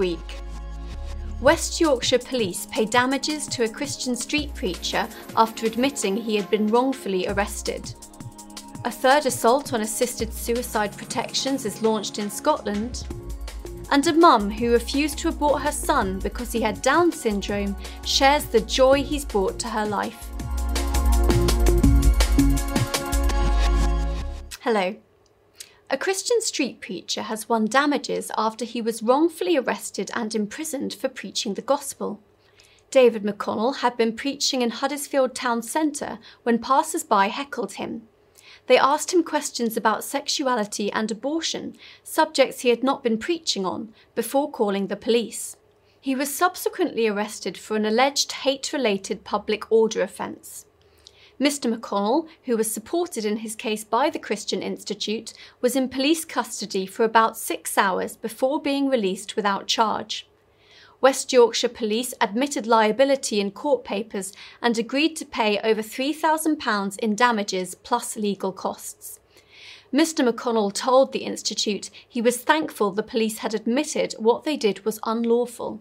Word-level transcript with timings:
week. 0.00 0.40
West 1.40 1.80
Yorkshire 1.80 2.18
police 2.18 2.66
pay 2.72 2.84
damages 2.84 3.46
to 3.46 3.62
a 3.64 3.68
Christian 3.68 4.16
street 4.16 4.52
preacher 4.54 5.08
after 5.36 5.66
admitting 5.66 6.16
he 6.16 6.34
had 6.34 6.50
been 6.50 6.66
wrongfully 6.66 7.28
arrested. 7.28 7.94
A 8.84 8.90
third 8.90 9.26
assault 9.26 9.72
on 9.72 9.82
assisted 9.82 10.32
suicide 10.32 10.96
protections 10.96 11.64
is 11.64 11.82
launched 11.82 12.18
in 12.18 12.30
Scotland. 12.30 13.06
And 13.90 14.06
a 14.06 14.12
mum 14.12 14.50
who 14.50 14.72
refused 14.72 15.18
to 15.18 15.28
abort 15.28 15.62
her 15.62 15.72
son 15.72 16.18
because 16.18 16.50
he 16.50 16.60
had 16.60 16.80
Down 16.80 17.12
syndrome 17.12 17.76
shares 18.04 18.44
the 18.46 18.60
joy 18.60 19.02
he's 19.02 19.24
brought 19.24 19.58
to 19.60 19.68
her 19.68 19.86
life. 19.86 20.28
Hello. 24.60 24.94
A 25.92 25.98
Christian 25.98 26.40
street 26.40 26.80
preacher 26.80 27.22
has 27.22 27.48
won 27.48 27.66
damages 27.66 28.30
after 28.38 28.64
he 28.64 28.80
was 28.80 29.02
wrongfully 29.02 29.56
arrested 29.56 30.08
and 30.14 30.32
imprisoned 30.36 30.94
for 30.94 31.08
preaching 31.08 31.54
the 31.54 31.62
gospel. 31.62 32.20
David 32.92 33.24
McConnell 33.24 33.78
had 33.78 33.96
been 33.96 34.14
preaching 34.14 34.62
in 34.62 34.70
Huddersfield 34.70 35.34
town 35.34 35.62
centre 35.62 36.20
when 36.44 36.60
passers 36.60 37.02
by 37.02 37.26
heckled 37.26 37.72
him. 37.72 38.02
They 38.68 38.78
asked 38.78 39.12
him 39.12 39.24
questions 39.24 39.76
about 39.76 40.04
sexuality 40.04 40.92
and 40.92 41.10
abortion, 41.10 41.74
subjects 42.04 42.60
he 42.60 42.68
had 42.68 42.84
not 42.84 43.02
been 43.02 43.18
preaching 43.18 43.66
on, 43.66 43.92
before 44.14 44.48
calling 44.48 44.86
the 44.86 44.96
police. 44.96 45.56
He 46.00 46.14
was 46.14 46.32
subsequently 46.32 47.08
arrested 47.08 47.58
for 47.58 47.74
an 47.74 47.84
alleged 47.84 48.30
hate 48.30 48.72
related 48.72 49.24
public 49.24 49.72
order 49.72 50.02
offence. 50.02 50.66
Mr. 51.40 51.74
McConnell, 51.74 52.28
who 52.44 52.56
was 52.56 52.70
supported 52.70 53.24
in 53.24 53.38
his 53.38 53.56
case 53.56 53.82
by 53.82 54.10
the 54.10 54.18
Christian 54.18 54.62
Institute, 54.62 55.32
was 55.62 55.74
in 55.74 55.88
police 55.88 56.26
custody 56.26 56.84
for 56.84 57.02
about 57.02 57.38
six 57.38 57.78
hours 57.78 58.14
before 58.14 58.60
being 58.60 58.90
released 58.90 59.36
without 59.36 59.66
charge. 59.66 60.26
West 61.00 61.32
Yorkshire 61.32 61.70
Police 61.70 62.12
admitted 62.20 62.66
liability 62.66 63.40
in 63.40 63.50
court 63.52 63.84
papers 63.84 64.34
and 64.60 64.76
agreed 64.76 65.16
to 65.16 65.24
pay 65.24 65.58
over 65.60 65.80
£3,000 65.80 66.98
in 66.98 67.14
damages 67.16 67.74
plus 67.74 68.16
legal 68.16 68.52
costs. 68.52 69.18
Mr. 69.92 70.28
McConnell 70.28 70.72
told 70.72 71.12
the 71.12 71.24
Institute 71.24 71.88
he 72.06 72.20
was 72.20 72.42
thankful 72.42 72.90
the 72.90 73.02
police 73.02 73.38
had 73.38 73.54
admitted 73.54 74.12
what 74.18 74.44
they 74.44 74.58
did 74.58 74.84
was 74.84 75.00
unlawful. 75.04 75.80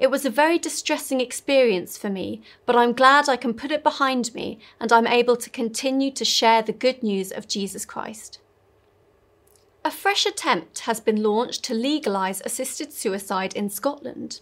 It 0.00 0.10
was 0.10 0.24
a 0.24 0.30
very 0.30 0.58
distressing 0.58 1.20
experience 1.20 1.98
for 1.98 2.08
me, 2.08 2.40
but 2.64 2.74
I'm 2.74 2.94
glad 2.94 3.28
I 3.28 3.36
can 3.36 3.52
put 3.52 3.70
it 3.70 3.82
behind 3.82 4.34
me 4.34 4.58
and 4.80 4.90
I'm 4.90 5.06
able 5.06 5.36
to 5.36 5.50
continue 5.50 6.10
to 6.12 6.24
share 6.24 6.62
the 6.62 6.72
good 6.72 7.02
news 7.02 7.30
of 7.30 7.46
Jesus 7.46 7.84
Christ. 7.84 8.40
A 9.84 9.90
fresh 9.90 10.24
attempt 10.24 10.80
has 10.80 11.00
been 11.00 11.22
launched 11.22 11.62
to 11.64 11.74
legalise 11.74 12.40
assisted 12.46 12.94
suicide 12.94 13.54
in 13.54 13.68
Scotland. 13.68 14.40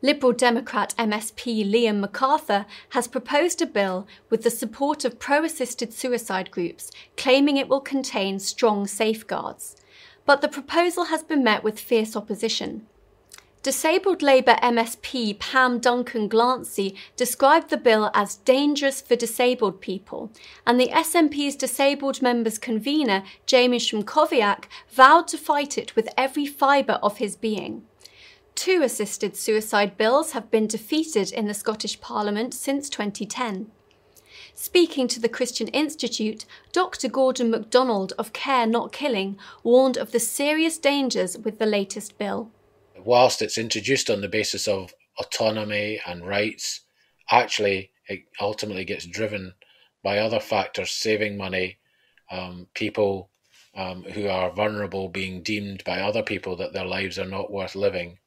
Liberal 0.00 0.32
Democrat 0.32 0.94
MSP 0.96 1.70
Liam 1.70 2.02
McArthur 2.02 2.64
has 2.90 3.06
proposed 3.06 3.60
a 3.60 3.66
bill 3.66 4.06
with 4.30 4.42
the 4.42 4.50
support 4.50 5.04
of 5.04 5.18
pro 5.18 5.44
assisted 5.44 5.92
suicide 5.92 6.50
groups, 6.50 6.90
claiming 7.18 7.58
it 7.58 7.68
will 7.68 7.80
contain 7.80 8.38
strong 8.38 8.86
safeguards. 8.86 9.76
But 10.24 10.40
the 10.40 10.48
proposal 10.48 11.06
has 11.06 11.22
been 11.22 11.44
met 11.44 11.62
with 11.62 11.78
fierce 11.78 12.16
opposition. 12.16 12.86
Disabled 13.64 14.20
Labour 14.20 14.56
MSP 14.62 15.38
Pam 15.38 15.78
Duncan 15.78 16.28
Glancy 16.28 16.94
described 17.16 17.70
the 17.70 17.78
bill 17.78 18.10
as 18.12 18.36
dangerous 18.36 19.00
for 19.00 19.16
disabled 19.16 19.80
people, 19.80 20.30
and 20.66 20.78
the 20.78 20.88
SNP's 20.88 21.56
disabled 21.56 22.20
members 22.20 22.58
convener, 22.58 23.22
Jamie 23.46 23.78
Szymkowiak, 23.78 24.64
vowed 24.90 25.26
to 25.28 25.38
fight 25.38 25.78
it 25.78 25.96
with 25.96 26.10
every 26.14 26.44
fibre 26.44 26.98
of 27.02 27.16
his 27.16 27.36
being. 27.36 27.84
Two 28.54 28.82
assisted 28.82 29.34
suicide 29.34 29.96
bills 29.96 30.32
have 30.32 30.50
been 30.50 30.66
defeated 30.66 31.32
in 31.32 31.46
the 31.46 31.54
Scottish 31.54 31.98
Parliament 32.02 32.52
since 32.52 32.90
2010. 32.90 33.70
Speaking 34.54 35.08
to 35.08 35.18
the 35.18 35.28
Christian 35.30 35.68
Institute, 35.68 36.44
Dr. 36.72 37.08
Gordon 37.08 37.50
MacDonald 37.50 38.12
of 38.18 38.34
Care 38.34 38.66
Not 38.66 38.92
Killing 38.92 39.38
warned 39.62 39.96
of 39.96 40.12
the 40.12 40.20
serious 40.20 40.76
dangers 40.76 41.38
with 41.38 41.58
the 41.58 41.64
latest 41.64 42.18
bill 42.18 42.50
whilst 43.04 43.42
it's 43.42 43.58
introduced 43.58 44.10
on 44.10 44.20
the 44.20 44.28
basis 44.28 44.66
of 44.66 44.94
autonomy 45.18 46.00
and 46.06 46.26
rights, 46.26 46.80
actually 47.30 47.90
it 48.08 48.24
ultimately 48.40 48.84
gets 48.84 49.06
driven 49.06 49.54
by 50.02 50.18
other 50.18 50.40
factors, 50.40 50.90
saving 50.90 51.36
money, 51.36 51.78
um, 52.30 52.66
people 52.74 53.30
um, 53.74 54.02
who 54.02 54.28
are 54.28 54.52
vulnerable 54.52 55.08
being 55.08 55.42
deemed 55.42 55.82
by 55.84 56.00
other 56.00 56.22
people 56.22 56.56
that 56.56 56.72
their 56.72 56.84
lives 56.84 57.18
are 57.18 57.26
not 57.26 57.50
worth 57.50 57.74
living. 57.74 58.18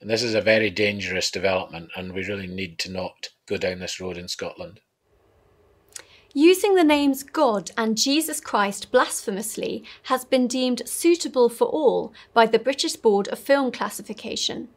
And 0.00 0.10
this 0.10 0.22
is 0.22 0.34
a 0.34 0.40
very 0.40 0.70
dangerous 0.70 1.30
development, 1.30 1.90
and 1.96 2.12
we 2.12 2.26
really 2.26 2.46
need 2.46 2.78
to 2.80 2.90
not 2.90 3.28
go 3.46 3.56
down 3.56 3.78
this 3.78 4.00
road 4.00 4.18
in 4.18 4.28
Scotland. 4.28 4.80
Using 6.36 6.74
the 6.74 6.82
names 6.82 7.22
God 7.22 7.70
and 7.78 7.96
Jesus 7.96 8.40
Christ 8.40 8.90
blasphemously 8.90 9.84
has 10.04 10.24
been 10.24 10.48
deemed 10.48 10.82
suitable 10.88 11.48
for 11.48 11.66
all 11.68 12.12
by 12.32 12.44
the 12.44 12.58
British 12.58 12.96
Board 12.96 13.28
of 13.28 13.38
Film 13.38 13.70
Classification. 13.70 14.68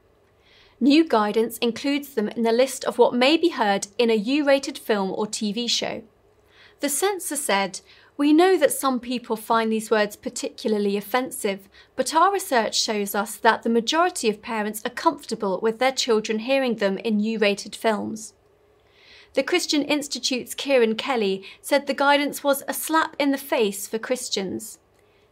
New 0.80 1.04
guidance 1.04 1.58
includes 1.58 2.14
them 2.14 2.30
in 2.30 2.44
the 2.44 2.52
list 2.52 2.86
of 2.86 3.00
what 3.00 3.16
may 3.16 3.38
be 3.38 3.50
heard 3.50 3.88
in 3.98 4.12
a 4.12 4.16
U 4.16 4.46
rated 4.46 4.78
film 4.78 5.12
or 5.12 5.26
TV 5.26 5.68
show. 5.68 6.04
The 6.80 6.90
censor 6.90 7.36
said, 7.36 7.82
We 8.18 8.34
know 8.34 8.56
that 8.60 8.72
some 8.72 9.00
people 9.00 9.36
find 9.36 9.72
these 9.72 9.90
words 9.90 10.16
particularly 10.16 10.96
offensive, 10.96 11.68
but 11.96 12.14
our 12.14 12.32
research 12.32 12.80
shows 12.80 13.16
us 13.16 13.36
that 13.36 13.64
the 13.64 13.70
majority 13.70 14.30
of 14.30 14.44
parents 14.44 14.84
are 14.86 14.92
comfortable 14.92 15.60
with 15.60 15.80
their 15.80 15.92
children 15.92 16.38
hearing 16.38 16.76
them 16.76 17.00
in 17.00 17.20
U 17.20 17.40
rated 17.40 17.76
films. 17.76 18.36
The 19.34 19.44
Christian 19.44 19.84
Institute's 19.84 20.56
Kieran 20.56 20.96
Kelly 20.96 21.44
said 21.62 21.86
the 21.86 21.94
guidance 21.94 22.44
was 22.44 22.64
a 22.68 22.74
slap 22.74 23.16
in 23.20 23.32
the 23.32 23.38
face 23.38 23.88
for 23.88 24.00
Christians. 24.00 24.80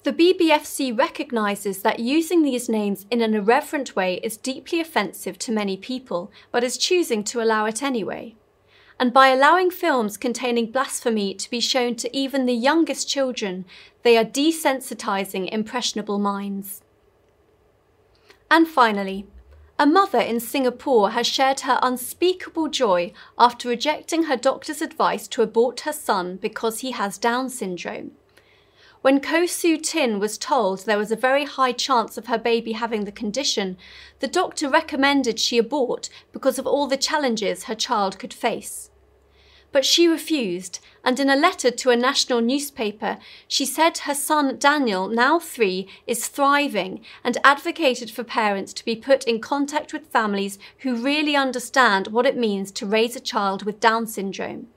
The 0.03 0.13
BBFC 0.13 0.95
recognises 0.95 1.81
that 1.81 1.99
using 1.99 2.43
these 2.43 2.69
names 2.69 3.07
in 3.09 3.21
an 3.21 3.33
irreverent 3.33 3.95
way 3.95 4.19
is 4.21 4.37
deeply 4.37 4.79
offensive 4.79 5.39
to 5.39 5.51
many 5.51 5.77
people, 5.77 6.31
but 6.51 6.63
is 6.63 6.77
choosing 6.77 7.23
to 7.23 7.41
allow 7.41 7.65
it 7.65 7.81
anyway. 7.81 8.35
And 8.99 9.11
by 9.11 9.29
allowing 9.29 9.71
films 9.71 10.15
containing 10.15 10.71
blasphemy 10.71 11.33
to 11.33 11.49
be 11.49 11.59
shown 11.59 11.95
to 11.95 12.15
even 12.15 12.45
the 12.45 12.53
youngest 12.53 13.09
children, 13.09 13.65
they 14.03 14.15
are 14.15 14.23
desensitising 14.23 15.49
impressionable 15.51 16.19
minds. 16.19 16.83
And 18.51 18.67
finally, 18.67 19.25
a 19.77 19.85
mother 19.85 20.19
in 20.19 20.39
Singapore 20.39 21.11
has 21.11 21.27
shared 21.27 21.61
her 21.61 21.79
unspeakable 21.81 22.69
joy 22.69 23.11
after 23.37 23.67
rejecting 23.67 24.23
her 24.23 24.37
doctor's 24.37 24.81
advice 24.81 25.27
to 25.27 25.41
abort 25.41 25.81
her 25.81 25.91
son 25.91 26.37
because 26.37 26.79
he 26.79 26.91
has 26.91 27.17
Down 27.17 27.49
syndrome. 27.49 28.11
When 29.01 29.19
Ko 29.19 29.45
Soo 29.45 29.77
Tin 29.77 30.19
was 30.19 30.37
told 30.37 30.79
there 30.85 30.97
was 30.97 31.11
a 31.11 31.17
very 31.17 31.43
high 31.43 31.73
chance 31.73 32.17
of 32.17 32.27
her 32.27 32.37
baby 32.37 32.71
having 32.71 33.03
the 33.03 33.11
condition, 33.11 33.77
the 34.19 34.27
doctor 34.27 34.69
recommended 34.69 35.39
she 35.39 35.57
abort 35.57 36.09
because 36.31 36.57
of 36.57 36.65
all 36.65 36.87
the 36.87 36.97
challenges 36.97 37.65
her 37.65 37.75
child 37.75 38.17
could 38.17 38.33
face. 38.33 38.89
But 39.75 39.83
she 39.83 40.07
refused, 40.07 40.79
and 41.03 41.19
in 41.19 41.29
a 41.29 41.35
letter 41.35 41.69
to 41.69 41.89
a 41.89 41.97
national 41.97 42.39
newspaper, 42.39 43.17
she 43.45 43.65
said 43.65 43.97
her 43.97 44.15
son 44.15 44.57
Daniel, 44.57 45.09
now 45.09 45.37
three, 45.37 45.89
is 46.07 46.29
thriving 46.29 47.01
and 47.25 47.37
advocated 47.43 48.09
for 48.09 48.23
parents 48.23 48.71
to 48.71 48.85
be 48.85 48.95
put 48.95 49.25
in 49.25 49.41
contact 49.41 49.91
with 49.91 50.07
families 50.07 50.57
who 50.77 50.95
really 50.95 51.35
understand 51.35 52.07
what 52.07 52.25
it 52.25 52.37
means 52.37 52.71
to 52.71 52.85
raise 52.85 53.17
a 53.17 53.19
child 53.19 53.63
with 53.63 53.81
Down 53.81 54.07
syndrome. 54.07 54.67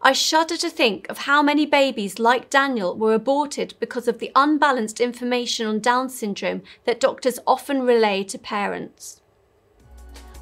I 0.00 0.12
shudder 0.12 0.56
to 0.58 0.70
think 0.70 1.08
of 1.08 1.26
how 1.26 1.42
many 1.42 1.66
babies 1.66 2.20
like 2.20 2.48
Daniel 2.48 2.96
were 2.96 3.14
aborted 3.14 3.74
because 3.80 4.06
of 4.06 4.20
the 4.20 4.30
unbalanced 4.36 5.00
information 5.00 5.66
on 5.66 5.80
Down 5.80 6.10
syndrome 6.10 6.62
that 6.84 7.00
doctors 7.00 7.40
often 7.44 7.82
relay 7.82 8.22
to 8.22 8.38
parents. 8.38 9.20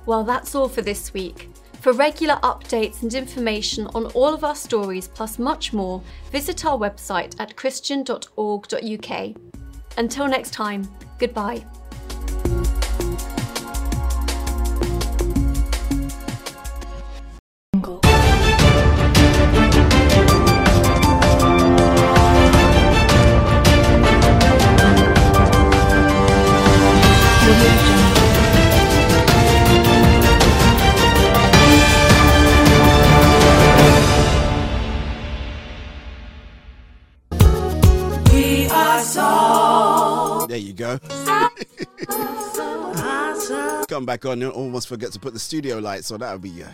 Well, 0.04 0.22
that's 0.22 0.54
all 0.54 0.68
for 0.68 0.82
this 0.82 1.14
week. 1.14 1.48
For 1.84 1.92
regular 1.92 2.36
updates 2.36 3.02
and 3.02 3.12
information 3.12 3.88
on 3.88 4.06
all 4.12 4.32
of 4.32 4.42
our 4.42 4.54
stories, 4.54 5.06
plus 5.06 5.38
much 5.38 5.74
more, 5.74 6.00
visit 6.32 6.64
our 6.64 6.78
website 6.78 7.38
at 7.38 7.56
christian.org.uk. 7.56 9.34
Until 9.98 10.26
next 10.26 10.54
time, 10.54 10.88
goodbye. 11.18 11.62
There 40.54 40.62
you 40.62 40.72
go. 40.72 40.98
Come 43.88 44.06
back 44.06 44.24
on, 44.24 44.40
you 44.40 44.50
almost 44.50 44.86
forget 44.86 45.10
to 45.10 45.18
put 45.18 45.32
the 45.32 45.40
studio 45.40 45.80
lights 45.80 46.12
on. 46.12 46.20
That 46.20 46.30
would 46.30 46.42
be 46.42 46.62
uh, 46.62 46.68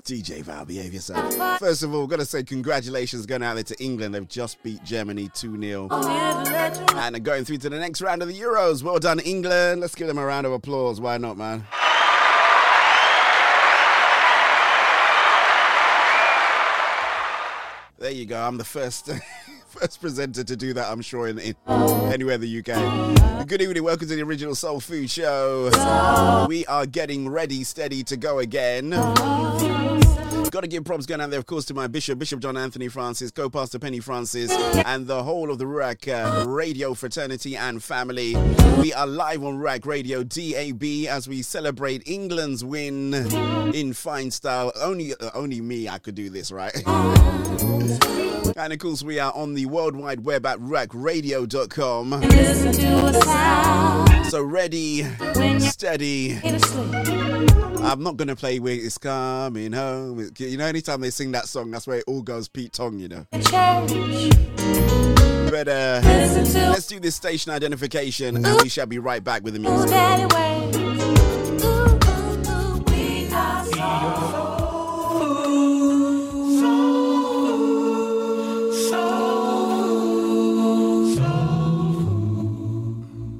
DJ 0.00 0.40
Val, 0.40 0.64
behave 0.64 0.94
yourself. 0.94 1.58
First 1.58 1.82
of 1.82 1.94
all, 1.94 2.06
gotta 2.06 2.24
say 2.24 2.44
congratulations 2.44 3.26
going 3.26 3.42
out 3.42 3.56
there 3.56 3.64
to 3.64 3.76
England. 3.78 4.14
They've 4.14 4.26
just 4.26 4.62
beat 4.62 4.82
Germany 4.84 5.28
2 5.34 5.60
0. 5.60 5.88
And 5.90 7.14
are 7.14 7.18
going 7.18 7.44
through 7.44 7.58
to 7.58 7.68
the 7.68 7.78
next 7.78 8.00
round 8.00 8.22
of 8.22 8.28
the 8.28 8.40
Euros. 8.40 8.82
Well 8.82 8.98
done, 8.98 9.20
England. 9.20 9.82
Let's 9.82 9.94
give 9.94 10.06
them 10.06 10.16
a 10.16 10.24
round 10.24 10.46
of 10.46 10.54
applause. 10.54 10.98
Why 10.98 11.18
not, 11.18 11.36
man? 11.36 11.66
There 17.98 18.12
you 18.12 18.24
go. 18.24 18.40
I'm 18.40 18.56
the 18.56 18.64
first. 18.64 19.10
first 19.78 20.00
presenter 20.00 20.44
to 20.44 20.56
do 20.56 20.72
that, 20.72 20.90
I'm 20.90 21.02
sure, 21.02 21.28
in, 21.28 21.38
in 21.38 21.54
anywhere 21.68 22.34
in 22.34 22.40
the 22.40 22.58
UK. 22.58 23.46
Good 23.46 23.62
evening, 23.62 23.84
welcome 23.84 24.08
to 24.08 24.16
the 24.16 24.22
original 24.22 24.54
Soul 24.54 24.80
Food 24.80 25.10
Show. 25.10 25.70
We 26.48 26.66
are 26.66 26.86
getting 26.86 27.28
ready, 27.28 27.64
steady 27.64 28.02
to 28.04 28.16
go 28.16 28.38
again. 28.40 28.92
Got 30.50 30.62
to 30.62 30.66
give 30.66 30.84
props 30.84 31.04
going 31.04 31.20
out 31.20 31.28
there, 31.30 31.38
of 31.38 31.44
course, 31.46 31.66
to 31.66 31.74
my 31.74 31.86
bishop, 31.88 32.18
Bishop 32.18 32.40
John 32.40 32.56
Anthony 32.56 32.88
Francis, 32.88 33.30
co 33.30 33.50
pastor 33.50 33.78
Penny 33.78 34.00
Francis, 34.00 34.50
and 34.86 35.06
the 35.06 35.22
whole 35.22 35.50
of 35.50 35.58
the 35.58 35.66
Ruach 35.66 36.08
uh, 36.08 36.48
radio 36.48 36.94
fraternity 36.94 37.54
and 37.54 37.84
family. 37.84 38.34
We 38.80 38.94
are 38.94 39.06
live 39.06 39.44
on 39.44 39.58
Ruach 39.58 39.84
Radio 39.84 40.24
DAB 40.24 40.82
as 41.08 41.28
we 41.28 41.42
celebrate 41.42 42.02
England's 42.08 42.64
win 42.64 43.12
in 43.74 43.92
fine 43.92 44.30
style. 44.30 44.72
Only, 44.80 45.14
uh, 45.14 45.30
only 45.34 45.60
me, 45.60 45.86
I 45.88 45.98
could 45.98 46.14
do 46.14 46.30
this, 46.30 46.50
right? 46.50 46.72
And 48.56 48.72
of 48.72 48.78
course, 48.80 49.02
we 49.04 49.20
are 49.20 49.32
on 49.34 49.54
the 49.54 49.66
World 49.66 49.94
Wide 49.94 50.24
Web 50.24 50.44
at 50.44 50.58
ruachradio.com. 50.58 52.22
So 54.30 54.42
ready, 54.42 55.04
steady. 55.60 56.40
I'm 57.80 58.02
not 58.02 58.16
gonna 58.16 58.36
play 58.36 58.58
with 58.58 58.84
It's 58.84 58.98
Coming 58.98 59.72
Home. 59.72 60.30
You 60.38 60.56
know, 60.56 60.66
anytime 60.66 61.00
they 61.00 61.10
sing 61.10 61.32
that 61.32 61.46
song, 61.46 61.70
that's 61.70 61.86
where 61.86 61.98
it 61.98 62.04
all 62.06 62.22
goes 62.22 62.48
Pete 62.48 62.72
Tong, 62.72 62.98
you 62.98 63.08
know. 63.08 63.26
But 65.50 65.66
uh, 65.68 66.00
let's 66.04 66.86
do 66.86 67.00
this 67.00 67.16
station 67.16 67.52
identification 67.52 68.36
and 68.44 68.62
we 68.62 68.68
shall 68.68 68.86
be 68.86 68.98
right 68.98 69.22
back 69.24 69.42
with 69.42 69.54
the 69.54 69.60
music. 69.60 69.90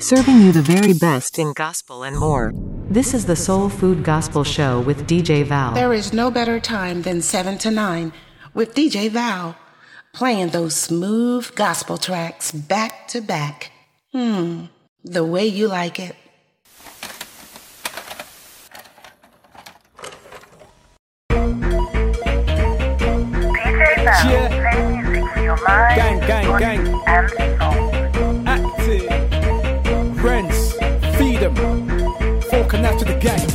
Serving 0.09 0.41
you 0.41 0.53
the 0.53 0.63
very 0.63 0.95
best 0.95 1.39
in 1.39 1.53
gospel 1.53 2.03
and 2.03 2.17
more. 2.17 2.55
This 2.89 3.13
is 3.13 3.27
the 3.27 3.37
Soul 3.37 3.69
Food 3.69 4.03
Gospel 4.03 4.43
Show 4.43 4.81
with 4.81 5.07
DJ 5.07 5.45
Val. 5.45 5.75
There 5.75 5.93
is 5.93 6.15
no 6.15 6.31
better 6.31 6.59
time 6.59 7.03
than 7.03 7.21
7 7.21 7.59
to 7.59 7.71
9 7.71 8.15
with 8.55 8.75
DJ 8.75 9.11
Val, 9.11 9.55
playing 10.15 10.49
those 10.49 10.75
smooth 10.75 11.55
gospel 11.55 11.99
tracks 11.99 12.53
back 12.53 13.07
to 13.09 13.21
back. 13.21 13.71
Hmm, 14.13 14.69
the 15.05 15.27
way 15.27 15.47
you 15.47 15.69
like 15.69 15.99
it. 15.99 16.17
DJ 21.29 21.69
Yeah. 24.25 24.49
Gang, 25.97 26.21
gang, 26.21 26.59
gang. 26.59 27.03
Active 27.07 27.98
Falcon 32.69 32.85
after 32.85 33.05
the 33.07 33.19
gang. 33.19 33.47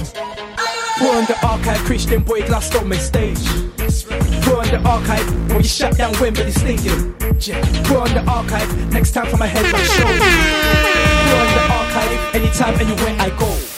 Put 0.98 1.16
on 1.16 1.26
the 1.26 1.38
archive, 1.46 1.78
Christian 1.86 2.24
boy 2.24 2.42
on 2.42 2.90
my 2.90 2.98
stage. 2.98 3.46
Put 4.42 4.56
on 4.56 4.68
the 4.68 4.82
archive 4.86 5.50
when 5.50 5.58
you 5.58 5.64
shut 5.64 5.98
down 5.98 6.14
Wembley 6.20 6.52
Stadium. 6.52 7.14
Put 7.20 7.98
on 7.98 8.14
the 8.14 8.24
archive 8.28 8.92
next 8.92 9.12
time 9.12 9.28
for 9.28 9.38
my 9.38 9.46
head 9.46 9.72
my 9.72 9.84
show. 9.84 10.04
Put 10.04 11.38
on 11.38 11.54
the 11.54 11.64
archive 11.74 12.36
anytime, 12.36 12.74
anywhere 12.80 13.16
I 13.20 13.30
go. 13.38 13.73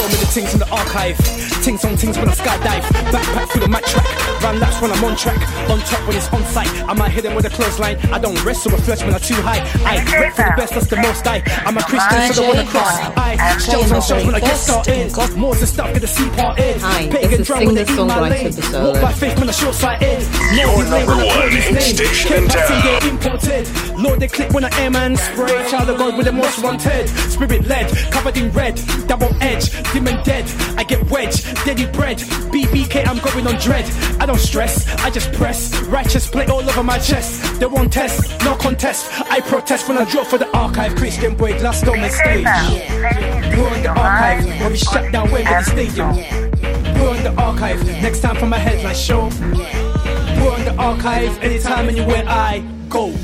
So 0.00 0.06
many 0.08 0.24
things 0.32 0.54
in 0.54 0.60
the 0.60 0.70
archive. 0.70 1.18
Tings 1.62 1.84
on 1.84 1.94
things 1.94 2.16
when 2.16 2.26
I 2.26 2.32
skydive. 2.32 2.80
Backpack 3.12 3.50
through 3.50 3.60
the 3.60 3.68
mat 3.68 3.84
track. 3.84 4.08
Run 4.42 4.58
laps 4.58 4.80
when 4.80 4.90
I'm 4.90 5.04
on 5.04 5.14
track. 5.14 5.36
On 5.68 5.78
top 5.80 6.08
when 6.08 6.16
it's 6.16 6.32
on 6.32 6.42
site. 6.44 6.72
I 6.88 6.94
might 6.94 7.10
hit 7.10 7.24
them 7.24 7.34
with 7.34 7.44
a 7.44 7.50
clothesline. 7.50 7.98
I 8.10 8.18
don't 8.18 8.42
wrestle 8.42 8.72
with 8.72 8.82
flesh 8.86 9.02
when 9.04 9.12
I'm 9.12 9.20
too 9.20 9.34
high. 9.34 9.60
I 9.84 10.02
rep 10.18 10.32
for 10.32 10.44
the 10.44 10.54
best, 10.56 10.72
that's 10.72 10.86
the 10.86 10.96
most 10.96 11.26
I. 11.26 11.42
I'm 11.66 11.76
a 11.76 11.82
Christian, 11.82 12.32
so 12.32 12.44
I 12.44 12.48
wanna 12.48 12.64
cross. 12.64 12.96
I 13.14 13.58
shows 13.58 13.92
on 13.92 14.00
shows 14.00 14.24
when 14.24 14.34
I 14.34 14.40
get 14.40 14.56
started. 14.56 15.36
More 15.36 15.54
the 15.54 15.66
stuff 15.66 15.92
get 15.92 16.00
the 16.00 16.08
sea 16.08 16.30
parted. 16.30 16.80
Hi, 16.80 17.06
this 17.06 17.40
is 17.40 17.46
singer 17.46 17.84
songwriter 17.84 18.56
Basola. 18.56 18.92
Walk 18.94 19.02
by 19.02 19.12
faith 19.12 19.38
when 19.38 19.50
I 19.50 19.52
short 19.52 19.74
sighted. 19.74 20.22
Your 20.56 20.82
number 20.88 21.16
one 21.28 21.50
hit 21.50 21.82
station 21.82 22.44
in 22.44 22.48
town. 22.48 23.06
Imported. 23.06 23.68
Lord, 24.00 24.18
they 24.18 24.28
click 24.28 24.50
when 24.52 24.64
I 24.64 24.70
air 24.80 24.90
man 24.90 25.14
spray. 25.14 25.68
Child 25.68 25.90
of 25.90 25.98
God 25.98 26.16
with 26.16 26.24
the 26.24 26.32
most 26.32 26.62
wanted. 26.62 27.06
Spirit 27.28 27.66
led, 27.66 27.92
covered 28.10 28.38
in 28.38 28.50
red. 28.52 28.80
Double 29.06 29.30
edge, 29.42 29.70
dim 29.92 30.06
and 30.06 30.22
dead. 30.24 30.44
I 30.76 30.84
get 30.84 31.10
wedged, 31.10 31.44
deadly 31.64 31.86
bread. 31.86 32.18
BBK, 32.18 33.06
I'm 33.06 33.18
going 33.18 33.46
on 33.46 33.60
dread. 33.60 33.84
I 34.20 34.26
don't 34.26 34.38
stress, 34.38 34.88
I 35.04 35.10
just 35.10 35.32
press. 35.32 35.80
Righteous 35.82 36.28
play 36.28 36.46
all 36.46 36.62
over 36.68 36.82
my 36.82 36.98
chest. 36.98 37.60
They 37.60 37.66
won't 37.66 37.92
test, 37.92 38.42
no 38.44 38.54
contest. 38.56 39.10
I 39.30 39.40
protest 39.40 39.88
when 39.88 39.98
I 39.98 40.04
draw 40.04 40.24
for 40.24 40.38
the 40.38 40.48
archive. 40.56 40.94
Christian 40.96 41.36
boy, 41.36 41.58
glass 41.58 41.86
on 41.86 42.00
the 42.00 42.08
stage. 42.08 42.44
We're 42.44 43.68
on 43.68 43.82
the 43.82 43.88
archive 43.88 44.44
when 44.60 44.72
we 44.72 44.78
shut 44.78 45.12
down 45.12 45.30
Wembley 45.30 45.62
Stadium. 45.62 46.16
We're 47.00 47.10
on 47.10 47.22
the 47.22 47.34
archive 47.38 47.84
next 48.02 48.20
time 48.20 48.36
for 48.36 48.46
my 48.46 48.58
headline 48.58 48.94
show. 48.94 49.28
We're 50.40 50.52
on 50.52 50.64
the 50.64 50.74
archive 50.78 51.42
anytime, 51.42 51.88
anywhere 51.88 52.24
I 52.26 52.62
go. 52.88 53.14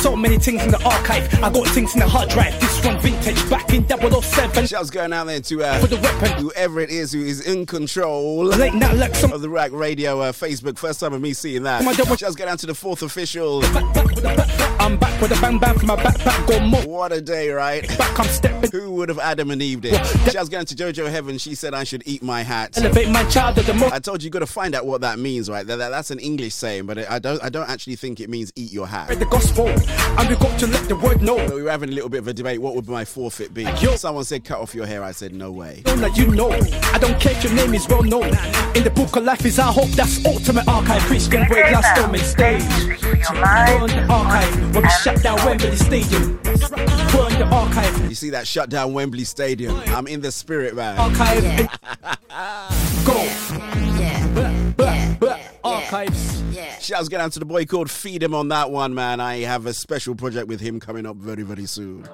So 0.00 0.16
many 0.16 0.38
things 0.38 0.62
in 0.64 0.70
the 0.70 0.82
archive. 0.82 1.32
I 1.42 1.50
got 1.50 1.66
things 1.68 1.92
in 1.94 2.00
the 2.00 2.08
hard 2.08 2.30
drive. 2.30 2.58
This 2.58 2.82
one 2.84 2.98
vintage 3.00 3.50
back 3.50 3.70
in 3.74 3.86
007. 3.86 4.66
Shouts 4.66 4.88
going 4.88 5.12
out 5.12 5.26
there 5.26 5.40
to 5.42 5.62
uh, 5.62 5.78
For 5.78 5.88
the 5.88 5.96
weapon. 5.96 6.42
whoever 6.42 6.80
it 6.80 6.88
is 6.88 7.12
who 7.12 7.22
is 7.22 7.46
in 7.46 7.66
control 7.66 8.44
Late 8.46 8.72
night 8.74 8.96
like 8.96 9.14
some 9.14 9.30
of 9.32 9.42
the 9.42 9.48
Ruach 9.48 9.78
Radio 9.78 10.20
uh, 10.20 10.32
Facebook. 10.32 10.78
First 10.78 11.00
time 11.00 11.12
of 11.12 11.20
me 11.20 11.34
seeing 11.34 11.64
that. 11.64 11.80
Come 11.80 11.88
on, 11.88 11.94
don't 11.96 12.08
watch- 12.08 12.20
Shouts 12.20 12.34
going 12.34 12.48
out 12.50 12.58
to 12.60 12.66
the 12.66 12.74
fourth 12.74 13.02
official. 13.02 13.60
back, 13.60 13.94
back 13.94 14.22
back. 14.22 14.80
I'm 14.80 14.96
back 14.96 15.20
with 15.20 15.36
a 15.36 15.40
bang 15.42 15.58
bang 15.58 15.76
from 15.78 15.88
my 15.88 15.96
backpack. 15.96 16.46
Go 16.48 16.60
more. 16.60 16.80
What 16.82 17.12
a 17.12 17.20
day, 17.20 17.50
right? 17.50 17.86
Back, 17.98 18.18
I'm 18.18 18.26
stepping. 18.26 18.70
Who 18.72 18.92
would 18.92 19.10
have 19.10 19.18
Adam 19.18 19.50
and 19.50 19.60
Eve 19.60 19.84
it? 19.84 19.94
Shouts 20.32 20.48
going 20.48 20.64
to 20.64 20.74
Jojo 20.74 21.10
Heaven. 21.10 21.36
She 21.36 21.54
said 21.54 21.74
I 21.74 21.84
should 21.84 22.02
eat 22.06 22.22
my 22.22 22.42
hat. 22.42 22.78
Elevate 22.78 23.10
my 23.10 23.24
child 23.24 23.56
the 23.56 23.74
most. 23.74 23.92
I 23.92 23.98
told 23.98 24.22
you, 24.22 24.28
you 24.28 24.30
got 24.30 24.38
to 24.38 24.46
find 24.46 24.74
out 24.74 24.86
what 24.86 25.02
that 25.02 25.18
means, 25.18 25.50
right? 25.50 25.66
That, 25.66 25.76
that- 25.76 25.90
that's 25.90 26.10
an 26.10 26.18
English 26.18 26.54
saying, 26.54 26.86
but 26.86 26.96
I 27.10 27.18
don't. 27.18 27.42
I 27.44 27.50
don't 27.50 27.68
actually 27.68 27.96
think 27.96 28.18
it 28.20 28.30
means 28.30 28.50
eat 28.56 28.72
your 28.72 28.86
hat. 28.86 29.10
the 29.18 29.26
gospel. 29.26 29.66
And 30.18 30.28
we 30.28 30.36
got 30.36 30.58
to 30.60 30.66
let 30.66 30.88
the 30.88 30.96
word 30.96 31.22
know. 31.22 31.36
So 31.48 31.56
we 31.56 31.62
were 31.62 31.70
having 31.70 31.88
a 31.88 31.92
little 31.92 32.10
bit 32.10 32.18
of 32.18 32.28
a 32.28 32.34
debate. 32.34 32.60
What 32.60 32.74
would 32.74 32.88
my 32.88 33.04
forfeit 33.04 33.54
be? 33.54 33.62
Yo. 33.80 33.96
Someone 33.96 34.24
said 34.24 34.44
cut 34.44 34.60
off 34.60 34.74
your 34.74 34.86
hair. 34.86 35.02
I 35.02 35.12
said 35.12 35.32
no 35.32 35.50
way. 35.50 35.82
Know 35.86 35.96
that 35.96 36.16
you 36.16 36.26
know. 36.28 36.50
I 36.50 36.98
don't 36.98 37.18
care 37.20 37.32
if 37.32 37.44
your 37.44 37.54
name 37.54 37.74
is 37.74 37.88
well 37.88 38.02
known. 38.02 38.28
In 38.74 38.84
the 38.84 38.92
book 38.94 39.16
of 39.16 39.24
life 39.24 39.44
is 39.44 39.58
our 39.58 39.72
hope. 39.72 39.88
That's 39.90 40.24
ultimate 40.26 40.66
archive. 40.68 41.02
Christian 41.02 41.46
boy, 41.48 41.54
glass 41.54 41.98
dome 41.98 42.14
and 42.14 42.22
stage. 42.22 42.62
We're 43.30 43.80
on 43.80 43.88
the 43.88 44.06
archive 44.10 44.74
when 44.74 44.84
we 44.84 44.90
shut 45.02 45.22
down 45.22 45.36
Wembley 45.44 45.76
Stadium. 45.76 46.40
We're 46.44 47.30
the 47.40 47.48
archive. 47.50 48.08
You 48.08 48.14
see 48.14 48.30
that 48.30 48.46
shut 48.46 48.70
down 48.70 48.92
Wembley 48.92 49.24
Stadium? 49.24 49.76
I'm 49.86 50.06
in 50.06 50.20
the 50.20 50.32
spirit, 50.32 50.74
man. 50.74 50.98
Archive. 50.98 51.68
Go. 53.06 53.89
Blah, 55.62 55.70
blah, 55.70 55.98
Archives. 55.98 56.42
Shouts 56.80 57.08
get 57.08 57.20
out 57.20 57.32
to 57.32 57.38
the 57.38 57.44
boy 57.44 57.66
called 57.66 57.90
Feed 57.90 58.22
Him 58.22 58.34
on 58.34 58.48
that 58.48 58.70
one, 58.70 58.94
man. 58.94 59.20
I 59.20 59.38
have 59.40 59.66
a 59.66 59.74
special 59.74 60.14
project 60.14 60.48
with 60.48 60.60
him 60.60 60.80
coming 60.80 61.06
up 61.06 61.16
very, 61.16 61.42
very 61.42 61.66
soon. 61.66 62.08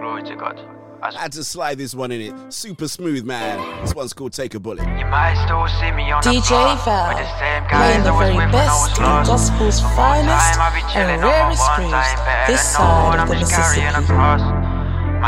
Glory 0.00 0.22
to 0.24 0.36
God. 0.36 0.60
I 1.02 1.08
I 1.08 1.20
had 1.20 1.32
to 1.32 1.44
slide 1.44 1.78
this 1.78 1.94
one 1.94 2.10
in 2.10 2.20
it. 2.20 2.52
Super 2.52 2.88
smooth, 2.88 3.24
man. 3.24 3.82
This 3.82 3.94
one's 3.94 4.12
called 4.12 4.32
Take 4.32 4.54
a 4.54 4.60
Bullet. 4.60 4.80
You 4.98 5.06
might 5.06 5.36
still 5.44 5.68
see 5.78 5.92
me 5.92 6.10
on 6.10 6.22
DJ 6.22 6.34
the 6.34 6.42
floor 6.42 6.76
Val, 6.84 7.08
with 7.08 7.18
the 7.18 7.38
same 7.38 7.64
playing 7.68 8.02
the 8.02 8.12
very 8.12 8.34
with 8.34 8.36
when 8.36 8.48
I 8.48 8.52
best 8.52 8.80
was 8.80 8.98
in 8.98 9.04
gospel's 9.04 9.80
finest 9.94 10.54
time, 10.54 10.60
I'll 10.60 10.74
be 10.74 10.80
and 10.80 10.90
chilling 10.90 11.22
on 11.22 11.30
my 11.30 11.30
rarest 11.30 11.60
one 11.60 11.76
cruise 11.76 11.92
time 11.92 12.18
bed 12.24 12.48
this 12.48 12.60
and 12.60 12.76
side 12.76 13.16
knowing 13.16 13.20
of 13.20 13.28
the 13.28 13.34
just 13.38 14.65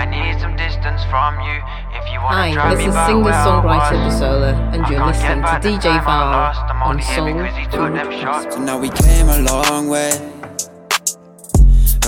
carrying 0.04 0.34
a 0.34 0.38
Mississippi. 0.38 0.38
cross. 0.38 0.38
Might 0.38 0.38
need 0.38 0.40
some 0.40 0.56
distance 0.56 1.04
from 1.10 1.40
you 1.40 1.62
if 1.98 2.12
you 2.12 2.20
wanna 2.20 2.36
Hi, 2.36 2.52
drive 2.52 2.78
this 2.78 2.86
is 2.86 2.94
singer-songwriter 2.94 4.04
was. 4.04 4.14
Basola, 4.14 4.74
and 4.74 4.86
you're 4.88 5.06
listening 5.06 5.42
to 5.42 5.60
DJ 5.60 5.82
time 5.82 6.04
Val 6.04 6.82
on 6.82 7.02
Soul 7.02 7.26
because 7.26 7.56
he 7.56 7.64
took 7.64 7.92
them 7.94 8.10
Food 8.10 8.20
shots. 8.20 8.54
So 8.54 8.62
now 8.62 8.78
we 8.78 8.90
came 8.90 9.28
a 9.28 9.38
long 9.40 9.88
way. 9.88 10.37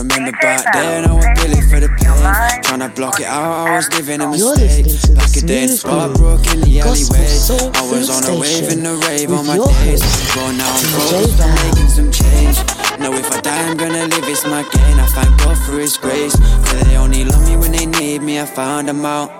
Remember 0.00 0.32
back 0.40 0.72
then 0.72 1.04
I 1.04 1.12
was 1.12 1.26
for 1.68 1.78
the 1.78 1.92
pain. 2.00 2.62
Trying 2.64 2.80
to 2.80 2.88
block 2.88 3.20
it 3.20 3.26
out, 3.26 3.68
I 3.68 3.76
was 3.76 3.92
living 3.92 4.22
a 4.22 4.28
mistake. 4.28 4.86
Back 5.14 5.36
a 5.36 5.40
day 5.44 5.64
in 5.64 5.68
spot 5.68 6.16
broke 6.16 6.46
in 6.48 6.62
the 6.62 6.80
alleyway. 6.80 7.28
I 7.76 7.84
was 7.84 8.08
on 8.08 8.24
a 8.24 8.40
wave 8.40 8.72
in 8.72 8.82
the 8.82 8.96
rave 9.06 9.30
on 9.30 9.46
my 9.46 9.60
days. 9.60 10.00
But 10.32 10.52
now 10.56 10.72
I'm 10.72 10.84
focused 10.96 11.40
on 11.44 11.52
making 11.68 11.92
some 11.92 12.10
change. 12.10 12.56
Know 12.98 13.12
if 13.12 13.30
I 13.30 13.40
die, 13.42 13.68
I'm 13.68 13.76
gonna 13.76 14.06
live, 14.08 14.24
it's 14.24 14.46
my 14.46 14.62
gain. 14.62 14.96
I 14.98 15.06
thank 15.12 15.38
God 15.38 15.58
for 15.68 15.78
His 15.78 15.98
grace. 15.98 16.34
Cause 16.34 16.80
they 16.84 16.96
only 16.96 17.24
love 17.26 17.46
me 17.46 17.58
when 17.58 17.72
they 17.72 17.84
need 17.84 18.22
me, 18.22 18.40
I 18.40 18.46
found 18.46 18.88
them 18.88 19.04
out. 19.04 19.30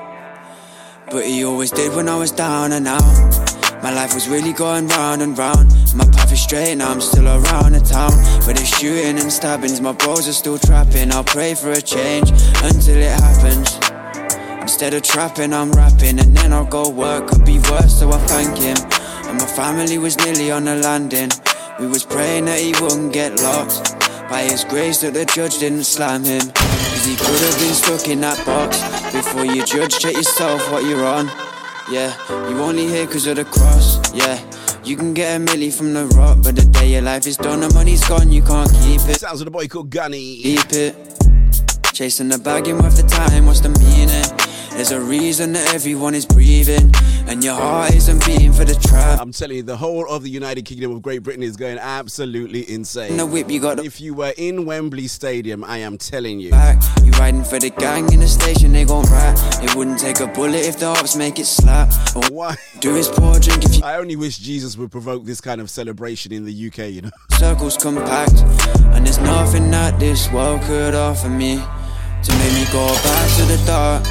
But 1.10 1.24
He 1.24 1.42
always 1.42 1.70
did 1.70 1.96
when 1.96 2.06
I 2.06 2.18
was 2.18 2.32
down 2.32 2.72
and 2.72 2.86
out. 2.86 3.49
My 3.82 3.90
life 3.90 4.12
was 4.12 4.28
really 4.28 4.52
going 4.52 4.88
round 4.88 5.22
and 5.22 5.36
round. 5.36 5.72
My 5.94 6.04
path 6.04 6.30
is 6.30 6.42
straight, 6.42 6.74
now 6.74 6.90
I'm 6.90 7.00
still 7.00 7.26
around 7.26 7.72
the 7.72 7.80
town. 7.80 8.12
But 8.44 8.60
it's 8.60 8.78
shooting 8.78 9.18
and 9.18 9.32
stabbings, 9.32 9.80
my 9.80 9.92
bros 9.92 10.28
are 10.28 10.32
still 10.32 10.58
trapping. 10.58 11.10
I'll 11.12 11.24
pray 11.24 11.54
for 11.54 11.70
a 11.70 11.80
change 11.80 12.30
until 12.62 12.96
it 12.96 13.10
happens. 13.10 13.78
Instead 14.60 14.92
of 14.92 15.02
trapping, 15.02 15.54
I'm 15.54 15.72
rapping, 15.72 16.18
and 16.18 16.36
then 16.36 16.52
I'll 16.52 16.66
go 16.66 16.90
work. 16.90 17.28
Could 17.28 17.46
be 17.46 17.58
worse, 17.70 17.98
so 17.98 18.10
I 18.12 18.18
thank 18.26 18.58
him. 18.58 18.76
And 19.28 19.38
my 19.38 19.46
family 19.46 19.96
was 19.96 20.18
nearly 20.18 20.50
on 20.50 20.64
the 20.64 20.76
landing. 20.76 21.30
We 21.80 21.86
was 21.86 22.04
praying 22.04 22.44
that 22.44 22.60
he 22.60 22.72
wouldn't 22.82 23.14
get 23.14 23.40
locked. 23.40 23.98
By 24.28 24.42
his 24.42 24.62
grace 24.62 25.00
that 25.00 25.14
the 25.14 25.24
judge 25.24 25.58
didn't 25.58 25.84
slam 25.84 26.24
him. 26.24 26.52
Cause 26.52 27.06
he 27.06 27.16
could 27.16 27.40
have 27.40 27.58
been 27.58 27.74
stuck 27.74 28.08
in 28.08 28.20
that 28.20 28.44
box. 28.44 28.82
Before 29.10 29.46
you 29.46 29.64
judge, 29.64 29.98
check 29.98 30.14
yourself 30.14 30.70
what 30.70 30.84
you're 30.84 31.04
on. 31.04 31.49
Yeah, 31.90 32.14
you 32.48 32.56
only 32.60 32.86
here 32.86 33.04
cause 33.08 33.26
of 33.26 33.34
the 33.34 33.44
cross. 33.44 33.98
Yeah, 34.14 34.38
you 34.84 34.96
can 34.96 35.12
get 35.12 35.40
a 35.40 35.44
milli 35.44 35.76
from 35.76 35.92
the 35.92 36.06
rock, 36.16 36.38
but 36.40 36.54
the 36.54 36.64
day 36.64 36.92
your 36.92 37.02
life 37.02 37.26
is 37.26 37.36
done, 37.36 37.60
the 37.60 37.74
money's 37.74 38.06
gone, 38.08 38.30
you 38.30 38.42
can't 38.42 38.70
keep 38.84 39.00
it. 39.08 39.18
Sounds 39.18 39.40
of 39.40 39.46
the 39.46 39.50
boy 39.50 39.66
called 39.66 39.90
Gunny. 39.90 40.40
Keep 40.40 40.72
it. 40.72 40.94
Chasing 41.92 42.28
the 42.28 42.38
bag 42.38 42.68
and 42.68 42.80
worth 42.80 42.96
the 42.96 43.08
time, 43.08 43.46
what's 43.46 43.58
the 43.58 43.70
meaning? 43.70 44.24
There's 44.70 44.92
a 44.92 45.00
reason 45.00 45.52
that 45.54 45.74
everyone 45.74 46.14
is 46.14 46.24
breathing, 46.24 46.92
and 47.30 47.44
your 47.44 47.54
heart 47.54 47.94
isn't 47.94 48.26
beating 48.26 48.52
for 48.52 48.64
the 48.64 48.74
trap. 48.74 49.20
I'm 49.20 49.30
telling 49.30 49.58
you, 49.58 49.62
the 49.62 49.76
whole 49.76 50.04
of 50.10 50.24
the 50.24 50.30
United 50.30 50.64
Kingdom 50.64 50.90
of 50.90 51.00
Great 51.00 51.22
Britain 51.22 51.44
is 51.44 51.56
going 51.56 51.78
absolutely 51.78 52.68
insane. 52.68 53.16
The 53.16 53.24
whip 53.24 53.48
you 53.48 53.60
got. 53.60 53.78
If 53.84 54.00
you 54.00 54.14
were 54.14 54.32
in 54.36 54.64
Wembley 54.64 55.06
Stadium, 55.06 55.62
I 55.62 55.78
am 55.78 55.96
telling 55.96 56.40
you. 56.40 56.50
Back, 56.50 56.82
you 57.04 57.12
riding 57.12 57.44
for 57.44 57.60
the 57.60 57.70
gang 57.70 58.12
in 58.12 58.18
the 58.18 58.26
station, 58.26 58.72
they 58.72 58.84
gon' 58.84 59.04
rap. 59.04 59.38
It 59.62 59.76
wouldn't 59.76 60.00
take 60.00 60.18
a 60.18 60.26
bullet 60.26 60.66
if 60.66 60.80
the 60.80 60.86
ops 60.86 61.14
make 61.14 61.38
it 61.38 61.46
slap. 61.46 61.92
Or 62.16 62.24
Why? 62.30 62.56
do 62.80 62.94
his 62.94 63.06
poor 63.06 63.38
drink 63.38 63.64
if 63.64 63.76
you 63.76 63.82
I 63.84 63.96
only 63.96 64.16
wish 64.16 64.38
Jesus 64.38 64.76
would 64.76 64.90
provoke 64.90 65.24
this 65.24 65.40
kind 65.40 65.60
of 65.60 65.70
celebration 65.70 66.32
in 66.32 66.44
the 66.44 66.66
UK, 66.66 66.90
you 66.90 67.02
know. 67.02 67.10
circles 67.38 67.76
compact. 67.76 68.40
And 68.94 69.06
there's 69.06 69.18
nothing 69.18 69.70
that 69.70 70.00
this 70.00 70.30
world 70.32 70.62
could 70.62 70.96
offer 70.96 71.28
me 71.28 71.56
to 71.56 72.32
make 72.38 72.52
me 72.54 72.64
go 72.72 72.88
back 73.04 73.36
to 73.36 73.44
the 73.44 73.62
dark. 73.66 74.02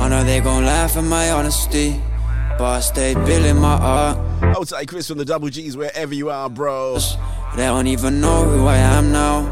I 0.00 0.08
know 0.08 0.22
they 0.22 0.40
gon' 0.40 0.64
laugh 0.64 0.96
at 0.96 1.04
my 1.04 1.30
honesty, 1.30 2.00
but 2.58 2.64
I 2.64 2.80
stayed 2.80 3.14
building 3.24 3.58
my 3.58 3.76
art. 3.78 4.18
Outside 4.42 4.86
Chris 4.86 5.08
from 5.08 5.18
the 5.18 5.24
Double 5.24 5.48
G's, 5.48 5.76
wherever 5.76 6.14
you 6.14 6.30
are, 6.30 6.50
bro. 6.50 6.98
They 7.56 7.64
don't 7.64 7.86
even 7.86 8.20
know 8.20 8.44
who 8.44 8.66
I 8.66 8.76
am 8.76 9.12
now. 9.12 9.48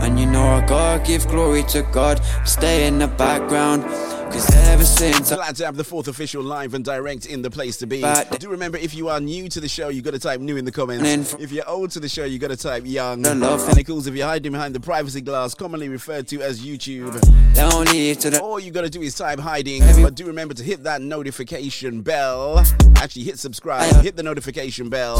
And 0.00 0.18
you 0.18 0.26
know 0.26 0.46
I 0.46 0.64
gotta 0.66 1.04
give 1.04 1.26
glory 1.28 1.62
to 1.64 1.82
God, 1.82 2.20
stay 2.44 2.86
in 2.86 2.98
the 2.98 3.08
background. 3.08 3.84
Cause 4.30 4.54
ever 4.68 4.84
since 4.84 5.32
I 5.32 5.36
Glad 5.36 5.56
to 5.56 5.64
have 5.66 5.76
the 5.76 5.84
fourth 5.84 6.06
official 6.08 6.42
live 6.42 6.74
and 6.74 6.84
direct 6.84 7.26
in 7.26 7.42
the 7.42 7.50
place 7.50 7.76
to 7.78 7.86
be. 7.86 8.02
But- 8.02 8.38
Do 8.40 8.50
remember, 8.50 8.76
if 8.78 8.94
you 8.94 9.08
are 9.08 9.20
new 9.20 9.48
to 9.48 9.60
the 9.60 9.68
show, 9.68 9.88
you 9.88 10.02
got 10.02 10.12
to 10.12 10.18
type 10.18 10.40
new 10.40 10.56
in 10.56 10.64
the 10.64 10.72
comments. 10.72 11.34
If 11.40 11.50
you're 11.52 11.68
old 11.68 11.90
to 11.92 12.00
the 12.00 12.08
show, 12.08 12.24
you 12.24 12.38
got 12.38 12.48
to 12.48 12.56
type 12.56 12.84
young. 12.86 13.24
And 13.26 13.42
it 13.42 13.84
calls 13.84 14.06
if 14.06 14.14
you're 14.14 14.26
hiding 14.26 14.52
behind 14.52 14.74
the 14.74 14.80
privacy 14.80 15.20
glass, 15.22 15.54
commonly 15.54 15.88
referred 15.88 16.28
to 16.28 16.42
as 16.42 16.60
YouTube. 16.60 17.12
they 17.54 17.60
don't 17.62 17.90
leave 17.90 18.18
to 18.20 18.30
the 18.30 18.40
All 18.40 18.60
you 18.60 18.70
gotta 18.70 18.90
do 18.90 19.00
is 19.02 19.14
type 19.14 19.38
hiding, 19.40 19.82
but 20.02 20.14
do 20.14 20.26
remember 20.26 20.54
to 20.54 20.62
hit 20.62 20.84
that 20.84 21.00
notification 21.02 22.02
bell. 22.02 22.62
Actually, 22.96 23.22
hit 23.24 23.38
subscribe, 23.38 23.92
hit 24.04 24.16
the 24.16 24.22
notification 24.22 24.88
bell, 24.88 25.18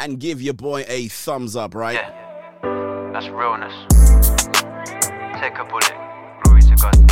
and 0.00 0.18
give 0.20 0.40
your 0.40 0.54
boy 0.54 0.84
a 0.88 1.08
thumbs 1.08 1.56
up, 1.56 1.74
right? 1.74 1.94
Yeah, 1.94 3.10
that's 3.12 3.28
realness. 3.28 3.72
Take 5.40 5.58
a 5.58 5.64
bullet, 5.64 5.92
glory 6.44 6.62
to 6.62 6.76
God. 6.80 7.11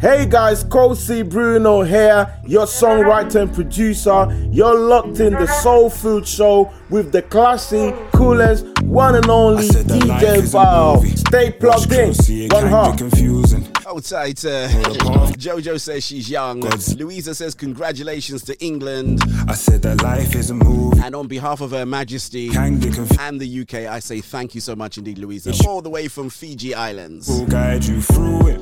Hey 0.00 0.26
guys, 0.26 0.64
Kosi 0.64 1.28
Bruno 1.28 1.82
here, 1.82 2.40
your 2.46 2.64
songwriter 2.64 3.42
and 3.42 3.52
producer. 3.52 4.26
You're 4.50 4.78
locked 4.78 5.20
in 5.20 5.34
the 5.34 5.46
Soul 5.46 5.90
Food 5.90 6.26
Show 6.26 6.72
with 6.88 7.12
the 7.12 7.20
classy, 7.20 7.92
coolest, 8.14 8.64
one 8.84 9.16
and 9.16 9.28
only 9.28 9.64
DJ 9.64 10.50
Val. 10.50 11.02
Stay 11.02 11.52
plugged 11.52 11.92
in. 11.92 12.14
One 12.48 12.68
heart. 12.68 12.98
Confusing. 13.84 14.16
Outside, 14.16 14.44
uh, 14.44 14.68
Jojo 15.38 15.80
says 15.80 16.04
she's 16.04 16.28
young. 16.28 16.60
Louisa 16.96 17.34
says 17.34 17.54
congratulations 17.54 18.42
to 18.44 18.64
England. 18.64 19.20
I 19.48 19.54
said 19.54 19.82
that 19.82 20.02
life 20.02 20.34
is 20.34 20.50
a 20.50 20.54
movie. 20.54 21.00
And 21.02 21.14
on 21.14 21.26
behalf 21.26 21.60
of 21.60 21.70
Her 21.72 21.86
Majesty 21.86 22.48
Can 22.50 22.80
and 23.20 23.40
the 23.40 23.60
UK, 23.62 23.90
I 23.90 23.98
say 24.00 24.20
thank 24.20 24.54
you 24.54 24.60
so 24.60 24.74
much 24.74 24.98
indeed, 24.98 25.18
Louisa. 25.18 25.52
All 25.66 25.82
the 25.82 25.90
way 25.90 26.08
from 26.08 26.30
Fiji 26.30 26.74
Islands. 26.74 27.28
Will 27.28 27.46
guide 27.46 27.84
you 27.84 28.00
through 28.00 28.48
it. 28.48 28.60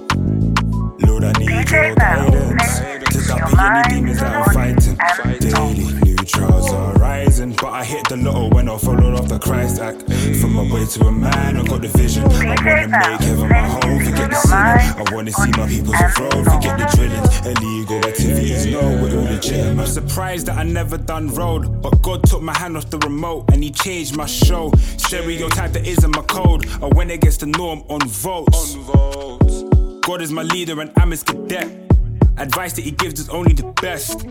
Lord, 1.07 1.25
I 1.25 1.33
need 1.39 1.71
your 1.71 1.95
guidance. 1.95 2.81
To 3.13 3.21
stop 3.21 3.89
any 3.89 4.01
demons 4.01 4.23
I'm 4.23 4.45
fighting. 4.53 4.99
Daily 5.41 5.93
new 6.05 6.17
trials 6.17 6.73
are 6.73 6.95
rising. 7.13 7.53
But 7.53 7.73
I 7.81 7.85
hit 7.85 8.09
the 8.09 8.17
lotto 8.17 8.55
when 8.55 8.69
I 8.69 8.77
followed 8.79 9.15
off 9.19 9.29
the 9.29 9.39
Christ 9.39 9.81
act. 9.81 10.01
From 10.41 10.53
my 10.55 10.65
way 10.73 10.85
to 10.95 11.01
a 11.07 11.13
man, 11.13 11.57
I 11.57 11.63
got 11.65 11.81
the 11.83 11.89
vision. 11.89 12.25
I 12.25 12.29
wanna 12.29 12.89
make 12.89 13.21
heaven 13.29 13.49
my 13.49 13.67
home, 13.75 13.99
forget 14.07 14.31
the 14.31 14.39
sinning. 14.49 14.89
I 15.01 15.05
wanna 15.13 15.33
see 15.33 15.53
my 15.61 15.67
people's 15.69 16.01
afraid, 16.09 16.45
forget 16.53 16.75
the 16.81 16.87
drilling. 16.95 17.25
Illegal 17.51 17.99
activities, 18.11 18.67
no, 18.67 18.81
we're 19.01 19.17
all 19.19 19.25
legit. 19.25 19.79
I'm 19.79 19.87
surprised 19.87 20.47
that 20.47 20.57
I 20.59 20.65
never 20.65 20.97
done 20.97 21.27
road. 21.35 21.83
But 21.83 22.03
God 22.03 22.25
took 22.31 22.43
my 22.43 22.57
hand 22.57 22.77
off 22.77 22.89
the 22.91 22.99
remote 22.99 23.51
and 23.53 23.63
He 23.63 23.71
changed 23.71 24.17
my 24.17 24.27
show. 24.27 24.73
Stereotype 25.07 25.73
that 25.73 25.87
isn't 25.87 26.15
my 26.17 26.23
code. 26.23 26.67
I 26.83 26.87
went 26.87 27.11
against 27.11 27.41
the 27.41 27.47
norm 27.47 27.81
on 27.89 28.01
votes. 28.09 28.77
God 30.07 30.21
is 30.21 30.33
my 30.33 30.43
leader 30.43 30.81
and 30.81 30.91
I'm 30.97 31.11
his 31.11 31.23
cadet. 31.23 31.69
Advice 32.39 32.73
that 32.73 32.83
he 32.83 32.91
gives 32.91 33.21
is 33.21 33.29
only 33.29 33.53
the 33.53 33.69
best. 33.83 34.27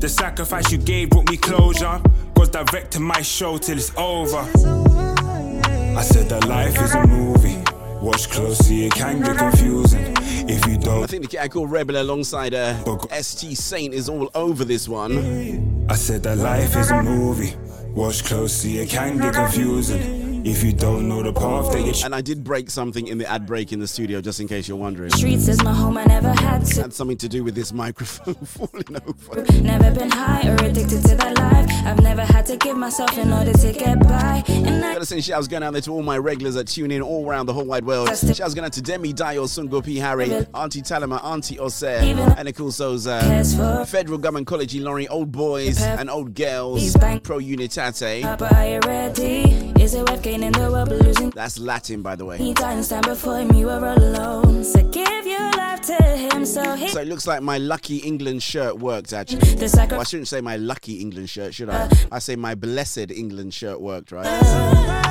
The 0.00 0.08
sacrifice 0.08 0.70
you 0.70 0.78
gave 0.78 1.10
brought 1.10 1.28
me 1.28 1.36
closure. 1.36 2.00
God's 2.34 2.50
direct 2.50 2.92
to 2.92 3.00
my 3.00 3.20
show 3.20 3.58
till 3.58 3.76
it's 3.76 3.92
over. 3.96 4.38
I 4.38 6.02
said 6.02 6.28
that 6.28 6.46
life 6.46 6.80
is 6.80 6.94
a 6.94 7.04
movie. 7.04 7.56
Watch 8.00 8.30
closely, 8.30 8.86
it 8.86 8.92
can 8.92 9.20
get 9.20 9.36
confusing. 9.38 10.14
If 10.48 10.64
you 10.68 10.78
don't, 10.78 11.02
I 11.02 11.06
think 11.06 11.28
the 11.28 11.36
cat 11.36 11.50
called 11.50 11.72
Rebel 11.72 12.00
alongside 12.00 12.54
uh, 12.54 12.76
ST 13.20 13.58
Saint 13.58 13.92
is 13.92 14.08
all 14.08 14.30
over 14.36 14.64
this 14.64 14.88
one. 14.88 15.86
I 15.90 15.94
said 15.96 16.22
that 16.22 16.38
life 16.38 16.76
is 16.76 16.92
a 16.92 17.02
movie. 17.02 17.56
Watch 17.88 18.22
closely, 18.24 18.78
it 18.78 18.90
can 18.90 19.18
get 19.18 19.34
confusing. 19.34 20.27
If 20.48 20.64
you 20.64 20.72
don't 20.72 21.10
know 21.10 21.22
the 21.22 21.30
path 21.30 21.70
that 21.72 21.82
you 21.82 21.92
And 22.06 22.14
I 22.14 22.22
did 22.22 22.42
break 22.42 22.70
something 22.70 23.06
in 23.06 23.18
the 23.18 23.30
ad 23.30 23.44
break 23.46 23.70
in 23.70 23.80
the 23.80 23.86
studio, 23.86 24.22
just 24.22 24.40
in 24.40 24.48
case 24.48 24.66
you're 24.66 24.78
wondering. 24.78 25.10
Streets 25.10 25.46
is 25.46 25.62
my 25.62 25.74
home, 25.74 25.98
I 25.98 26.04
never 26.06 26.30
had 26.30 26.64
to. 26.64 26.80
Had 26.80 26.94
something 26.94 27.18
to 27.18 27.28
do 27.28 27.44
with 27.44 27.54
this 27.54 27.70
microphone 27.70 28.34
falling 28.46 28.96
over. 29.06 29.52
Never 29.60 29.90
been 29.90 30.10
high 30.10 30.48
or 30.48 30.54
addicted 30.64 31.02
to 31.02 31.16
that 31.16 31.36
life. 31.36 31.66
I've 31.84 32.02
never 32.02 32.24
had 32.24 32.46
to 32.46 32.56
give 32.56 32.78
myself 32.78 33.18
in 33.18 33.30
order 33.30 33.52
to 33.52 33.72
get 33.74 34.00
by. 34.00 34.42
And 34.48 34.82
I 34.82 34.94
Gotta 34.94 35.04
send 35.04 35.22
shouts 35.22 35.48
going 35.48 35.62
out 35.62 35.74
there 35.74 35.82
to 35.82 35.90
all 35.92 36.02
my 36.02 36.16
regulars 36.16 36.54
that 36.54 36.66
tune 36.66 36.92
in 36.92 37.02
all 37.02 37.28
around 37.28 37.44
the 37.44 37.52
whole 37.52 37.66
wide 37.66 37.84
world. 37.84 38.08
Shouts 38.08 38.54
going 38.54 38.64
out 38.64 38.72
to 38.72 38.80
Demi 38.80 39.12
Dio, 39.12 39.44
Sungo 39.44 39.84
P. 39.84 39.98
Harry, 39.98 40.32
Auntie 40.54 40.80
Talima, 40.80 41.22
Auntie 41.22 41.58
Ose, 41.58 41.82
and 41.82 42.48
of 42.48 42.54
course 42.54 42.78
those 42.78 43.06
uh, 43.06 43.84
Federal 43.86 44.16
Government 44.16 44.46
College 44.46 44.74
in 44.74 44.82
Lorry, 44.82 45.08
old 45.08 45.30
boys 45.30 45.82
and 45.82 46.08
old 46.08 46.34
girls, 46.34 46.96
Pro 47.22 47.38
Unitate. 47.38 48.22
Papa, 48.22 48.56
are 48.56 48.66
you 48.66 48.80
ready? 48.86 49.77
Is 49.80 49.94
it 49.94 50.08
worth 50.08 50.22
gaining 50.22 50.52
the 50.52 50.70
world 50.70 50.88
but 50.88 51.00
losing? 51.02 51.30
That's 51.30 51.58
Latin, 51.58 52.02
by 52.02 52.16
the 52.16 52.24
way. 52.24 52.36
He 52.38 52.52
died 52.52 52.74
and 52.76 52.84
stand 52.84 53.06
before 53.06 53.38
him, 53.38 53.54
you 53.54 53.66
were 53.66 53.86
all 53.86 53.98
alone. 53.98 54.64
So 54.64 54.82
give 54.90 55.26
your 55.26 55.50
life 55.52 55.80
to 55.82 55.94
him, 55.94 56.44
so 56.44 56.74
he. 56.74 56.88
So 56.88 57.00
it 57.00 57.08
looks 57.08 57.26
like 57.26 57.42
my 57.42 57.58
lucky 57.58 57.98
England 57.98 58.42
shirt 58.42 58.78
worked 58.78 59.12
actually. 59.12 59.38
The 59.54 59.68
sacri- 59.68 59.92
Well, 59.94 60.00
I 60.00 60.04
shouldn't 60.04 60.28
say 60.28 60.40
my 60.40 60.56
lucky 60.56 61.00
England 61.00 61.30
shirt, 61.30 61.54
should 61.54 61.70
I? 61.70 61.82
Uh, 61.84 61.88
I 62.12 62.18
say 62.18 62.36
my 62.36 62.54
blessed 62.54 63.10
England 63.10 63.54
shirt 63.54 63.80
worked, 63.80 64.12
right? 64.12 64.26
Uh, 64.26 65.04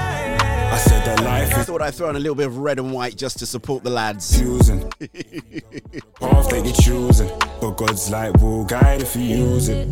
I 0.73 0.77
said 0.80 1.03
that 1.06 1.23
life 1.23 1.56
I 1.58 1.63
thought 1.63 1.82
I'd 1.82 1.95
throw 1.95 2.10
in 2.10 2.15
a 2.17 2.19
little 2.19 2.36
bit 2.36 2.45
of 2.47 2.58
red 2.58 2.77
and 2.77 2.91
white 2.91 3.15
just 3.15 3.39
to 3.39 3.45
support 3.45 3.84
the 3.84 3.89
lads. 3.89 4.36
confusing. 4.38 4.82
path 6.19 6.49
that 6.49 6.62
you're 6.63 6.73
choosing. 6.73 7.30
But 7.60 7.71
God's 7.77 8.10
light 8.12 8.39
will 8.41 8.63
guide 8.65 9.01
if 9.01 9.15
you 9.15 9.23
use 9.23 9.69
it. 9.69 9.88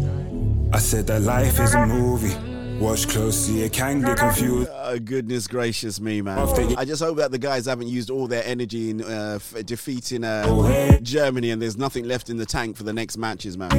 I 0.73 0.79
said 0.79 1.07
that 1.07 1.21
life 1.21 1.59
is 1.59 1.73
a 1.73 1.85
movie. 1.87 2.54
Watch 2.79 3.07
closely, 3.07 3.63
it 3.63 3.73
can 3.73 4.01
get 4.01 4.17
confused. 4.17 4.69
Oh, 4.87 4.99
goodness 4.99 5.47
gracious 5.47 5.99
me, 5.99 6.21
man. 6.21 6.37
I 6.77 6.85
just 6.85 7.01
hope 7.01 7.17
that 7.17 7.31
the 7.31 7.39
guys 7.39 7.65
haven't 7.65 7.87
used 7.87 8.11
all 8.11 8.27
their 8.27 8.43
energy 8.45 8.91
in 8.91 9.01
uh, 9.03 9.39
f- 9.41 9.65
defeating 9.65 10.23
uh, 10.23 10.99
Germany 11.01 11.49
and 11.49 11.59
there's 11.59 11.75
nothing 11.75 12.05
left 12.07 12.29
in 12.29 12.37
the 12.37 12.45
tank 12.45 12.77
for 12.77 12.83
the 12.83 12.93
next 12.93 13.17
matches, 13.17 13.57
man. 13.57 13.71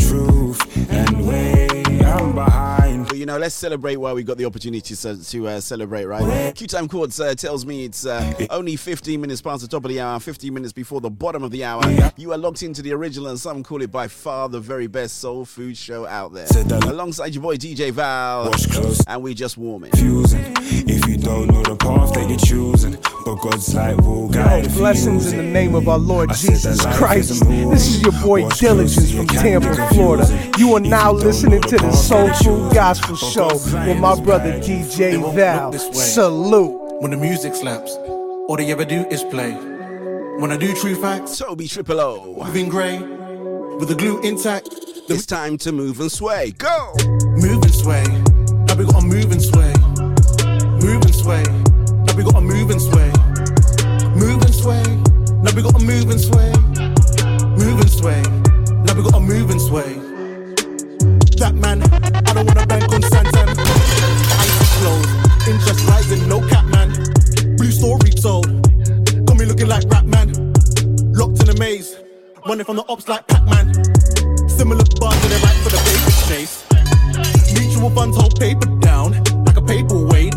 Truth 0.00 0.90
and 0.90 1.24
way 1.28 1.68
I'm 2.04 2.34
behind. 2.34 3.06
But 3.06 3.16
you 3.18 3.26
know, 3.26 3.38
let's 3.38 3.54
celebrate 3.54 3.96
while 3.96 4.16
we've 4.16 4.26
got 4.26 4.38
the 4.38 4.44
opportunity 4.44 4.96
to, 4.96 5.24
to 5.24 5.48
uh, 5.48 5.60
celebrate, 5.60 6.06
right? 6.06 6.52
Q 6.54 6.66
Time 6.66 6.88
Chords 6.88 7.20
uh, 7.20 7.34
tells 7.34 7.64
me 7.64 7.84
it's 7.84 8.04
uh, 8.04 8.34
only 8.50 8.74
15 8.74 9.20
minutes 9.20 9.40
past 9.40 9.62
the 9.62 9.68
top 9.68 9.84
of 9.84 9.90
the 9.90 10.00
hour, 10.00 10.18
15 10.18 10.52
minutes 10.52 10.72
before 10.72 11.00
the 11.00 11.10
bottom 11.10 11.44
of 11.44 11.52
the 11.52 11.62
hour. 11.62 11.82
You 12.16 12.32
are 12.32 12.38
locked 12.38 12.64
into 12.64 12.82
the 12.82 12.92
original, 12.92 13.28
and 13.28 13.38
some 13.38 13.62
call 13.62 13.80
it 13.82 13.92
by 13.92 14.08
far 14.08 14.48
the 14.48 14.58
very 14.60 14.88
best 14.88 15.18
soul 15.18 15.44
food 15.44 15.76
show 15.76 16.06
out 16.06 16.32
there. 16.34 16.48
Alongside 16.82 17.32
your 17.34 17.42
boy 17.42 17.56
DJ 17.56 17.92
Val, 17.92 18.29
Watch 18.38 18.70
close. 18.70 19.00
and 19.06 19.22
we 19.22 19.34
just 19.34 19.56
warming. 19.58 19.90
Confusing. 19.90 20.40
If 20.88 21.06
you 21.08 21.16
don't 21.16 21.48
know 21.48 21.62
the 21.62 21.76
path 21.76 22.12
that 22.14 22.28
you're 22.28 22.38
choosing, 22.38 22.92
but 23.24 23.36
God's 23.36 23.74
light 23.74 24.00
will 24.00 24.28
guide. 24.28 24.64
Yo, 24.64 24.68
if 24.68 24.72
you 24.74 24.78
blessings 24.78 25.32
in 25.32 25.38
the 25.38 25.42
name 25.44 25.74
of 25.74 25.88
our 25.88 25.98
Lord 25.98 26.30
I 26.30 26.34
Jesus 26.34 26.80
Christ. 26.96 27.30
is. 27.30 27.40
This 27.40 27.86
is 27.88 28.02
your 28.02 28.12
boy 28.22 28.42
Watch 28.44 28.58
Diligence 28.60 29.12
from 29.12 29.26
Tampa, 29.26 29.74
Florida. 29.94 30.26
You 30.58 30.74
are 30.74 30.80
If 30.80 30.86
now 30.86 31.12
you 31.12 31.18
listening 31.18 31.60
know 31.60 31.68
to 31.68 31.76
the 31.76 31.82
path 31.82 31.94
Soul 31.94 32.26
that 32.28 32.42
Food 32.44 32.74
Gospel 32.74 33.16
Show 33.16 33.48
with 33.86 33.98
my 33.98 34.20
brother 34.20 34.52
guide. 34.52 34.62
DJ 34.62 35.34
Val. 35.34 35.64
look 35.70 35.72
this 35.72 35.86
way. 35.88 35.92
Salute. 35.94 37.02
When 37.02 37.10
the 37.10 37.16
music 37.16 37.54
slaps, 37.54 37.92
all 37.92 38.56
they 38.56 38.70
ever 38.72 38.84
do 38.84 39.06
is 39.10 39.22
play. 39.24 39.52
When 40.38 40.50
I 40.52 40.56
do 40.56 40.72
true 40.74 40.94
facts, 40.94 41.36
Toby 41.38 41.66
Triple 41.68 42.00
O. 42.00 42.42
moving 42.44 42.68
grey, 42.68 42.98
with 42.98 43.88
the 43.88 43.94
glue 43.94 44.20
intact, 44.22 44.68
It's 45.08 45.26
time 45.26 45.58
to 45.58 45.72
move 45.72 45.98
and 46.00 46.10
sway. 46.12 46.52
Go! 46.58 46.92
move 47.36 47.59
and 47.59 47.59
sway. 47.80 48.04
Now 48.66 48.74
we 48.76 48.84
gotta 48.84 49.06
move 49.06 49.32
and 49.32 49.40
sway. 49.40 49.72
Move 50.84 51.00
and 51.00 51.14
sway. 51.14 51.42
Now 52.04 52.14
we 52.14 52.22
gotta 52.22 52.42
move 52.42 52.68
and 52.70 52.80
sway. 52.80 53.10
Move 54.14 54.42
and 54.44 54.54
sway. 54.54 54.84
Now 55.40 55.52
we 55.56 55.62
gotta 55.62 55.82
move 55.82 56.10
and 56.10 56.20
sway. 56.20 56.52
Move 57.56 57.80
and 57.80 57.90
sway. 57.90 58.20
Now 58.84 58.92
we 58.94 59.02
gotta 59.02 59.20
move 59.20 59.48
and 59.50 59.60
sway. 59.60 59.94
That 61.40 61.54
man, 61.54 61.82
I 61.82 62.32
don't 62.34 62.46
wanna 62.46 62.66
bank 62.66 62.92
on 62.92 63.00
Santan. 63.00 63.48
Icy 64.44 64.66
clothes, 64.76 65.48
interest 65.48 65.88
rising, 65.88 66.28
no 66.28 66.46
cap 66.48 66.66
man. 66.66 66.88
Blue 67.56 67.72
story 67.72 68.10
told. 68.10 68.46
Got 69.26 69.38
me 69.38 69.46
looking 69.46 69.68
like 69.68 69.84
rap 69.88 70.04
man. 70.04 70.28
Locked 71.14 71.42
in 71.42 71.48
a 71.48 71.58
maze, 71.58 71.96
running 72.46 72.66
from 72.66 72.76
the 72.76 72.84
ops 72.88 73.08
like 73.08 73.26
Pac-Man. 73.26 73.72
Similar 74.48 74.84
bars 75.00 75.16
to 75.22 75.28
the 75.32 75.40
right 75.44 75.58
for 75.64 75.70
the 75.70 75.80
paper 75.88 76.12
chase. 76.28 76.59
Mutual 77.80 77.96
funds 77.96 78.16
hold 78.18 78.38
paper 78.38 78.66
down 78.80 79.12
like 79.46 79.56
a 79.56 79.62
paperweight. 79.62 80.34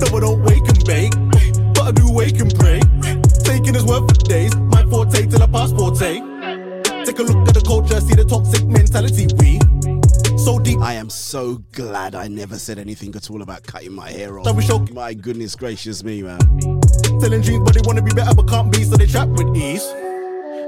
Double 0.00 0.18
don't 0.18 0.42
wake 0.42 0.66
and 0.66 0.84
bake, 0.84 1.12
but 1.72 1.82
I 1.82 1.92
do 1.92 2.10
wake 2.10 2.40
and 2.40 2.52
pray. 2.52 2.80
Taking 3.44 3.74
his 3.74 3.84
word 3.84 4.08
for 4.08 4.14
days, 4.26 4.56
my 4.56 4.82
forte 4.86 5.26
till 5.26 5.40
a 5.40 5.46
passport 5.46 5.96
take. 5.96 6.20
Take 7.06 7.20
a 7.20 7.22
look 7.22 7.46
at 7.46 7.54
the 7.54 7.62
culture, 7.64 8.00
see 8.00 8.16
the 8.16 8.24
toxic 8.24 8.66
mentality 8.66 9.28
we. 9.38 9.60
So 10.36 10.58
deep, 10.58 10.80
I 10.80 10.94
am 10.94 11.10
so 11.10 11.62
glad 11.70 12.16
I 12.16 12.26
never 12.26 12.58
said 12.58 12.80
anything 12.80 13.14
at 13.14 13.30
all 13.30 13.42
about 13.42 13.62
cutting 13.62 13.92
my 13.92 14.10
hair 14.10 14.40
off. 14.40 14.46
So 14.46 14.52
we 14.52 14.64
show- 14.64 14.84
My 14.92 15.14
goodness 15.14 15.54
gracious 15.54 16.02
me, 16.02 16.22
man. 16.22 16.40
Telling 17.20 17.40
dreams, 17.42 17.62
but 17.64 17.74
they 17.74 17.82
wanna 17.84 18.02
be 18.02 18.10
better 18.10 18.34
but 18.34 18.48
can't 18.48 18.72
be, 18.72 18.82
so 18.82 18.96
they 18.96 19.06
trap 19.06 19.28
with 19.28 19.56
ease. 19.56 19.86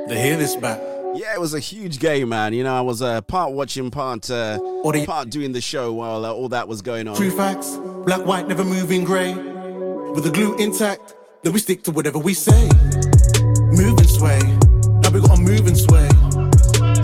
They 0.06 0.22
hear 0.22 0.37
this 0.37 0.54
back. 0.54 0.78
Yeah, 1.14 1.35
it 1.35 1.40
was 1.40 1.53
a 1.53 1.61
huge 1.61 1.98
game, 1.98 2.31
man. 2.31 2.55
You 2.55 2.64
know, 2.64 2.75
I 2.75 2.81
was 2.81 3.03
uh, 3.03 3.20
part 3.20 3.53
watching, 3.53 3.90
part 3.90 4.31
uh, 4.31 4.59
part 5.05 5.29
doing 5.29 5.53
the 5.53 5.61
show 5.61 5.92
while 5.92 6.25
uh, 6.25 6.33
all 6.33 6.48
that 6.48 6.68
was 6.68 6.81
going 6.81 7.07
on. 7.07 7.16
True 7.16 7.31
facts, 7.31 7.77
black, 7.77 8.25
white, 8.25 8.48
never 8.48 8.64
moving 8.64 9.05
grey. 9.05 9.35
With 9.35 10.25
the 10.25 10.31
glue 10.31 10.57
intact, 10.57 11.14
then 11.42 11.53
we 11.53 11.59
stick 11.59 11.83
to 11.85 11.90
whatever 11.90 12.18
we 12.18 12.33
say. 12.33 12.62
Move 13.72 13.98
and 13.98 14.09
sway. 14.09 14.38
Now 14.38 15.11
we 15.11 15.20
gotta 15.20 15.40
move 15.40 15.66
and 15.66 15.77
sway. 15.77 16.09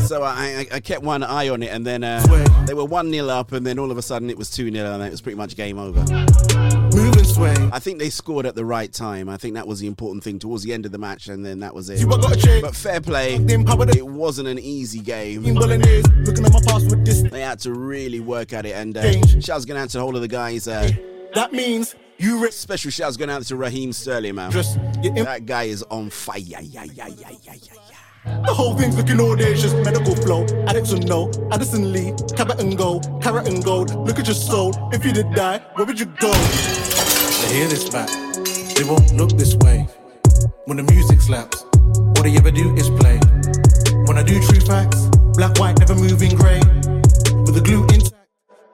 So 0.00 0.22
I, 0.22 0.66
I, 0.72 0.80
kept 0.80 1.02
one 1.02 1.22
eye 1.22 1.50
on 1.50 1.62
it, 1.62 1.68
and 1.68 1.86
then 1.86 2.02
uh, 2.02 2.64
they 2.66 2.72
were 2.72 2.86
one 2.86 3.12
0 3.12 3.28
up, 3.28 3.52
and 3.52 3.66
then 3.66 3.78
all 3.78 3.90
of 3.90 3.98
a 3.98 4.02
sudden 4.02 4.30
it 4.30 4.38
was 4.38 4.48
two 4.48 4.70
0 4.70 4.94
and 4.94 5.02
it 5.02 5.10
was 5.10 5.20
pretty 5.20 5.36
much 5.36 5.54
game 5.54 5.78
over. 5.78 6.00
Sway. 7.38 7.68
I 7.72 7.78
think 7.78 7.98
they 7.98 8.10
scored 8.10 8.46
at 8.46 8.54
the 8.54 8.64
right 8.64 8.92
time. 8.92 9.28
I 9.28 9.36
think 9.36 9.54
that 9.54 9.66
was 9.66 9.80
the 9.80 9.86
important 9.86 10.24
thing 10.24 10.38
towards 10.38 10.64
the 10.64 10.72
end 10.72 10.86
of 10.86 10.92
the 10.92 10.98
match, 10.98 11.28
and 11.28 11.44
then 11.44 11.60
that 11.60 11.74
was 11.74 11.88
it. 11.90 12.06
But 12.08 12.74
fair 12.74 13.00
play, 13.00 13.38
The 13.38 13.54
empower 13.54 13.84
the 13.86 13.96
it 13.98 14.06
wasn't 14.06 14.48
an 14.48 14.58
easy 14.58 15.00
game. 15.00 15.42
Bolognese. 15.54 16.02
Looking 16.24 16.44
at 16.44 16.52
my 16.52 16.60
past 16.66 16.86
with 16.90 17.04
this. 17.04 17.22
They 17.22 17.40
had 17.40 17.58
to 17.60 17.72
really 17.72 18.20
work 18.20 18.52
at 18.52 18.66
it, 18.66 18.72
and 18.72 18.96
uh, 18.96 19.26
shouts 19.40 19.64
going 19.64 19.80
out 19.80 19.90
to 19.90 19.98
the 19.98 20.02
whole 20.02 20.16
of 20.16 20.22
the 20.22 20.28
guys. 20.28 20.66
Uh, 20.68 20.90
That 21.34 21.52
means 21.52 21.94
you 22.18 22.42
rich. 22.42 22.54
special 22.54 22.90
shouts 22.90 23.16
going 23.16 23.30
out 23.30 23.42
to 23.44 23.56
Raheem 23.56 23.92
Sterling, 23.92 24.34
man. 24.34 24.50
Just 24.50 24.76
That 25.02 25.46
guy 25.46 25.64
is 25.64 25.82
on 25.84 26.10
fire. 26.10 26.38
Yeah, 26.38 26.60
yeah, 26.60 26.84
yeah, 26.84 27.06
yeah, 27.08 27.30
yeah, 27.42 27.54
yeah. 27.54 28.42
The 28.44 28.52
whole 28.52 28.76
thing's 28.76 28.96
looking 28.96 29.20
audacious, 29.20 29.72
medical 29.72 30.14
flow. 30.16 30.44
Addicts 30.66 30.92
no. 30.92 31.30
Addison 31.52 31.92
Lee, 31.92 32.12
carrot 32.36 32.60
and 32.60 32.76
gold, 32.76 33.22
carrot 33.22 33.46
and 33.48 33.64
gold. 33.64 33.94
Look 34.06 34.18
at 34.18 34.26
your 34.26 34.34
soul. 34.34 34.74
If 34.92 35.04
you 35.04 35.12
did 35.12 35.32
die, 35.34 35.58
where 35.74 35.86
would 35.86 35.98
you 36.00 36.06
go? 36.06 36.32
They 37.40 37.54
hear 37.54 37.68
this 37.68 37.88
back. 37.88 38.08
They 38.74 38.84
won't 38.84 39.12
look 39.14 39.30
this 39.30 39.54
way. 39.56 39.86
When 40.66 40.76
the 40.76 40.82
music 40.82 41.20
slaps, 41.20 41.64
all 41.84 42.22
they 42.22 42.36
ever 42.36 42.50
do 42.50 42.74
is 42.74 42.90
play. 42.90 43.18
When 44.06 44.18
I 44.18 44.22
do 44.22 44.40
true 44.42 44.60
facts, 44.60 45.06
black, 45.34 45.58
white, 45.58 45.78
never 45.78 45.94
moving 45.94 46.34
grey. 46.36 46.60
With 47.44 47.54
the 47.54 47.62
glue 47.64 47.82
intact, 47.84 48.14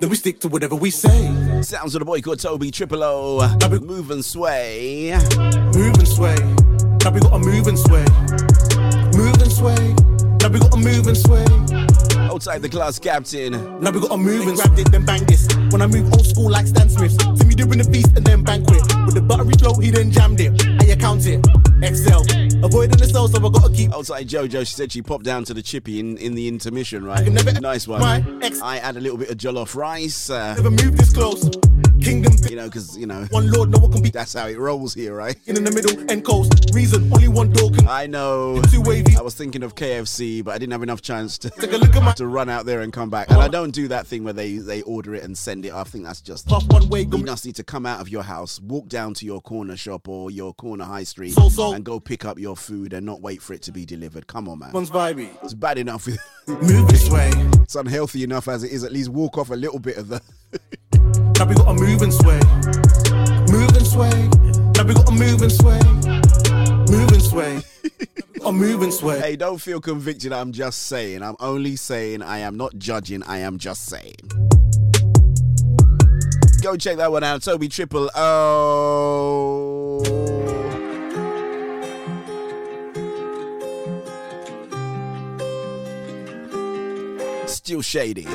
then 0.00 0.10
we 0.10 0.16
stick 0.16 0.40
to 0.40 0.48
whatever 0.48 0.74
we 0.74 0.90
say. 0.90 1.62
Sounds 1.62 1.94
of 1.94 2.00
the 2.00 2.04
boy 2.04 2.20
called 2.20 2.40
Toby 2.40 2.70
Triple 2.70 3.02
O. 3.04 3.58
Move 3.80 4.10
and 4.10 4.24
sway. 4.24 5.12
Move 5.74 5.94
and 5.94 6.08
sway. 6.08 6.36
Now 7.04 7.10
we 7.10 7.20
gotta 7.20 7.38
move 7.38 7.66
and 7.68 7.78
sway. 7.78 8.04
Move 9.14 9.40
and 9.40 9.52
sway. 9.52 9.94
Now 10.40 10.48
we 10.48 10.58
gotta 10.58 10.78
move 10.78 11.06
and 11.06 11.16
sway. 11.16 11.44
Outside 12.32 12.62
the 12.62 12.68
class 12.68 12.98
captain. 12.98 13.52
Now 13.80 13.90
we 13.90 14.00
gotta 14.00 14.16
move 14.16 14.48
and 14.48 14.56
grabbed 14.56 14.78
it, 14.78 14.90
then 14.90 15.04
bang 15.04 15.24
this. 15.26 15.46
When 15.70 15.82
I 15.82 15.86
move 15.86 16.12
old 16.12 16.26
school 16.26 16.50
like 16.50 16.66
Stan 16.66 16.88
Smith. 16.88 17.14
Me 17.54 17.62
doing 17.62 17.78
the 17.78 17.84
feast 17.84 18.16
and 18.16 18.26
then 18.26 18.42
banquet. 18.42 18.82
With 19.06 19.14
the 19.14 19.20
buttery 19.20 19.52
flow, 19.52 19.74
he 19.74 19.90
then 19.90 20.10
jammed 20.10 20.40
it. 20.40 20.60
I 20.82 20.86
account 20.86 21.24
it. 21.26 21.38
Excel. 21.82 22.22
Avoiding 22.64 22.98
the 22.98 23.06
cell, 23.06 23.28
so 23.28 23.38
I 23.38 23.48
gotta 23.48 23.72
keep. 23.72 23.92
Outside 23.94 24.26
Jojo, 24.26 24.66
she 24.66 24.74
said 24.74 24.90
she 24.90 25.02
popped 25.02 25.24
down 25.24 25.44
to 25.44 25.54
the 25.54 25.62
chippy 25.62 26.00
in, 26.00 26.16
in 26.18 26.34
the 26.34 26.48
intermission, 26.48 27.04
right? 27.04 27.28
nice 27.60 27.86
one. 27.86 28.02
I 28.02 28.78
add 28.78 28.96
a 28.96 29.00
little 29.00 29.18
bit 29.18 29.30
of 29.30 29.36
jollof 29.36 29.76
rice, 29.76 30.30
uh, 30.30 30.54
Never 30.54 30.70
move 30.70 30.96
this 30.96 31.12
close. 31.12 31.48
Kingdom 32.02 32.32
you 32.48 32.56
know, 32.56 32.64
because, 32.66 32.96
you 32.98 33.06
know, 33.06 33.24
one 33.30 33.50
lord, 33.50 33.70
no 33.70 33.78
one 33.78 33.90
can 33.92 34.02
be 34.02 34.10
that's 34.10 34.34
how 34.34 34.46
it 34.46 34.58
rolls 34.58 34.94
here, 34.94 35.14
right? 35.14 35.36
in 35.46 35.54
the 35.62 35.70
middle 35.70 36.10
and 36.10 36.24
coast. 36.24 36.70
Reason 36.72 37.10
only 37.12 37.28
one 37.28 37.50
door 37.50 37.70
can. 37.70 37.86
I 37.88 38.06
know. 38.06 38.60
Too 38.70 38.82
wavy. 38.82 39.16
I 39.16 39.22
was 39.22 39.34
thinking 39.34 39.62
of 39.62 39.74
KFC, 39.74 40.44
but 40.44 40.54
I 40.54 40.58
didn't 40.58 40.72
have 40.72 40.82
enough 40.82 41.02
chance 41.02 41.38
to, 41.38 41.50
Take 41.50 41.72
a 41.72 41.76
look 41.76 41.94
at 41.96 42.02
my 42.02 42.12
to 42.16 42.26
run 42.26 42.48
out 42.48 42.66
there 42.66 42.80
and 42.80 42.92
come 42.92 43.10
back. 43.10 43.30
And 43.30 43.40
I 43.40 43.48
don't 43.48 43.70
do 43.70 43.88
that 43.88 44.06
thing 44.06 44.24
where 44.24 44.32
they, 44.32 44.58
they 44.58 44.82
order 44.82 45.14
it 45.14 45.22
and 45.24 45.36
send 45.36 45.64
it. 45.64 45.72
I 45.72 45.84
think 45.84 46.04
that's 46.04 46.20
just. 46.20 46.48
half 46.50 46.66
one 46.68 46.88
way. 46.88 47.02
You 47.02 47.24
just 47.24 47.46
need 47.46 47.56
to 47.56 47.64
come 47.64 47.86
out 47.86 48.00
of 48.00 48.08
your 48.08 48.22
house, 48.22 48.60
walk 48.60 48.88
down 48.88 49.14
to 49.14 49.26
your 49.26 49.40
corner 49.40 49.76
shop 49.76 50.08
or 50.08 50.30
your 50.30 50.52
corner 50.54 50.84
high 50.84 51.04
street, 51.04 51.32
So, 51.32 51.48
so. 51.48 51.72
and 51.72 51.84
go 51.84 52.00
pick 52.00 52.24
up 52.24 52.38
your 52.38 52.56
food 52.56 52.92
and 52.92 53.06
not 53.06 53.20
wait 53.20 53.40
for 53.40 53.54
it 53.54 53.62
to 53.62 53.72
be 53.72 53.84
delivered. 53.86 54.26
Come 54.26 54.48
on, 54.48 54.58
man. 54.58 54.72
one's 54.72 54.90
vibey. 54.90 55.30
It's 55.42 55.54
bad 55.54 55.78
enough. 55.78 56.06
Move 56.46 56.88
this 56.88 57.08
way. 57.08 57.30
It's 57.62 57.74
unhealthy 57.76 58.22
enough 58.24 58.48
as 58.48 58.64
it 58.64 58.72
is. 58.72 58.84
At 58.84 58.92
least 58.92 59.08
walk 59.08 59.38
off 59.38 59.50
a 59.50 59.54
little 59.54 59.78
bit 59.78 59.96
of 59.96 60.08
the. 60.08 60.20
Now 61.44 61.50
we 61.50 61.56
gotta 61.56 61.74
move 61.74 62.00
and 62.00 62.14
sway. 62.14 62.40
Move 63.52 63.76
and 63.76 63.86
sway. 63.86 64.28
Now 64.76 64.84
we 64.84 64.94
gotta 64.94 65.12
move 65.12 65.42
and 65.42 65.52
sway. 65.52 65.78
Move 66.88 67.12
and 67.12 67.22
sway. 67.22 67.60
Move 68.50 68.80
and 68.80 68.94
sway. 68.94 69.20
Hey, 69.20 69.36
don't 69.36 69.58
feel 69.58 69.78
convicted. 69.78 70.32
I'm 70.32 70.52
just 70.52 70.84
saying. 70.84 71.22
I'm 71.22 71.36
only 71.40 71.76
saying. 71.76 72.22
I 72.22 72.38
am 72.38 72.56
not 72.56 72.78
judging. 72.78 73.22
I 73.24 73.40
am 73.40 73.58
just 73.58 73.84
saying. 73.84 74.14
Go 76.62 76.78
check 76.78 76.96
that 76.96 77.12
one 77.12 77.22
out. 77.22 77.42
Toby 77.42 77.68
Triple 77.68 78.08
O. 78.14 80.00
Still 87.46 87.82
shady. 87.82 88.26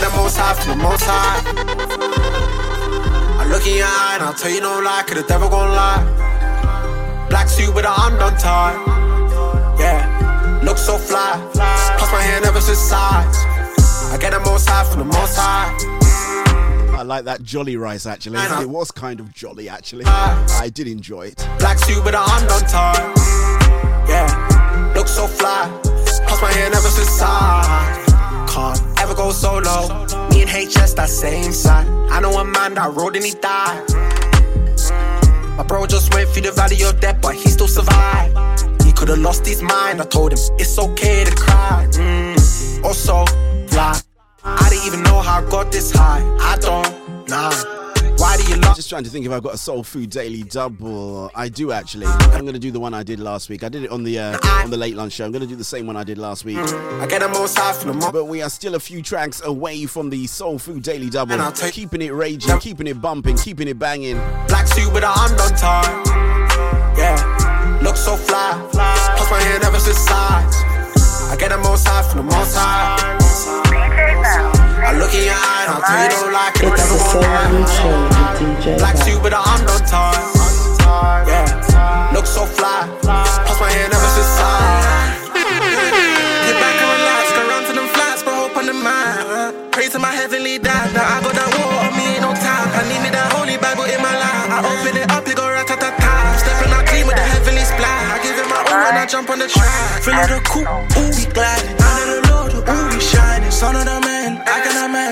Get 0.00 0.10
the 0.10 0.16
most 0.16 0.36
high 0.36 0.52
from 0.54 0.76
the 0.76 0.82
most 0.84 1.04
high. 1.04 1.40
I 3.40 3.48
look 3.48 3.66
in 3.66 3.76
your 3.76 3.86
eye 3.86 4.16
and 4.16 4.24
I'll 4.24 4.34
tell 4.34 4.50
you 4.50 4.60
no 4.60 4.80
lie, 4.80 5.02
cause 5.06 5.16
the 5.16 5.26
devil 5.26 5.48
gon' 5.48 5.70
lie. 5.70 7.26
Black 7.30 7.48
suit 7.48 7.74
with 7.74 7.86
an 7.86 7.94
undone 7.96 8.36
tie. 8.36 8.76
Yeah, 9.78 10.60
look 10.64 10.76
so 10.76 10.98
fly. 10.98 11.40
Plus 11.52 12.12
my 12.12 12.20
hair 12.20 12.40
never 12.42 12.60
switch 12.60 12.76
sides. 12.76 13.38
I 14.12 14.18
get 14.20 14.32
the 14.32 14.40
most 14.40 14.68
high 14.68 14.84
from 14.84 14.98
the 15.00 15.06
most 15.06 15.36
high. 15.36 15.72
I 16.98 17.02
like 17.02 17.24
that 17.24 17.42
jolly 17.42 17.76
rice 17.76 18.06
actually. 18.06 18.38
It 18.38 18.68
was 18.68 18.90
kind 18.90 19.20
of 19.20 19.32
jolly 19.32 19.68
actually. 19.68 20.04
Uh, 20.06 20.46
I 20.60 20.68
did 20.72 20.88
enjoy 20.88 21.28
it. 21.28 21.48
Black 21.58 21.78
suit 21.78 22.04
with 22.04 22.14
an 22.14 22.22
undone 22.22 22.68
tie. 22.68 23.14
Yeah, 24.08 24.92
look 24.94 25.08
so 25.08 25.26
fly. 25.26 25.68
Plus 26.26 26.42
my 26.42 26.52
hair 26.52 26.70
never 26.70 26.88
switch 26.88 27.06
sides. 27.06 28.12
can't 28.52 28.95
ever 29.06 29.14
go 29.14 29.30
solo. 29.30 29.88
Me 30.30 30.42
and 30.42 30.50
HS, 30.50 30.94
that 30.94 31.08
same 31.08 31.52
side. 31.52 31.86
I 32.10 32.20
know 32.20 32.32
a 32.38 32.44
man 32.44 32.74
that 32.74 32.92
rode 32.94 33.16
and 33.16 33.24
he 33.24 33.32
died. 33.32 33.84
My 35.56 35.62
bro 35.62 35.86
just 35.86 36.12
went 36.12 36.28
through 36.30 36.42
the 36.42 36.52
valley 36.52 36.82
of 36.82 37.00
death, 37.00 37.20
but 37.22 37.34
he 37.34 37.48
still 37.48 37.68
survived. 37.68 38.36
He 38.82 38.92
could 38.92 39.08
have 39.08 39.18
lost 39.18 39.46
his 39.46 39.62
mind. 39.62 40.00
I 40.00 40.04
told 40.04 40.32
him 40.32 40.38
it's 40.58 40.78
okay 40.78 41.24
to 41.24 41.34
cry. 41.34 41.86
Mm. 41.92 42.84
Also, 42.84 43.24
fly. 43.68 43.98
I 44.44 44.68
didn't 44.68 44.86
even 44.86 45.02
know 45.02 45.20
how 45.20 45.44
I 45.44 45.50
got 45.50 45.70
this 45.72 45.92
high. 45.92 46.22
I 46.40 46.56
don't, 46.58 47.28
nah. 47.28 47.75
Why 48.18 48.36
do 48.38 48.50
you 48.50 48.56
love? 48.60 48.76
Just 48.76 48.88
trying 48.88 49.04
to 49.04 49.10
think 49.10 49.26
if 49.26 49.32
I've 49.32 49.42
got 49.42 49.54
a 49.54 49.58
Soul 49.58 49.82
Food 49.82 50.10
Daily 50.10 50.42
double. 50.42 51.30
I 51.34 51.48
do 51.48 51.72
actually. 51.72 52.06
I'm 52.06 52.46
gonna 52.46 52.58
do 52.58 52.70
the 52.70 52.80
one 52.80 52.94
I 52.94 53.02
did 53.02 53.20
last 53.20 53.48
week. 53.50 53.62
I 53.62 53.68
did 53.68 53.84
it 53.84 53.90
on 53.90 54.04
the 54.04 54.18
uh, 54.18 54.38
on 54.64 54.70
the 54.70 54.76
late 54.76 54.94
lunch 54.94 55.14
show. 55.14 55.24
I'm 55.26 55.32
gonna 55.32 55.46
do 55.46 55.56
the 55.56 55.64
same 55.64 55.86
one 55.86 55.96
I 55.96 56.04
did 56.04 56.18
last 56.18 56.44
week. 56.44 56.56
I 56.58 57.06
get 57.08 57.20
the 57.20 57.28
most 57.28 57.58
high 57.58 57.72
from 57.74 57.88
the 57.88 57.94
mo- 57.94 58.12
But 58.12 58.24
we 58.24 58.42
are 58.42 58.50
still 58.50 58.74
a 58.74 58.80
few 58.80 59.02
tracks 59.02 59.42
away 59.44 59.84
from 59.86 60.08
the 60.10 60.26
Soul 60.26 60.58
Food 60.58 60.82
Daily 60.82 61.10
double. 61.10 61.36
keeping 61.72 62.02
it 62.02 62.12
raging, 62.12 62.58
keeping 62.58 62.86
it 62.86 63.00
bumping, 63.00 63.36
keeping 63.36 63.68
it 63.68 63.78
banging. 63.78 64.16
Black 64.48 64.66
suit 64.66 64.92
with 64.92 65.04
a 65.04 65.12
hand 65.12 65.38
on 65.40 65.50
tie. 65.50 66.94
Yeah, 66.96 67.78
look 67.82 67.96
so 67.96 68.16
fly. 68.16 68.66
Plus 68.72 69.30
my 69.30 69.40
hair 69.40 69.58
never 69.60 69.78
switch 69.78 69.96
sides. 69.96 70.56
I 71.30 71.36
get 71.38 71.50
the 71.50 71.58
most 71.58 71.86
high 71.86 72.02
from 72.02 72.26
the 72.26 72.32
most 72.32 72.56
high. 72.56 74.55
I 74.76 74.92
look 74.98 75.12
in 75.14 75.24
your 75.24 75.34
eye, 75.34 75.66
I'll 75.72 75.80
tell 75.80 76.02
you 76.04 76.10
don't 76.12 76.32
like 76.32 76.56
it. 76.60 76.68
It's 76.68 76.88
the 76.88 76.98
Soul 77.00 77.24
Food 77.24 77.68
Show 77.68 77.96
with 77.96 78.36
DJ 78.38 78.78
Black 78.78 78.96
Val. 78.96 79.04
suit 79.06 79.20
with 79.22 79.32
a 79.32 79.40
hand 79.40 79.68
on 79.68 79.80
tie. 79.88 80.36
Yeah, 81.26 82.12
look 82.12 82.26
so 82.26 82.44
fly. 82.44 82.84
Plus 83.00 83.58
my 83.60 83.70
hair 83.72 83.88
never 83.88 84.10
switch 84.12 84.32
sides. 84.36 85.32
Get 85.32 86.56
back 86.60 86.76
and 86.76 86.90
relax, 86.92 87.24
go 87.32 87.42
run 87.48 87.62
to 87.66 87.72
them 87.72 87.88
flats, 87.96 88.22
but 88.22 88.34
hope 88.36 88.56
on 88.56 88.66
the 88.66 88.76
mind. 88.76 89.72
Pray 89.72 89.88
to 89.88 89.98
my 89.98 90.12
heavenly 90.12 90.58
dad, 90.58 90.92
now 90.92 91.04
I 91.04 91.20
got 91.24 91.34
that 91.34 91.48
war 91.56 91.72
on 91.84 91.92
me, 91.96 92.16
ain't 92.16 92.22
no 92.22 92.32
time. 92.36 92.68
I 92.76 92.84
need 92.88 93.00
me 93.00 93.10
that 93.16 93.32
holy 93.32 93.56
Bible 93.56 93.84
in 93.88 94.00
my 94.00 94.12
life. 94.12 94.48
I 94.52 94.60
open 94.60 94.96
it 94.96 95.08
up, 95.10 95.26
it 95.28 95.36
go 95.36 95.48
rat-ta-ta-ta. 95.48 96.12
Stepping 96.40 96.72
out 96.72 96.84
clean 96.86 97.06
with 97.08 97.16
the 97.16 97.24
heavenly 97.24 97.64
splat. 97.64 98.12
I 98.12 98.16
give 98.24 98.36
it 98.36 98.48
my 98.48 98.60
all 98.60 98.78
when 98.88 98.96
I 98.96 99.04
jump 99.08 99.28
on 99.32 99.40
the 99.40 99.48
track. 99.48 100.00
Feel 100.04 100.16
of 100.16 100.28
the 100.32 100.40
coupe, 100.44 100.68
ooh, 100.68 101.12
we 101.16 101.24
gliding. 101.32 101.76
Under 101.76 102.06
the 102.08 102.28
Lord, 102.28 102.52
ooh, 102.56 102.88
we 102.92 103.00
shining. 103.00 103.50
Son 103.50 103.76
of 103.76 103.84
the 103.84 104.00
man, 104.00 104.40
I 104.48 104.65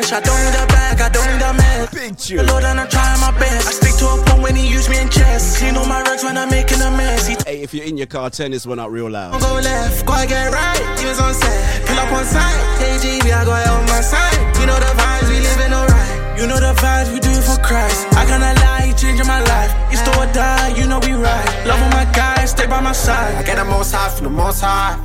cannot. 0.07 0.23
I 0.23 0.27
don't 0.27 0.41
need 0.45 0.57
a 0.57 0.67
bag, 0.67 1.01
I 1.01 1.09
don't 1.09 1.27
need 1.33 1.43
a 1.43 1.53
man. 1.53 1.89
Big 1.93 2.17
The 2.17 2.43
Lord 2.45 2.65
and 2.65 2.81
I'm 2.81 2.89
trying 2.89 3.21
my 3.21 3.33
best. 3.39 3.69
I 3.69 3.73
stick 3.73 3.95
to 3.99 4.07
a 4.09 4.17
point 4.25 4.43
when 4.43 4.57
he 4.57 4.69
use 4.69 4.89
me 4.89 4.99
in 5.01 5.09
chess. 5.09 5.59
Clean 5.59 5.77
all 5.77 5.87
my 5.87 6.03
rugs 6.03 6.25
when 6.25 6.37
I'm 6.37 6.51
making 6.51 6.81
a 6.81 6.91
mess. 6.91 7.27
He 7.27 7.37
Hey, 7.47 7.63
if 7.63 7.75
you're 7.75 7.85
in 7.85 7.97
your 7.97 8.07
car, 8.07 8.31
turn 8.31 8.51
this 8.51 8.67
one 8.67 8.79
up 8.79 8.91
real 8.91 9.11
loud. 9.11 9.41
go 9.41 9.55
left, 9.55 10.07
gotta 10.07 10.27
get 10.27 10.53
right. 10.53 10.99
He 10.99 11.07
was 11.07 11.21
on 11.21 11.35
set, 11.35 11.87
pull 11.87 11.99
up 11.99 12.13
on 12.13 12.25
site. 12.25 12.61
KGB, 12.81 13.33
I 13.33 13.45
got 13.45 13.61
it 13.61 13.69
on 13.69 13.85
my 13.87 14.01
side. 14.01 14.39
You 14.61 14.67
know 14.67 14.79
the 14.79 14.93
vibes, 14.97 15.29
we 15.29 15.41
living 15.41 15.73
alright. 15.73 16.39
You 16.39 16.47
know 16.47 16.61
the 16.61 16.75
vibes 16.81 17.13
we 17.13 17.21
do 17.21 17.31
it 17.31 17.45
for 17.45 17.61
Christ. 17.63 18.07
I 18.13 18.25
cannot 18.27 18.57
lie, 18.57 18.87
you 18.89 18.95
changing 18.95 19.27
my 19.27 19.41
life. 19.41 19.73
You 19.91 19.97
still 19.97 20.21
or 20.21 20.27
die, 20.33 20.77
you 20.77 20.87
know 20.87 20.99
we 20.99 21.13
right. 21.13 21.67
Love 21.67 21.81
all 21.81 21.91
my 21.91 22.05
guys, 22.13 22.51
stay 22.51 22.67
by 22.67 22.81
my 22.81 22.93
side. 22.93 23.35
I 23.37 23.43
get 23.43 23.57
the 23.57 23.65
most 23.65 23.93
high 23.93 24.11
from 24.11 24.25
the 24.25 24.31
most 24.31 24.61
high. 24.61 24.99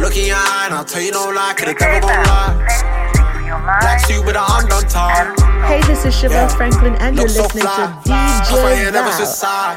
I 0.00 0.02
look 0.02 0.16
in 0.16 0.32
your 0.32 0.36
eye 0.40 0.64
and 0.64 0.74
I'll 0.80 0.84
tell 0.88 1.02
you 1.02 1.12
no 1.12 1.28
lie, 1.28 1.52
cause 1.52 1.68
the 1.68 1.76
devil 1.76 2.00
gon' 2.00 2.24
lie. 2.24 2.56
Black 3.84 4.00
suit 4.00 4.24
with 4.24 4.32
a 4.32 4.40
hand 4.40 4.72
on 4.72 4.88
tie. 4.88 5.28
Hey, 5.68 5.84
this 5.84 6.08
is 6.08 6.16
Shabelle 6.16 6.48
Franklin, 6.56 6.96
and 7.04 7.18
you're 7.18 7.28
so 7.28 7.44
listening 7.44 7.68
fly. 7.68 8.00
to 8.00 8.08
Plus 8.48 8.62
my 8.64 8.70
hair 8.80 8.88
DJ 8.88 8.96
never 8.96 9.12
switch 9.12 9.36
Val. 9.44 9.76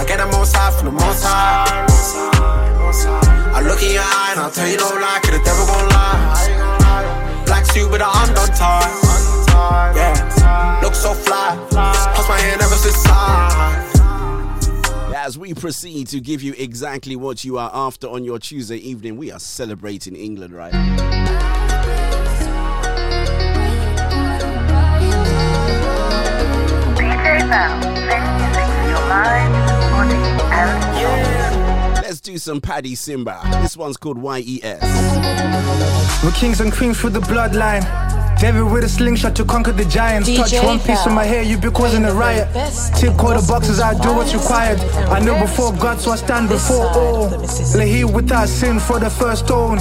I 0.00 0.04
get 0.08 0.24
the 0.24 0.26
most 0.32 0.56
high 0.56 0.72
from 0.72 0.86
the 0.88 0.96
most 0.96 1.20
high. 1.20 1.68
I 3.52 3.60
look 3.60 3.84
in 3.84 3.92
your 3.92 4.08
eye 4.08 4.32
and 4.32 4.40
I'll 4.40 4.50
tell 4.50 4.64
you 4.72 4.80
no 4.80 4.88
lie, 4.96 5.20
cause 5.20 5.36
the 5.36 5.44
devil 5.44 5.68
gon' 5.68 5.84
lie. 5.92 7.44
Black 7.44 7.66
suit 7.66 7.92
with 7.92 8.00
a 8.00 8.08
hand 8.08 8.32
on 8.40 8.48
tie. 8.56 8.88
Yeah, 9.92 10.80
look 10.80 10.94
so 10.94 11.12
fly. 11.12 11.60
Plus 11.68 12.26
my 12.26 12.40
hair 12.40 12.56
never 12.56 12.74
switch 12.80 12.96
sides. 12.96 13.85
As 15.26 15.36
we 15.36 15.54
proceed 15.54 16.06
to 16.10 16.20
give 16.20 16.40
you 16.40 16.54
exactly 16.56 17.16
what 17.16 17.42
you 17.42 17.58
are 17.58 17.68
after 17.74 18.06
on 18.06 18.22
your 18.22 18.38
Tuesday 18.38 18.76
evening, 18.76 19.16
we 19.16 19.32
are 19.32 19.40
celebrating 19.40 20.14
England, 20.14 20.54
right? 20.54 20.72
Let's 32.02 32.20
do 32.20 32.38
some 32.38 32.60
Paddy 32.60 32.94
Simba. 32.94 33.40
This 33.62 33.76
one's 33.76 33.96
called 33.96 34.22
YES. 34.22 34.80
We're 36.22 36.30
kings 36.36 36.60
and 36.60 36.72
queens 36.72 37.00
through 37.00 37.10
the 37.10 37.18
bloodline. 37.18 38.15
David 38.38 38.64
with 38.70 38.84
a 38.84 38.88
slingshot 38.88 39.34
to 39.36 39.44
conquer 39.44 39.72
the 39.72 39.84
giants. 39.86 40.28
DJ 40.28 40.36
Touch 40.36 40.64
one 40.64 40.78
piece 40.78 41.06
of 41.06 41.12
my 41.12 41.24
hair, 41.24 41.42
you 41.42 41.56
be 41.56 41.70
causing 41.70 42.04
a 42.04 42.12
riot. 42.12 42.48
Tick 42.96 43.18
all 43.24 43.34
the 43.34 43.44
boxes, 43.48 43.80
I 43.80 43.94
do 44.00 44.14
what's 44.14 44.34
required. 44.34 44.78
I 45.10 45.20
know 45.20 45.40
before 45.40 45.72
God, 45.72 46.00
so 46.00 46.10
I 46.10 46.16
stand 46.16 46.48
before 46.48 46.86
all. 46.86 47.28
Lay 47.74 47.88
here 47.88 48.06
without 48.06 48.48
sin 48.48 48.78
for 48.78 49.00
the 49.00 49.08
first 49.08 49.46
stone. 49.46 49.78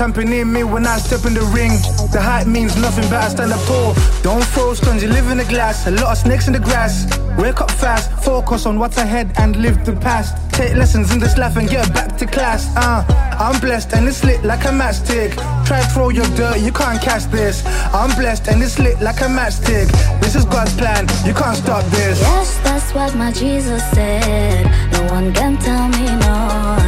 Champion 0.00 0.32
in 0.32 0.50
me 0.50 0.64
when 0.64 0.86
I 0.86 0.96
step 0.96 1.26
in 1.26 1.34
the 1.34 1.44
ring. 1.52 1.72
The 2.10 2.22
hype 2.22 2.46
means 2.46 2.74
nothing, 2.74 3.04
but 3.10 3.22
I 3.22 3.28
stand 3.28 3.52
up 3.52 3.60
tall. 3.66 3.92
Don't 4.22 4.42
throw 4.42 4.72
stones, 4.72 5.02
you 5.02 5.10
live 5.10 5.30
in 5.30 5.36
the 5.36 5.44
glass. 5.44 5.86
A 5.86 5.90
lot 5.90 6.12
of 6.12 6.16
snakes 6.16 6.46
in 6.46 6.54
the 6.54 6.58
grass. 6.58 7.04
Wake 7.36 7.60
up 7.60 7.70
fast, 7.70 8.10
focus 8.24 8.64
on 8.64 8.78
what's 8.78 8.96
ahead 8.96 9.30
and 9.36 9.56
live 9.56 9.84
the 9.84 9.92
past. 9.92 10.32
Take 10.54 10.74
lessons 10.74 11.12
in 11.12 11.18
this 11.20 11.36
life 11.36 11.58
and 11.58 11.68
get 11.68 11.92
back 11.92 12.16
to 12.16 12.24
class. 12.24 12.74
Uh, 12.78 13.04
I'm 13.38 13.60
blessed 13.60 13.92
and 13.92 14.08
it's 14.08 14.24
lit 14.24 14.42
like 14.42 14.64
a 14.64 14.68
matchstick. 14.68 15.34
Try 15.66 15.82
throw 15.92 16.08
your 16.08 16.28
dirt, 16.34 16.60
you 16.60 16.72
can't 16.72 17.02
catch 17.02 17.24
this. 17.24 17.62
I'm 17.92 18.08
blessed 18.18 18.48
and 18.48 18.62
it's 18.62 18.78
lit 18.78 19.02
like 19.02 19.20
a 19.20 19.28
matchstick. 19.28 19.92
This 20.22 20.34
is 20.34 20.46
God's 20.46 20.74
plan, 20.78 21.08
you 21.26 21.34
can't 21.34 21.58
stop 21.58 21.84
this. 21.90 22.18
Yes, 22.22 22.58
that's 22.64 22.94
what 22.94 23.14
my 23.16 23.32
Jesus 23.32 23.82
said. 23.90 24.64
No 24.92 25.12
one 25.12 25.34
can 25.34 25.58
tell 25.58 25.88
me 25.88 26.06
no. 26.20 26.79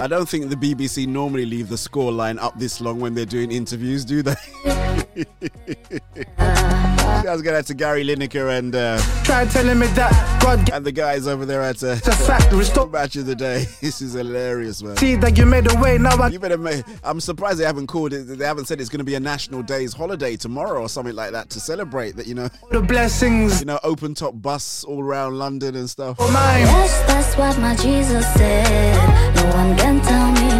I 0.00 0.06
don't 0.06 0.28
think 0.28 0.48
the 0.48 0.56
BBC 0.56 1.06
normally 1.06 1.46
leave 1.46 1.68
the 1.68 1.78
score 1.78 2.12
line 2.12 2.38
up 2.38 2.58
this 2.58 2.80
long 2.80 3.00
when 3.00 3.14
they're 3.14 3.26
doing 3.26 3.52
interviews, 3.52 4.04
do 4.04 4.22
they? 4.22 4.34
Guys, 7.22 7.42
get 7.42 7.54
out 7.54 7.66
to 7.66 7.74
Gary 7.74 8.04
Lineker 8.04 8.58
and 8.58 8.74
uh, 8.74 8.98
Try 9.22 9.46
telling 9.46 9.78
me 9.78 9.86
that 9.88 10.40
God 10.42 10.70
and 10.70 10.84
the 10.84 10.92
guys 10.92 11.26
over 11.26 11.46
there 11.46 11.62
at 11.62 11.82
uh, 11.82 11.92
a 11.92 11.96
fact. 11.96 12.52
Restore 12.52 12.86
match 12.88 13.16
of 13.16 13.26
the 13.26 13.34
day. 13.34 13.66
This 13.80 14.00
is 14.00 14.14
hilarious, 14.14 14.82
man. 14.82 14.96
See 14.96 15.14
that 15.16 15.36
you 15.36 15.46
made 15.46 15.70
a 15.70 15.78
way, 15.78 15.98
now 15.98 16.16
I 16.16 16.28
You 16.28 16.38
better 16.38 16.58
make, 16.58 16.84
I'm 17.02 17.20
surprised 17.20 17.58
they 17.58 17.64
haven't 17.64 17.86
called 17.86 18.12
it. 18.12 18.24
They 18.24 18.44
haven't 18.44 18.66
said 18.66 18.80
it's 18.80 18.88
going 18.88 18.98
to 18.98 19.04
be 19.04 19.14
a 19.14 19.20
national 19.20 19.62
days 19.62 19.92
holiday 19.92 20.36
tomorrow 20.36 20.80
or 20.80 20.88
something 20.88 21.14
like 21.14 21.32
that 21.32 21.50
to 21.50 21.60
celebrate 21.60 22.16
that. 22.16 22.26
You 22.26 22.34
know, 22.34 22.48
the 22.70 22.80
blessings. 22.80 23.60
You 23.60 23.66
know, 23.66 23.78
open 23.84 24.14
top 24.14 24.40
bus 24.40 24.84
all 24.84 25.02
around 25.02 25.38
London 25.38 25.76
and 25.76 25.88
stuff. 25.88 26.16
Yes, 26.18 27.06
that's 27.06 27.36
what 27.36 27.58
my 27.58 27.76
Jesus 27.76 28.26
said. 28.34 29.34
No 29.36 29.44
one 29.54 29.76
can 29.76 30.00
tell 30.00 30.32
me 30.32 30.44
no. 30.48 30.53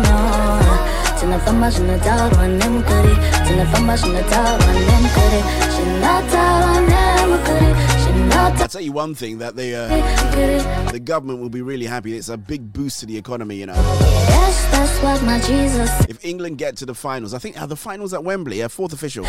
Tunafambashana 1.35 2.05
doubt 2.05 2.37
on 2.39 2.59
them 2.59 2.81
goody. 2.83 3.15
Tunafambashana 3.43 4.31
doubt 4.31 4.63
on 4.63 4.75
them 4.75 5.03
goody. 5.15 5.43
She 5.75 6.01
not 6.01 6.31
doubt 6.31 6.63
on 6.63 6.87
them 6.87 7.45
goody. 7.45 8.35
I'll 8.37 8.69
tell 8.69 8.81
you 8.81 8.93
one 8.93 9.17
thing 9.17 9.39
that 9.39 9.57
the 9.57 9.75
uh, 9.75 10.91
the 10.93 11.01
government 11.01 11.41
will 11.41 11.49
be 11.49 11.61
really 11.61 11.87
happy. 11.87 12.17
It's 12.17 12.29
a 12.29 12.37
big 12.37 12.73
boost 12.73 13.01
to 13.01 13.07
the 13.07 13.17
economy. 13.17 13.57
You 13.57 13.67
know, 13.67 13.75
Yes, 13.75 14.71
that's 14.71 15.03
what 15.03 15.23
my 15.25 15.41
Jesus 15.41 15.91
if 16.09 16.25
England 16.25 16.59
get 16.59 16.77
to 16.77 16.87
the 16.87 16.95
finals, 16.95 17.35
I 17.35 17.39
think 17.39 17.61
are 17.61 17.67
the 17.67 17.77
finals 17.77 18.15
at 18.15 18.23
Wembley. 18.23 18.59
Yeah, 18.59 18.69
fourth 18.69 18.93
official. 18.93 19.27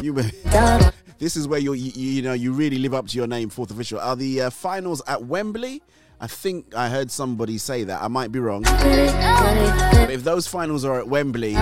You, 0.00 0.12
this 1.18 1.36
is 1.36 1.48
where 1.48 1.58
you 1.58 1.72
you 1.72 2.22
know 2.22 2.34
you 2.34 2.52
really 2.52 2.78
live 2.78 2.94
up 2.94 3.08
to 3.08 3.16
your 3.16 3.26
name, 3.26 3.48
fourth 3.48 3.72
official. 3.72 3.98
Are 3.98 4.14
the 4.14 4.42
uh, 4.42 4.50
finals 4.50 5.02
at 5.08 5.24
Wembley? 5.24 5.82
I 6.20 6.26
think 6.26 6.74
I 6.74 6.88
heard 6.88 7.12
somebody 7.12 7.58
say 7.58 7.84
that. 7.84 8.02
I 8.02 8.08
might 8.08 8.32
be 8.32 8.40
wrong. 8.40 8.62
But 8.62 10.10
if 10.10 10.24
those 10.24 10.48
finals 10.48 10.84
are 10.84 10.98
at 10.98 11.06
Wembley 11.06 11.54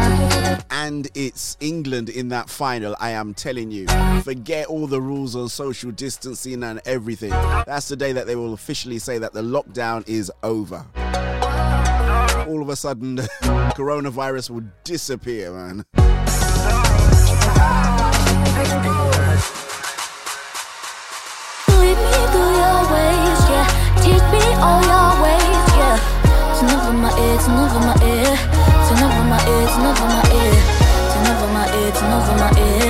and 0.70 1.08
it's 1.14 1.58
England 1.60 2.08
in 2.08 2.30
that 2.30 2.48
final, 2.48 2.96
I 2.98 3.10
am 3.10 3.34
telling 3.34 3.70
you, 3.70 3.86
forget 4.22 4.66
all 4.68 4.86
the 4.86 5.00
rules 5.00 5.36
on 5.36 5.50
social 5.50 5.90
distancing 5.90 6.62
and 6.62 6.80
everything. 6.86 7.30
That's 7.30 7.88
the 7.88 7.96
day 7.96 8.12
that 8.12 8.26
they 8.26 8.34
will 8.36 8.54
officially 8.54 8.98
say 8.98 9.18
that 9.18 9.34
the 9.34 9.42
lockdown 9.42 10.08
is 10.08 10.32
over. 10.42 10.86
All 12.48 12.62
of 12.62 12.70
a 12.70 12.76
sudden, 12.76 13.16
coronavirus 13.76 14.50
will 14.50 14.64
disappear, 14.84 15.52
man. 15.52 15.84
Your 21.86 22.84
yeah. 22.94 23.35
Teach 24.06 24.22
me 24.30 24.44
all 24.62 24.78
your 24.86 25.10
ways, 25.18 25.66
yeah. 25.74 25.98
Turn 26.54 26.70
over 26.70 26.94
my 26.94 27.10
ear, 27.10 27.36
turn 27.42 27.58
over 27.58 27.82
my 27.82 27.98
ear. 28.06 28.38
Turn 28.86 29.02
over 29.02 29.24
my 29.26 29.42
ear, 29.50 29.66
turn 29.66 29.82
over 29.90 30.06
my 30.06 30.22
ear. 30.30 30.54
Turn 31.10 31.26
over 31.26 31.50
my 31.50 31.66
ear, 31.74 31.90
turn 31.90 32.12
over 32.14 32.34
my 32.38 32.50
ear. 32.54 32.86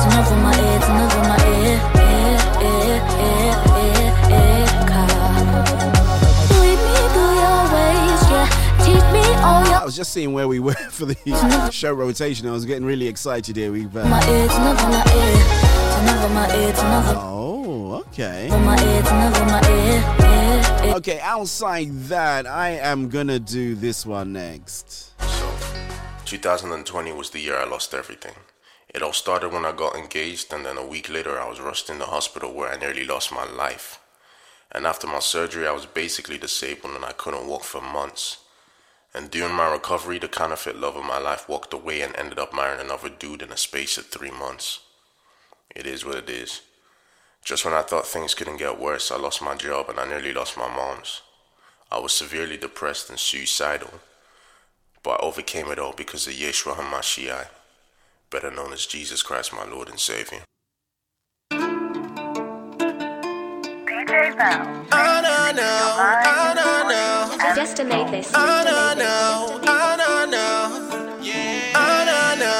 Turn 0.00 0.16
over 0.16 0.36
my 0.40 0.56
ear, 0.56 0.78
turn 0.80 1.04
over 1.04 1.22
my 1.28 1.36
ear. 1.52 1.76
Ear, 2.00 2.40
ear, 2.64 2.96
ear, 3.28 3.52
ear, 3.84 4.12
ear. 4.32 4.64
Lead 6.60 6.80
me 6.80 6.96
through 7.12 7.34
your 7.44 7.60
ways, 7.76 8.24
just 9.94 10.10
seeing 10.12 10.32
where 10.32 10.48
we 10.48 10.58
were 10.60 10.72
for 10.90 11.04
the 11.04 11.14
show 11.70 11.92
rotation. 11.92 12.48
I 12.48 12.52
was 12.52 12.64
getting 12.64 12.86
really 12.86 13.06
excited 13.06 13.54
here. 13.56 13.70
We've. 13.70 13.94
Uh... 13.94 14.02
Oh, 17.16 17.43
okay. 18.14 18.48
Okay, 20.94 21.20
outside 21.20 21.90
that, 22.08 22.46
I 22.46 22.70
am 22.70 23.08
gonna 23.08 23.40
do 23.40 23.74
this 23.74 24.06
one 24.06 24.32
next. 24.32 25.12
So, 25.20 25.56
2020 26.24 27.12
was 27.12 27.30
the 27.30 27.40
year 27.40 27.58
I 27.58 27.64
lost 27.64 27.92
everything. 27.92 28.34
It 28.88 29.02
all 29.02 29.12
started 29.12 29.52
when 29.52 29.64
I 29.64 29.72
got 29.72 29.96
engaged, 29.96 30.52
and 30.52 30.64
then 30.64 30.78
a 30.78 30.86
week 30.86 31.10
later, 31.10 31.40
I 31.40 31.48
was 31.48 31.60
rushed 31.60 31.90
in 31.90 31.98
the 31.98 32.06
hospital 32.06 32.52
where 32.52 32.70
I 32.70 32.76
nearly 32.76 33.04
lost 33.04 33.32
my 33.32 33.44
life. 33.44 33.98
And 34.70 34.86
after 34.86 35.06
my 35.06 35.18
surgery, 35.18 35.66
I 35.66 35.72
was 35.72 35.86
basically 35.86 36.38
disabled 36.38 36.94
and 36.94 37.04
I 37.04 37.12
couldn't 37.12 37.48
walk 37.48 37.64
for 37.64 37.80
months. 37.80 38.38
And 39.12 39.30
during 39.30 39.54
my 39.54 39.70
recovery, 39.70 40.18
the 40.18 40.28
counterfeit 40.28 40.76
love 40.76 40.96
of 40.96 41.04
my 41.04 41.18
life 41.18 41.48
walked 41.48 41.72
away 41.72 42.00
and 42.02 42.14
ended 42.16 42.38
up 42.38 42.52
marrying 42.52 42.80
another 42.80 43.08
dude 43.08 43.42
in 43.42 43.52
a 43.52 43.56
space 43.56 43.96
of 43.98 44.06
three 44.06 44.32
months. 44.32 44.80
It 45.74 45.86
is 45.86 46.04
what 46.04 46.16
it 46.16 46.30
is. 46.30 46.62
Just 47.44 47.64
when 47.66 47.74
I 47.74 47.82
thought 47.82 48.06
things 48.06 48.32
couldn't 48.34 48.56
get 48.56 48.80
worse, 48.80 49.10
I 49.12 49.16
lost 49.16 49.42
my 49.42 49.54
job 49.54 49.90
and 49.90 50.00
I 50.00 50.08
nearly 50.08 50.32
lost 50.32 50.56
my 50.56 50.66
mom's. 50.66 51.20
I 51.92 51.98
was 51.98 52.14
severely 52.14 52.56
depressed 52.56 53.10
and 53.10 53.18
suicidal. 53.18 54.00
But 55.02 55.20
I 55.20 55.26
overcame 55.26 55.70
it 55.70 55.78
all 55.78 55.92
because 55.92 56.26
of 56.26 56.32
Yeshua 56.32 56.76
HaMashiach, 56.76 57.48
better 58.30 58.50
known 58.50 58.72
as 58.72 58.86
Jesus 58.86 59.22
Christ, 59.22 59.52
my 59.52 59.66
Lord 59.66 59.90
and 59.90 60.00
Savior. 60.00 60.40
No 65.34 65.52
no, 65.52 65.96
oh 66.00 66.52
no 66.56 66.88
no. 66.88 67.54
Destinate 67.54 68.10
this. 68.10 68.32
Oh 68.34 68.62
no 68.64 68.94
no, 68.94 69.60
oh 69.62 69.96
no 69.98 70.24
no. 70.24 71.20
Yeah. 71.22 71.72
Oh 71.76 72.04
no 72.06 72.34
no, 72.40 72.54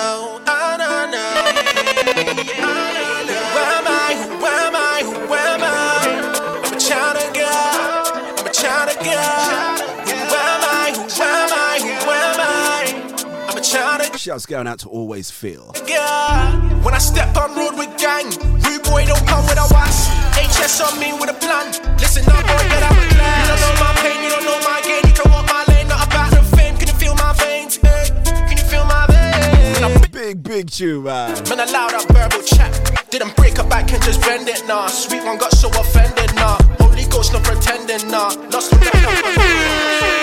Shouts 14.24 14.46
going 14.46 14.66
out 14.66 14.78
to 14.78 14.88
Always 14.88 15.30
Feel. 15.30 15.74
God. 15.86 16.82
When 16.82 16.94
I 16.94 16.98
step 16.98 17.36
on 17.36 17.54
road 17.54 17.76
with 17.76 17.92
gang, 18.00 18.24
rude 18.64 18.82
boy 18.84 19.04
don't 19.04 19.20
come 19.28 19.44
with 19.44 19.60
a 19.60 19.68
was. 19.68 20.08
HS 20.32 20.80
on 20.80 20.98
me 20.98 21.12
with 21.12 21.28
a 21.28 21.34
plan. 21.34 21.68
Listen 22.00 22.24
up, 22.32 22.40
boy, 22.40 22.64
get 22.72 22.82
out 22.82 22.96
of 22.96 23.04
class. 23.12 23.36
You 23.36 23.52
don't 23.52 23.60
know 23.60 23.84
my 23.84 23.92
pain, 24.00 24.24
you 24.24 24.30
don't 24.30 24.46
know 24.48 24.58
my 24.64 24.80
gain. 24.80 25.04
You 25.04 25.12
can 25.12 25.30
walk 25.30 25.44
my 25.44 25.62
lane, 25.68 25.88
not 25.88 26.08
about 26.08 26.30
the 26.30 26.40
fame. 26.56 26.74
Can 26.78 26.88
you 26.88 26.94
feel 26.94 27.14
my 27.16 27.34
veins? 27.34 27.76
Hey, 27.76 28.08
can 28.24 28.56
you 28.56 28.64
feel 28.64 28.86
my 28.86 29.04
veins? 29.12 30.08
Big, 30.08 30.42
big 30.42 30.70
tune, 30.70 31.04
man. 31.04 31.36
Man, 31.50 31.60
allow 31.60 31.88
that 31.88 32.08
verbal 32.08 32.40
chat. 32.48 32.72
Didn't 33.10 33.36
break 33.36 33.58
up 33.58 33.68
back 33.68 33.92
and 33.92 34.02
just 34.02 34.22
bend 34.22 34.48
it, 34.48 34.66
nah. 34.66 34.86
Sweet 34.86 35.22
one 35.22 35.36
got 35.36 35.52
so 35.52 35.68
offended, 35.68 36.34
nah. 36.34 36.56
Holy 36.80 37.04
Ghost, 37.12 37.34
no 37.34 37.40
pretending, 37.40 38.08
nah. 38.08 38.32
Lost 38.48 38.70
that. 38.70 40.13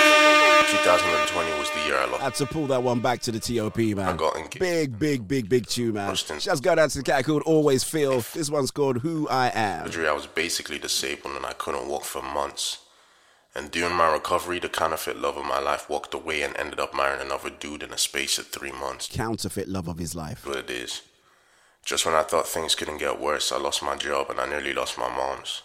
2020 0.84 1.59
was 1.59 1.69
the 1.69 1.79
year 1.86 1.95
I 1.95 2.05
lost. 2.05 2.23
Had 2.23 2.36
to 2.36 2.45
pull 2.47 2.65
that 2.67 2.82
one 2.82 3.01
back 3.01 3.21
to 3.21 3.32
the 3.32 3.39
TOP, 3.39 3.77
man. 3.77 3.99
I 3.99 4.13
got 4.15 4.36
engaged. 4.36 4.59
Big, 4.59 4.97
big, 4.97 5.27
big, 5.27 5.47
big 5.47 5.67
tune, 5.67 5.93
man. 5.93 6.15
Just 6.15 6.63
go 6.63 6.73
down 6.73 6.89
to 6.89 6.97
the 6.97 7.03
cat 7.03 7.23
called 7.23 7.43
Always 7.43 7.84
Feel. 7.84 8.21
This 8.34 8.49
one's 8.49 8.71
called 8.71 8.97
Who 8.97 9.27
I 9.29 9.51
Am. 9.53 9.86
surgery, 9.86 10.07
I 10.07 10.13
was 10.13 10.25
basically 10.25 10.79
disabled 10.79 11.36
and 11.36 11.45
I 11.45 11.53
couldn't 11.53 11.88
walk 11.88 12.03
for 12.03 12.23
months. 12.23 12.79
And 13.53 13.69
during 13.69 13.95
my 13.95 14.11
recovery, 14.11 14.57
the 14.57 14.69
counterfeit 14.69 15.17
love 15.17 15.38
of 15.38 15.45
my 15.45 15.59
life 15.59 15.88
walked 15.88 16.15
away 16.15 16.41
and 16.41 16.57
ended 16.57 16.79
up 16.79 16.95
marrying 16.95 17.21
another 17.21 17.51
dude 17.51 17.84
in 17.84 17.93
a 17.93 17.97
space 17.97 18.39
of 18.39 18.47
three 18.47 18.71
months. 18.71 19.07
Counterfeit 19.11 19.67
love 19.67 19.88
of 19.88 19.99
his 19.99 20.15
life. 20.15 20.47
What 20.47 20.57
it 20.57 20.69
is. 20.71 21.03
Just 21.86 22.05
when 22.07 22.15
I 22.15 22.23
thought 22.23 22.47
things 22.47 22.73
couldn't 22.73 22.97
get 22.97 23.19
worse, 23.19 23.51
I 23.51 23.57
lost 23.57 23.84
my 23.84 23.95
job 23.97 24.32
and 24.32 24.39
I 24.39 24.47
nearly 24.47 24.73
lost 24.73 24.97
my 24.97 25.09
mom's. 25.09 25.61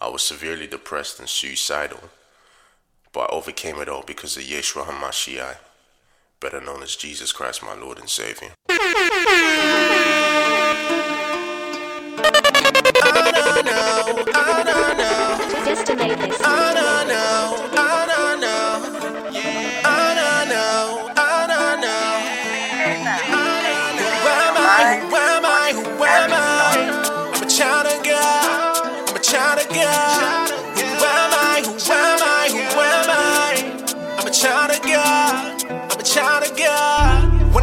I 0.00 0.08
was 0.08 0.22
severely 0.24 0.66
depressed 0.66 1.20
and 1.20 1.28
suicidal. 1.28 2.00
But 3.12 3.30
I 3.30 3.34
overcame 3.34 3.76
it 3.80 3.88
all 3.88 4.04
because 4.06 4.36
of 4.36 4.44
Yeshua 4.44 4.84
HaMashiach, 4.84 5.56
better 6.38 6.60
known 6.60 6.82
as 6.82 6.94
Jesus 6.96 7.32
Christ, 7.32 7.62
my 7.62 7.74
Lord 7.74 7.98
and 7.98 8.08
Savior. 8.08 8.50
Destinate 15.64 16.18
this. 16.18 16.40
Oh 16.42 16.72
no 16.74 17.04
no, 17.04 17.56
oh 17.56 17.70
no 17.74 17.79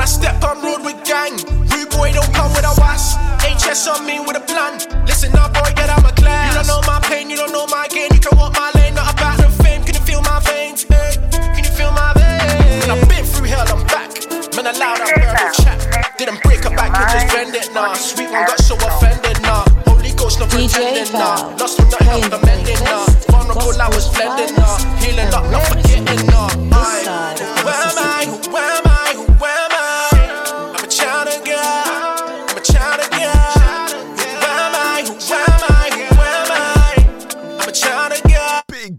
step 0.07 0.41
on 0.43 0.63
road 0.63 0.81
with 0.83 0.97
gang, 1.03 1.35
rude 1.67 1.89
boy 1.91 2.11
don't 2.15 2.31
come 2.33 2.49
with 2.55 2.63
a 2.63 2.73
was. 2.79 3.15
HS 3.43 3.87
on 3.87 4.05
me 4.05 4.19
with 4.19 4.37
a 4.37 4.43
plan. 4.47 4.79
Listen 5.05 5.35
up, 5.35 5.53
boy, 5.53 5.69
get 5.75 5.89
out 5.89 6.01
my 6.01 6.11
class. 6.11 6.47
You 6.47 6.63
don't 6.63 6.67
know 6.67 6.81
my 6.87 6.99
pain, 7.03 7.29
you 7.29 7.35
don't 7.35 7.51
know 7.51 7.67
my 7.67 7.87
gain. 7.89 8.09
You 8.13 8.19
can 8.19 8.37
walk 8.37 8.55
my 8.55 8.71
lane, 8.75 8.95
not 8.95 9.13
about 9.13 9.37
the 9.37 9.49
fame. 9.63 9.83
Can 9.83 9.95
you 9.95 10.01
feel 10.01 10.21
my 10.21 10.39
veins? 10.47 10.83
Hey, 10.83 11.19
can 11.31 11.63
you 11.63 11.71
feel 11.71 11.91
my 11.91 12.13
veins? 12.15 12.87
Man, 12.87 12.97
I've 12.97 13.09
been 13.09 13.25
through 13.25 13.51
hell, 13.51 13.67
I'm 13.67 13.83
back. 13.87 14.09
Man, 14.55 14.65
allow 14.71 14.95
that 14.95 15.11
verbal 15.11 15.51
chat. 15.59 15.77
Didn't 16.17 16.41
break 16.41 16.63
a 16.65 16.71
back 16.71 16.95
and 16.95 17.07
just 17.11 17.27
bend 17.33 17.53
it, 17.53 17.69
nah. 17.73 17.93
Sweet 17.93 18.31
one 18.31 18.47
got 18.47 18.59
so 18.63 18.75
offended, 18.79 19.41
nah. 19.43 19.67
Holy 19.85 20.11
Ghost, 20.15 20.39
no 20.39 20.47
pretending, 20.47 21.11
nah. 21.13 21.51
Lost 21.59 21.79
with 21.79 21.91
nothing, 21.91 22.23
I'm 22.23 22.33
amending, 22.33 22.79
nah. 22.87 23.05
Vulnerable, 23.27 23.75
I 23.75 23.87
was 23.91 24.07
blending, 24.15 24.55
nah. 24.55 24.79
Healing 25.03 25.31
up, 25.35 25.45
not 25.51 25.63
forgetting, 25.67 26.25
nah. 26.31 26.47
Aye. 26.71 27.03
Where 27.67 27.75
am 27.75 27.99
I? 27.99 28.25
Where 28.49 28.71
am 28.71 28.71
I? 28.71 28.76
Where 28.76 28.76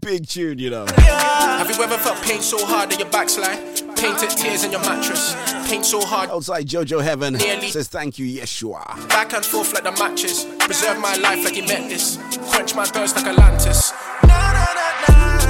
Big, 0.09 0.21
big 0.23 0.29
tune, 0.29 0.59
you 0.59 0.71
know. 0.71 0.87
Have 0.97 1.69
you 1.69 1.83
ever 1.83 1.99
felt 1.99 2.23
pain 2.23 2.41
so 2.41 2.65
hard 2.65 2.91
that 2.91 2.99
your 2.99 3.11
backslide? 3.11 3.59
Painted 3.95 4.31
tears 4.31 4.65
in 4.65 4.73
your 4.73 4.81
mattress. 4.81 5.35
Pain 5.69 5.85
so 5.85 6.01
hard. 6.01 6.31
Outside 6.31 6.67
Jojo 6.67 7.03
Heaven 7.03 7.35
Nearly. 7.35 7.69
says 7.69 7.89
thank 7.89 8.19
you, 8.19 8.41
Yeshua. 8.41 9.07
Back 9.11 9.35
and 9.35 9.45
forth 9.45 9.75
like 9.75 9.85
the 9.85 9.93
matches. 9.93 10.47
Preserve 10.61 10.99
my 10.99 11.15
life 11.17 11.45
like 11.45 11.55
he 11.55 11.67
meant 11.67 11.91
this. 11.91 12.17
Quench 12.51 12.75
my 12.75 12.87
thirst 12.87 13.17
like 13.17 13.27
Atlantis. 13.27 13.93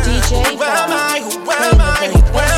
DJ 0.03 0.59
Where 0.59 0.69
am 0.69 0.91
I? 0.91 1.21
Where 1.47 1.59
am 1.59 1.81
I? 1.81 2.33
Where 2.33 2.45
am 2.45 2.55
I? 2.55 2.58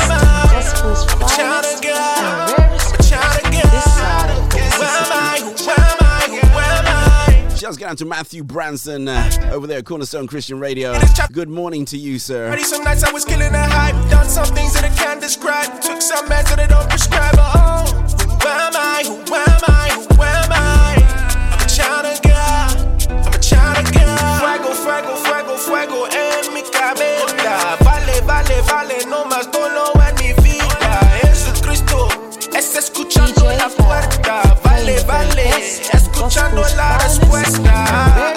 I? 7.63 7.67
Just 7.67 7.79
get 7.79 7.87
down 7.87 7.95
to 7.97 8.05
Matthew 8.05 8.43
Branson 8.43 9.07
uh, 9.07 9.51
over 9.53 9.67
there 9.67 9.79
at 9.79 9.85
Cornerstone 9.85 10.25
Christian 10.25 10.59
Radio. 10.59 10.97
Good 11.31 11.49
morning 11.49 11.85
to 11.85 11.97
you, 11.97 12.17
sir. 12.17 12.49
Ready 12.49 12.63
some 12.63 12.83
nights 12.83 13.03
I 13.03 13.11
was 13.11 13.23
killing 13.23 13.51
the 13.51 13.63
hype. 13.63 13.93
Done 14.09 14.27
some 14.27 14.47
things 14.55 14.73
that 14.73 14.83
I 14.83 14.89
can't 14.89 15.21
describe. 15.21 15.79
Took 15.81 16.01
some 16.01 16.25
meds 16.27 16.49
that 16.49 16.59
I 16.59 16.65
don't 16.65 16.89
prescribe. 16.89 17.35
Oh, 17.37 17.85
where 18.41 18.59
am 18.65 18.73
I? 18.75 19.03
Where 19.29 19.45
am 19.45 19.61
I? 19.67 20.07
Where 20.17 20.35
am 20.41 20.51
I? 20.51 20.97
I'm 21.53 21.61
a 21.61 21.69
child 21.69 22.05
of 22.09 22.21
God. 22.23 23.27
I'm 23.27 23.33
a 23.33 23.39
child 23.39 23.85
of 23.85 23.93
God. 23.93 24.39
Fuego, 24.41 24.73
fuego, 24.73 25.15
fuego, 25.15 25.57
fuego 25.57 26.05
en 26.05 26.53
mi 26.53 26.63
cabeza. 26.63 27.77
Vale, 27.83 28.21
vale, 28.21 28.61
vale, 28.63 29.05
no 29.05 29.25
más 29.25 29.51
dolor 29.51 29.93
en 30.09 30.15
mi 30.15 30.33
vida. 30.41 31.21
Jesucristo 31.21 32.07
es 32.55 32.75
escuchando 32.75 33.45
la 33.45 33.69
puerta. 33.69 34.60
Vale, 34.81 34.99
vale, 35.03 35.51
escuchando 35.93 36.63
la 36.75 36.97
respuesta. 36.97 38.31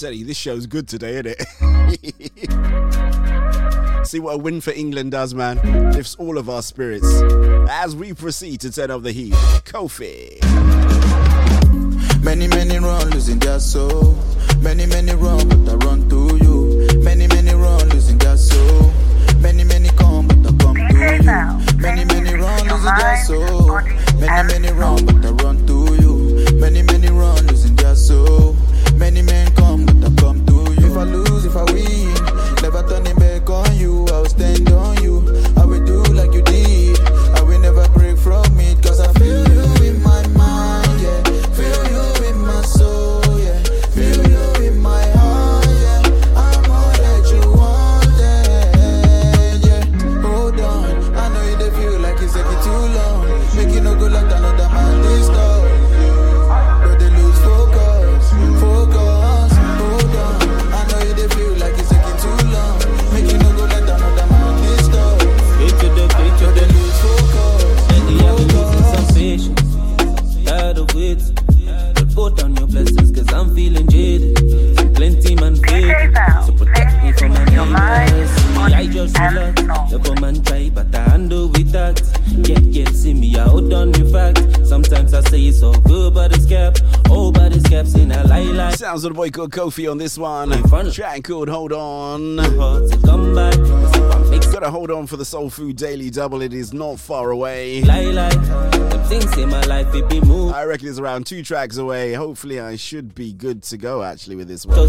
This 0.00 0.36
show's 0.36 0.66
good 0.66 0.86
today, 0.86 1.14
isn't 1.14 1.26
it? 1.26 1.40
See 4.06 4.20
what 4.20 4.34
a 4.34 4.38
win 4.38 4.60
for 4.60 4.70
England 4.70 5.10
does, 5.10 5.34
man. 5.34 5.58
Lifts 5.92 6.14
all 6.20 6.38
of 6.38 6.48
our 6.48 6.62
spirits. 6.62 7.04
As 7.68 7.96
we 7.96 8.12
proceed 8.12 8.60
to 8.60 8.70
turn 8.70 8.92
up 8.92 9.02
the 9.02 9.10
heat, 9.10 9.32
Kofi. 9.64 10.38
Many, 12.22 12.46
many 12.46 12.78
run 12.78 13.10
losing 13.10 13.40
their 13.40 13.58
soul. 13.58 14.16
Many, 14.60 14.86
many 14.86 15.14
run, 15.14 15.48
but 15.48 15.68
I 15.68 15.74
run 15.84 16.08
to 16.10 16.36
you. 16.44 16.86
Many, 17.02 17.26
many 17.26 17.54
run 17.54 17.88
losing 17.88 18.18
their 18.18 18.36
soul. 18.36 18.92
Many, 19.40 19.64
many 19.64 19.88
come, 19.90 20.28
but 20.28 20.38
I 20.38 20.56
come 20.58 20.76
to 20.76 20.82
you. 20.82 21.22
Many, 21.82 22.04
many 22.04 22.34
run 22.34 22.68
losing 22.68 22.94
their 22.94 23.16
soul. 23.24 23.80
Many, 24.20 24.46
many 24.46 24.70
run, 24.70 25.04
but 25.06 25.26
I 25.26 25.30
run 25.42 25.66
to 25.66 25.96
you. 26.00 26.54
Many, 26.60 26.82
many 26.82 27.08
run 27.08 27.46
losing 27.48 27.74
their 27.74 27.96
soul. 27.96 28.56
Many 28.98 29.22
men 29.22 29.54
come, 29.54 29.67
If 30.98 31.06
I 31.06 31.10
lose, 31.12 31.44
if 31.44 31.56
I 31.56 31.62
win, 31.72 32.12
never 32.60 32.82
turning 32.82 33.14
back 33.14 33.17
it's 87.88 87.96
in 87.96 88.12
a 88.12 88.24
lie. 88.24 88.70
Sounds 88.72 89.04
of 89.04 89.10
the 89.12 89.14
boy 89.14 89.30
called 89.30 89.50
Kofi 89.50 89.90
on 89.90 89.98
this 89.98 90.18
one. 90.18 90.50
Track 90.92 91.24
called 91.24 91.48
Hold 91.48 91.72
On. 91.72 92.38
Hard 92.38 92.90
to 92.90 92.98
come 92.98 93.34
back. 93.34 93.54
So 93.54 94.10
I'm 94.10 94.30
fixed. 94.30 94.52
Gotta 94.52 94.70
hold 94.70 94.90
on 94.90 95.06
for 95.06 95.16
the 95.16 95.24
Soul 95.24 95.50
Food 95.50 95.76
Daily 95.76 96.10
Double. 96.10 96.42
It 96.42 96.52
is 96.52 96.72
not 96.72 96.98
far 96.98 97.30
away. 97.30 97.82
Lie 97.82 98.02
lie. 98.04 98.28
Them 98.30 99.02
things 99.04 99.36
in 99.36 99.48
my 99.48 99.60
life, 99.62 99.94
it 99.94 100.08
be 100.08 100.20
moved. 100.20 100.54
I 100.54 100.64
reckon 100.64 100.88
it's 100.88 100.98
around 100.98 101.26
two 101.26 101.42
tracks 101.42 101.76
away. 101.76 102.14
Hopefully, 102.14 102.60
I 102.60 102.76
should 102.76 103.14
be 103.14 103.32
good 103.32 103.62
to 103.64 103.76
go 103.76 104.02
actually 104.02 104.36
with 104.36 104.48
this 104.48 104.66
one. 104.66 104.88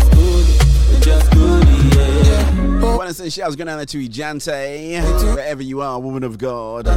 Just. 2.80 2.98
Want 2.98 3.08
to 3.10 3.14
send 3.14 3.34
shouts 3.34 3.56
going 3.56 3.68
out 3.68 3.86
to 3.88 3.98
Ijante, 3.98 5.36
wherever 5.36 5.62
you 5.62 5.82
are, 5.82 6.00
woman 6.00 6.24
of 6.24 6.38
God. 6.38 6.88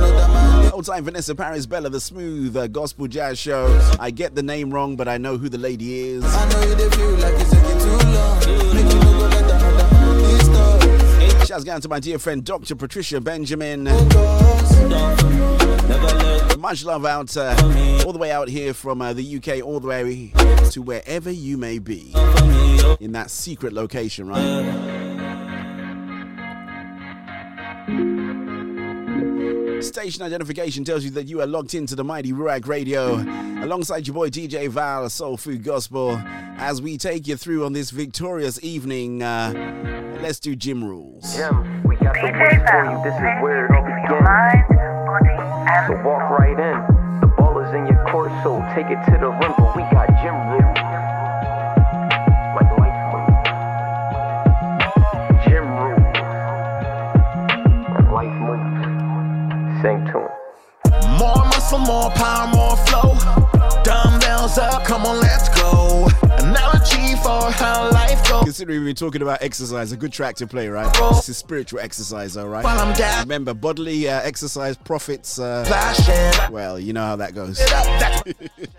Old 0.72 0.84
time 0.84 1.04
Vanessa 1.04 1.34
Paris 1.34 1.66
Bella, 1.66 1.90
the 1.90 2.00
smooth 2.00 2.56
uh, 2.56 2.66
gospel 2.68 3.06
jazz 3.08 3.38
show. 3.38 3.66
I 3.98 4.10
get 4.10 4.34
the 4.34 4.42
name 4.42 4.72
wrong, 4.72 4.94
but 4.96 5.08
I 5.08 5.18
know 5.18 5.36
who 5.36 5.48
the 5.48 5.58
lady 5.58 6.00
is. 6.08 6.24
I 6.24 6.48
know 6.50 6.62
you 6.62 6.74
dey 6.76 6.90
feel 6.90 7.10
like 7.12 7.34
it's 7.34 7.50
taking 7.50 7.78
too 7.78 7.96
long. 8.10 8.38
Make 8.74 8.92
go 8.92 9.28
like 9.28 9.42
another 9.42 9.94
man 9.94 10.18
this 10.18 10.44
stuff. 10.44 11.46
Shouts 11.48 11.64
going 11.64 11.80
to 11.80 11.88
my 11.88 12.00
dear 12.00 12.18
friend 12.18 12.44
Dr. 12.44 12.76
Patricia 12.76 13.20
Benjamin. 13.20 13.84
Much 16.58 16.84
love 16.84 17.04
out, 17.04 17.36
uh, 17.36 17.56
all 18.06 18.12
the 18.12 18.18
way 18.20 18.30
out 18.30 18.46
here 18.48 18.72
from 18.72 19.02
uh, 19.02 19.12
the 19.12 19.36
UK, 19.36 19.64
all 19.66 19.80
the 19.80 19.88
way 19.88 20.32
to 20.70 20.80
wherever 20.80 21.30
you 21.30 21.58
may 21.58 21.80
be 21.80 22.12
in 23.00 23.12
that 23.12 23.30
secret 23.30 23.72
location, 23.72 24.28
right? 24.28 25.01
Station 29.82 30.22
identification 30.22 30.84
tells 30.84 31.02
you 31.04 31.10
that 31.10 31.26
you 31.26 31.40
are 31.40 31.46
logged 31.46 31.74
into 31.74 31.96
the 31.96 32.04
mighty 32.04 32.32
Ruach 32.32 32.66
Radio 32.66 33.16
alongside 33.62 34.06
your 34.06 34.14
boy 34.14 34.28
DJ 34.28 34.68
Val, 34.68 35.10
Soul 35.10 35.36
Food 35.36 35.64
Gospel, 35.64 36.20
as 36.56 36.80
we 36.80 36.96
take 36.96 37.26
you 37.26 37.36
through 37.36 37.64
on 37.64 37.72
this 37.72 37.90
victorious 37.90 38.62
evening. 38.62 39.22
Uh, 39.22 40.18
let's 40.22 40.38
do 40.38 40.54
gym 40.54 40.84
rules. 40.84 41.34
Jim, 41.34 41.82
we 41.82 41.96
got 41.96 42.14
the 42.14 42.30
word 42.30 42.62
for 42.70 42.84
you. 42.84 43.02
This 43.02 43.14
is 43.14 43.42
where 43.42 43.66
it 43.66 43.72
all 43.72 43.82
begins. 43.82 44.72
So 45.88 45.94
walk 46.06 46.30
right 46.38 46.58
in. 46.58 47.20
The 47.20 47.26
ball 47.36 47.58
is 47.58 47.74
in 47.74 47.86
your 47.86 48.06
court, 48.08 48.30
so 48.44 48.60
take 48.74 48.86
it 48.86 49.02
to 49.10 49.18
the 49.18 49.30
rim. 49.30 49.54
But 49.58 49.74
we 49.74 49.82
got 49.90 50.11
Dumbbells 64.54 64.74
up, 64.74 64.84
come 64.84 65.06
on, 65.06 65.20
let's 65.20 65.48
go. 65.48 66.08
Analogy 66.22 67.14
for 67.22 67.50
how 67.52 67.90
life 67.90 68.28
goes. 68.28 68.44
Considering 68.44 68.80
we've 68.80 68.88
been 68.88 68.96
talking 68.96 69.22
about 69.22 69.42
exercise, 69.42 69.92
a 69.92 69.96
good 69.96 70.12
track 70.12 70.36
to 70.36 70.46
play, 70.46 70.68
right? 70.68 70.92
This 70.94 71.28
is 71.28 71.36
spiritual 71.36 71.80
exercise, 71.80 72.36
all 72.36 72.48
right? 72.48 72.64
While 72.64 72.78
I'm 72.78 72.94
down. 72.94 73.22
Remember, 73.22 73.54
bodily 73.54 74.08
uh, 74.08 74.20
exercise 74.20 74.76
profits. 74.76 75.38
Uh, 75.38 75.64
Flashing. 75.64 76.52
well, 76.52 76.78
you 76.78 76.92
know 76.92 77.04
how 77.04 77.16
that 77.16 77.34
goes. 77.34 77.60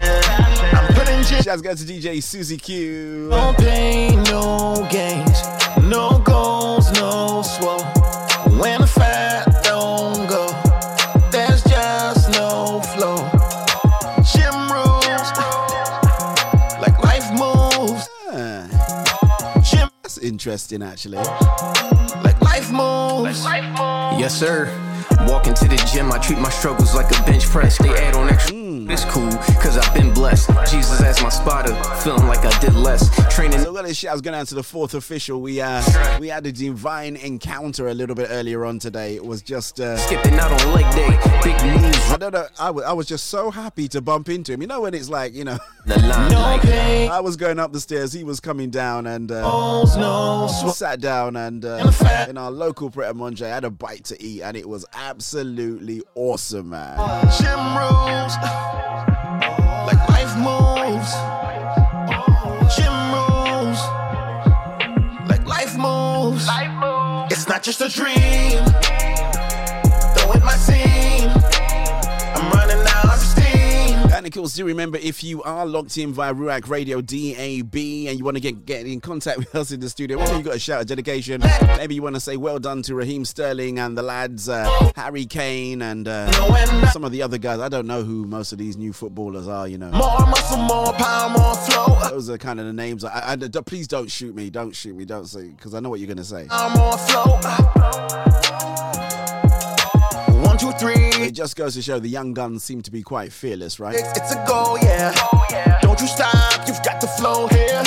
I'm 0.01 0.93
putting. 0.93 1.23
Shouts 1.23 1.61
go 1.61 1.73
to 1.73 1.83
DJ 1.83 2.21
Susie 2.21 2.57
Q. 2.57 3.27
No 3.29 3.53
pain, 3.57 4.21
no 4.23 4.87
gains. 4.91 5.41
No 5.83 6.19
goals, 6.19 6.91
no 6.93 7.41
swow. 7.43 8.59
When 8.59 8.81
the 8.81 8.87
fat 8.87 9.63
don't 9.63 10.27
go, 10.27 10.42
interesting, 20.23 20.81
actually. 20.81 21.17
like 21.17 22.39
life 22.41 22.71
moves. 22.71 23.43
Yes, 24.19 24.37
sir. 24.37 24.67
Walk 25.27 25.47
into 25.47 25.65
the 25.65 25.75
gym, 25.93 26.11
I 26.11 26.17
treat 26.17 26.39
my 26.39 26.49
struggles 26.49 26.95
like 26.95 27.07
a 27.07 27.23
bench 27.23 27.45
press. 27.45 27.77
They 27.77 27.89
add 27.89 28.15
on 28.15 28.29
extra. 28.29 28.62
It's 28.89 29.05
cool, 29.05 29.29
cause 29.61 29.77
I've 29.77 29.93
been 29.93 30.13
blessed. 30.13 30.49
Jesus 30.71 31.01
as 31.01 31.21
my 31.21 31.29
spotter, 31.29 31.73
feeling 32.01 32.27
like 32.27 32.43
I 32.43 32.59
did 32.59 32.73
less. 32.73 33.09
Training. 33.33 33.59
So 33.59 33.71
let 33.71 33.85
us 33.85 33.95
shouts 33.95 34.21
going 34.21 34.35
out 34.35 34.47
to 34.47 34.55
the 34.55 34.63
fourth 34.63 34.93
official. 34.95 35.41
We 35.41 35.61
uh 35.61 35.81
we 36.19 36.27
had 36.27 36.45
a 36.47 36.51
divine 36.51 37.15
encounter 37.15 37.87
a 37.87 37.93
little 37.93 38.15
bit 38.15 38.27
earlier 38.31 38.65
on 38.65 38.79
today. 38.79 39.15
It 39.15 39.23
was 39.25 39.41
just 39.41 39.79
uh 39.79 39.97
Skipping 39.97 40.33
out 40.35 40.51
on 40.51 40.73
leg 40.73 40.91
day, 40.95 41.09
big 41.43 41.81
moves. 41.81 42.11
I 42.11 42.17
don't 42.17 42.33
know. 42.33 42.47
I 42.59 42.71
was, 42.71 42.83
I 42.85 42.93
was 42.93 43.07
just 43.07 43.27
so 43.27 43.51
happy 43.51 43.87
to 43.89 44.01
bump 44.01 44.29
into 44.29 44.53
him. 44.53 44.61
You 44.61 44.67
know 44.67 44.81
when 44.81 44.93
it's 44.93 45.09
like, 45.09 45.33
you 45.33 45.43
know, 45.43 45.57
The 45.85 45.99
line, 45.99 46.31
No 46.31 46.39
like, 46.39 46.61
pain, 46.61 47.11
I 47.11 47.19
was 47.19 47.35
going 47.35 47.59
up 47.59 47.73
the 47.73 47.79
stairs, 47.79 48.13
he 48.13 48.23
was 48.23 48.39
coming 48.39 48.69
down, 48.69 49.05
and 49.05 49.29
uh, 49.29 49.41
goals, 49.41 49.97
no 49.97 50.47
sat 50.73 51.01
down 51.01 51.35
and 51.35 51.63
uh, 51.65 52.25
in 52.29 52.37
our 52.37 52.51
local 52.51 52.89
Pret 52.89 53.11
a 53.11 53.13
Manger, 53.13 53.45
I 53.45 53.49
had 53.49 53.63
a 53.65 53.69
bite 53.69 54.05
to 54.05 54.21
eat, 54.21 54.41
and 54.41 54.57
it 54.57 54.67
was 54.67 54.85
absolutely 54.93 56.01
awesome, 56.15 56.69
man. 56.69 56.97
Gym 57.37 57.77
rules. 57.77 58.33
Like 59.87 60.01
life 60.09 60.35
moves. 60.37 61.11
Gym. 62.75 62.93
Like 65.27 65.45
life 65.45 65.77
moves. 65.77 66.47
It's 67.31 67.47
not 67.47 67.63
just 67.63 67.81
a 67.81 67.89
dream. 67.89 68.63
Though 70.15 70.33
it 70.33 70.43
might 70.43 70.59
seem. 70.59 71.12
Course, 74.31 74.53
do 74.55 74.65
remember 74.65 74.97
if 74.97 75.23
you 75.23 75.43
are 75.43 75.65
locked 75.65 75.97
in 75.97 76.11
via 76.13 76.33
Ruach 76.33 76.67
Radio 76.69 77.01
DAB 77.01 77.75
and 77.75 78.17
you 78.17 78.23
want 78.23 78.35
to 78.35 78.41
get, 78.41 78.65
get 78.65 78.85
in 78.87 78.99
contact 78.99 79.37
with 79.39 79.53
us 79.53 79.71
in 79.71 79.79
the 79.79 79.89
studio, 79.89 80.17
maybe 80.17 80.37
you 80.37 80.43
got 80.43 80.55
a 80.55 80.59
shout 80.59 80.81
of 80.81 80.87
dedication. 80.87 81.41
Maybe 81.77 81.95
you 81.95 82.01
want 82.01 82.15
to 82.15 82.19
say 82.19 82.35
well 82.37 82.57
done 82.59 82.81
to 82.83 82.95
Raheem 82.95 83.25
Sterling 83.25 83.77
and 83.79 83.97
the 83.97 84.01
lads, 84.01 84.49
uh, 84.49 84.91
Harry 84.95 85.25
Kane 85.25 85.81
and 85.81 86.07
uh, 86.07 86.31
some 86.91 87.03
of 87.03 87.11
the 87.11 87.21
other 87.21 87.37
guys. 87.37 87.59
I 87.59 87.69
don't 87.69 87.85
know 87.87 88.03
who 88.03 88.25
most 88.25 88.51
of 88.51 88.57
these 88.57 88.75
new 88.77 88.93
footballers 88.93 89.47
are, 89.47 89.67
you 89.67 89.77
know. 89.77 89.91
More 89.91 90.19
muscle, 90.27 90.57
more 90.57 90.93
power, 90.93 91.29
more 91.29 91.55
flow. 91.55 92.09
Those 92.09 92.29
are 92.29 92.37
kind 92.37 92.59
of 92.59 92.65
the 92.65 92.73
names. 92.73 93.03
I, 93.03 93.09
I, 93.19 93.33
I- 93.33 93.61
please 93.65 93.87
don't 93.87 94.09
shoot 94.11 94.35
me. 94.35 94.49
Don't 94.49 94.75
shoot 94.75 94.95
me. 94.95 95.05
Don't 95.05 95.27
say 95.27 95.49
because 95.49 95.73
I 95.73 95.79
know 95.79 95.89
what 95.89 95.99
you're 95.99 96.07
gonna 96.07 96.23
say. 96.23 96.47
I'm 96.49 96.73
flow. 96.97 97.39
Three. 100.79 101.11
It 101.23 101.31
just 101.31 101.55
goes 101.55 101.75
to 101.75 101.81
show 101.81 101.99
the 101.99 102.09
young 102.09 102.33
guns 102.33 102.63
seem 102.63 102.81
to 102.81 102.91
be 102.91 103.03
quite 103.03 103.31
fearless, 103.31 103.79
right? 103.79 103.95
It's, 103.95 104.17
it's 104.17 104.33
a 104.33 104.43
go, 104.47 104.77
yeah. 104.81 105.13
Don't 105.81 105.99
you 106.01 106.07
stop, 106.07 106.67
you've 106.67 106.83
got 106.83 106.99
the 106.99 107.07
flow 107.07 107.47
here. 107.47 107.83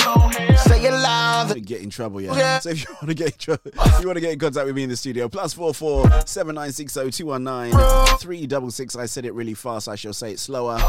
Say 0.57 0.85
it 0.85 0.91
loud, 0.91 1.53
get 1.65 1.81
in 1.81 1.89
trouble, 1.89 2.21
yeah. 2.21 2.59
So 2.59 2.69
if 2.69 2.83
you 2.83 2.95
want 2.95 3.09
to 3.09 3.13
get 3.13 3.33
in 3.33 3.37
trouble, 3.37 3.61
if 3.65 4.01
you 4.01 4.07
want 4.07 4.17
to 4.17 4.21
get 4.21 4.31
in 4.31 4.39
contact 4.39 4.65
with 4.65 4.75
me 4.75 4.83
in 4.83 4.89
the 4.89 4.97
studio, 4.97 5.29
plus 5.29 5.53
four 5.53 5.73
four 5.73 6.09
seven 6.25 6.55
nine 6.55 6.71
six 6.71 6.93
zero 6.93 7.09
two 7.09 7.27
one 7.27 7.43
nine 7.43 7.73
three 8.19 8.47
double 8.47 8.71
six. 8.71 8.95
I 8.95 9.05
said 9.05 9.25
it 9.25 9.33
really 9.33 9.53
fast. 9.53 9.87
I 9.87 9.95
shall 9.95 10.13
say 10.13 10.31
it 10.31 10.39
slower. 10.39 10.79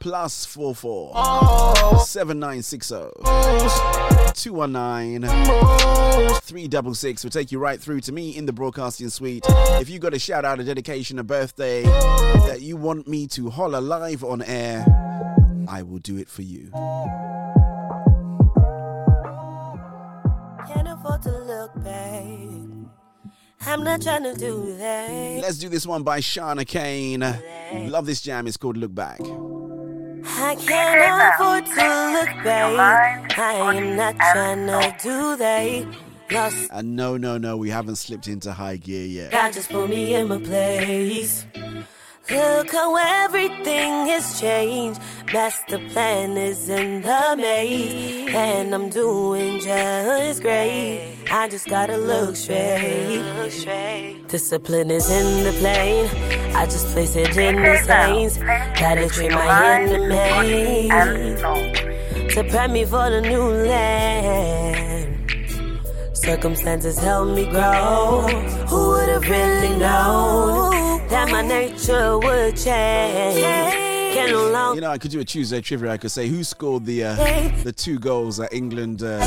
Plus 0.00 0.44
four 0.44 0.74
four 0.74 1.12
oh. 1.14 2.04
seven 2.06 2.38
nine 2.38 2.62
six 2.62 2.90
oh. 2.92 3.12
zero 3.24 4.17
two 4.38 4.52
one 4.52 4.72
nine 4.72 5.22
three 6.42 6.68
double 6.68 6.94
six. 6.94 7.24
Will 7.24 7.30
take 7.30 7.50
you 7.50 7.58
right 7.58 7.80
through 7.80 8.00
to 8.02 8.12
me 8.12 8.36
in 8.36 8.46
the 8.46 8.52
broadcasting 8.52 9.10
suite. 9.10 9.44
If 9.48 9.90
you 9.90 9.98
got 9.98 10.14
a 10.14 10.18
shout 10.18 10.44
out, 10.44 10.60
a 10.60 10.64
dedication, 10.64 11.18
a 11.18 11.24
birthday 11.24 11.82
that 11.82 12.60
you 12.60 12.76
want 12.76 13.08
me 13.08 13.26
to 13.28 13.50
holler 13.50 13.80
live 13.80 14.22
on 14.22 14.42
air, 14.42 14.86
I 15.68 15.82
will 15.82 15.98
do 15.98 16.16
it 16.16 16.28
for 16.28 16.42
you. 16.42 16.70
Can't 20.66 20.88
afford 20.88 21.22
to 21.22 21.30
look 21.30 21.82
back. 21.82 22.22
I'm 23.66 23.82
not 23.82 24.00
trying 24.00 24.22
to 24.22 24.34
do 24.34 24.76
that. 24.78 25.40
Let's 25.42 25.58
do 25.58 25.68
this 25.68 25.84
one 25.84 26.04
by 26.04 26.20
Shauna 26.20 26.64
Kane. 26.66 27.20
Love 27.90 28.06
this 28.06 28.20
jam. 28.20 28.46
It's 28.46 28.56
called 28.56 28.76
Look 28.76 28.94
Back. 28.94 29.20
I 30.30 30.54
can't 30.56 31.34
afford 31.34 31.66
to 31.66 31.72
look 32.12 32.44
back. 32.44 33.38
I 33.38 33.74
am 33.76 33.96
not 33.96 34.16
trying 34.16 34.66
to 34.66 34.94
do 35.02 35.36
that. 35.36 35.86
Lost, 36.30 36.68
And 36.72 36.94
no, 36.94 37.16
no, 37.16 37.38
no, 37.38 37.56
we 37.56 37.70
haven't 37.70 37.96
slipped 37.96 38.28
into 38.28 38.52
high 38.52 38.76
gear 38.76 39.06
yet. 39.06 39.30
God 39.30 39.52
just 39.52 39.70
put 39.70 39.88
me 39.88 40.14
in 40.14 40.28
my 40.28 40.38
place. 40.38 41.46
Look 42.30 42.72
how 42.72 42.94
everything 43.24 44.06
has 44.08 44.38
changed. 44.38 45.00
Master 45.32 45.78
plan 45.88 46.36
is 46.36 46.68
in 46.68 47.00
the 47.00 47.36
maze. 47.38 48.34
And 48.34 48.74
I'm 48.74 48.90
doing 48.90 49.60
just 49.60 50.42
great. 50.42 51.16
I 51.30 51.48
just 51.48 51.68
gotta 51.68 51.96
look 51.96 52.36
straight. 52.36 53.24
Discipline 54.28 54.90
is 54.90 55.08
in 55.10 55.44
the 55.44 55.52
plane. 55.58 56.06
I 56.54 56.66
just 56.66 56.88
place 56.88 57.16
it 57.16 57.34
in 57.34 57.56
his 57.64 57.86
hands. 57.86 58.36
Gotta 58.78 59.08
train 59.08 59.32
my 59.32 59.80
enemies 59.80 61.40
to 62.34 62.44
prep 62.44 62.70
me 62.70 62.84
for 62.84 63.08
the 63.08 63.22
new 63.22 63.42
land. 63.42 65.30
Circumstances 66.12 66.98
help 66.98 67.28
me 67.34 67.46
grow. 67.46 68.26
Who 68.68 68.88
would 68.90 69.08
have 69.08 69.26
really 69.26 69.78
known 69.78 70.87
that 71.10 71.30
my 71.30 71.42
nature 71.42 72.18
would 72.18 72.56
change? 72.56 73.88
You 74.18 74.80
know, 74.80 74.90
I 74.90 74.98
could 74.98 75.10
do 75.10 75.20
a 75.20 75.24
Tuesday 75.24 75.60
trivia. 75.60 75.92
I 75.92 75.96
could 75.96 76.10
say 76.10 76.28
who 76.28 76.42
scored 76.42 76.84
the 76.84 77.04
uh, 77.04 77.14
the 77.62 77.72
two 77.72 77.98
goals 77.98 78.38
that 78.38 78.52
England 78.52 79.02
uh, 79.02 79.26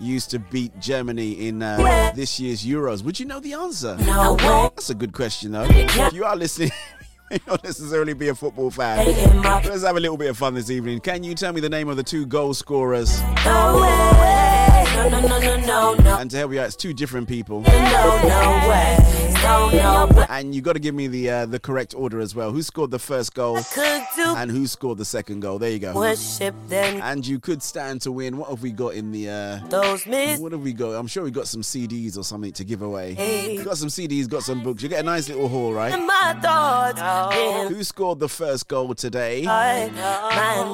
used 0.00 0.30
to 0.30 0.38
beat 0.38 0.78
Germany 0.80 1.48
in 1.48 1.62
uh, 1.62 2.12
this 2.14 2.38
year's 2.38 2.64
Euros. 2.64 3.02
Would 3.02 3.18
you 3.18 3.26
know 3.26 3.40
the 3.40 3.54
answer? 3.54 3.96
No. 3.98 4.36
That's 4.38 4.90
a 4.90 4.94
good 4.94 5.12
question, 5.12 5.52
though. 5.52 5.66
If 5.68 6.12
you 6.12 6.24
are 6.24 6.36
listening. 6.36 6.70
You 7.32 7.38
don't 7.46 7.62
necessarily 7.62 8.14
be 8.14 8.28
a 8.28 8.34
football 8.34 8.70
fan. 8.70 9.06
Let's 9.42 9.82
have 9.82 9.96
a 9.96 10.00
little 10.00 10.16
bit 10.16 10.30
of 10.30 10.38
fun 10.38 10.54
this 10.54 10.70
evening. 10.70 11.00
Can 11.00 11.22
you 11.22 11.34
tell 11.34 11.52
me 11.52 11.60
the 11.60 11.68
name 11.68 11.88
of 11.88 11.96
the 11.98 12.02
two 12.02 12.24
goal 12.24 12.54
scorers? 12.54 13.20
no 13.44 13.78
way. 13.80 14.84
No, 14.96 15.08
no, 15.08 15.20
no, 15.20 15.38
no, 15.38 15.56
no, 15.58 15.94
no. 15.94 16.18
And 16.18 16.30
to 16.30 16.36
help 16.38 16.52
you 16.52 16.60
out, 16.60 16.66
it's 16.66 16.74
two 16.76 16.92
different 16.92 17.28
people. 17.28 17.60
No, 17.60 17.70
no 17.70 18.68
way. 18.68 18.96
No, 19.44 19.70
no 19.70 20.06
way. 20.16 20.26
And 20.28 20.52
you 20.54 20.60
got 20.60 20.72
to 20.72 20.80
give 20.80 20.94
me 20.94 21.06
the 21.06 21.30
uh, 21.30 21.46
the 21.46 21.60
correct 21.60 21.94
order 21.94 22.18
as 22.20 22.34
well. 22.34 22.50
Who 22.50 22.62
scored 22.62 22.90
the 22.90 22.98
first 22.98 23.32
goal 23.34 23.58
and 24.18 24.50
who 24.50 24.66
scored 24.66 24.98
the 24.98 25.04
second 25.04 25.40
goal? 25.40 25.58
There 25.60 25.70
you 25.70 25.78
go. 25.78 25.94
worship 25.94 26.54
then. 26.66 27.00
And 27.00 27.24
you 27.24 27.38
could 27.38 27.62
stand 27.62 28.00
to 28.02 28.12
win. 28.12 28.36
What 28.38 28.48
have 28.50 28.60
we 28.62 28.72
got 28.72 28.94
in 28.94 29.12
the? 29.12 29.28
Uh, 29.30 29.60
Those 29.68 30.04
miss. 30.06 30.40
what 30.40 30.50
have 30.52 30.62
we 30.62 30.72
got? 30.72 30.90
I'm 30.94 31.06
sure 31.06 31.22
we 31.22 31.30
got 31.30 31.46
some 31.46 31.62
CDs 31.62 32.18
or 32.18 32.24
something 32.24 32.52
to 32.52 32.64
give 32.64 32.82
away. 32.82 33.14
Hey. 33.14 33.62
Got 33.62 33.78
some 33.78 33.88
CDs, 33.88 34.28
got 34.28 34.42
some 34.42 34.62
books. 34.64 34.82
You 34.82 34.88
get 34.88 35.00
a 35.00 35.04
nice 35.04 35.28
little 35.28 35.48
haul, 35.48 35.72
right? 35.72 35.92
Thoughts. 37.18 37.70
in 37.70 37.74
Who 37.76 37.84
scored 37.84 38.18
the 38.20 38.28
first 38.28 38.68
goal 38.68 38.94
today? 38.94 39.44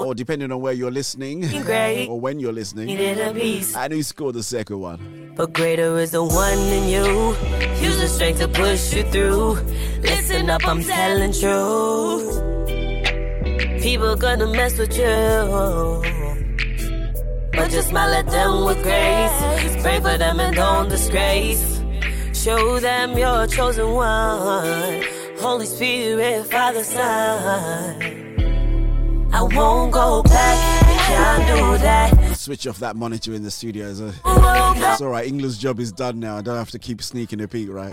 Or 0.05 0.15
depending 0.15 0.53
on 0.53 0.61
where 0.61 0.73
you're 0.73 0.91
listening, 0.91 1.45
or 2.09 2.21
when 2.21 2.39
you're 2.41 2.53
listening, 2.53 2.91
and 2.91 3.93
who 3.93 4.03
scored 4.03 4.35
the 4.35 4.43
second 4.43 4.81
one? 4.81 5.33
But 5.37 5.53
greater 5.53 5.99
is 5.99 6.11
the 6.13 6.23
one 6.23 6.59
in 6.59 6.89
you. 6.89 7.35
Use 7.85 7.99
the 7.99 8.07
strength 8.07 8.39
to 8.41 8.49
push 8.49 8.95
you 8.95 9.03
through. 9.05 9.55
Listen 10.03 10.49
up, 10.51 10.67
I'm 10.67 10.83
telling 10.83 11.33
truth. 11.33 12.43
People 13.83 14.17
gonna 14.17 14.47
mess 14.47 14.79
with 14.79 14.97
you. 14.97 16.03
But 17.53 17.71
just 17.71 17.89
smile 17.91 18.13
at 18.15 18.27
them 18.27 18.65
with 18.65 18.83
grace. 18.83 19.83
Pray 19.83 20.01
for 20.01 20.17
them 20.19 20.41
and 20.41 20.57
don't 20.57 20.89
disgrace. 20.89 21.81
Show 22.33 22.81
them 22.81 23.17
you're 23.17 23.47
chosen 23.47 23.91
one. 23.93 25.03
Holy 25.45 25.67
Spirit, 25.67 26.47
Father, 26.47 26.83
Son. 26.83 28.01
I 29.31 29.43
won't 29.43 29.93
go 29.93 30.23
back. 30.23 30.84
I 31.07 31.45
can't 31.45 31.77
do 31.77 31.83
that. 31.83 32.37
Switch 32.37 32.67
off 32.67 32.79
that 32.79 32.97
monitor 32.97 33.35
in 33.35 33.43
the 33.43 33.51
studio. 33.51 33.89
It's, 33.91 34.01
a, 34.01 34.09
it's 34.09 35.01
all 35.01 35.09
right. 35.09 35.27
England's 35.27 35.59
job 35.59 35.79
is 35.81 35.93
done 35.93 36.19
now. 36.21 36.37
I 36.37 36.43
don't 36.43 36.57
have 36.57 36.71
to 36.73 36.79
keep 36.79 37.03
sneaking 37.03 37.41
a 37.41 37.49
peek, 37.49 37.69
right? 37.71 37.91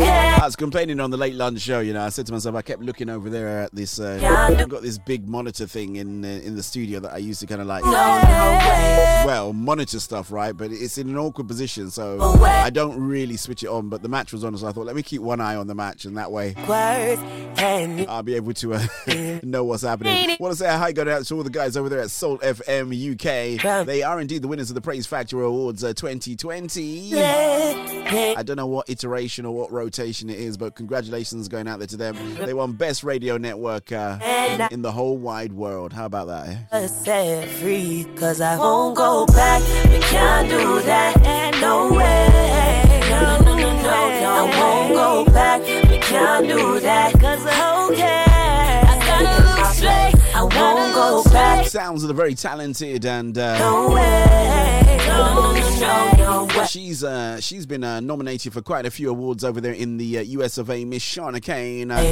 I 0.00 0.40
was 0.44 0.54
complaining 0.56 1.00
on 1.00 1.10
the 1.10 1.16
late 1.16 1.34
lunch 1.34 1.60
show. 1.60 1.80
You 1.80 1.92
know, 1.92 2.02
I 2.04 2.08
said 2.10 2.26
to 2.26 2.32
myself, 2.32 2.54
I 2.54 2.62
kept 2.62 2.82
looking 2.82 3.08
over 3.08 3.28
there 3.30 3.48
at 3.62 3.74
this. 3.74 3.98
Uh, 3.98 4.20
I've 4.58 4.68
got 4.68 4.82
this 4.82 4.98
big 4.98 5.28
monitor 5.28 5.66
thing 5.66 5.96
in 5.96 6.24
uh, 6.24 6.28
in 6.28 6.54
the 6.56 6.62
studio 6.62 7.00
that 7.00 7.12
I 7.12 7.18
used 7.18 7.40
to 7.40 7.46
kind 7.46 7.60
of 7.60 7.66
like, 7.66 7.82
well, 9.26 9.52
monitor 9.52 9.98
stuff, 9.98 10.30
right? 10.30 10.56
But 10.56 10.70
it's 10.70 10.98
in 10.98 11.08
an 11.08 11.18
awkward 11.18 11.48
position, 11.48 11.90
so 11.90 12.20
I 12.44 12.70
don't 12.70 13.00
really 13.00 13.36
switch 13.36 13.62
it 13.62 13.68
on. 13.68 13.88
But 13.88 14.02
the 14.02 14.08
match 14.08 14.32
was 14.32 14.44
on, 14.44 14.56
so 14.56 14.68
I 14.68 14.72
thought, 14.72 14.86
let 14.86 14.94
me 14.96 15.02
keep 15.02 15.20
one 15.22 15.40
eye 15.40 15.56
on 15.56 15.66
the 15.66 15.74
match, 15.74 16.04
and 16.04 16.16
that 16.16 16.30
way 16.30 16.54
I'll 18.08 18.22
be 18.22 18.34
able 18.34 18.52
to 18.54 18.74
uh, 18.74 18.86
know 19.42 19.64
what's 19.64 19.82
happening. 19.82 20.36
Want 20.38 20.52
to 20.52 20.58
say 20.58 20.68
a 20.68 20.78
hi, 20.78 20.92
go 20.92 21.02
out 21.10 21.24
to 21.24 21.34
all 21.34 21.42
the 21.42 21.50
guys 21.50 21.76
over 21.76 21.88
there 21.88 22.00
at 22.00 22.07
Soul 22.08 22.38
FM 22.38 22.92
UK. 23.14 23.86
They 23.86 24.02
are 24.02 24.20
indeed 24.20 24.42
the 24.42 24.48
winners 24.48 24.70
of 24.70 24.74
the 24.74 24.80
Praise 24.80 25.06
Factor 25.06 25.42
Awards 25.42 25.84
uh, 25.84 25.92
2020. 25.92 27.14
I 27.14 28.42
don't 28.44 28.56
know 28.56 28.66
what 28.66 28.88
iteration 28.88 29.44
or 29.44 29.54
what 29.54 29.70
rotation 29.70 30.30
it 30.30 30.38
is, 30.38 30.56
but 30.56 30.74
congratulations 30.74 31.48
going 31.48 31.68
out 31.68 31.78
there 31.78 31.88
to 31.88 31.96
them. 31.96 32.16
They 32.34 32.54
won 32.54 32.72
Best 32.72 33.04
Radio 33.04 33.36
Network 33.36 33.92
uh, 33.92 34.18
in 34.70 34.82
the 34.82 34.92
whole 34.92 35.16
wide 35.16 35.52
world. 35.52 35.92
How 35.92 36.06
about 36.06 36.28
that? 36.28 36.58
Eh? 36.72 36.86
set 36.86 37.48
free. 37.48 38.06
Cause 38.16 38.40
I 38.40 38.56
won't 38.58 38.96
go 38.96 39.26
back. 39.26 39.62
We 39.90 39.98
can't 39.98 40.48
do 40.48 40.80
that. 40.82 41.58
No 41.60 41.92
way. 41.92 43.08
No, 43.10 43.38
no, 43.38 43.56
no, 43.56 43.76
no, 43.76 43.82
no. 43.82 44.30
I 44.30 44.60
won't 44.60 44.94
go 44.94 45.32
back. 45.32 45.60
We 45.90 45.98
can't 45.98 46.46
do 46.46 46.80
that. 46.80 47.12
Cause 47.20 47.90
okay. 47.90 48.27
I 50.38 50.42
won't 50.42 50.94
go 50.94 51.24
back. 51.32 51.66
Sounds 51.66 52.04
of 52.04 52.08
the 52.08 52.14
very 52.14 52.36
talented 52.36 53.04
and 53.04 53.36
uh, 53.36 53.58
No 53.58 53.92
way. 53.92 55.04
No, 55.08 56.46
no. 56.46 56.64
She's 56.64 57.02
uh, 57.02 57.40
she's 57.40 57.66
been 57.66 57.82
uh, 57.82 57.98
nominated 57.98 58.52
for 58.52 58.62
quite 58.62 58.86
a 58.86 58.90
few 58.90 59.10
awards 59.10 59.42
over 59.42 59.60
there 59.60 59.72
in 59.72 59.96
the 59.96 60.18
uh, 60.18 60.22
US 60.22 60.56
of 60.56 60.70
A. 60.70 60.84
Miss 60.84 61.02
Shauna 61.02 61.42
Kane. 61.42 61.90
Uh, 61.90 62.02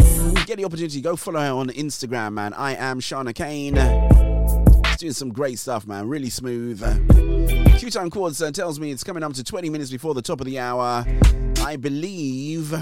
get 0.44 0.56
the 0.56 0.64
opportunity, 0.64 1.00
go 1.00 1.14
follow 1.14 1.38
her 1.38 1.52
on 1.52 1.68
Instagram, 1.68 2.32
man. 2.32 2.52
I 2.54 2.74
am 2.74 2.98
Shauna 2.98 3.32
Kane. 3.32 3.76
She's 4.86 4.96
doing 4.98 5.12
some 5.12 5.30
great 5.30 5.60
stuff, 5.60 5.86
man. 5.86 6.08
Really 6.08 6.30
smooth. 6.30 6.80
Q 7.78 7.90
Time 7.90 8.10
Chords 8.10 8.42
uh, 8.42 8.50
tells 8.50 8.80
me 8.80 8.90
it's 8.90 9.04
coming 9.04 9.22
up 9.22 9.34
to 9.34 9.44
20 9.44 9.70
minutes 9.70 9.92
before 9.92 10.14
the 10.14 10.22
top 10.22 10.40
of 10.40 10.46
the 10.46 10.58
hour. 10.58 11.04
I 11.60 11.76
believe 11.76 12.72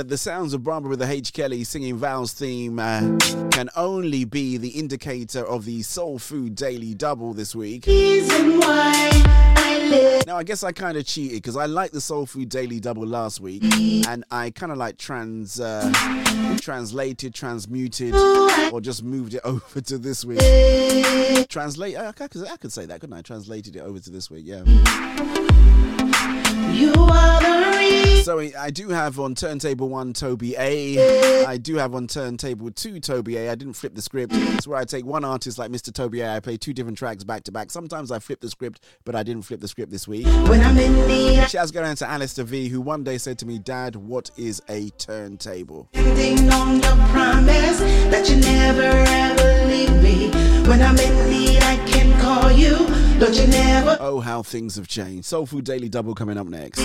that 0.00 0.08
the 0.08 0.16
sounds 0.16 0.54
of 0.54 0.64
Barbara 0.64 0.88
with 0.88 1.00
the 1.00 1.06
H. 1.06 1.30
Kelly 1.30 1.62
singing 1.62 1.98
Val's 1.98 2.32
theme 2.32 2.78
uh, 2.78 3.18
can 3.50 3.68
only 3.76 4.24
be 4.24 4.56
the 4.56 4.70
indicator 4.70 5.46
of 5.46 5.66
the 5.66 5.82
Soul 5.82 6.18
Food 6.18 6.54
Daily 6.54 6.94
Double 6.94 7.34
this 7.34 7.54
week. 7.54 7.86
Now, 7.86 7.92
I 10.38 10.42
guess 10.42 10.62
I 10.62 10.72
kind 10.72 10.96
of 10.96 11.04
cheated 11.04 11.36
because 11.36 11.54
I 11.54 11.66
liked 11.66 11.92
the 11.92 12.00
Soul 12.00 12.24
Food 12.24 12.48
Daily 12.48 12.80
Double 12.80 13.06
last 13.06 13.42
week, 13.42 13.62
and 14.08 14.24
I 14.30 14.48
kind 14.48 14.72
of 14.72 14.78
like 14.78 14.96
trans 14.96 15.60
uh, 15.60 15.92
translated, 16.62 17.34
transmuted, 17.34 18.14
or 18.72 18.80
just 18.80 19.02
moved 19.02 19.34
it 19.34 19.40
over 19.44 19.82
to 19.82 19.98
this 19.98 20.24
week. 20.24 20.38
Translate, 21.50 21.98
I, 21.98 22.08
I, 22.08 22.12
could, 22.12 22.48
I 22.48 22.56
could 22.56 22.72
say 22.72 22.86
that, 22.86 23.00
couldn't 23.00 23.18
I? 23.18 23.20
Translated 23.20 23.76
it 23.76 23.80
over 23.80 24.00
to 24.00 24.10
this 24.10 24.30
week, 24.30 24.44
yeah. 24.46 24.62
You 26.72 26.94
are 26.94 27.40
the. 27.42 27.59
So 28.22 28.38
I 28.38 28.70
do 28.70 28.90
have 28.90 29.18
on 29.18 29.34
turntable 29.34 29.88
one 29.88 30.12
Toby 30.12 30.54
A. 30.58 31.44
I 31.46 31.56
do 31.56 31.76
have 31.76 31.94
on 31.94 32.06
turntable 32.06 32.70
two 32.70 33.00
Toby 33.00 33.38
A. 33.38 33.50
I 33.50 33.54
didn't 33.54 33.72
flip 33.74 33.94
the 33.94 34.02
script. 34.02 34.32
It's 34.34 34.68
where 34.68 34.78
I 34.78 34.84
take 34.84 35.04
one 35.04 35.24
artist 35.24 35.58
like 35.58 35.70
Mr. 35.70 35.92
Toby 35.92 36.20
A. 36.20 36.36
I 36.36 36.40
play 36.40 36.56
two 36.56 36.72
different 36.72 36.98
tracks 36.98 37.24
back 37.24 37.44
to 37.44 37.52
back. 37.52 37.70
Sometimes 37.70 38.10
I 38.12 38.18
flip 38.18 38.40
the 38.40 38.50
script, 38.50 38.84
but 39.04 39.16
I 39.16 39.22
didn't 39.22 39.42
flip 39.42 39.60
the 39.60 39.68
script. 39.68 39.90
this 39.90 40.06
week. 40.06 40.26
When 40.48 40.60
I'm 40.60 40.76
in 40.78 41.08
need, 41.08 41.48
Shouts 41.50 41.70
going 41.70 41.86
out 41.86 41.96
to 41.98 42.08
Alistair 42.08 42.44
V, 42.44 42.68
who 42.68 42.80
one 42.80 43.02
day 43.02 43.16
said 43.18 43.38
to 43.38 43.46
me, 43.46 43.58
Dad, 43.58 43.96
what 43.96 44.30
is 44.36 44.62
a 44.68 44.90
turntable? 44.90 45.88
depending 45.92 46.52
on 46.52 46.80
the 46.80 47.08
promise 47.10 47.78
that 48.10 48.28
you 48.28 48.36
never 48.36 48.82
ever 48.82 49.66
leave 49.66 50.02
me. 50.02 50.30
When 50.68 50.82
I'm 50.82 50.98
in 50.98 51.30
need, 51.30 51.62
I 51.62 51.76
can 51.88 52.20
call 52.20 52.52
you. 52.52 52.76
Don't 53.18 53.34
you 53.34 53.46
never 53.48 53.96
Oh, 54.00 54.20
how 54.20 54.42
things 54.42 54.76
have 54.76 54.86
changed. 54.88 55.24
Soul 55.26 55.46
Food 55.46 55.64
Daily 55.64 55.88
Double 55.88 56.14
coming 56.14 56.36
up 56.38 56.46
next. 56.46 56.78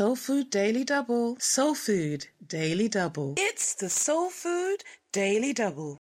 Soul 0.00 0.16
Food 0.16 0.48
Daily 0.48 0.82
Double. 0.82 1.36
Soul 1.40 1.74
Food 1.74 2.28
Daily 2.46 2.88
Double. 2.88 3.34
It's 3.36 3.74
the 3.74 3.90
Soul 3.90 4.30
Food 4.30 4.82
Daily 5.12 5.52
Double. 5.52 5.98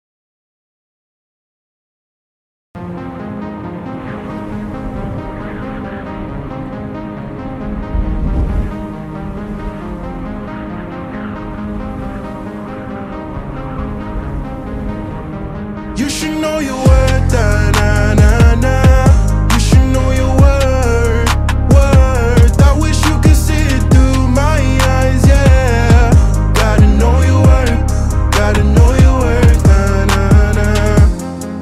I 22.60 22.76
wish 22.78 23.04
you 23.06 23.18
could 23.20 23.36
see 23.36 23.54
it 23.54 23.82
through 23.92 24.28
my 24.28 24.60
eyes, 24.96 25.26
yeah. 25.26 26.12
Gotta 26.54 26.86
know 26.86 27.22
your 27.22 27.42
worth, 27.42 28.32
gotta 28.32 28.62
know 28.62 28.94
your 29.02 29.18
worth. 29.20 29.62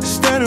Stand 0.05 0.45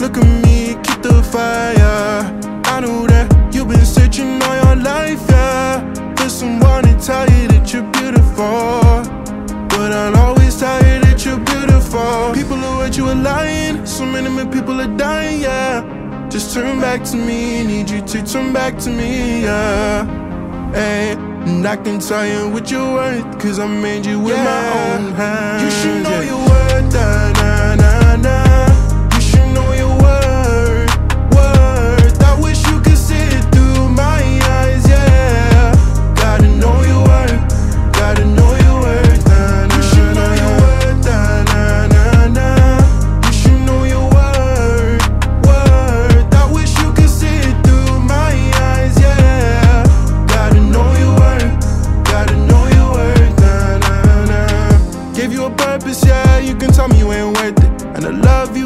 look 0.00 0.16
at 0.18 0.26
me, 0.44 0.76
keep 0.82 1.00
the 1.02 1.22
fire. 1.22 2.22
I 2.66 2.80
know 2.80 3.06
that 3.06 3.26
you've 3.54 3.68
been 3.68 3.84
searching 3.84 4.42
all 4.42 4.56
your 4.64 4.76
life, 4.76 5.22
yeah. 5.30 5.82
Someone 6.28 6.84
to 6.84 6.94
tell 6.98 7.28
you 7.30 7.48
that 7.48 7.72
you're 7.72 7.90
beautiful. 7.92 9.02
But 9.68 9.92
I'll 9.92 10.16
always 10.16 10.58
tell 10.58 10.82
you 10.84 11.00
that 11.00 11.24
you're 11.24 11.38
beautiful. 11.38 12.32
People 12.34 12.63
hurt 12.84 12.96
you 12.98 13.04
were 13.04 13.14
lying. 13.14 13.86
So 13.86 14.04
many 14.04 14.28
people 14.50 14.80
are 14.80 14.96
dying, 14.96 15.40
yeah. 15.40 16.28
Just 16.30 16.54
turn 16.54 16.80
back 16.80 17.02
to 17.04 17.16
me. 17.16 17.64
Need 17.64 17.88
you 17.90 18.02
to 18.02 18.22
turn 18.22 18.52
back 18.52 18.78
to 18.80 18.90
me, 18.90 19.42
yeah. 19.42 20.04
Hey, 20.72 21.12
and 21.46 21.66
I 21.66 21.76
can 21.76 21.98
tell 22.00 22.26
you 22.26 22.50
what 22.50 22.70
you're 22.70 22.92
worth. 22.94 23.38
Cause 23.40 23.58
I 23.58 23.66
made 23.66 24.04
you 24.04 24.18
with 24.20 24.36
my 24.36 24.64
own 24.80 25.12
hands. 25.12 25.62
You 25.62 25.70
should 25.80 26.02
know 26.02 26.20
your 26.20 26.42
worth, 26.48 26.92
da, 26.92 27.43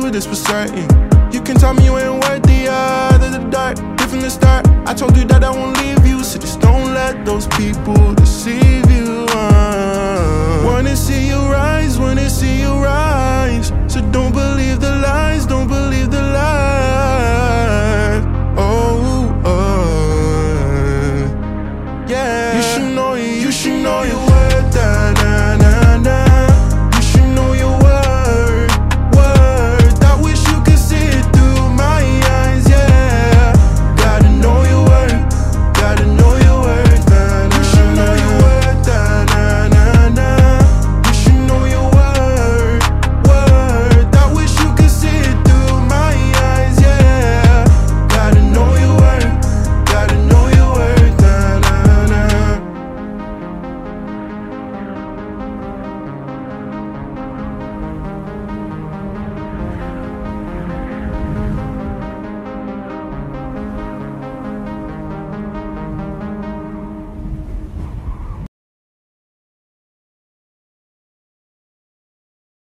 you, 0.09 0.13
this 0.13 0.27
for 0.27 0.35
certain. 0.35 0.87
You 1.33 1.41
can 1.41 1.57
tell 1.57 1.75
me 1.75 1.85
you 1.85 1.97
ain't 1.99 2.15
worth 2.25 2.43
the 2.43 2.65
yeah, 2.65 3.17
the 3.19 3.39
dark. 3.51 3.79
Right 3.79 4.09
from 4.09 4.21
the 4.21 4.31
start, 4.31 4.67
I 4.87 4.95
told 4.95 5.17
you 5.17 5.25
that 5.27 5.45
I 5.45 5.51
won't 5.51 5.77
leave 5.79 6.07
you, 6.07 6.25
so 6.25 6.39
just 6.39 6.61
don't 6.61 6.95
let 6.95 7.25
those 7.25 7.47
people 7.49 8.15
deceive 8.15 8.91
you. 8.91 9.27
uh. 9.31 10.63
Wanna 10.65 10.97
see 10.97 11.29
you 11.29 11.37
rise, 11.37 11.99
wanna 11.99 12.31
see 12.31 12.61
you 12.61 12.73
rise. 12.83 13.08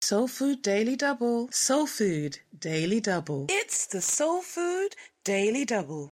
Soul 0.06 0.28
Food 0.28 0.60
Daily 0.60 0.96
Double. 0.96 1.48
Soul 1.50 1.86
Food 1.86 2.40
Daily 2.58 3.00
Double. 3.00 3.46
It's 3.48 3.86
the 3.86 4.02
Soul 4.02 4.42
Food 4.42 4.94
Daily 5.24 5.64
Double. 5.64 6.13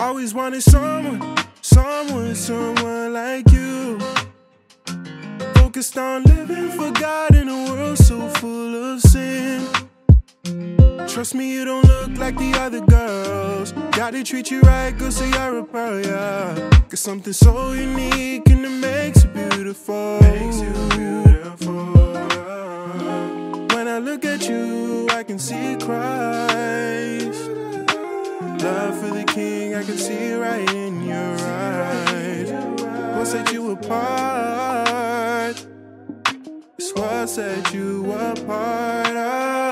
Always 0.00 0.34
wanted 0.34 0.62
someone, 0.62 1.36
someone, 1.62 2.34
someone 2.34 3.14
like 3.14 3.50
you. 3.50 3.98
Focused 5.54 5.96
on 5.96 6.24
living 6.24 6.68
for 6.70 6.90
God 6.90 7.34
in 7.34 7.48
a 7.48 7.70
world 7.70 7.96
so 7.96 8.28
full 8.34 8.92
of 8.92 9.00
sin. 9.00 9.66
Trust 11.06 11.34
me, 11.34 11.52
you 11.52 11.64
don't 11.64 11.86
look 11.86 12.18
like 12.18 12.36
the 12.36 12.52
other 12.58 12.80
girls. 12.82 13.72
Gotta 13.92 14.22
treat 14.22 14.50
you 14.50 14.60
right, 14.60 14.90
girl, 14.98 15.10
so 15.10 15.24
you're 15.24 15.60
a 15.60 15.64
pearl, 15.64 16.04
yeah. 16.04 16.70
Cause 16.90 17.00
something 17.00 17.32
so 17.32 17.72
unique 17.72 18.46
and 18.50 18.62
it 18.62 18.68
makes 18.68 19.24
you 19.24 19.30
beautiful. 19.30 20.20
Makes 20.20 20.60
you 20.60 20.70
beautiful. 20.90 21.18
I 23.98 24.00
look 24.00 24.24
at 24.24 24.48
you, 24.48 25.08
I 25.10 25.24
can 25.24 25.40
see 25.40 25.74
Christ. 25.74 27.50
Love 28.62 28.96
for 29.00 29.10
the 29.10 29.24
King, 29.26 29.74
I 29.74 29.82
can 29.82 29.98
see 29.98 30.34
right 30.34 30.72
in 30.72 31.04
your 31.04 31.36
eyes. 31.40 32.48
What 33.16 33.26
set 33.26 33.52
you 33.52 33.72
apart? 33.72 35.66
It's 36.78 36.92
what 36.94 37.28
set 37.28 37.74
you 37.74 38.12
apart. 38.12 39.16
Ah, 39.16 39.67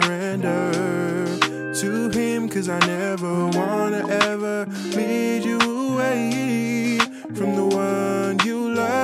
surrender 0.00 0.72
to 1.74 2.08
Him, 2.10 2.48
cause 2.48 2.68
I 2.68 2.78
never 2.80 3.46
wanna 3.48 4.06
ever 4.08 4.66
lead 4.96 5.44
you 5.44 5.58
away 5.58 6.98
from 7.34 7.54
the 7.54 7.64
one 7.64 8.38
you 8.44 8.74
love. 8.74 8.94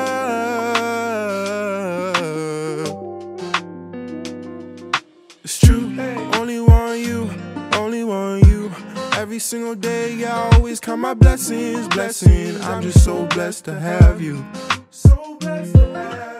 It's 5.44 5.58
true, 5.60 5.94
only 6.34 6.60
want 6.60 7.00
you, 7.00 7.30
only 7.74 8.04
want 8.04 8.46
you. 8.46 8.72
Every 9.16 9.38
single 9.38 9.74
day, 9.74 10.24
I 10.24 10.50
always 10.54 10.80
count 10.80 11.00
my 11.00 11.14
blessings, 11.14 11.88
blessing. 11.88 12.60
I'm 12.62 12.82
just 12.82 13.04
so 13.04 13.26
blessed 13.26 13.64
to 13.66 13.78
have 13.78 14.20
you. 14.20 14.44
So 14.90 15.36
blessed 15.40 15.74
to 15.74 15.86
have 15.94 16.38
you. 16.38 16.39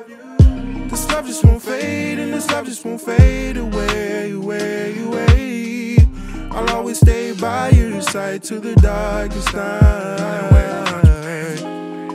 Love 1.21 1.29
just 1.29 1.45
won't 1.45 1.61
fade, 1.63 2.19
and 2.19 2.33
this 2.33 2.51
love 2.51 2.65
just 2.65 2.83
won't 2.83 2.99
fade 2.99 3.59
away, 3.59 4.31
away, 4.31 4.99
away. 5.03 5.99
I'll 6.51 6.71
always 6.71 6.97
stay 6.99 7.33
by 7.33 7.69
your 7.69 8.01
side 8.01 8.43
to 8.45 8.59
the 8.59 8.75
darkest 8.77 9.49
time. 9.49 10.55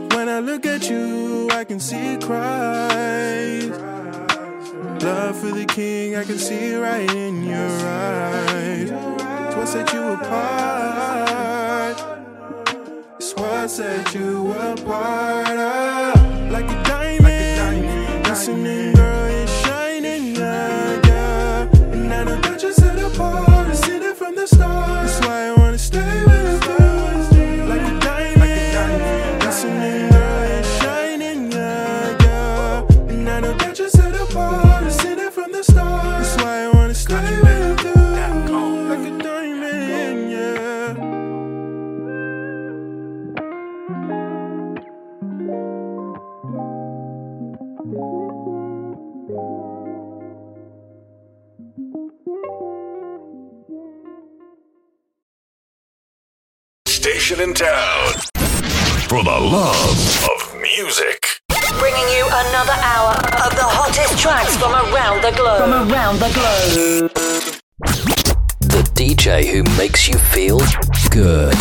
When 0.09 0.27
I 0.27 0.39
look 0.39 0.65
at 0.65 0.89
you, 0.89 1.47
I 1.51 1.65
can 1.65 1.79
see 1.79 2.17
Christ. 2.17 3.79
Love 5.03 5.37
for 5.37 5.51
the 5.51 5.67
King, 5.67 6.15
I 6.15 6.23
can 6.23 6.39
see 6.39 6.73
right 6.73 7.07
in 7.13 7.43
your 7.43 7.59
eyes. 7.59 8.89
It's 8.89 9.55
what 9.55 9.67
set 9.67 9.93
you 9.93 10.13
apart. 10.13 12.01
It's 13.19 13.35
what 13.35 13.69
set 13.69 14.15
you 14.15 14.51
apart. 14.51 15.94
Makes 69.95 70.09
you 70.09 70.17
feel 70.17 70.59
good. 71.09 71.53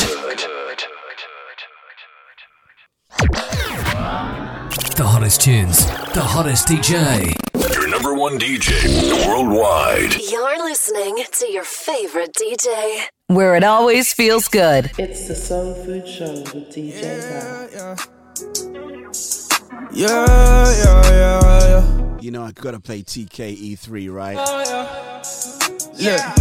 The 4.96 5.04
hottest 5.06 5.40
tunes, 5.40 5.86
the 6.14 6.20
hottest 6.20 6.66
DJ. 6.66 7.32
Your 7.72 7.88
number 7.88 8.12
one 8.12 8.36
DJ 8.40 9.28
worldwide. 9.28 10.16
You're 10.20 10.58
listening 10.64 11.22
to 11.30 11.52
your 11.52 11.62
favorite 11.62 12.32
DJ. 12.32 13.02
Where 13.28 13.54
it 13.54 13.62
always 13.62 14.12
feels 14.12 14.48
good. 14.48 14.90
It's 14.98 15.28
the 15.28 15.36
Soul 15.36 15.74
Food 15.84 16.08
Show 16.08 16.32
with 16.32 16.74
DJ 16.74 17.20
Val. 17.70 17.96
Yeah, 19.92 20.26
yeah, 20.82 21.10
yeah, 21.10 21.68
yeah. 21.68 22.03
You 22.24 22.30
know, 22.30 22.42
I 22.42 22.52
gotta 22.52 22.80
play 22.80 23.02
TKE3, 23.02 24.10
right? 24.10 24.38
Oh, 24.40 25.22
yeah. 25.92 26.34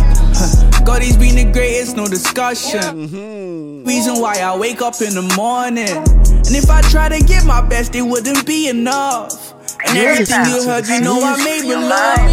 God, 0.86 1.02
he's 1.02 1.18
been 1.18 1.36
the 1.36 1.52
greatest, 1.52 1.98
no 1.98 2.08
discussion. 2.08 2.80
Mm-hmm. 2.80 3.86
Reason 3.86 4.22
why 4.22 4.38
I 4.38 4.58
wake 4.58 4.82
up 4.82 5.02
in 5.02 5.14
the 5.14 5.34
morning. 5.36 5.90
And 5.90 6.56
if 6.56 6.70
I 6.70 6.80
try 6.84 7.10
to 7.10 7.20
give 7.26 7.46
my 7.46 7.60
best, 7.68 7.96
it 7.96 8.02
wouldn't 8.02 8.48
be 8.48 8.70
enough. 8.70 9.54
And 9.86 9.98
You're 9.98 10.12
everything 10.12 10.46
you 10.46 10.64
heard, 10.64 10.88
you 10.88 11.02
know 11.02 11.20
I 11.22 11.36
made 11.44 11.68
with 11.68 11.76
love. 11.76 12.30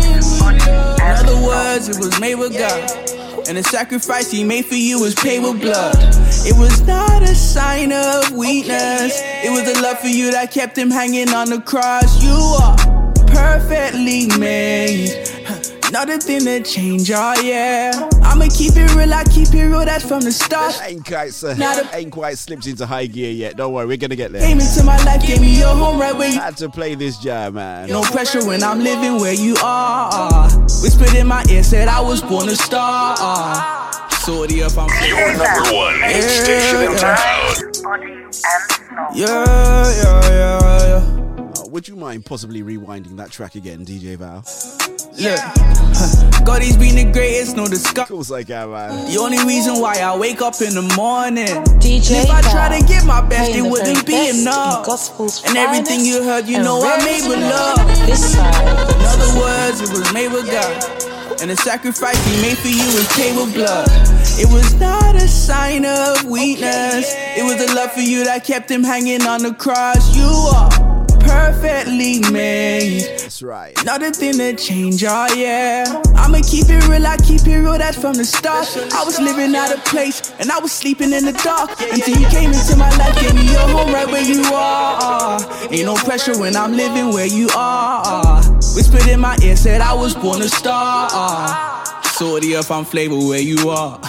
In 1.01 1.27
other 1.27 1.45
words, 1.45 1.89
it 1.89 1.99
was 1.99 2.21
made 2.21 2.37
with 2.37 2.53
God. 2.53 3.49
And 3.49 3.59
the 3.59 3.65
sacrifice 3.65 4.31
he 4.31 4.45
made 4.45 4.67
for 4.67 4.77
you 4.77 5.01
was 5.01 5.17
paid 5.17 5.43
with 5.43 5.61
blood. 5.61 5.97
It 6.47 6.57
was 6.57 6.87
not 6.87 7.25
a 7.25 7.35
sign 7.35 7.91
of 7.91 8.31
weakness. 8.31 9.21
It 9.43 9.51
was 9.51 9.65
the 9.65 9.83
love 9.83 9.99
for 9.99 10.07
you 10.07 10.31
that 10.31 10.53
kept 10.53 10.79
him 10.79 10.89
hanging 10.89 11.31
on 11.31 11.51
the 11.51 11.61
cross. 11.61 12.23
You 12.23 12.31
are 12.31 12.90
perfectly 13.41 14.27
made. 14.39 15.27
Nothing 15.93 16.21
to 16.21 16.63
change, 16.63 17.11
oh 17.13 17.35
yeah. 17.43 18.09
I'ma 18.23 18.47
keep 18.55 18.77
it 18.77 18.95
real, 18.95 19.13
I 19.13 19.25
keep 19.25 19.53
it 19.53 19.65
real, 19.67 19.85
that's 19.85 20.07
from 20.07 20.21
the 20.21 20.31
start. 20.31 20.81
Ain't 20.85 21.05
quite, 21.05 21.33
Not 21.59 21.79
a- 21.79 21.97
ain't 21.97 22.13
quite 22.13 22.39
slipped 22.39 22.67
into 22.69 22.87
high 22.87 23.07
gear 23.07 23.33
yet. 23.33 23.57
Don't 23.57 23.73
worry, 23.73 23.87
we're 23.87 23.97
gonna 23.97 24.15
get 24.15 24.31
there. 24.31 24.41
Came 24.41 24.61
into 24.61 24.85
my 24.85 25.03
life, 25.05 25.27
gave 25.27 25.41
me 25.41 25.59
your 25.59 25.75
home 25.75 25.99
right 25.99 26.15
where 26.17 26.31
you. 26.31 26.39
Had 26.39 26.57
to 26.59 26.69
play 26.69 26.95
this 26.95 27.19
jam, 27.19 27.55
man. 27.55 27.89
No 27.89 28.03
pressure 28.03 28.45
when 28.47 28.63
I'm 28.63 28.79
living 28.79 29.19
where 29.21 29.35
you 29.35 29.57
are. 29.65 30.49
Whispered 30.83 31.15
in 31.17 31.27
my 31.27 31.45
ear, 31.51 31.65
said 31.65 31.89
I 31.89 32.01
was 32.01 32.23
born 32.23 32.49
a 32.49 32.55
star. 32.55 33.17
Sorry 34.21 34.61
if 34.61 34.79
I'm 34.79 34.89
Your 35.09 35.33
number 35.37 35.75
one 35.75 36.01
hit 36.03 36.23
station 36.23 36.83
in 36.83 36.97
town. 36.99 37.17
Yeah, 39.13 39.45
yeah, 40.03 40.31
yeah, 40.31 40.87
yeah. 40.87 41.10
Would 41.71 41.87
you 41.87 41.95
mind 41.95 42.27
possibly 42.27 42.65
rewinding 42.65 43.17
that 43.19 43.31
track 43.31 43.55
again, 43.55 43.87
DJ 43.87 44.17
Val? 44.19 44.43
Look, 45.23 45.39
huh, 45.39 46.43
God, 46.45 46.63
he's 46.63 46.77
been 46.77 46.97
the 46.97 47.13
greatest, 47.13 47.57
no 47.57 47.69
discuss. 47.69 48.11
Of 48.11 48.17
course 48.17 48.33
I 48.33 48.43
can, 48.43 48.73
man. 48.73 49.07
The 49.07 49.21
only 49.21 49.39
reason 49.45 49.79
why 49.79 49.95
I 50.03 50.19
wake 50.19 50.43
up 50.43 50.61
in 50.61 50.75
the 50.75 50.83
morning. 50.97 51.47
DJ 51.79 52.19
And 52.19 52.27
if 52.27 52.31
I 52.31 52.43
try 52.51 52.75
to 52.75 52.85
give 52.89 53.07
my 53.07 53.21
best, 53.21 53.53
playing 53.53 53.67
it 53.67 53.71
wouldn't 53.71 54.05
be 54.05 54.31
enough. 54.31 54.83
And 55.47 55.57
everything 55.57 56.01
you 56.01 56.25
heard, 56.25 56.49
you 56.49 56.59
know 56.59 56.83
I 56.83 56.99
rarest 56.99 57.07
made 57.07 57.29
with 57.31 57.39
love. 57.39 57.87
This 58.03 58.35
side. 58.35 58.67
In 58.67 59.07
other 59.07 59.39
words, 59.39 59.81
it 59.81 59.91
was 59.95 60.13
made 60.13 60.33
with 60.33 60.51
God. 60.51 60.75
And 61.41 61.51
the 61.51 61.57
sacrifice 61.57 62.19
he 62.27 62.43
made 62.43 62.59
for 62.59 62.67
you 62.67 62.85
was 62.99 63.07
paid 63.15 63.37
with 63.37 63.55
blood. 63.55 63.87
It 64.43 64.51
was 64.51 64.75
not 64.81 65.15
a 65.15 65.29
sign 65.29 65.85
of 65.87 66.25
weakness. 66.25 67.15
It 67.15 67.45
was 67.45 67.65
the 67.65 67.73
love 67.77 67.93
for 67.93 68.03
you 68.03 68.25
that 68.25 68.43
kept 68.43 68.69
him 68.69 68.83
hanging 68.83 69.23
on 69.23 69.45
the 69.45 69.55
cross. 69.55 70.17
You 70.17 70.27
are 70.27 70.80
perfectly 71.31 72.19
made. 72.33 73.03
That's 73.03 73.43
right. 73.43 73.73
Nothing 73.85 74.13
to 74.13 74.57
change, 74.57 75.05
oh 75.07 75.29
yeah. 75.37 76.03
I'ma 76.17 76.41
keep 76.43 76.67
it 76.69 76.89
real, 76.89 77.07
I 77.07 77.17
keep 77.19 77.47
it 77.47 77.59
real, 77.59 77.79
that's 77.79 77.99
from 77.99 78.15
the 78.15 78.25
start. 78.25 78.67
I 78.93 79.05
was 79.05 79.21
living 79.21 79.55
out 79.55 79.73
of 79.73 79.85
place, 79.85 80.33
and 80.41 80.51
I 80.51 80.59
was 80.59 80.73
sleeping 80.73 81.13
in 81.13 81.25
the 81.25 81.33
dark. 81.45 81.71
Until 81.81 82.17
you 82.19 82.27
came 82.29 82.51
into 82.53 82.77
my 82.77 82.91
life, 82.97 83.15
gave 83.21 83.35
me 83.35 83.45
your 83.51 83.69
home 83.69 83.93
right 83.93 84.07
where 84.09 84.25
you 84.25 84.43
are. 84.53 85.41
Ain't 85.71 85.87
no 85.87 85.95
pressure 85.95 86.39
when 86.39 86.57
I'm 86.57 86.73
living 86.73 87.13
where 87.15 87.27
you 87.27 87.49
are. 87.57 88.43
Whispered 88.75 89.07
in 89.09 89.21
my 89.21 89.37
ear, 89.43 89.57
said 89.57 89.81
I 89.81 89.95
was 89.95 90.15
born 90.15 90.43
a 90.43 90.49
star. 90.49 91.09
Sorry 92.05 92.53
if 92.53 92.71
I'm 92.71 92.85
flavor 92.85 93.17
where 93.17 93.41
you 93.41 93.71
are. 93.71 94.01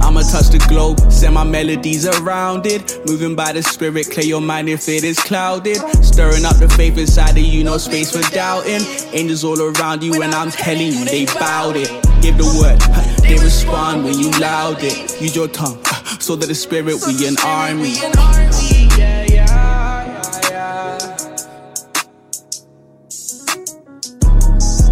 I'ma 0.00 0.22
touch 0.22 0.48
the 0.48 0.64
globe, 0.68 0.98
send 1.12 1.34
my 1.34 1.44
melodies 1.44 2.06
around 2.06 2.66
it. 2.66 3.00
Moving 3.06 3.36
by 3.36 3.52
the 3.52 3.62
spirit, 3.62 4.10
clear 4.10 4.26
your 4.26 4.40
mind 4.40 4.68
if 4.68 4.88
it 4.88 5.04
is 5.04 5.18
clouded. 5.18 5.76
Stirring 6.02 6.44
up 6.44 6.56
the 6.56 6.68
faith 6.68 6.98
inside 6.98 7.30
of 7.30 7.38
you, 7.38 7.62
no 7.64 7.78
space 7.78 8.10
for 8.10 8.22
doubting. 8.34 8.80
Angels 9.12 9.44
all 9.44 9.60
around 9.60 10.02
you, 10.02 10.22
and 10.22 10.34
I'm 10.34 10.50
telling 10.50 10.88
you, 10.88 11.04
they 11.04 11.26
bowed 11.26 11.76
it. 11.76 11.88
Give 12.22 12.36
the 12.36 12.44
word, 12.58 12.80
they 13.22 13.34
respond 13.34 14.04
when 14.04 14.18
you 14.18 14.30
loud 14.32 14.78
it. 14.80 15.20
Use 15.20 15.36
your 15.36 15.48
tongue, 15.48 15.82
so 16.18 16.34
that 16.36 16.46
the 16.46 16.54
spirit 16.54 16.96
we 17.06 17.26
an 17.26 17.36
army. 17.44 17.94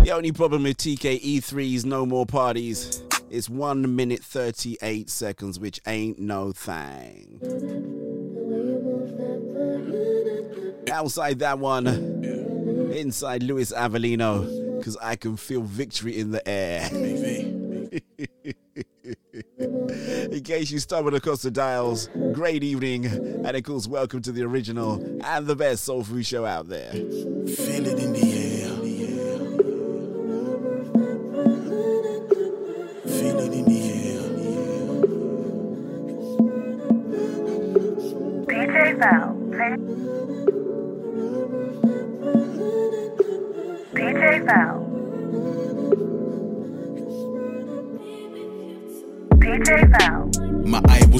The 0.04 0.14
only 0.14 0.32
problem 0.32 0.62
with 0.62 0.78
TKE3 0.78 1.74
is 1.74 1.84
no 1.84 2.06
more 2.06 2.24
parties. 2.24 3.02
It's 3.30 3.50
1 3.50 3.94
minute 3.94 4.24
38 4.24 5.10
seconds, 5.10 5.60
which 5.60 5.80
ain't 5.86 6.18
no 6.18 6.52
thing. 6.52 7.40
Outside 10.90 11.38
that 11.40 11.58
one, 11.58 11.86
inside 12.94 13.42
Luis 13.42 13.70
Avellino, 13.72 14.78
because 14.78 14.96
I 14.96 15.16
can 15.16 15.36
feel 15.36 15.60
victory 15.60 16.18
in 16.18 16.30
the 16.30 16.48
air. 16.48 16.88
In 19.58 20.42
case 20.44 20.70
you 20.70 20.78
stumbled 20.78 21.14
across 21.14 21.42
the 21.42 21.50
dials, 21.50 22.08
great 22.32 22.62
evening, 22.62 23.06
and 23.06 23.56
of 23.56 23.62
course, 23.62 23.86
welcome 23.86 24.22
to 24.22 24.32
the 24.32 24.42
original 24.42 24.94
and 25.24 25.46
the 25.46 25.56
best 25.56 25.84
soul 25.84 26.02
food 26.02 26.24
show 26.24 26.46
out 26.46 26.68
there. 26.68 26.92
Feel 26.92 27.86
it 27.86 27.98
in 27.98 28.12
the 28.12 28.22
air. 28.22 28.57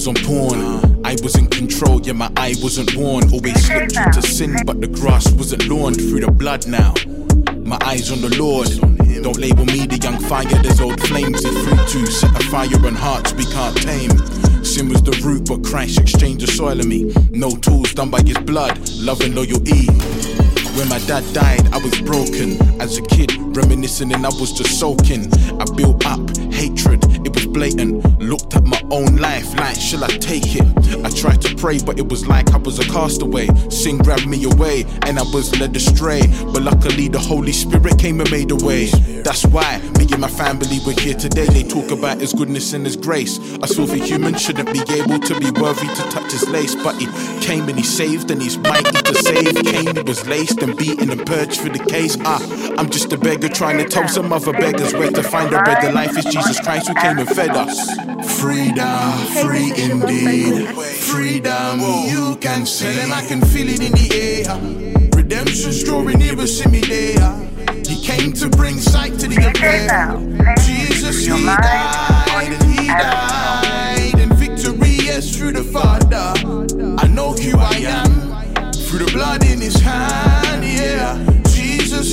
On 0.08 0.14
porn. 0.24 1.04
I 1.04 1.16
was 1.22 1.36
in 1.36 1.46
control, 1.48 2.00
yeah, 2.00 2.14
my 2.14 2.30
eye 2.36 2.54
wasn't 2.62 2.94
born. 2.94 3.30
Always 3.30 3.62
slipped 3.64 3.96
into 3.96 4.22
sin, 4.22 4.56
but 4.64 4.80
the 4.80 4.86
grass 4.86 5.30
wasn't 5.32 5.68
lawned 5.68 5.96
through 5.96 6.20
the 6.20 6.30
blood 6.30 6.66
now. 6.66 6.94
My 7.62 7.78
eyes 7.84 8.10
on 8.10 8.20
the 8.22 8.34
Lord. 8.38 8.68
Don't 9.22 9.36
label 9.36 9.64
me 9.66 9.86
the 9.86 9.98
young 9.98 10.18
fire, 10.18 10.46
there's 10.62 10.80
old 10.80 11.00
flames 11.08 11.42
he 11.42 11.50
threw 11.50 11.76
to. 11.76 12.06
Set 12.10 12.30
a 12.30 12.44
fire 12.48 12.86
on 12.86 12.94
hearts 12.94 13.34
we 13.34 13.44
can't 13.44 13.76
tame. 13.76 14.16
Sin 14.64 14.88
was 14.88 15.02
the 15.02 15.20
root, 15.24 15.48
but 15.48 15.62
Christ 15.62 16.00
exchanged 16.00 16.46
the 16.46 16.50
soil 16.50 16.80
of 16.80 16.86
me. 16.86 17.12
No 17.30 17.50
tools 17.50 17.92
done 17.92 18.10
by 18.10 18.22
his 18.22 18.38
blood, 18.38 18.78
love 19.00 19.20
and 19.20 19.34
loyalty. 19.34 19.86
When 20.76 20.88
my 20.88 21.00
dad 21.00 21.24
died, 21.34 21.66
I 21.74 21.78
was 21.78 22.00
broken. 22.00 22.56
As 22.80 22.96
a 22.98 23.02
kid, 23.02 23.32
reminiscing 23.56 24.12
and 24.12 24.24
I 24.24 24.30
was 24.40 24.52
just 24.52 24.78
soaking. 24.78 25.32
I 25.60 25.64
built 25.76 26.06
up 26.06 26.20
hatred, 26.52 27.04
it 27.26 27.34
was 27.34 27.46
blatant. 27.46 28.20
Looked 28.20 28.54
at 28.54 28.64
own 28.90 29.16
life, 29.16 29.54
like, 29.56 29.76
shall 29.76 30.04
I 30.04 30.08
take 30.08 30.56
it? 30.56 30.64
I 31.04 31.10
tried 31.10 31.42
to 31.42 31.54
pray, 31.56 31.78
but 31.78 31.98
it 31.98 32.08
was 32.08 32.26
like 32.26 32.52
I 32.52 32.58
was 32.58 32.78
a 32.78 32.84
castaway. 32.84 33.48
Sin 33.70 33.98
grabbed 33.98 34.26
me 34.26 34.44
away, 34.44 34.84
and 35.02 35.18
I 35.18 35.22
was 35.22 35.58
led 35.60 35.76
astray. 35.76 36.22
But 36.52 36.62
luckily, 36.62 37.08
the 37.08 37.18
Holy 37.18 37.52
Spirit 37.52 37.98
came 37.98 38.20
and 38.20 38.30
made 38.30 38.50
a 38.50 38.56
way. 38.56 38.86
That's 39.22 39.44
why 39.46 39.78
me 39.98 40.06
and 40.10 40.20
my 40.20 40.28
family 40.28 40.78
were 40.86 40.98
here 40.98 41.14
today. 41.14 41.46
They 41.46 41.62
talk 41.62 41.90
about 41.90 42.20
His 42.20 42.32
goodness 42.32 42.72
and 42.72 42.84
His 42.84 42.96
grace. 42.96 43.38
A 43.62 43.66
filthy 43.66 44.00
human 44.00 44.36
shouldn't 44.36 44.72
be 44.72 44.80
able 44.94 45.18
to 45.20 45.38
be 45.38 45.50
worthy 45.60 45.86
to 45.86 46.02
touch 46.10 46.32
His 46.32 46.48
lace, 46.48 46.74
but 46.74 46.96
He 46.96 47.06
came 47.40 47.68
and 47.68 47.78
He 47.78 47.84
saved, 47.84 48.30
and 48.30 48.40
He's 48.42 48.58
mighty 48.58 49.02
to 49.02 49.14
save. 49.14 49.54
Came, 49.64 49.96
He 49.96 50.02
was 50.02 50.26
laced 50.26 50.62
and 50.62 50.76
beaten 50.76 51.10
and 51.10 51.24
purged 51.26 51.60
for 51.60 51.68
the 51.68 51.84
case. 51.84 52.16
Ah, 52.20 52.38
I'm 52.78 52.88
just 52.88 53.12
a 53.12 53.18
beggar 53.18 53.48
trying 53.48 53.76
to 53.78 53.88
tell 53.88 54.06
some 54.06 54.32
other 54.32 54.52
beggars 54.52 54.94
where 54.94 55.10
to 55.10 55.20
find 55.20 55.52
a 55.52 55.60
better 55.64 55.90
life. 55.90 56.16
Is 56.16 56.24
Jesus 56.26 56.60
Christ 56.60 56.86
who 56.86 56.94
came 56.94 57.18
and 57.18 57.28
fed 57.28 57.50
us. 57.50 57.90
Freedom, 58.40 59.18
free 59.42 59.72
indeed. 59.76 60.68
Freedom, 60.76 61.80
you 62.06 62.36
can 62.40 62.64
say 62.64 62.94
them, 62.94 63.12
I 63.12 63.26
can 63.26 63.40
feel 63.40 63.68
it 63.68 63.80
in 63.80 63.90
the 63.90 64.08
air. 64.14 65.10
Redemption's 65.16 65.82
drawing 65.82 66.20
nearer, 66.20 66.46
see 66.46 66.70
me 66.70 66.78
there. 66.82 67.48
He 67.84 68.00
came 68.00 68.32
to 68.34 68.48
bring 68.48 68.78
sight 68.78 69.18
to 69.18 69.26
the 69.26 69.44
impaired. 69.44 70.56
Jesus, 70.60 71.26
he 71.26 71.44
died 71.44 72.52
and 72.52 72.62
he 72.62 72.86
died. 72.86 74.14
And 74.20 74.32
victory 74.34 75.08
is 75.10 75.36
through 75.36 75.52
the 75.52 75.64
Father. 75.64 76.32
I 76.96 77.08
know 77.08 77.32
who 77.32 77.58
I 77.58 77.74
am 77.88 78.72
through 78.72 79.04
the 79.04 79.12
blood 79.12 79.44
in 79.44 79.60
his 79.60 79.80
hand, 79.80 80.47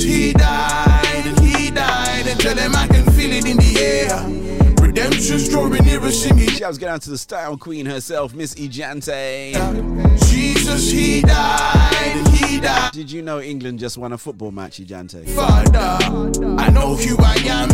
he 0.06 0.32
died 0.32 1.26
and 1.26 1.40
he 1.40 1.70
died. 1.70 2.26
And 2.26 2.40
tell 2.40 2.56
him 2.56 2.74
I 2.74 2.86
can 2.86 3.04
feel 3.12 3.32
it 3.32 3.46
in 3.46 3.56
the 3.56 3.78
air. 3.80 4.86
Redemption's 4.86 5.48
drawing 5.48 5.84
nearer, 5.84 6.10
singing. 6.10 6.48
Shouts 6.48 6.78
get 6.78 6.88
out 6.88 7.02
to 7.02 7.10
the 7.10 7.18
style 7.18 7.56
queen 7.56 7.86
herself, 7.86 8.34
Miss 8.34 8.54
Ejante. 8.54 9.52
Jesus, 10.30 10.90
he 10.90 11.20
died 11.22 11.96
he 12.56 12.60
died. 12.60 12.92
Did 12.92 13.10
you 13.10 13.22
know 13.22 13.40
England 13.40 13.78
just 13.78 13.98
won 13.98 14.12
a 14.12 14.18
football 14.18 14.50
match, 14.50 14.78
Ejante? 14.78 15.28
Father, 15.30 15.98
I 16.58 16.70
know 16.70 16.94
who 16.94 17.16
I 17.18 17.34
am 17.46 17.68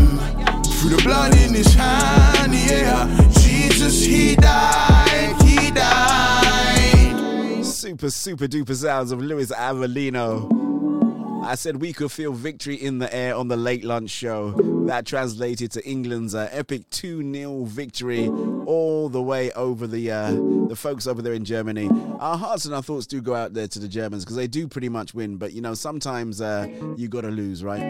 through 0.64 0.96
the 0.96 1.02
blood 1.04 1.34
in 1.36 1.54
his 1.54 1.72
hand, 1.74 2.52
yeah. 2.54 3.30
Jesus, 3.30 4.04
he 4.04 4.34
died, 4.36 5.40
he 5.42 5.70
died. 5.70 7.64
Super, 7.64 8.10
super 8.10 8.46
duper 8.46 8.74
sounds 8.74 9.12
of 9.12 9.20
Luis 9.20 9.52
Avelino. 9.52 10.61
I 11.44 11.56
said 11.56 11.80
we 11.80 11.92
could 11.92 12.12
feel 12.12 12.32
victory 12.32 12.76
in 12.76 12.98
the 12.98 13.12
air 13.12 13.34
on 13.34 13.48
the 13.48 13.56
late 13.56 13.84
lunch 13.84 14.10
show. 14.10 14.52
That 14.86 15.04
translated 15.06 15.72
to 15.72 15.84
England's 15.86 16.34
uh, 16.34 16.48
epic 16.52 16.88
2 16.90 17.32
0 17.34 17.64
victory 17.64 18.28
all 18.28 19.08
the 19.08 19.20
way 19.20 19.50
over 19.52 19.88
the 19.88 20.10
uh, 20.10 20.30
the 20.68 20.76
folks 20.76 21.06
over 21.06 21.20
there 21.20 21.32
in 21.32 21.44
Germany. 21.44 21.90
Our 22.20 22.38
hearts 22.38 22.64
and 22.64 22.74
our 22.74 22.82
thoughts 22.82 23.06
do 23.06 23.20
go 23.20 23.34
out 23.34 23.54
there 23.54 23.66
to 23.66 23.78
the 23.80 23.88
Germans 23.88 24.24
because 24.24 24.36
they 24.36 24.46
do 24.46 24.68
pretty 24.68 24.88
much 24.88 25.14
win, 25.14 25.36
but 25.36 25.52
you 25.52 25.60
know, 25.60 25.74
sometimes 25.74 26.40
uh, 26.40 26.68
you 26.96 27.08
gotta 27.08 27.30
lose, 27.30 27.64
right? 27.64 27.82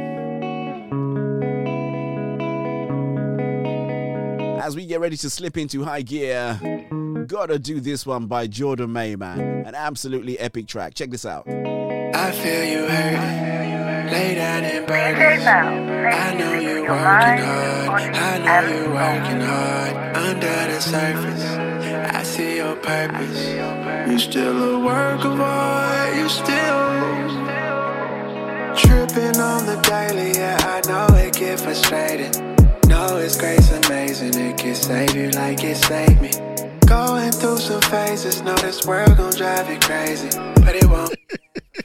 As 4.62 4.76
we 4.76 4.86
get 4.86 5.00
ready 5.00 5.16
to 5.18 5.28
slip 5.28 5.58
into 5.58 5.84
high 5.84 6.02
gear, 6.02 6.58
gotta 7.26 7.58
do 7.58 7.80
this 7.80 8.06
one 8.06 8.26
by 8.26 8.46
Jordan 8.46 8.92
May, 8.92 9.14
man. 9.14 9.40
An 9.66 9.74
absolutely 9.74 10.38
epic 10.38 10.66
track. 10.68 10.94
Check 10.94 11.10
this 11.10 11.26
out. 11.26 11.46
I 12.14 12.30
feel 12.30 12.64
you 12.64 12.86
hurt, 12.86 14.12
lay 14.12 14.34
down 14.34 14.64
in 14.64 14.84
burdens. 14.84 15.46
I 15.46 16.34
know 16.34 16.52
you're 16.60 16.82
working 16.82 16.90
hard, 16.90 18.14
I 18.14 18.38
know 18.38 18.68
you're 18.68 18.92
working 18.92 19.40
hard. 19.40 20.16
Under 20.16 20.72
the 20.72 20.80
surface, 20.80 21.44
I 22.14 22.22
see 22.22 22.56
your 22.56 22.76
purpose. 22.76 24.10
You 24.10 24.18
still 24.18 24.74
a 24.74 24.84
work 24.84 25.24
of 25.24 25.40
art, 25.40 26.14
you 26.14 26.28
still 26.28 26.82
tripping 28.76 29.40
on 29.40 29.64
the 29.64 29.80
daily. 29.82 30.32
Yeah, 30.32 30.58
I 30.60 30.86
know 30.86 31.14
it 31.16 31.32
get 31.34 31.60
frustrating. 31.60 32.32
Know 32.88 33.16
it's 33.16 33.38
grace 33.38 33.72
amazing, 33.72 34.38
it 34.38 34.58
can 34.58 34.74
save 34.74 35.14
you 35.16 35.30
like 35.30 35.64
it 35.64 35.76
saved 35.76 36.20
me. 36.20 36.30
Going 36.86 37.32
through 37.32 37.56
some 37.56 37.80
phases, 37.80 38.42
know 38.42 38.54
this 38.56 38.84
world 38.84 39.16
gon' 39.16 39.32
drive 39.32 39.70
you 39.70 39.78
crazy, 39.80 40.28
but 40.56 40.76
it 40.76 40.84
won't. 40.84 41.16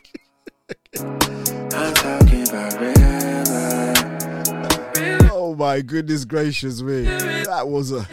Oh 5.34 5.56
my 5.58 5.82
goodness 5.82 6.24
gracious 6.26 6.82
me. 6.82 7.02
That 7.04 7.68
was 7.68 7.92
a. 7.92 8.08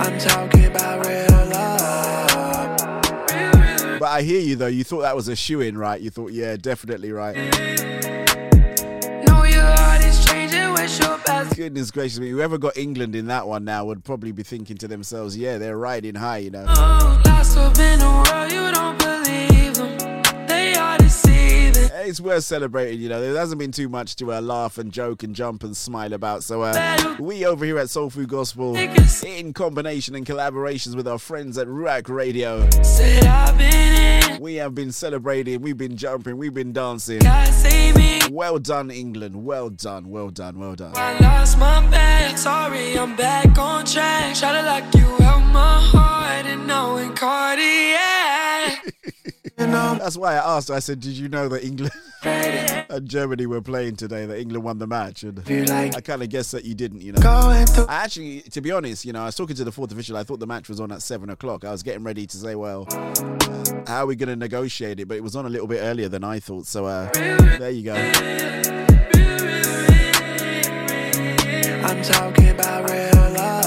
I'm 0.00 0.18
talking 0.18 0.64
about 0.66 1.06
real 1.06 1.28
love. 1.50 2.78
But 4.00 4.08
I 4.08 4.22
hear 4.22 4.40
you 4.40 4.56
though. 4.56 4.66
You 4.66 4.82
thought 4.84 5.02
that 5.02 5.14
was 5.14 5.28
a 5.28 5.36
shoe 5.36 5.60
in, 5.60 5.78
right? 5.78 6.00
You 6.00 6.10
thought, 6.10 6.32
yeah, 6.32 6.56
definitely 6.56 7.12
right. 7.12 7.36
Know 9.26 9.44
your 9.44 9.62
heart 9.62 10.04
is 10.04 10.24
changing 10.24 10.72
with 10.72 11.00
your 11.00 11.18
best. 11.18 11.54
Goodness 11.56 11.92
gracious 11.92 12.18
me. 12.18 12.30
Whoever 12.30 12.58
got 12.58 12.76
England 12.76 13.14
in 13.14 13.26
that 13.26 13.46
one 13.46 13.64
now 13.64 13.84
would 13.84 14.02
probably 14.02 14.32
be 14.32 14.42
thinking 14.42 14.76
to 14.78 14.88
themselves, 14.88 15.36
yeah, 15.36 15.58
they're 15.58 15.78
riding 15.78 16.16
high, 16.16 16.38
you 16.38 16.50
know. 16.50 16.64
Oh, 16.68 17.22
lost 17.26 17.56
It's 22.04 22.20
worth 22.20 22.42
celebrating, 22.44 23.00
you 23.00 23.08
know. 23.08 23.20
There 23.20 23.36
hasn't 23.36 23.60
been 23.60 23.70
too 23.70 23.88
much 23.88 24.16
to 24.16 24.32
uh, 24.32 24.40
laugh 24.40 24.76
and 24.76 24.92
joke 24.92 25.22
and 25.22 25.34
jump 25.36 25.62
and 25.62 25.76
smile 25.76 26.12
about. 26.12 26.42
So, 26.42 26.62
uh, 26.62 27.16
we 27.20 27.44
over 27.46 27.64
here 27.64 27.78
at 27.78 27.90
Soul 27.90 28.10
Food 28.10 28.28
Gospel, 28.28 28.76
in 28.76 29.52
combination 29.52 30.14
and 30.16 30.26
collaborations 30.26 30.96
with 30.96 31.06
our 31.06 31.18
friends 31.18 31.56
at 31.58 31.68
Ruach 31.68 32.08
Radio, 32.08 32.68
Said 32.82 33.24
I've 33.24 33.56
been 33.56 34.32
in. 34.34 34.40
we 34.40 34.56
have 34.56 34.74
been 34.74 34.90
celebrating, 34.90 35.60
we've 35.62 35.76
been 35.76 35.96
jumping, 35.96 36.36
we've 36.36 36.52
been 36.54 36.72
dancing. 36.72 37.20
God 37.20 37.48
save 37.54 37.96
me. 37.96 38.18
Well 38.30 38.58
done, 38.58 38.90
England. 38.90 39.44
Well 39.44 39.70
done, 39.70 40.08
well 40.08 40.30
done, 40.30 40.58
well 40.58 40.74
done. 40.74 40.92
I 40.96 41.18
lost 41.20 41.56
my 41.58 41.88
bag. 41.88 42.36
Sorry, 42.36 42.98
I'm 42.98 43.14
back 43.14 43.56
on 43.58 43.84
track. 43.86 44.34
Try 44.34 44.60
to 44.60 44.66
lock 44.66 44.94
you 44.94 45.06
out 45.24 45.40
my 45.52 45.80
heart 45.80 46.46
and 46.46 46.66
knowing 46.66 47.14
cardiac. 47.14 48.92
That's 49.98 50.16
why 50.16 50.34
I 50.34 50.56
asked. 50.56 50.70
I 50.70 50.78
said, 50.80 51.00
"Did 51.00 51.12
you 51.12 51.28
know 51.28 51.48
that 51.48 51.64
England 51.64 51.92
and 52.22 53.08
Germany 53.08 53.46
were 53.46 53.60
playing 53.62 53.96
today? 53.96 54.26
That 54.26 54.38
England 54.38 54.64
won 54.64 54.78
the 54.78 54.86
match?" 54.86 55.22
And 55.22 55.38
I 55.70 56.00
kind 56.00 56.22
of 56.22 56.28
guessed 56.28 56.52
that 56.52 56.64
you 56.64 56.74
didn't. 56.74 57.02
You 57.02 57.12
know, 57.12 57.20
I 57.88 58.02
actually, 58.04 58.42
to 58.42 58.60
be 58.60 58.72
honest, 58.72 59.04
you 59.04 59.12
know, 59.12 59.22
I 59.22 59.26
was 59.26 59.36
talking 59.36 59.56
to 59.56 59.64
the 59.64 59.72
fourth 59.72 59.92
official. 59.92 60.16
I 60.16 60.24
thought 60.24 60.40
the 60.40 60.46
match 60.46 60.68
was 60.68 60.80
on 60.80 60.90
at 60.92 61.02
seven 61.02 61.30
o'clock. 61.30 61.64
I 61.64 61.70
was 61.70 61.82
getting 61.82 62.04
ready 62.04 62.26
to 62.26 62.36
say, 62.36 62.54
"Well, 62.54 62.86
how 63.86 64.02
are 64.02 64.06
we 64.06 64.16
going 64.16 64.28
to 64.28 64.36
negotiate 64.36 64.98
it?" 65.00 65.06
But 65.06 65.16
it 65.16 65.22
was 65.22 65.36
on 65.36 65.46
a 65.46 65.50
little 65.50 65.66
bit 65.68 65.80
earlier 65.80 66.08
than 66.08 66.24
I 66.24 66.40
thought. 66.40 66.66
So 66.66 66.86
uh, 66.86 67.10
there 67.12 67.70
you 67.70 67.84
go. 67.84 67.94
I'm 71.84 72.02
talking 72.02 72.48
about 72.48 72.90
real 72.90 73.32
love. 73.34 73.61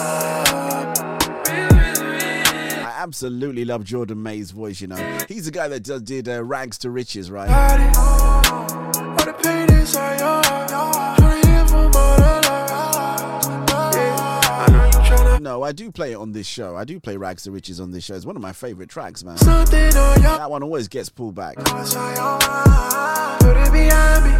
Absolutely 3.06 3.64
love 3.66 3.84
Jordan 3.84 4.24
May's 4.24 4.50
voice. 4.50 4.82
You 4.82 4.88
know, 4.88 4.96
he's 5.28 5.46
the 5.46 5.52
guy 5.52 5.68
that 5.68 5.84
does, 5.84 6.02
did 6.02 6.28
uh, 6.28 6.44
"Rags 6.44 6.80
to 6.80 6.90
Riches," 6.90 7.30
right? 7.30 7.48
What 7.48 9.26
the 9.26 9.34
pain 9.44 9.70
is 9.78 9.96
on 9.96 10.18
your 10.18 10.42
heart. 10.44 11.20
Tryna 11.20 11.46
hear 11.46 11.68
from 11.68 11.86
all 11.86 12.16
the 12.18 12.42
love. 12.50 13.94
Yeah, 13.94 14.42
I 14.50 14.72
know 14.72 14.86
you 14.86 14.92
tryna. 14.92 15.40
No, 15.40 15.62
I 15.62 15.72
do 15.72 15.92
play 15.92 16.14
it 16.14 16.16
on 16.16 16.32
this 16.32 16.48
show. 16.48 16.76
I 16.76 16.84
do 16.84 17.00
play 17.00 17.16
Rags 17.16 17.44
to 17.44 17.52
Riches 17.52 17.80
on 17.80 17.92
this 17.92 18.04
show. 18.04 18.16
It's 18.16 18.26
one 18.26 18.36
of 18.36 18.42
my 18.42 18.54
favorite 18.54 18.90
tracks, 18.90 19.24
man. 19.24 19.38
Something 19.38 19.96
on 19.96 20.22
your 20.24 20.38
That 20.38 20.50
one 20.50 20.64
always 20.64 20.88
gets 20.88 21.10
pulled 21.10 21.36
back. 21.36 21.58
What's 21.58 21.96
on 21.96 22.16
your 22.16 22.40
mind? 22.40 23.40
Put 23.42 23.56
it 23.56 23.72
behind 23.72 24.26
me. 24.26 24.32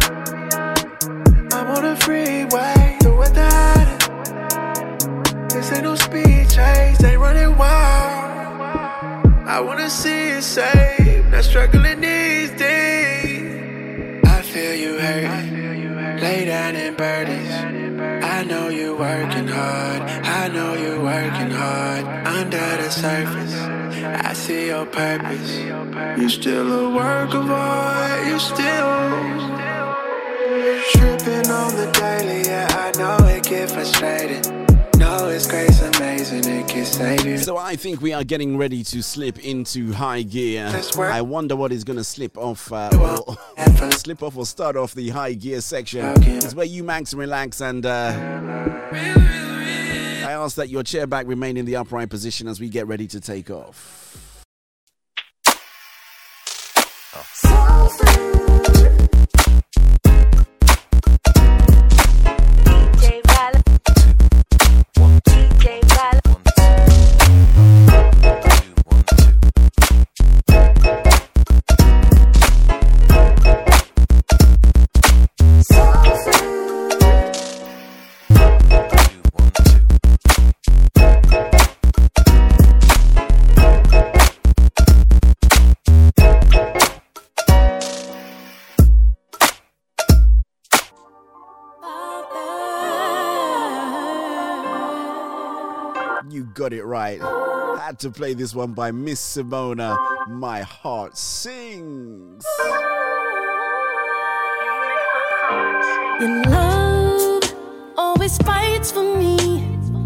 I'm 1.52 1.68
on 1.70 1.84
the 1.84 1.94
freeway, 2.00 2.96
do 2.98 3.14
without. 3.16 3.86
This 5.50 5.72
ain't 5.72 5.84
no 5.84 5.94
speed 5.94 6.50
chase, 6.50 6.98
they 6.98 7.16
running 7.16 7.56
wild. 7.56 8.05
I 9.48 9.60
wanna 9.60 9.88
see 9.88 10.30
you 10.30 10.40
safe, 10.40 11.24
not 11.26 11.44
struggling 11.44 12.00
these 12.00 12.50
days. 12.50 14.24
I 14.26 14.42
feel 14.42 14.74
you 14.74 14.98
hurt, 14.98 16.20
lay 16.20 16.46
down 16.46 16.74
in 16.74 16.96
burdens. 16.96 17.52
I 18.24 18.42
know 18.42 18.70
you're 18.70 18.96
working 18.98 19.46
hard, 19.46 20.02
I 20.02 20.48
know 20.48 20.74
you're 20.74 21.00
working 21.00 21.52
hard. 21.52 22.04
Under 22.26 22.76
the 22.82 22.90
surface, 22.90 23.54
I 23.54 24.32
see 24.32 24.66
your 24.66 24.84
purpose. 24.84 25.58
You're 26.18 26.28
still 26.28 26.86
a 26.86 26.90
work 26.92 27.32
of 27.32 27.48
art, 27.48 28.26
you're 28.26 28.40
still. 28.40 28.94
Tripping 30.90 31.50
on 31.52 31.76
the 31.76 31.88
daily, 31.94 32.42
yeah, 32.48 32.66
I 32.70 32.98
know 32.98 33.24
it 33.28 33.44
get 33.44 33.70
frustrated. 33.70 34.65
So 37.38 37.56
I 37.56 37.76
think 37.76 38.00
we 38.00 38.12
are 38.12 38.24
getting 38.24 38.56
ready 38.56 38.82
to 38.84 39.02
slip 39.02 39.44
into 39.44 39.92
high 39.92 40.22
gear. 40.22 40.70
I 40.98 41.22
wonder 41.22 41.56
what 41.56 41.72
is 41.72 41.84
going 41.84 41.96
to 41.96 42.04
slip 42.04 42.36
off, 42.36 42.72
uh, 42.72 42.90
or 43.00 43.90
slip 43.92 44.22
off 44.22 44.36
or 44.36 44.46
start 44.46 44.76
off 44.76 44.94
the 44.94 45.08
high 45.10 45.34
gear 45.34 45.60
section. 45.60 46.04
It's 46.22 46.54
where 46.54 46.66
you 46.66 46.84
max 46.84 47.12
and 47.12 47.20
relax 47.20 47.60
and. 47.60 47.86
Uh, 47.86 48.12
I 50.26 50.32
ask 50.32 50.56
that 50.56 50.68
your 50.68 50.82
chair 50.82 51.06
back 51.06 51.26
remain 51.26 51.56
in 51.56 51.66
the 51.66 51.76
upright 51.76 52.10
position 52.10 52.48
as 52.48 52.58
we 52.58 52.68
get 52.68 52.86
ready 52.88 53.06
to 53.06 53.20
take 53.20 53.48
off. 53.50 54.44
You 58.16 58.35
got 96.66 96.76
it 96.76 96.84
right. 96.84 97.20
Had 97.80 98.00
to 98.00 98.10
play 98.10 98.34
this 98.34 98.52
one 98.52 98.72
by 98.72 98.90
Miss 98.90 99.20
Simona. 99.20 99.96
My 100.28 100.62
heart 100.62 101.16
sings. 101.16 102.44
Your 106.18 106.42
love 106.46 107.42
always 107.96 108.36
fights 108.38 108.90
for 108.90 109.16
me. 109.16 109.36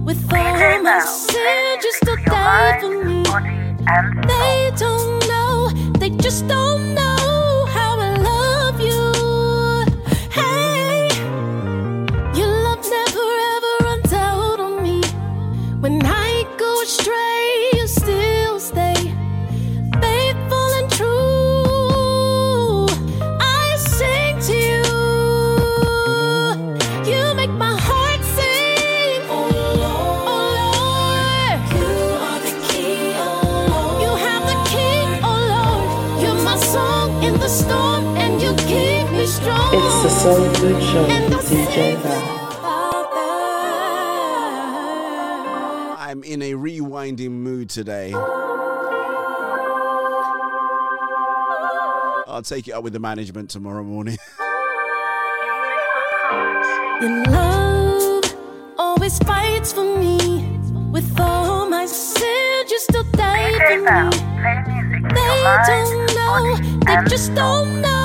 With 0.04 0.22
all 0.34 0.82
my 0.82 1.00
sin, 1.00 1.78
you 1.82 1.92
still 1.92 2.16
die 2.26 2.78
for 2.78 3.04
me. 3.04 3.22
They 4.28 4.70
don't 4.76 5.26
know, 5.28 5.70
they 5.98 6.10
just 6.10 6.46
don't 6.46 6.94
know 6.94 7.19
Soul 40.20 40.52
Food 40.52 40.82
Show 40.82 41.02
with 41.02 41.48
DJ 41.48 41.96
Val. 41.96 42.22
I'm 45.96 46.22
in 46.24 46.42
a 46.42 46.52
rewinding 46.52 47.30
mood 47.30 47.70
today. 47.70 48.12
I'll 52.28 52.42
take 52.42 52.68
it 52.68 52.72
up 52.72 52.84
with 52.84 52.92
the 52.92 52.98
management 52.98 53.48
tomorrow 53.48 53.82
morning. 53.82 54.18
Your 57.00 57.24
love 57.24 58.24
always 58.76 59.18
fights 59.20 59.72
for 59.72 59.96
me. 59.98 60.46
With 60.92 61.18
all 61.18 61.66
my 61.66 61.86
sin, 61.86 62.66
you 62.68 62.78
still 62.78 63.04
die 63.12 63.52
for 63.56 63.78
me. 63.78 63.86
They 65.14 65.42
don't 65.64 65.96
know, 66.14 66.56
they 66.84 67.08
just 67.08 67.34
don't 67.34 67.80
know 67.80 67.99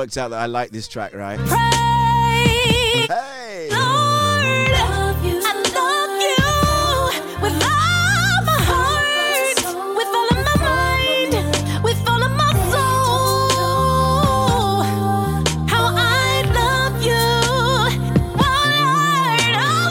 break. 0.00 0.10
It 0.10 0.16
kind 0.16 0.16
of 0.16 0.16
works 0.16 0.16
out 0.16 0.30
that 0.30 0.40
I 0.40 0.46
like 0.46 0.70
this 0.70 0.88
track, 0.88 1.14
right? 1.14 1.38
Hey. 3.08 3.68
Lord, 3.70 4.72
I 4.72 4.94
love 4.94 5.24
you 5.24 5.36
with 7.42 7.54
all 7.54 8.42
my 8.44 8.58
heart, 8.62 9.58
with 9.96 10.08
all 10.14 10.28
of 10.30 10.38
my 10.44 10.56
mind, 10.60 11.34
with 11.84 12.08
all 12.08 12.22
of 12.22 12.32
my 12.32 12.52
soul. 12.70 13.58
How 15.66 15.84
I 15.96 16.42
love 16.54 17.02
you, 17.02 17.26
oh 18.38 18.64
Lord, 18.76 19.56
oh 19.56 19.88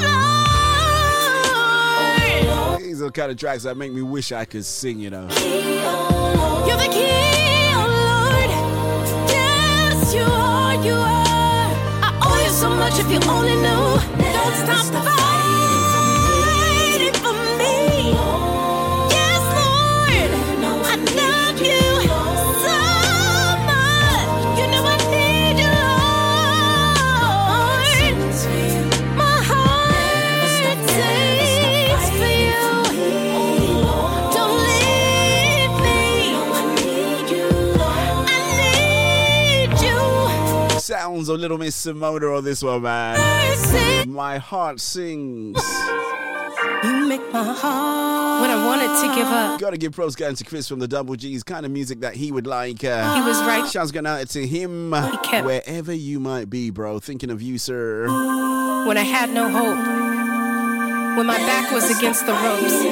Lord. 2.72 2.82
These 2.82 3.02
are 3.02 3.06
the 3.06 3.12
kind 3.12 3.32
of 3.32 3.38
tracks 3.38 3.64
that 3.64 3.76
make 3.78 3.92
me 3.92 4.02
wish 4.02 4.32
I 4.32 4.46
could 4.46 4.66
sing, 4.66 5.00
you 5.00 5.10
know. 5.10 5.28
You 10.84 10.94
are. 10.94 11.70
I 12.02 12.10
owe 12.24 12.44
you 12.44 12.50
so 12.50 12.70
much 12.70 13.00
if 13.00 13.10
you 13.12 13.20
only 13.30 13.56
knew. 13.56 13.84
Don't 14.34 14.56
stop 14.56 14.86
fighting 14.94 15.19
Sounds 41.30 41.38
a 41.38 41.42
little 41.44 41.60
Miss 41.60 41.86
Simona 41.86 42.36
on 42.40 42.44
this 42.44 42.64
one, 42.64 42.82
man. 42.82 44.10
My 44.10 44.40
heart 44.40 44.80
sings. 44.80 45.62
You 46.84 47.08
make 47.08 47.22
my 47.32 47.44
heart 47.44 48.42
when 48.42 48.50
I 48.50 48.66
wanted 48.66 48.88
to 49.08 49.16
give 49.16 49.28
up. 49.28 49.60
Gotta 49.62 49.78
give 49.78 49.92
pros 49.92 50.16
going 50.16 50.34
to 50.38 50.44
Chris 50.44 50.68
from 50.68 50.80
the 50.80 50.88
Double 50.88 51.16
G's, 51.16 51.44
kind 51.44 51.68
of 51.68 51.72
music 51.72 52.00
that 52.00 52.16
he 52.16 52.32
would 52.32 52.48
like. 52.48 52.84
Uh, 52.84 53.14
He 53.14 53.22
was 53.22 53.38
right. 53.44 53.70
Shouts 53.70 53.92
going 53.92 54.08
out 54.08 54.28
to 54.30 54.48
him, 54.48 54.92
kept- 55.24 55.46
wherever 55.46 55.94
you 55.94 56.20
might 56.20 56.50
be, 56.50 56.72
bro. 56.72 56.98
Thinking 56.98 57.30
of 57.30 57.44
you, 57.44 57.60
sir. 57.60 58.08
When 58.88 58.98
I 58.98 59.04
had 59.04 59.30
no 59.32 59.50
hope. 59.50 59.78
When 61.16 61.28
my 61.28 61.38
back 61.38 61.72
was 61.72 61.96
against 61.96 62.26
the 62.26 62.34
ropes. 62.34 62.82
He 62.82 62.90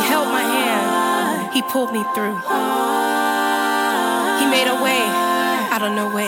held 0.00 0.28
my 0.28 0.40
hand. 0.40 1.52
He 1.52 1.60
pulled 1.60 1.92
me 1.92 2.02
through. 2.14 2.36
He 4.40 4.46
made 4.50 4.66
a 4.66 4.82
way 4.82 5.17
out 5.80 5.88
of 5.88 5.94
no 5.94 6.12
way. 6.12 6.26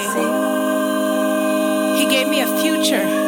He 1.99 2.09
gave 2.09 2.29
me 2.29 2.41
a 2.41 2.47
future. 2.47 3.20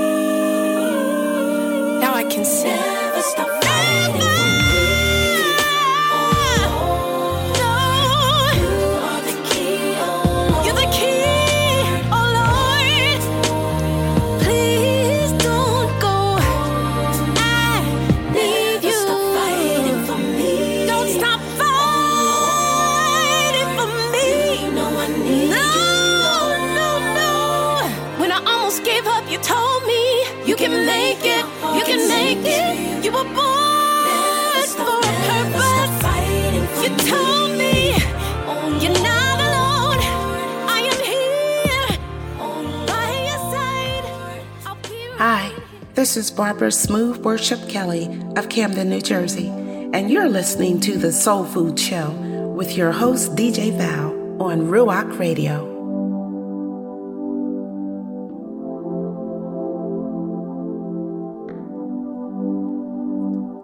This 46.02 46.16
is 46.16 46.32
Barbara 46.32 46.72
Smooth 46.72 47.18
Worship 47.18 47.68
Kelly 47.68 48.06
of 48.34 48.48
Camden, 48.48 48.88
New 48.88 49.00
Jersey, 49.00 49.46
and 49.46 50.10
you're 50.10 50.28
listening 50.28 50.80
to 50.80 50.98
The 50.98 51.12
Soul 51.12 51.44
Food 51.44 51.78
Show 51.78 52.10
with 52.56 52.76
your 52.76 52.90
host, 52.90 53.36
DJ 53.36 53.70
Val, 53.78 54.10
on 54.42 54.62
Ruach 54.62 55.16
Radio. 55.20 55.62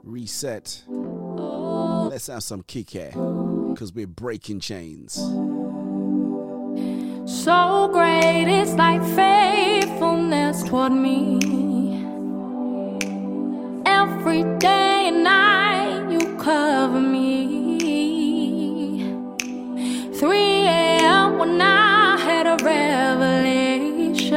Reset. 0.04 0.84
Let's 0.86 2.28
have 2.28 2.44
some 2.44 2.62
kick 2.62 2.90
here, 2.90 3.10
because 3.70 3.92
we're 3.92 4.06
breaking 4.06 4.60
chains. 4.60 5.14
So 7.26 7.90
great, 7.92 8.46
it's 8.46 8.74
like 8.74 9.02
faithfulness 9.16 10.62
toward 10.62 10.92
me. 10.92 11.67
Every 14.28 14.44
day 14.58 15.08
and 15.08 15.24
night, 15.24 16.10
you 16.10 16.20
cover 16.36 17.00
me. 17.00 17.78
3 20.12 20.36
a.m. 20.36 21.38
when 21.38 21.58
I 21.62 22.18
had 22.18 22.46
a 22.46 22.62
revelation. 22.62 24.36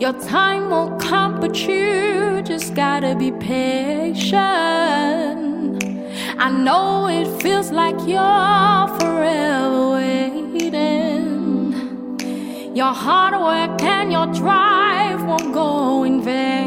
Your 0.00 0.14
time 0.14 0.70
will 0.70 0.96
come, 0.96 1.38
but 1.38 1.68
you 1.68 2.40
just 2.42 2.74
gotta 2.74 3.14
be 3.14 3.30
patient. 3.32 4.40
I 6.38 6.48
know 6.50 7.08
it 7.08 7.28
feels 7.42 7.70
like 7.70 7.98
you're 8.08 8.88
forever 9.00 9.90
waiting. 9.98 11.74
Your 12.74 12.94
hard 12.94 13.34
work 13.34 13.82
and 13.82 14.10
your 14.10 14.28
drive 14.28 15.22
won't 15.26 15.52
go 15.52 16.04
in 16.04 16.22
vain. 16.22 16.61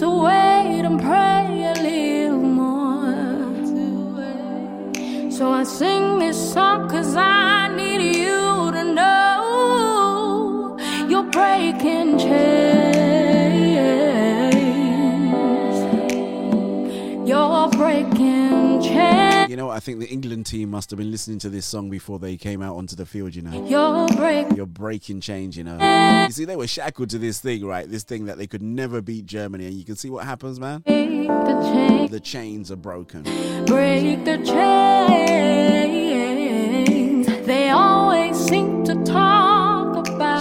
To 0.00 0.08
wait 0.08 0.82
and 0.88 0.98
pray 0.98 1.44
a 1.62 1.74
little 1.82 2.38
more. 2.38 3.12
So 5.30 5.52
I 5.52 5.62
sing 5.64 6.18
this 6.18 6.38
song 6.54 6.88
cause 6.88 7.14
I 7.16 7.39
I 19.80 19.82
think 19.82 19.98
the 19.98 20.08
England 20.10 20.44
team 20.44 20.72
must 20.72 20.90
have 20.90 20.98
been 20.98 21.10
listening 21.10 21.38
to 21.38 21.48
this 21.48 21.64
song 21.64 21.88
before 21.88 22.18
they 22.18 22.36
came 22.36 22.60
out 22.60 22.76
onto 22.76 22.94
the 22.94 23.06
field, 23.06 23.34
you 23.34 23.40
know. 23.40 23.66
You're 23.66 24.08
breaking. 24.08 24.54
You're 24.54 24.66
breaking 24.66 25.22
change, 25.22 25.56
you 25.56 25.64
know. 25.64 25.78
You 26.26 26.32
see, 26.32 26.44
they 26.44 26.54
were 26.54 26.66
shackled 26.66 27.08
to 27.08 27.18
this 27.18 27.40
thing, 27.40 27.64
right? 27.64 27.90
This 27.90 28.02
thing 28.02 28.26
that 28.26 28.36
they 28.36 28.46
could 28.46 28.60
never 28.60 29.00
beat 29.00 29.24
Germany. 29.24 29.64
And 29.64 29.72
you 29.72 29.86
can 29.86 29.96
see 29.96 30.10
what 30.10 30.26
happens, 30.26 30.60
man. 30.60 30.82
the 30.84 31.72
chains. 31.72 32.10
The 32.10 32.20
chains 32.20 32.70
are 32.70 32.76
broken. 32.76 33.22
break 33.64 34.22
the 34.26 34.36
chains. 34.44 35.86
They 37.46 37.70
always 37.70 38.36
seem 38.36 38.56
to 38.60 38.60
talk 38.60 38.68
about. 38.68 38.79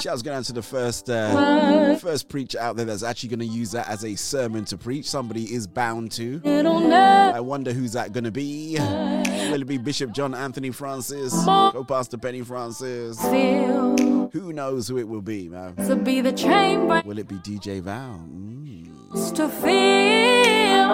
Shouts 0.02 0.22
going 0.22 0.38
out 0.38 0.46
to 0.46 0.54
the 0.54 0.62
first 0.62 1.10
uh, 1.10 1.96
first 1.98 2.30
preacher 2.30 2.60
out 2.60 2.76
there 2.76 2.86
that's 2.86 3.04
actually 3.04 3.30
going 3.30 3.40
to 3.40 3.46
use 3.46 3.72
that 3.72 3.88
as 3.90 4.06
a 4.06 4.16
sermon 4.16 4.66
to 4.66 4.78
preach. 4.78 5.10
Somebody 5.10 5.54
is 5.54 5.68
bound 5.68 6.12
to. 6.14 6.42
I 6.46 7.40
wonder 7.40 7.74
who's 7.74 7.94
that 7.94 8.14
going 8.14 8.24
to 8.24 8.32
be. 8.32 8.78
Will 8.78 9.62
it 9.62 9.68
be 9.68 9.78
Bishop 9.78 10.12
John 10.12 10.34
Anthony 10.36 10.72
Francis? 10.72 11.34
Go 11.46 11.84
Pastor 11.84 12.18
Penny 12.18 12.42
Francis? 12.42 13.20
Who 13.22 14.54
knows 14.54 14.88
who 14.88 14.98
it 14.98 15.08
will 15.08 15.22
be, 15.22 15.50
man? 15.50 15.76
to 15.76 15.96
be 15.96 16.22
the 16.22 16.32
chain 16.32 16.88
break 16.88 17.04
Will 17.06 17.18
it 17.18 17.28
be 17.28 17.36
DJ 17.38 17.82
Val? 17.82 18.24
Mm. 18.30 19.36
to 19.36 19.50
feel. 19.50 20.90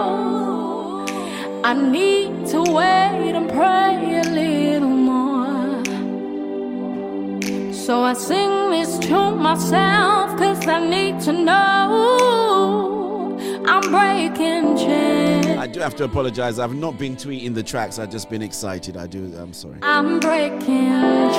I 1.66 1.74
need 1.74 2.48
to 2.48 2.62
wait 2.62 3.36
and 3.36 3.50
pray 3.50 4.20
a 4.20 4.24
little 4.30 4.88
more. 4.90 5.05
So 7.86 8.02
I 8.02 8.14
sing 8.14 8.72
this 8.72 8.98
to 8.98 9.36
myself, 9.36 10.36
cause 10.40 10.68
I 10.68 10.90
need 10.90 11.22
to 11.22 11.32
know 11.32 13.38
I'm 13.68 13.82
breaking 13.92 14.76
chains. 14.76 15.46
I 15.46 15.68
do 15.68 15.82
have 15.82 15.96
to 15.98 16.06
apologize. 16.06 16.58
I've 16.58 16.74
not 16.74 16.98
been 16.98 17.16
tweeting 17.16 17.54
the 17.54 17.62
tracks. 17.62 18.00
I've 18.00 18.10
just 18.10 18.28
been 18.28 18.42
excited. 18.42 18.98
I 18.98 19.06
do. 19.06 19.32
I'm 19.38 19.54
sorry. 19.54 19.78
I'm 19.84 20.20
breaking 20.20 20.66
chains. 20.66 21.38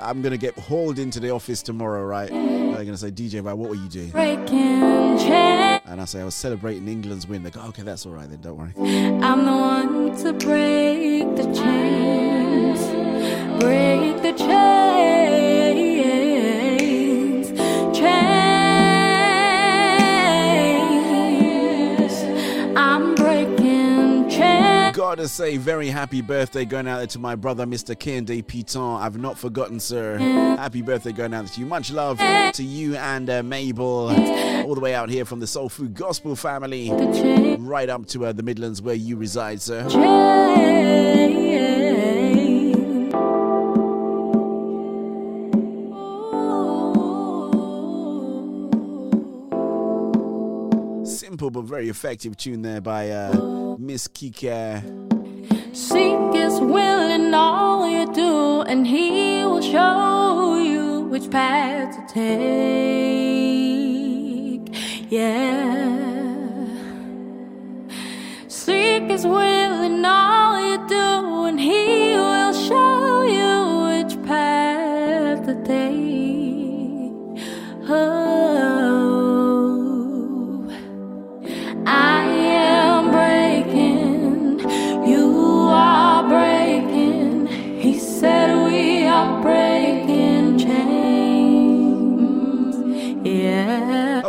I'm 0.00 0.22
gonna 0.22 0.36
get 0.36 0.56
hauled 0.60 1.00
into 1.00 1.18
the 1.18 1.30
office 1.30 1.60
tomorrow, 1.60 2.04
right? 2.04 2.30
They're 2.30 2.84
gonna 2.84 2.96
say, 2.96 3.10
DJ, 3.10 3.42
Val, 3.42 3.56
what 3.56 3.70
were 3.70 3.74
you 3.74 3.88
doing? 3.88 4.10
Breaking 4.10 5.18
chains. 5.18 5.82
And 5.86 6.00
I 6.00 6.04
say 6.04 6.20
I 6.20 6.24
was 6.24 6.36
celebrating 6.36 6.86
England's 6.86 7.26
win. 7.26 7.42
They 7.42 7.50
go, 7.50 7.62
okay, 7.62 7.82
that's 7.82 8.06
all 8.06 8.12
right 8.12 8.30
then. 8.30 8.42
Don't 8.42 8.58
worry. 8.58 8.74
I'm 9.24 9.44
the 9.44 9.50
one 9.50 10.14
to 10.18 10.32
break 10.34 11.34
the 11.34 11.52
chains. 11.52 13.15
Break 13.58 14.22
the 14.22 14.32
chains. 14.32 15.16
Chains. 21.96 22.76
I'm 22.76 23.14
breaking 23.14 24.28
chains. 24.28 24.96
Gotta 24.96 25.28
say, 25.28 25.56
very 25.56 25.88
happy 25.88 26.20
birthday 26.20 26.64
going 26.64 26.86
out 26.86 26.98
there 26.98 27.06
to 27.08 27.18
my 27.18 27.34
brother, 27.34 27.64
Mr. 27.66 27.96
Kende 27.96 28.44
Piton. 28.44 29.00
I've 29.00 29.18
not 29.18 29.38
forgotten, 29.38 29.80
sir. 29.80 30.18
Happy 30.18 30.82
birthday 30.82 31.12
going 31.12 31.32
out 31.32 31.46
there 31.46 31.54
to 31.54 31.60
you. 31.60 31.66
Much 31.66 31.90
love 31.90 32.18
to 32.18 32.62
you 32.62 32.96
and 32.96 33.30
uh, 33.30 33.42
Mabel, 33.42 34.10
all 34.66 34.74
the 34.74 34.80
way 34.80 34.94
out 34.94 35.08
here 35.08 35.24
from 35.24 35.40
the 35.40 35.46
Soul 35.46 35.68
Food 35.68 35.94
Gospel 35.94 36.36
family, 36.36 36.90
right 37.58 37.88
up 37.88 38.06
to 38.06 38.26
uh, 38.26 38.32
the 38.32 38.42
Midlands 38.42 38.82
where 38.82 38.94
you 38.94 39.16
reside, 39.16 39.62
sir. 39.62 39.86
Simple 51.46 51.62
but 51.62 51.68
very 51.68 51.88
effective 51.88 52.36
tune 52.36 52.62
there 52.62 52.80
by 52.80 53.08
uh, 53.10 53.76
Miss 53.78 54.08
Kika. 54.08 54.82
Seek 55.72 56.34
His 56.34 56.58
will 56.58 57.08
in 57.08 57.32
all 57.32 57.88
you 57.88 58.12
do, 58.12 58.62
and 58.62 58.84
He 58.84 59.44
will 59.44 59.62
show 59.62 60.58
you 60.58 61.02
which 61.02 61.30
path 61.30 61.94
to 61.94 62.02
take. 62.12 62.72
Yeah. 65.08 66.66
Seek 68.48 69.04
His 69.04 69.24
will 69.24 69.82
in 69.84 70.04
all 70.04 70.45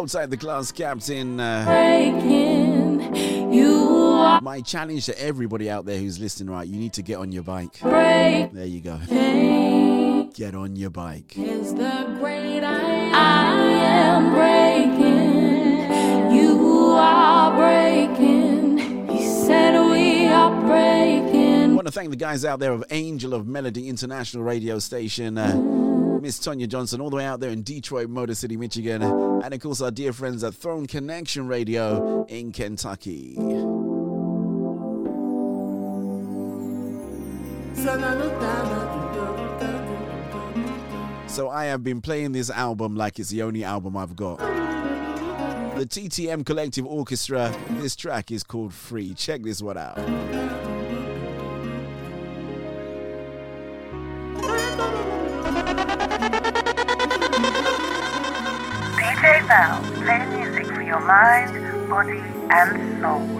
Outside 0.07 0.29
the 0.29 0.37
class 0.37 0.71
captain. 0.71 1.37
Uh, 1.37 1.65
breaking. 1.65 3.51
You 3.51 3.73
are 3.73 4.39
my 4.39 4.61
challenge 4.61 5.05
to 5.07 5.21
everybody 5.21 5.69
out 5.69 5.85
there 5.85 5.99
who's 5.99 6.17
listening, 6.17 6.49
right? 6.49 6.65
You 6.65 6.79
need 6.79 6.93
to 6.93 7.01
get 7.01 7.17
on 7.17 7.33
your 7.33 7.43
bike. 7.43 7.77
break. 7.81 8.53
There 8.53 8.65
you 8.65 8.79
go. 8.79 8.97
Get 10.33 10.55
on 10.55 10.77
your 10.77 10.91
bike. 10.91 11.37
Is 11.37 11.73
the 11.73 12.15
great 12.19 12.63
I, 12.63 13.11
I 13.11 13.63
am 13.65 14.33
breaking. 14.33 14.66
Thank 21.97 22.11
the 22.11 22.15
guys 22.15 22.45
out 22.45 22.59
there 22.59 22.73
of 22.73 22.83
Angel 22.91 23.33
of 23.33 23.47
Melody 23.47 23.89
International 23.89 24.43
Radio 24.43 24.77
Station, 24.77 25.35
uh, 25.35 25.55
Miss 26.21 26.37
Tonya 26.37 26.69
Johnson, 26.69 27.01
all 27.01 27.09
the 27.09 27.15
way 27.15 27.25
out 27.25 27.39
there 27.39 27.49
in 27.49 27.63
Detroit, 27.63 28.07
Motor 28.07 28.35
City, 28.35 28.55
Michigan, 28.55 29.01
and 29.01 29.51
of 29.51 29.59
course 29.59 29.81
our 29.81 29.89
dear 29.89 30.13
friends 30.13 30.43
at 30.43 30.53
Throne 30.53 30.85
Connection 30.85 31.47
Radio 31.47 32.23
in 32.25 32.51
Kentucky. 32.51 33.33
So 41.27 41.49
I 41.49 41.65
have 41.65 41.83
been 41.83 42.01
playing 42.01 42.33
this 42.33 42.51
album 42.51 42.95
like 42.95 43.17
it's 43.17 43.31
the 43.31 43.41
only 43.41 43.63
album 43.63 43.97
I've 43.97 44.15
got. 44.15 44.37
The 44.37 45.87
TTM 45.87 46.45
Collective 46.45 46.85
Orchestra. 46.85 47.55
This 47.81 47.95
track 47.95 48.31
is 48.31 48.43
called 48.43 48.75
Free. 48.75 49.15
Check 49.15 49.41
this 49.41 49.63
one 49.63 49.79
out. 49.79 50.46
DJ 59.57 59.65
Val, 59.65 59.81
playing 60.03 60.29
music 60.39 60.65
for 60.67 60.81
your 60.83 60.99
mind, 60.99 61.89
body, 61.89 62.21
and 62.51 63.01
soul. 63.01 63.37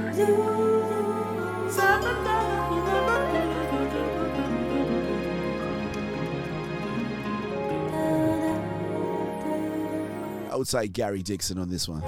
Outside 10.51 10.93
Gary 10.93 11.21
Dixon 11.21 11.59
on 11.59 11.69
this 11.69 11.87
one. 11.87 12.01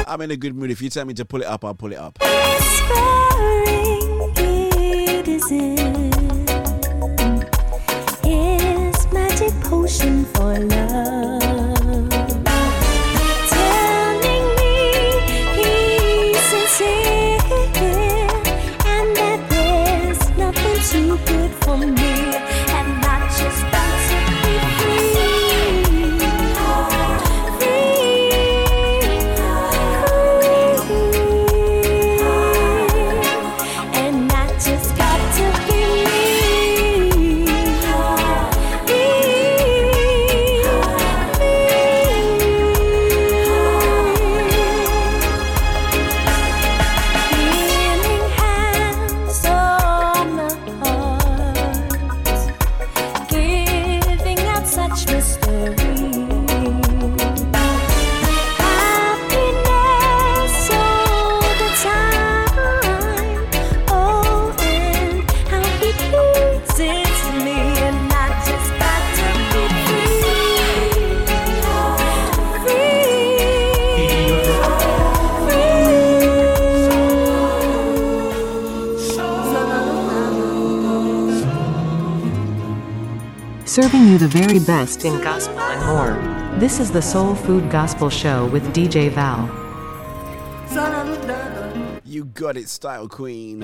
to 0.07 0.11
I'm 0.11 0.23
in 0.23 0.31
a 0.31 0.37
good 0.39 0.57
mood. 0.57 0.71
If 0.71 0.81
you 0.81 0.89
tell 0.89 1.05
me 1.05 1.13
to 1.13 1.27
pull 1.27 1.43
it 1.43 1.47
up, 1.47 1.63
I'll 1.63 1.75
pull 1.75 1.93
it 1.93 1.99
up. 1.99 2.19
The 84.27 84.39
very 84.41 84.59
best 84.59 85.05
in 85.05 85.21
gospel 85.21 85.61
and 85.61 85.87
more. 85.87 86.59
This 86.59 86.81
is 86.81 86.91
the 86.91 87.01
Soul 87.03 87.37
Food 87.37 87.71
Gospel 87.71 88.11
Show 88.11 88.47
with 88.49 88.65
DJ 88.75 89.09
Val. 89.11 89.47
You 92.05 92.25
got 92.25 92.57
it, 92.57 92.69
Style 92.69 93.09
Queen. 93.09 93.61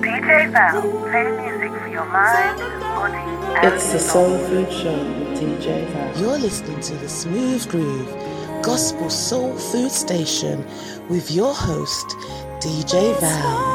DJ 0.00 0.52
Val, 0.52 0.82
play 0.82 1.24
music 1.42 1.80
for 1.80 1.88
your 1.88 2.04
mind, 2.04 2.60
body, 2.80 3.16
and 3.56 3.74
It's 3.74 3.92
the 3.92 3.98
Soul 3.98 4.38
Food 4.38 4.72
Show 4.72 4.96
with 5.18 5.40
DJ 5.40 5.88
Val. 5.88 6.20
You're 6.20 6.38
listening 6.38 6.80
to 6.80 6.94
the 6.94 7.08
Smooth 7.08 7.68
Groove 7.68 8.23
Gospel 8.64 9.10
Soul 9.10 9.54
Food 9.58 9.90
Station 9.92 10.64
with 11.10 11.30
your 11.30 11.52
host, 11.52 12.16
DJ 12.60 13.20
Val. 13.20 13.73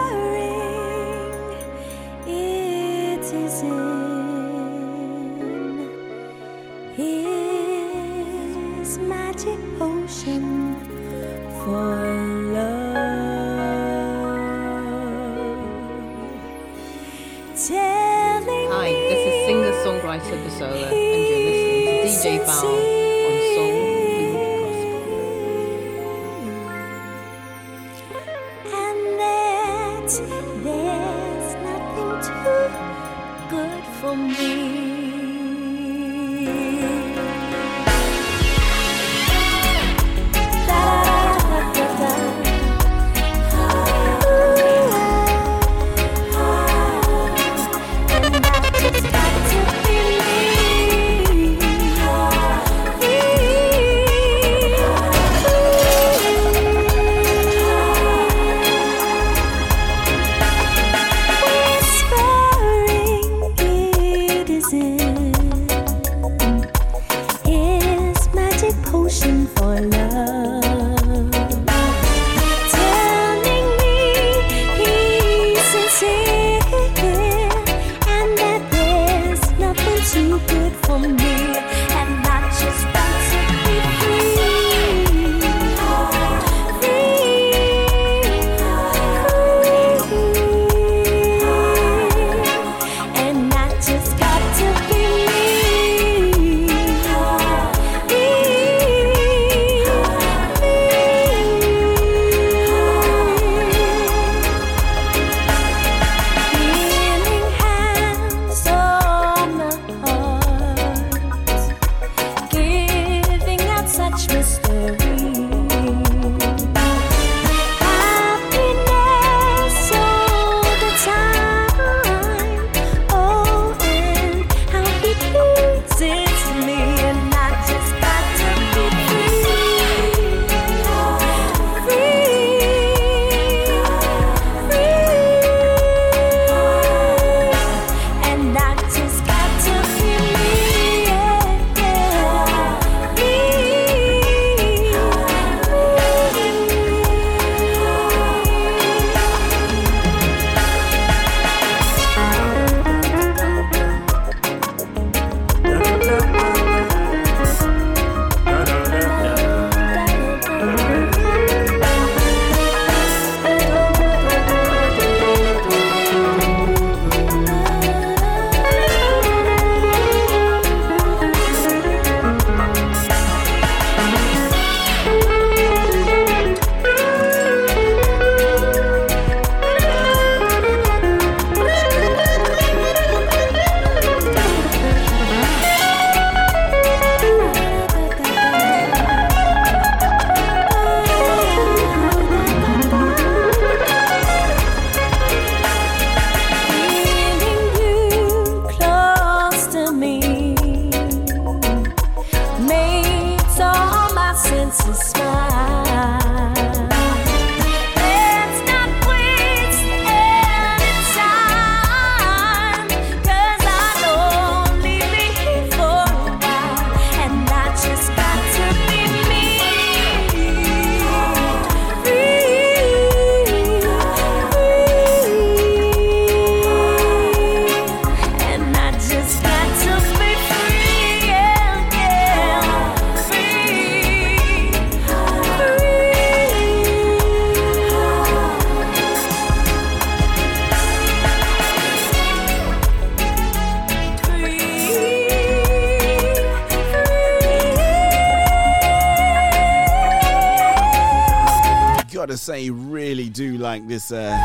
Say, 252.50 252.70
really 252.72 253.30
do 253.30 253.60
like 253.60 253.88
this. 253.88 254.12
Uh, 254.12 254.36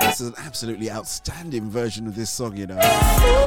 this 0.00 0.18
is 0.22 0.28
an 0.28 0.34
absolutely 0.38 0.90
outstanding 0.90 1.68
version 1.68 2.06
of 2.06 2.16
this 2.16 2.30
song, 2.30 2.56
you 2.56 2.66
know. 2.66 2.78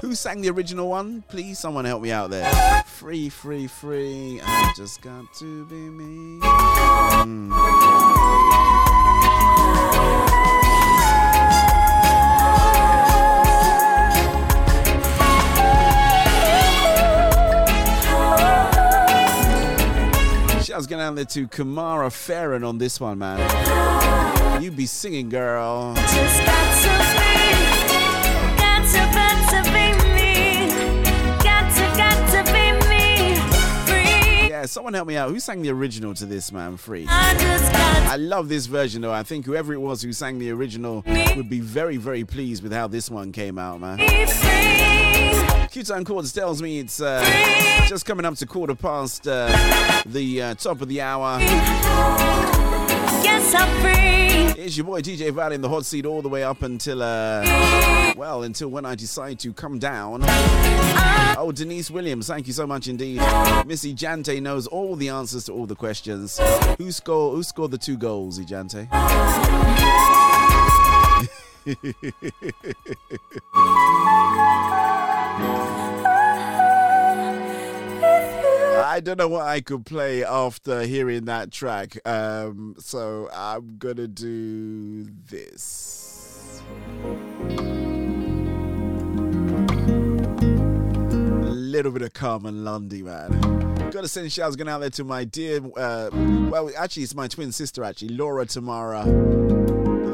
Who 0.04 0.14
sang 0.14 0.42
the 0.42 0.52
original 0.52 0.88
one? 0.88 1.24
Please, 1.28 1.58
someone 1.58 1.86
help 1.86 2.04
me 2.04 2.12
out 2.12 2.30
there. 2.30 2.54
Free, 2.86 3.30
free, 3.30 3.66
free. 3.66 4.40
I 4.44 4.72
just 4.78 5.02
got 5.02 5.34
to 5.40 5.66
be 5.66 5.76
me. 5.76 6.40
Mm. 7.24 7.48
Shouts 20.78 20.86
going 20.86 21.02
out 21.02 21.16
there 21.16 21.26
to 21.26 21.48
Kamara 21.48 22.12
Farron 22.12 22.64
on 22.64 22.78
this 22.78 23.00
one, 23.00 23.18
man. 23.18 24.62
You 24.62 24.70
be 24.70 24.86
singing, 24.86 25.28
girl. 25.28 25.96
Yeah, 34.68 34.72
someone 34.72 34.94
help 34.96 35.08
me 35.08 35.16
out. 35.16 35.30
Who 35.30 35.40
sang 35.40 35.62
the 35.62 35.70
original 35.70 36.14
to 36.16 36.26
this, 36.26 36.52
man? 36.52 36.76
Free. 36.76 37.06
I 37.08 38.08
I 38.12 38.18
love 38.18 38.50
this 38.50 38.66
version, 38.66 39.02
though. 39.02 39.14
I 39.14 39.24
think 39.24 39.46
whoever 39.46 39.74
it 39.74 39.80
was 39.80 40.02
who 40.02 40.12
sang 40.12 40.40
the 40.40 40.52
original 40.52 41.06
would 41.38 41.48
be 41.50 41.62
very, 41.62 41.96
very 41.96 42.26
pleased 42.26 42.64
with 42.64 42.74
how 42.74 42.88
this 42.88 43.10
one 43.10 43.32
came 43.32 43.58
out, 43.58 43.80
man. 43.80 43.98
to 43.98 44.06
be 44.06 44.26
free. 44.26 45.68
Q-Time 45.70 46.04
Chords 46.04 46.34
tells 46.34 46.62
me 46.62 46.80
it's 46.80 47.00
uh, 47.00 47.24
just 47.88 48.06
coming 48.06 48.26
up 48.26 48.36
to 48.36 48.46
quarter 48.46 48.76
past 48.76 49.26
uh, 49.26 49.48
the 50.06 50.42
uh, 50.42 50.56
top 50.56 50.82
of 50.82 50.90
the 50.90 51.00
hour. 51.00 51.40
It's 54.60 54.76
your 54.76 54.86
boy 54.86 55.02
DJ 55.02 55.32
Val 55.32 55.54
in 55.54 55.62
the 55.62 55.70
hot 55.70 55.86
seat 55.86 56.06
all 56.06 56.22
the 56.22 56.28
way 56.28 56.44
up 56.44 56.62
until, 56.62 57.02
uh, 57.02 58.14
well, 58.18 58.44
until 58.44 58.68
when 58.68 58.86
I 58.86 58.96
decide 58.96 59.40
to 59.40 59.54
come 59.54 59.80
down. 59.80 60.22
Oh, 61.40 61.54
Denise 61.56 61.90
Williams, 61.90 62.28
thank 62.28 62.48
you 62.48 62.54
so 62.54 62.68
much 62.68 62.88
indeed. 62.88 63.22
Missy 63.66 63.94
Jante 63.94 64.42
knows 64.42 64.68
all 64.68 64.96
the 64.96 65.10
answers 65.10 65.46
to 65.46 65.54
all 65.54 65.66
the 65.66 65.76
questions. 65.76 66.40
Who 66.78 66.92
scored? 66.92 67.36
Who 67.36 67.44
scored 67.44 67.72
the 67.72 67.78
two 67.78 67.96
goals, 67.98 68.40
Ijante? 68.40 68.88
I 78.88 79.02
don't 79.02 79.18
know 79.18 79.28
what 79.28 79.46
I 79.46 79.60
could 79.60 79.86
play 79.86 80.24
after 80.24 80.84
hearing 80.84 81.26
that 81.26 81.52
track, 81.52 81.98
um, 82.08 82.74
so 82.80 83.30
I'm 83.36 83.78
gonna 83.78 84.08
do 84.08 85.04
this. 85.30 86.62
A 90.24 91.50
little 91.52 91.92
bit 91.92 92.02
of 92.04 92.14
Carmen 92.14 92.64
Lundy, 92.64 93.04
man. 93.04 93.90
Gotta 93.92 94.08
send 94.08 94.32
shouts 94.32 94.56
going 94.56 94.70
out 94.70 94.80
there 94.80 94.90
to 94.92 95.04
my 95.04 95.26
dear, 95.26 95.60
uh, 95.76 96.10
well, 96.50 96.72
actually, 96.78 97.04
it's 97.04 97.14
my 97.14 97.28
twin 97.28 97.52
sister, 97.52 97.84
actually, 97.84 98.16
Laura 98.16 98.46
Tamara. 98.46 99.04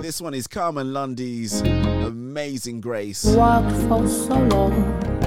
This 0.02 0.20
one 0.20 0.34
is 0.34 0.48
Carmen 0.48 0.94
Lundy's 0.94 1.62
Amazing 1.62 2.82
Grace. 2.82 3.24
Walked 3.24 3.72
for 3.84 4.08
so 4.08 4.34
long 4.48 5.23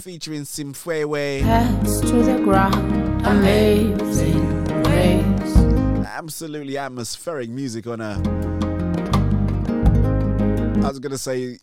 featuring 0.00 0.42
Simfwewe. 0.42 1.40
Hands 1.42 2.00
to 2.00 2.22
the 2.22 2.40
ground, 2.42 3.26
amazing 3.26 4.64
grace. 4.64 5.56
Absolutely 6.06 6.78
atmospheric 6.78 7.50
music 7.50 7.86
on 7.86 8.00
a. 8.00 8.14
I 10.84 10.88
was 10.88 10.98
gonna 10.98 11.18
say 11.18 11.58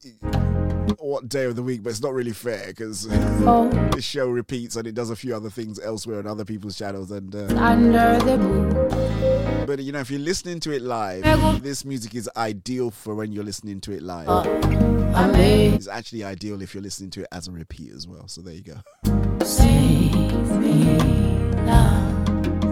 what 0.99 1.27
day 1.29 1.45
of 1.45 1.55
the 1.55 1.63
week, 1.63 1.83
but 1.83 1.89
it's 1.91 2.01
not 2.01 2.13
really 2.13 2.31
fair 2.33 2.67
because 2.67 3.07
Oh. 3.45 3.69
this 3.93 4.03
show 4.05 4.27
repeats 4.27 4.75
and 4.75 4.87
it 4.87 4.93
does 4.95 5.09
a 5.09 5.15
few 5.15 5.35
other 5.35 5.49
things 5.49 5.79
elsewhere 5.79 6.19
on 6.19 6.27
other 6.27 6.45
people's 6.45 6.77
channels. 6.77 7.11
And 7.11 7.35
uh, 7.35 7.47
Under 7.57 8.19
the 8.23 8.37
moon, 8.37 9.65
but 9.65 9.79
you 9.79 9.91
know, 9.91 9.99
if 9.99 10.09
you're 10.11 10.19
listening 10.19 10.59
to 10.61 10.71
it 10.71 10.81
live, 10.81 11.23
this 11.63 11.85
music 11.85 12.15
is 12.15 12.29
ideal 12.35 12.91
for 12.91 13.15
when 13.15 13.31
you're 13.31 13.43
listening 13.43 13.79
to 13.81 13.91
it 13.93 14.01
live. 14.03 14.27
amazing. 15.15 15.73
It's 15.75 15.87
actually 15.87 16.23
ideal 16.23 16.61
if 16.61 16.73
you're 16.73 16.83
listening 16.83 17.09
to 17.11 17.21
it 17.21 17.27
as 17.31 17.47
a 17.47 17.51
repeat 17.51 17.91
as 17.93 18.07
well. 18.07 18.27
So 18.27 18.41
there 18.41 18.53
you 18.53 18.61
go. 18.63 18.75
Save 19.45 20.49
me 20.59 20.97
now. 21.65 22.23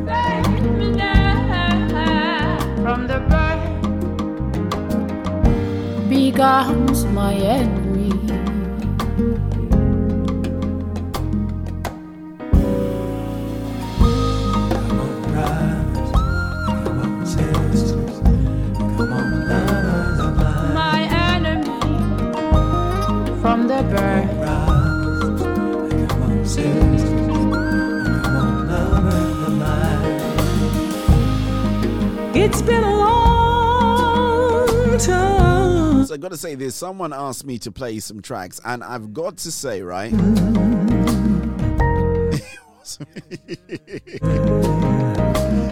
Save 0.05 0.61
me 0.77 0.91
now. 0.91 2.57
From 2.81 3.07
the 3.07 3.19
birth 3.29 3.61
becomes 6.09 7.05
my 7.05 7.33
enemy. 7.35 7.90
It's 32.53 32.61
been 32.61 32.83
a 32.83 32.97
long 32.97 34.67
time. 34.97 36.05
So 36.05 36.13
I 36.13 36.17
got 36.17 36.31
to 36.31 36.37
say 36.37 36.55
this. 36.55 36.75
Someone 36.75 37.13
asked 37.13 37.45
me 37.45 37.57
to 37.59 37.71
play 37.71 37.99
some 37.99 38.21
tracks, 38.21 38.59
and 38.65 38.83
I've 38.83 39.13
got 39.13 39.37
to 39.37 39.51
say, 39.53 39.81
right. 39.83 40.11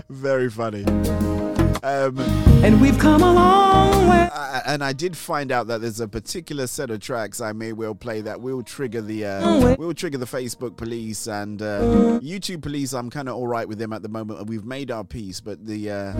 Very 0.09 0.49
funny. 0.49 0.83
Um, 1.81 2.19
And 2.61 2.81
we've 2.81 2.97
come 2.99 3.21
a 3.21 3.31
long 3.33 4.07
way. 4.09 4.29
I- 4.33 4.61
and 4.65 4.83
I 4.83 4.91
did 4.93 5.15
find 5.15 5.51
out 5.51 5.67
that 5.67 5.79
there's 5.81 5.99
a 6.01 6.07
particular 6.07 6.67
set 6.67 6.89
of 6.89 6.99
tracks 6.99 7.39
I 7.39 7.53
may 7.53 7.71
well 7.73 7.95
play 7.95 8.19
that 8.21 8.41
will 8.41 8.61
trigger 8.63 9.01
the 9.01 9.25
uh, 9.25 9.75
will 9.77 9.93
trigger 9.93 10.17
the 10.17 10.25
Facebook 10.25 10.75
police 10.75 11.27
and 11.27 11.61
uh, 11.61 12.19
YouTube 12.21 12.61
police. 12.61 12.93
I'm 12.93 13.09
kind 13.09 13.29
of 13.29 13.35
all 13.35 13.47
right 13.47 13.67
with 13.67 13.79
them 13.79 13.93
at 13.93 14.01
the 14.01 14.09
moment. 14.09 14.47
We've 14.47 14.65
made 14.65 14.91
our 14.91 15.03
peace, 15.05 15.39
but 15.39 15.65
the 15.65 15.89
uh, 15.91 16.11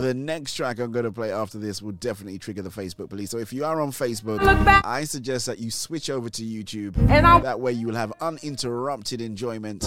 the 0.00 0.14
next 0.14 0.54
track 0.54 0.78
I'm 0.80 0.90
going 0.90 1.04
to 1.04 1.12
play 1.12 1.30
after 1.32 1.58
this 1.58 1.82
will 1.82 1.92
definitely 1.92 2.38
trigger 2.38 2.62
the 2.62 2.70
Facebook 2.70 3.10
police. 3.10 3.30
So 3.30 3.38
if 3.38 3.52
you 3.52 3.64
are 3.64 3.80
on 3.80 3.90
Facebook, 3.90 4.40
I 4.84 5.04
suggest 5.04 5.46
that 5.46 5.58
you 5.58 5.70
switch 5.70 6.08
over 6.08 6.30
to 6.30 6.42
YouTube. 6.42 6.96
And 7.10 7.26
I'll- 7.26 7.40
that 7.40 7.60
way 7.60 7.72
you 7.72 7.86
will 7.88 7.96
have 7.96 8.12
uninterrupted 8.20 9.20
enjoyment 9.20 9.82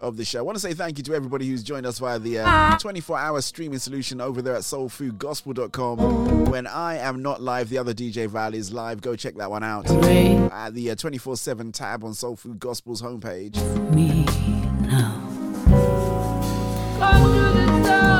of 0.00 0.16
the 0.16 0.24
show. 0.24 0.38
I 0.40 0.42
want 0.42 0.56
to 0.56 0.60
say 0.60 0.74
thank 0.74 0.98
you 0.98 1.04
to 1.04 1.14
everybody 1.14 1.46
who's 1.48 1.62
joined 1.62 1.86
us 1.86 1.98
via 1.98 2.18
the 2.18 2.40
uh, 2.40 2.44
ah. 2.46 2.78
24 2.80 3.18
hour 3.18 3.40
streaming 3.40 3.78
solution 3.78 4.20
over 4.20 4.42
there 4.42 4.54
at 4.56 4.62
soulfoodgospel.com. 4.62 6.46
When 6.46 6.66
I 6.66 6.96
am 6.96 7.22
not 7.22 7.40
live, 7.40 7.68
the 7.68 7.78
other 7.78 7.94
DJ 7.94 8.26
Val 8.26 8.54
is 8.54 8.72
live. 8.72 9.00
Go 9.00 9.14
check 9.16 9.36
that 9.36 9.50
one 9.50 9.62
out 9.62 9.88
at 9.90 10.74
the 10.74 10.90
uh, 10.90 10.94
24 10.96 11.36
7 11.36 11.72
tab 11.72 12.02
on 12.04 12.14
Soul 12.14 12.36
Food 12.36 12.58
Gospel's 12.58 13.02
homepage. 13.02 13.56
Me 13.94 14.24
now. 14.86 15.24
Come 16.98 17.22
to 17.22 17.30
the 17.30 17.82
door. 17.86 18.18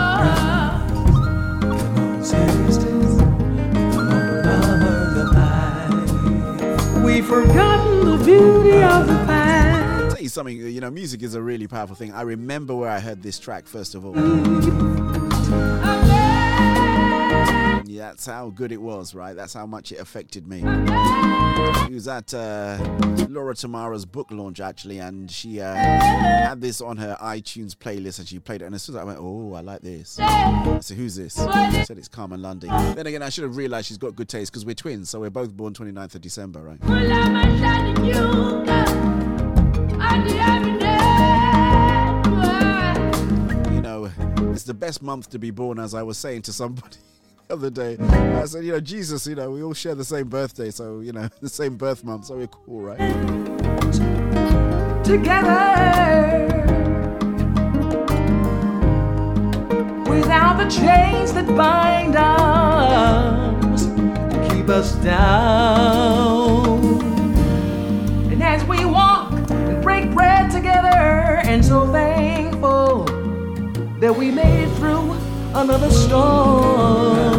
We've 7.05 7.27
forgotten 7.27 8.05
the 8.05 8.17
beauty 8.25 8.83
of 8.83 9.07
the 9.09 9.15
past. 9.27 9.48
Something, 10.29 10.59
you 10.59 10.81
know, 10.81 10.91
music 10.91 11.23
is 11.23 11.35
a 11.35 11.43
really 11.43 11.67
powerful 11.67 11.97
thing. 11.97 12.13
I 12.13 12.23
remember 12.23 12.75
where 12.75 12.91
I 12.91 13.01
heard 13.01 13.23
this 13.23 13.39
track 13.39 13.67
first 13.67 13.95
of 13.95 14.05
all. 14.05 14.15
Yeah, 17.87 18.09
that's 18.11 18.27
how 18.27 18.51
good 18.51 18.71
it 18.71 18.81
was, 18.81 19.15
right? 19.15 19.35
That's 19.35 19.55
how 19.55 19.67
much 19.67 19.91
it 19.93 19.99
affected 19.99 20.47
me. 20.47 20.63
It 20.65 21.93
was 21.95 22.07
at 22.07 22.33
uh, 22.35 22.79
Laura 23.29 23.55
Tamara's 23.55 24.05
book 24.05 24.29
launch, 24.31 24.61
actually, 24.61 24.99
and 24.99 25.29
she 25.31 25.61
uh, 25.61 25.75
had 25.75 26.61
this 26.61 26.81
on 26.81 26.97
her 26.99 27.17
iTunes 27.21 27.75
playlist 27.75 28.19
and 28.19 28.29
she 28.29 28.39
played 28.39 28.63
it. 28.63 28.67
And 28.67 28.75
as 28.75 28.83
soon 28.83 28.95
as 28.97 29.01
I 29.01 29.05
went, 29.05 29.19
Oh, 29.21 29.55
I 29.55 29.63
like 29.63 29.81
this. 29.81 30.11
Said, 30.81 30.97
Who's 30.97 31.17
this? 31.17 31.35
Said, 31.35 31.99
It's 31.99 32.09
Carmen 32.09 32.43
Lundy. 32.43 32.69
Then 32.69 33.07
again, 33.07 33.23
I 33.23 33.31
should 33.31 33.45
have 33.45 33.57
realized 33.57 33.89
she's 33.89 33.99
got 33.99 34.15
good 34.15 34.29
taste 34.29 34.53
because 34.53 34.65
we're 34.67 34.75
twins, 34.75 35.11
so 35.11 35.21
we're 35.21 35.31
both 35.31 35.57
born 35.57 35.73
29th 35.75 36.15
of 36.15 36.21
December, 36.21 36.61
right? 36.63 36.79
You 43.75 43.81
know, 43.81 44.11
it's 44.53 44.65
the 44.65 44.75
best 44.75 45.03
month 45.03 45.31
to 45.31 45.39
be 45.39 45.51
born, 45.51 45.79
as 45.79 45.95
I 45.95 46.03
was 46.03 46.19
saying 46.19 46.43
to 46.43 46.53
somebody 46.53 46.97
the 47.49 47.55
other 47.55 47.71
day. 47.71 47.97
I 47.99 48.45
said, 48.45 48.65
you 48.65 48.73
know, 48.73 48.81
Jesus, 48.81 49.27
you 49.27 49.35
know, 49.35 49.51
we 49.51 49.63
all 49.63 49.75
share 49.75 49.95
the 49.95 50.05
same 50.05 50.29
birthday, 50.29 50.71
so, 50.71 51.01
you 51.01 51.13
know, 51.13 51.29
the 51.41 51.49
same 51.49 51.77
birth 51.77 52.05
month, 52.05 52.27
so 52.27 52.37
we're 52.37 52.47
cool, 52.47 52.81
right? 52.81 52.99
Together. 55.05 56.47
Without 60.09 60.57
the 60.59 60.69
chains 60.69 61.33
that 61.33 61.47
bind 61.57 62.17
us, 62.17 63.87
keep 64.53 64.69
us 64.69 64.93
down. 64.97 66.79
And 68.31 68.43
as 68.43 68.65
we 68.65 68.85
walk 68.85 69.08
bread 70.19 70.51
together, 70.51 71.41
and 71.45 71.65
so 71.65 71.87
thankful 71.93 73.05
that 74.01 74.13
we 74.13 74.33
made 74.33 74.69
through 74.77 75.13
another 75.55 75.91
storm. 75.91 77.38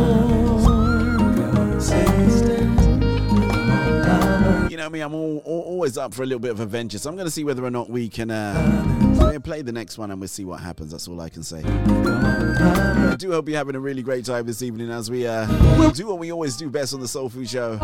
You 4.90 4.94
know 4.94 4.98
me, 4.98 5.02
I'm 5.02 5.14
all, 5.14 5.38
all, 5.46 5.62
always 5.62 6.00
up 6.00 6.16
for 6.16 6.24
a 6.24 6.26
little 6.26 6.40
bit 6.40 6.50
of 6.50 6.60
adventure, 6.62 6.98
so 6.98 7.12
I'm 7.12 7.16
going 7.16 7.28
to 7.28 7.32
see 7.32 7.44
whether 7.44 7.64
or 7.64 7.70
not 7.70 7.92
we 7.92 8.10
can 8.10 8.32
uh, 8.32 9.40
play 9.44 9.62
the 9.62 9.72
next 9.72 10.00
one 10.00 10.10
and 10.10 10.20
we'll 10.20 10.28
see 10.28 10.46
what 10.46 10.62
happens. 10.62 10.92
That's 10.92 11.08
all 11.08 11.22
I 11.22 11.30
can 11.30 11.44
say. 11.44 11.62
I 11.64 13.16
do 13.16 13.32
hope 13.32 13.48
you're 13.48 13.58
having 13.58 13.76
a 13.76 13.80
really 13.80 14.02
great 14.02 14.26
time 14.26 14.48
this 14.48 14.64
evening 14.64 14.90
as 14.90 15.12
we 15.12 15.28
uh, 15.28 15.46
do 15.92 16.08
what 16.08 16.18
we 16.18 16.32
always 16.32 16.58
do 16.58 16.72
best 16.72 16.96
on 16.96 17.02
the 17.02 17.08
Soul 17.08 17.30
Food 17.30 17.48
Show. 17.48 17.78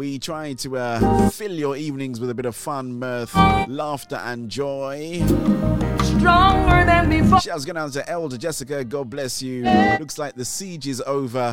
We 0.00 0.18
try 0.18 0.54
to 0.54 0.78
uh, 0.78 1.28
fill 1.28 1.52
your 1.52 1.76
evenings 1.76 2.20
with 2.20 2.30
a 2.30 2.34
bit 2.34 2.46
of 2.46 2.56
fun, 2.56 2.98
mirth, 2.98 3.34
laughter, 3.68 4.16
and 4.16 4.48
joy. 4.48 5.22
Stronger 6.18 6.84
than 6.86 7.10
before. 7.10 7.40
Shouts 7.40 7.64
going 7.64 7.76
out 7.76 7.92
to 7.92 8.08
Elder 8.08 8.38
Jessica. 8.38 8.82
God 8.84 9.10
bless 9.10 9.42
you. 9.42 9.64
Looks 10.00 10.16
like 10.16 10.34
the 10.36 10.44
siege 10.44 10.88
is 10.88 11.02
over 11.02 11.52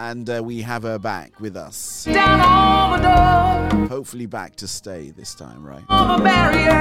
and 0.00 0.30
uh, 0.30 0.40
we 0.42 0.62
have 0.62 0.84
her 0.84 0.98
back 0.98 1.38
with 1.40 1.56
us. 1.56 2.06
Down 3.08 3.62
all 3.62 3.68
the 3.68 3.76
doors, 3.76 3.88
Hopefully 3.90 4.26
back 4.26 4.56
to 4.56 4.68
stay 4.68 5.10
this 5.10 5.34
time, 5.34 5.64
right? 5.66 5.82
all 5.88 6.18
barriers. 6.18 6.74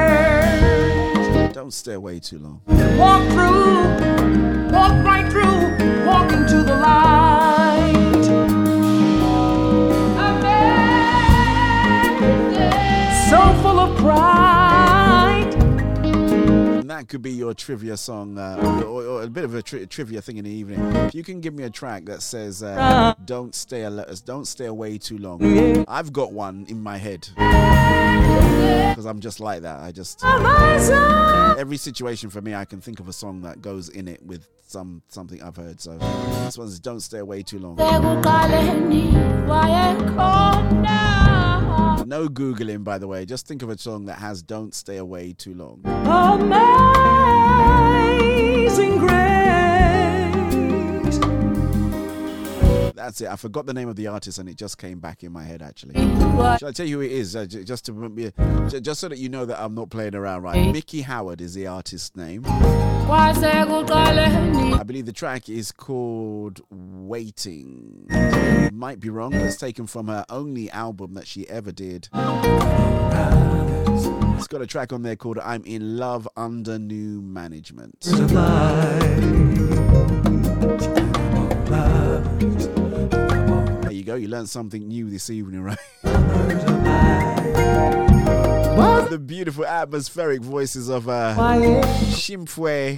Don't 1.53 1.73
stay 1.73 1.93
away 1.93 2.19
too 2.19 2.39
long. 2.39 2.61
Walk 2.97 3.23
through, 3.29 4.71
walk 4.71 5.05
right 5.05 5.29
through, 5.31 6.05
walk 6.05 6.31
into 6.31 6.63
the 6.63 6.75
light. 6.75 7.93
So 13.29 13.39
full 13.61 13.79
of 13.79 13.97
pride. 13.97 14.36
And 16.87 16.97
that 16.97 17.09
could 17.09 17.21
be 17.21 17.31
your 17.31 17.53
trivia 17.53 17.97
song, 17.97 18.37
uh, 18.37 18.61
or, 18.85 19.03
or 19.03 19.23
a 19.23 19.27
bit 19.27 19.43
of 19.43 19.53
a 19.53 19.61
tri- 19.61 19.83
trivia 19.83 20.21
thing 20.21 20.37
in 20.37 20.45
the 20.45 20.49
evening. 20.49 20.79
If 20.95 21.15
you 21.15 21.21
can 21.21 21.41
give 21.41 21.53
me 21.53 21.63
a 21.63 21.69
track 21.69 22.05
that 22.05 22.21
says 22.21 22.63
uh, 22.63 23.13
"Don't 23.25 23.53
stay 23.53 23.83
al- 23.83 24.05
don't 24.23 24.45
stay 24.45 24.67
away 24.67 24.97
too 24.97 25.17
long," 25.17 25.85
I've 25.85 26.13
got 26.13 26.31
one 26.31 26.65
in 26.69 26.79
my 26.81 26.95
head 26.95 27.27
because 27.35 29.05
I'm 29.05 29.19
just 29.19 29.41
like 29.41 29.63
that. 29.63 29.81
I 29.81 29.91
just 29.91 30.23
every 31.59 31.75
situation 31.75 32.29
for 32.29 32.39
me, 32.39 32.55
I 32.55 32.63
can 32.63 32.79
think 32.79 33.01
of 33.01 33.09
a 33.09 33.13
song 33.13 33.41
that 33.41 33.61
goes 33.61 33.89
in 33.89 34.07
it 34.07 34.25
with 34.25 34.47
some 34.65 35.01
something 35.09 35.43
I've 35.43 35.57
heard. 35.57 35.81
So 35.81 35.97
this 36.45 36.57
one's 36.57 36.79
"Don't 36.79 37.01
stay 37.01 37.17
away 37.19 37.43
too 37.43 37.59
long." 37.59 37.75
No 42.05 42.27
googling, 42.29 42.83
by 42.83 42.97
the 42.97 43.07
way. 43.07 43.25
Just 43.25 43.47
think 43.47 43.61
of 43.61 43.69
a 43.69 43.77
song 43.77 44.05
that 44.05 44.19
has 44.19 44.41
"Don't 44.41 44.73
stay 44.73 44.97
away 44.97 45.33
too 45.33 45.53
long." 45.53 45.81
That's 53.07 53.21
it. 53.21 53.29
I 53.29 53.37
forgot 53.37 53.65
the 53.65 53.73
name 53.73 53.87
of 53.87 53.95
the 53.95 54.07
artist 54.07 54.37
and 54.37 54.49
it 54.49 54.57
just 54.57 54.77
came 54.77 54.99
back 54.99 55.23
in 55.23 55.31
my 55.31 55.45
head 55.45 55.61
actually. 55.61 55.93
Shall 55.93 56.67
I 56.67 56.71
tell 56.73 56.85
you 56.85 56.97
who 56.97 57.03
it 57.05 57.11
is? 57.13 57.37
Uh, 57.37 57.45
j- 57.45 57.63
just 57.63 57.85
to 57.85 57.93
be, 57.93 58.33
j- 58.67 58.81
just 58.81 58.99
so 58.99 59.07
that 59.07 59.17
you 59.17 59.29
know 59.29 59.45
that 59.45 59.63
I'm 59.63 59.73
not 59.73 59.89
playing 59.89 60.13
around, 60.13 60.41
right? 60.41 60.73
Miki 60.73 61.03
Howard 61.03 61.39
is 61.39 61.53
the 61.53 61.67
artist's 61.67 62.17
name. 62.17 62.43
I 64.73 64.83
believe 64.83 65.05
the 65.05 65.13
track 65.13 65.47
is 65.47 65.71
called 65.71 66.59
Waiting. 66.69 68.07
Might 68.73 68.99
be 68.99 69.09
wrong, 69.09 69.31
but 69.31 69.39
it's 69.43 69.55
taken 69.55 69.87
from 69.87 70.07
her 70.09 70.25
only 70.29 70.69
album 70.71 71.13
that 71.13 71.27
she 71.27 71.47
ever 71.49 71.71
did. 71.71 72.09
It's 74.35 74.47
got 74.47 74.61
a 74.61 74.67
track 74.67 74.91
on 74.91 75.01
there 75.03 75.15
called 75.15 75.39
I'm 75.39 75.63
in 75.63 75.95
Love 75.95 76.27
Under 76.35 76.77
New 76.77 77.21
Management. 77.21 78.05
Go, 84.07 84.15
you 84.15 84.29
learned 84.29 84.49
something 84.49 84.87
new 84.87 85.09
this 85.09 85.29
evening, 85.29 85.63
right? 85.63 85.77
The 89.09 89.19
beautiful 89.21 89.65
atmospheric 89.65 90.41
voices 90.41 90.87
of 90.87 91.09
uh, 91.09 91.35
Shimfwe, 92.15 92.95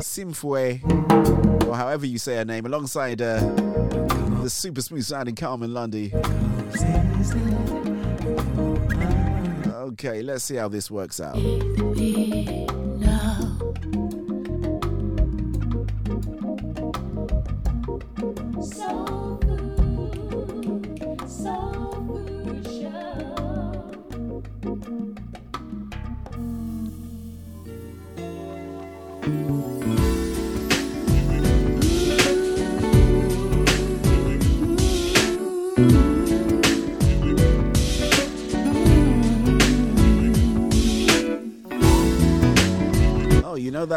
Simfwe, 0.00 1.66
or 1.66 1.76
however 1.76 2.06
you 2.06 2.16
say 2.16 2.36
her 2.36 2.44
name, 2.46 2.64
alongside 2.64 3.20
uh, 3.20 3.40
the 4.40 4.48
super 4.48 4.80
smooth 4.80 5.04
sounding 5.04 5.34
Carmen 5.34 5.74
Lundy. 5.74 6.10
Okay, 9.68 10.22
let's 10.22 10.44
see 10.44 10.56
how 10.56 10.68
this 10.68 10.90
works 10.90 11.20
out. 11.20 11.36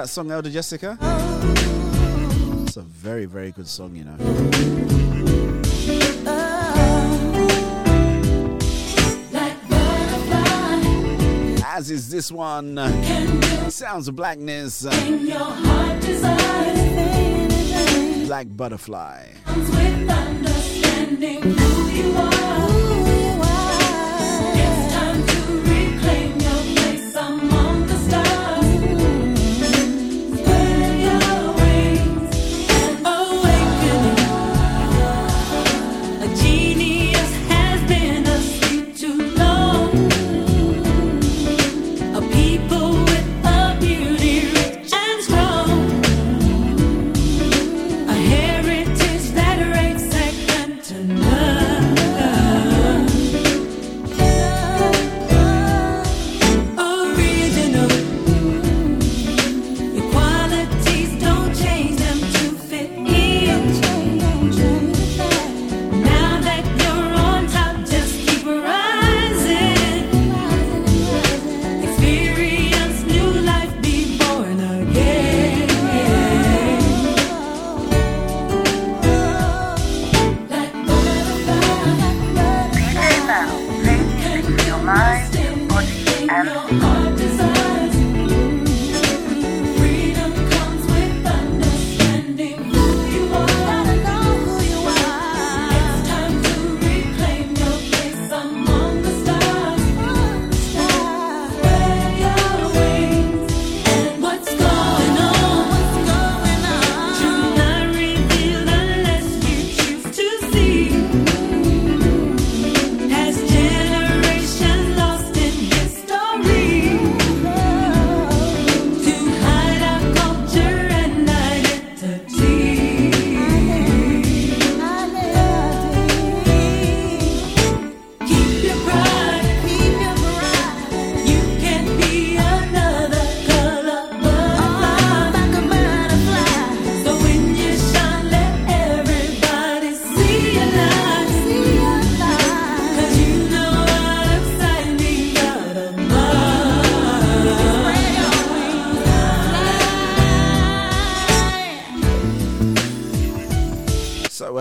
That 0.06 0.11
song, 0.11 0.30
Elder 0.30 0.52
Jessica? 0.52 0.98
It's 2.68 2.77
a 2.77 2.82
very, 2.82 3.26
very 3.26 3.52
good 3.52 3.68
song, 3.68 3.95
you 3.95 4.03
know. 4.03 4.15
As 11.65 11.90
is 11.90 12.10
this 12.11 12.32
one, 12.32 12.77
Sounds 13.72 14.07
of 14.07 14.15
Blackness, 14.15 14.84
Black 18.27 18.48
Butterfly. 18.52 19.26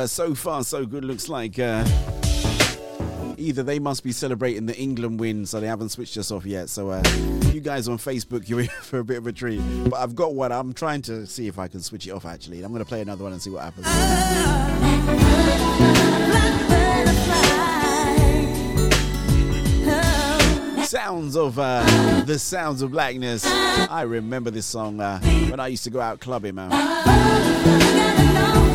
Uh, 0.05 0.07
so 0.07 0.35
far, 0.35 0.63
so 0.63 0.85
good. 0.85 1.03
Looks 1.03 1.31
like 1.31 1.59
uh, 1.59 1.83
either 3.39 3.63
they 3.63 3.79
must 3.79 4.05
be 4.05 4.13
celebrating 4.13 4.67
the 4.67 4.77
England 4.77 5.19
win, 5.19 5.47
so 5.47 5.61
they 5.61 5.67
haven't 5.67 5.89
switched 5.89 6.19
us 6.19 6.31
off 6.31 6.45
yet. 6.45 6.69
So, 6.69 6.91
uh, 6.91 7.03
you 7.53 7.61
guys 7.61 7.89
on 7.89 7.97
Facebook, 7.97 8.47
you're 8.49 8.61
in 8.61 8.69
for 8.83 8.99
a 8.99 9.05
bit 9.05 9.17
of 9.17 9.27
a 9.27 9.33
treat. 9.33 9.63
But 9.85 9.95
I've 9.95 10.15
got 10.15 10.35
one. 10.35 10.53
I'm 10.53 10.75
trying 10.75 11.01
to 11.03 11.27
see 11.27 11.49
if 11.49 11.59
I 11.59 11.69
can 11.69 11.81
switch 11.81 12.07
it 12.07 12.11
off 12.11 12.27
actually. 12.27 12.63
I'm 12.63 12.71
going 12.71 12.85
to 12.85 12.89
play 12.89 13.01
another 13.01 13.25
one 13.25 13.33
and 13.33 13.41
see 13.41 13.51
what 13.51 13.63
happens. 13.63 13.87
Sounds 20.87 21.35
of 21.35 21.59
uh, 21.59 22.23
the 22.27 22.39
sounds 22.39 22.83
of 22.83 22.93
blackness. 22.93 23.47
I 23.47 24.03
remember 24.03 24.51
this 24.51 24.67
song 24.67 25.01
uh, 25.01 25.19
when 25.49 25.61
I 25.61 25.69
used 25.69 25.85
to 25.85 25.91
go 25.91 26.01
out 26.01 26.21
clubbing, 26.21 26.57
man. 26.57 28.74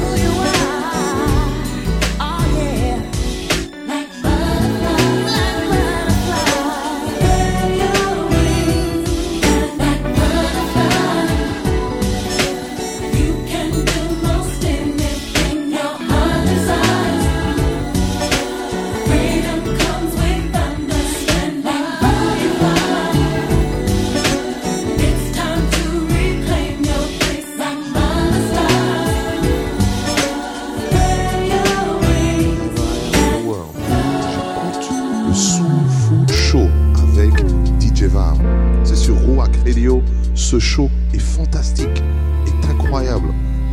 Ce 40.50 40.58
show 40.58 40.90
est 41.14 41.20
fantastique, 41.20 42.02
est 42.48 42.72
incroyable. 42.72 43.28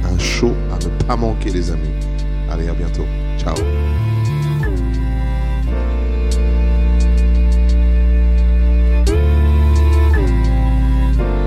Un 0.04 0.18
show 0.18 0.52
à 0.70 0.74
ne 0.84 0.90
pas 1.06 1.16
manquer, 1.16 1.48
les 1.48 1.70
amis. 1.70 1.88
Allez, 2.50 2.68
à 2.68 2.74
bientôt. 2.74 3.06
Ciao. 3.38 3.54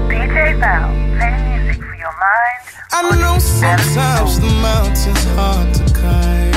DJ 0.09 0.55
Val, 0.57 0.89
playing 1.15 1.45
music 1.45 1.79
for 1.79 1.93
your 1.93 2.15
mind. 2.17 2.63
I 2.91 3.03
know 3.19 3.37
sometimes 3.37 4.39
the 4.39 4.49
mountain's 4.63 5.25
hard 5.35 5.71
to 5.75 5.83
climb. 5.93 6.55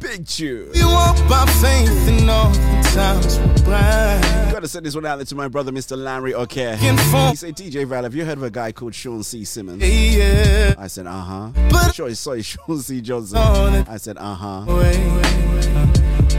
Big 0.00 0.26
tune. 0.26 0.68
You 0.74 0.88
walk 0.88 1.16
by 1.26 1.46
faith 1.62 2.08
and 2.08 2.28
all 2.28 2.50
the 2.50 2.77
times 2.92 3.38
were 3.38 3.64
blind. 3.64 4.52
Gotta 4.52 4.68
send 4.68 4.86
this 4.86 4.94
one 4.94 5.06
out 5.06 5.16
there 5.16 5.24
to 5.26 5.34
my 5.34 5.48
brother, 5.48 5.70
Mr. 5.72 5.96
Larry 5.96 6.34
O'Care. 6.34 6.76
He 6.76 6.86
said, 7.36 7.56
DJ 7.56 7.86
Val, 7.86 8.02
have 8.02 8.14
you 8.14 8.24
heard 8.24 8.38
of 8.38 8.42
a 8.44 8.50
guy 8.50 8.72
called 8.72 8.94
Sean 8.94 9.22
C. 9.22 9.44
Simmons? 9.44 9.82
Yeah. 9.82 10.74
I 10.78 10.86
said, 10.86 11.06
uh 11.06 11.12
huh. 11.12 11.90
Sorry, 11.92 12.14
sorry, 12.14 12.42
Sean 12.50 12.78
C. 12.78 13.00
Johnson. 13.00 13.38
I 13.38 13.96
said, 13.96 14.16
uh 14.18 14.34
huh. 14.34 14.64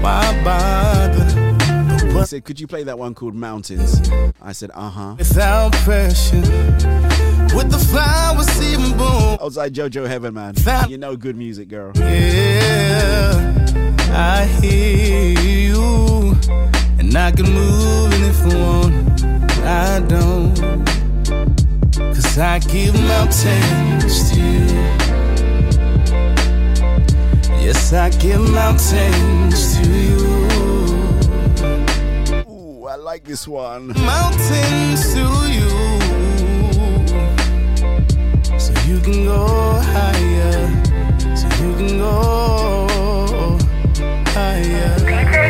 Why 0.02 0.44
bother? 0.44 1.56
He 2.20 2.26
said, 2.26 2.44
could 2.44 2.60
you 2.60 2.68
play 2.68 2.84
that 2.84 2.98
one 3.00 3.14
called 3.16 3.36
Mountains? 3.36 4.10
I 4.42 4.52
said, 4.52 4.72
uh 4.74 4.90
huh. 4.90 5.16
Without 5.18 5.72
pressure, 5.74 6.38
with 7.56 7.72
the 7.72 7.80
flowers 7.90 8.62
even 8.62 8.98
bloom. 8.98 9.38
Outside 9.42 9.74
JoJo 9.74 10.08
Heaven, 10.08 10.34
man. 10.34 10.54
You 10.90 10.98
know 10.98 11.16
good 11.16 11.36
music, 11.38 11.70
girl. 11.70 11.92
Yeah, 11.96 13.59
I 14.12 14.46
hear 14.62 15.40
you, 15.40 16.36
and 16.98 17.16
I 17.16 17.32
can 17.32 17.52
move 17.52 18.14
and 18.14 18.26
if 18.26 18.42
I 18.46 18.56
want, 18.56 19.24
I 19.66 20.00
don't. 20.08 20.56
Cause 22.16 22.38
I 22.38 22.60
give 22.60 22.96
mountains 22.96 24.32
to 24.32 24.40
you. 24.40 24.68
Yes, 27.62 27.94
I 27.94 28.10
give 28.10 28.42
mountains 28.50 29.78
to 29.78 29.88
you. 29.88 30.18
Ooh, 32.50 32.86
I 32.88 32.96
like 32.96 33.24
this 33.24 33.48
one. 33.48 33.88
Mountains 33.90 35.14
to 35.14 35.26
you. 35.56 35.70
So 38.60 38.74
you 38.88 39.00
can 39.02 39.26
go 39.26 39.48
higher. 39.94 40.68
So 41.36 41.48
you 41.64 41.76
can 41.76 41.98
go 42.00 42.49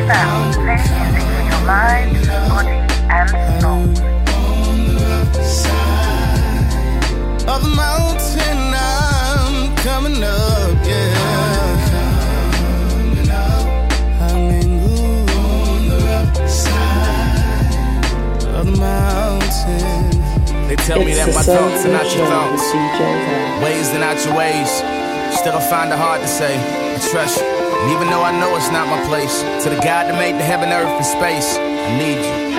DJ 0.10 0.16
Val, 0.16 0.54
playing 0.54 0.82
music 0.82 1.30
for 1.30 1.44
your 1.44 1.62
mind, 1.68 2.10
body, 2.50 2.78
and 3.10 3.30
soul. 3.62 3.84
Of 7.48 7.60
the 7.64 7.70
mountain, 7.76 8.60
I'm 8.74 9.76
coming 9.78 10.24
up, 10.24 10.86
yeah. 10.86 11.14
Coming 12.90 13.30
up. 13.30 13.66
Hallelujah. 14.20 15.40
Of 18.56 18.66
the 18.66 18.74
mountain. 18.78 20.68
They 20.68 20.76
tell 20.76 21.00
me 21.04 21.14
that 21.14 21.34
my 21.34 21.42
thoughts 21.42 21.86
are 21.86 21.92
not 21.92 22.16
your 22.16 22.26
thoughts. 22.28 22.52
with 22.52 22.74
DJ 22.74 23.00
Val. 23.00 23.64
Ways 23.64 23.90
are 23.94 24.00
not 24.00 24.26
your 24.26 24.36
ways. 24.36 24.70
Still, 25.38 25.54
I 25.54 25.62
find 25.70 25.92
it 25.92 25.98
hard 25.98 26.22
to 26.22 26.28
say. 26.28 26.58
I 26.58 27.00
trust 27.12 27.42
you. 27.42 27.69
And 27.80 27.92
even 27.92 28.12
though 28.12 28.24
I 28.24 28.36
know 28.36 28.56
it's 28.60 28.72
not 28.72 28.92
my 28.92 29.00
place, 29.08 29.40
to 29.64 29.70
the 29.72 29.80
God 29.80 30.12
that 30.12 30.20
made 30.20 30.36
the 30.36 30.44
heaven, 30.44 30.68
earth, 30.70 30.92
and 30.92 31.06
space, 31.06 31.56
I 31.56 31.96
need 31.96 32.20
you. 32.20 32.50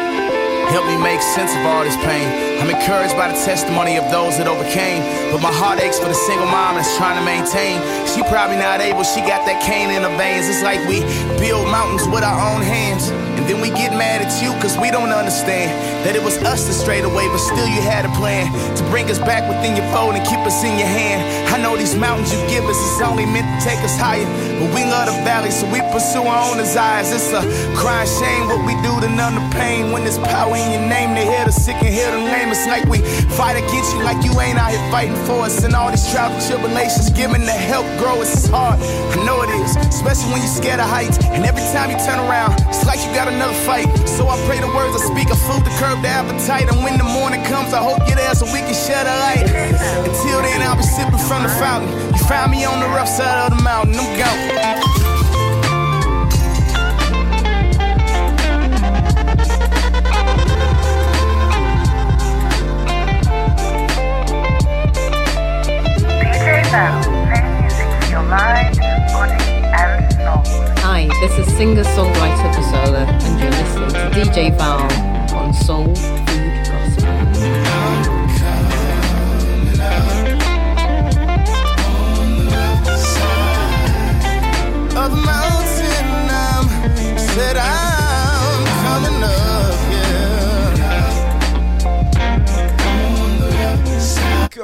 Help 0.73 0.87
me 0.87 0.97
make 0.97 1.21
sense 1.21 1.51
of 1.53 1.67
all 1.67 1.83
this 1.85 1.99
pain. 2.07 2.25
I'm 2.63 2.71
encouraged 2.71 3.19
by 3.19 3.29
the 3.29 3.35
testimony 3.35 3.99
of 3.99 4.09
those 4.09 4.39
that 4.39 4.47
overcame. 4.47 5.03
But 5.35 5.43
my 5.43 5.51
heart 5.51 5.83
aches 5.83 5.99
for 5.99 6.07
the 6.07 6.15
single 6.15 6.47
mom 6.47 6.79
that's 6.79 6.97
trying 6.97 7.19
to 7.19 7.25
maintain. 7.27 7.83
She 8.07 8.23
probably 8.31 8.57
not 8.57 8.81
able, 8.81 9.03
she 9.03 9.21
got 9.27 9.45
that 9.45 9.61
cane 9.61 9.91
in 9.91 10.07
her 10.07 10.15
veins. 10.17 10.49
It's 10.49 10.63
like 10.63 10.81
we 10.87 11.03
build 11.43 11.67
mountains 11.69 12.07
with 12.07 12.23
our 12.23 12.39
own 12.39 12.63
hands. 12.63 13.11
Then 13.51 13.59
we 13.61 13.75
get 13.75 13.91
mad 13.99 14.23
at 14.23 14.31
you 14.39 14.55
cause 14.63 14.79
we 14.79 14.95
don't 14.95 15.11
understand 15.11 15.75
that 16.07 16.15
it 16.15 16.23
was 16.23 16.39
us 16.47 16.71
that 16.71 16.77
strayed 16.79 17.03
away, 17.03 17.27
but 17.27 17.43
still 17.43 17.67
you 17.67 17.83
had 17.83 18.07
a 18.07 18.13
plan 18.15 18.47
to 18.79 18.83
bring 18.95 19.11
us 19.11 19.19
back 19.19 19.43
within 19.51 19.75
your 19.75 19.91
fold 19.91 20.15
and 20.15 20.23
keep 20.23 20.39
us 20.47 20.63
in 20.63 20.79
your 20.79 20.87
hand. 20.87 21.19
I 21.51 21.59
know 21.59 21.75
these 21.75 21.99
mountains 21.99 22.31
you 22.31 22.39
give 22.47 22.63
us 22.71 22.79
is 22.79 23.03
only 23.03 23.27
meant 23.27 23.51
to 23.51 23.59
take 23.67 23.83
us 23.83 23.99
higher, 23.99 24.23
but 24.63 24.71
we 24.71 24.87
love 24.87 25.11
the 25.11 25.19
valley, 25.27 25.51
so 25.51 25.67
we 25.75 25.83
pursue 25.91 26.23
our 26.23 26.47
own 26.47 26.63
desires. 26.63 27.11
It's 27.11 27.35
a 27.35 27.43
crying 27.75 28.07
shame 28.07 28.47
what 28.47 28.63
we 28.63 28.79
do 28.87 28.95
to 29.03 29.11
numb 29.11 29.35
the 29.35 29.43
pain 29.59 29.91
when 29.91 30.07
there's 30.07 30.23
power 30.31 30.55
in 30.55 30.71
your 30.71 30.87
name. 30.87 31.19
They 31.19 31.27
hear 31.27 31.43
the 31.43 31.51
sick 31.51 31.75
and 31.83 31.91
hear 31.91 32.07
the 32.15 32.23
lame. 32.23 32.55
It's 32.55 32.71
like 32.71 32.87
we 32.87 33.03
fight 33.35 33.59
against 33.59 33.91
you 33.99 34.07
like 34.07 34.23
you 34.23 34.31
ain't 34.39 34.63
out 34.63 34.71
here 34.71 34.87
fighting 34.95 35.19
for 35.27 35.43
us. 35.43 35.67
And 35.67 35.75
all 35.75 35.91
these 35.91 36.07
trials 36.07 36.39
and 36.39 36.43
tribulations, 36.47 37.11
giving 37.11 37.43
the 37.43 37.59
help 37.59 37.83
grow 37.99 38.23
is 38.23 38.47
hard. 38.47 38.79
I 38.79 39.19
know 39.27 39.43
it 39.43 39.51
is, 39.59 39.75
especially 39.91 40.39
when 40.39 40.39
you're 40.39 40.55
scared 40.55 40.79
of 40.79 40.87
heights. 40.87 41.19
And 41.35 41.43
every 41.43 41.67
time 41.75 41.91
you 41.91 41.99
turn 41.99 42.23
around, 42.31 42.55
it's 42.71 42.87
like 42.87 43.03
you 43.03 43.11
got 43.11 43.27
another 43.41 43.59
fight. 43.65 43.89
So 44.07 44.29
I 44.29 44.37
pray 44.45 44.61
the 44.61 44.69
words 44.69 44.93
I 44.95 45.01
speak 45.01 45.31
are 45.33 45.43
food 45.49 45.65
to 45.65 45.71
curb 45.81 46.03
the 46.03 46.09
appetite. 46.09 46.69
And 46.69 46.85
when 46.85 46.99
the 46.99 47.05
morning 47.05 47.43
comes, 47.45 47.73
I 47.73 47.83
hope 47.83 48.07
you're 48.07 48.17
there 48.17 48.35
so 48.35 48.45
we 48.45 48.61
can 48.61 48.75
share 48.77 49.05
the 49.05 49.17
light. 49.25 49.49
Until 50.05 50.43
then, 50.43 50.61
I'll 50.61 50.77
be 50.77 50.83
sipping 50.83 51.19
from 51.25 51.45
the 51.45 51.49
fountain. 51.49 51.89
You 52.13 52.21
found 52.29 52.53
me 52.53 52.65
on 52.67 52.81
the 52.81 52.89
rough 52.89 53.09
side 53.09 53.51
of 53.51 53.57
the 53.57 53.63
mountain. 53.63 53.97
I'm 53.97 54.19
gone. 54.19 54.91
Val, 66.71 67.03
playing 67.03 67.61
music 67.63 67.89
for 68.01 68.11
your 68.11 68.23
mind. 68.23 68.80
Hi, 71.01 71.07
this 71.27 71.39
is 71.39 71.57
singer 71.57 71.83
songwriter 71.83 72.53
Basola, 72.53 73.09
and 73.25 73.41
you're 73.41 73.51
listening 73.51 73.89
to 73.89 74.11
DJ 74.21 74.55
Val 74.55 74.83
on 75.35 75.55
Soul 75.55 75.95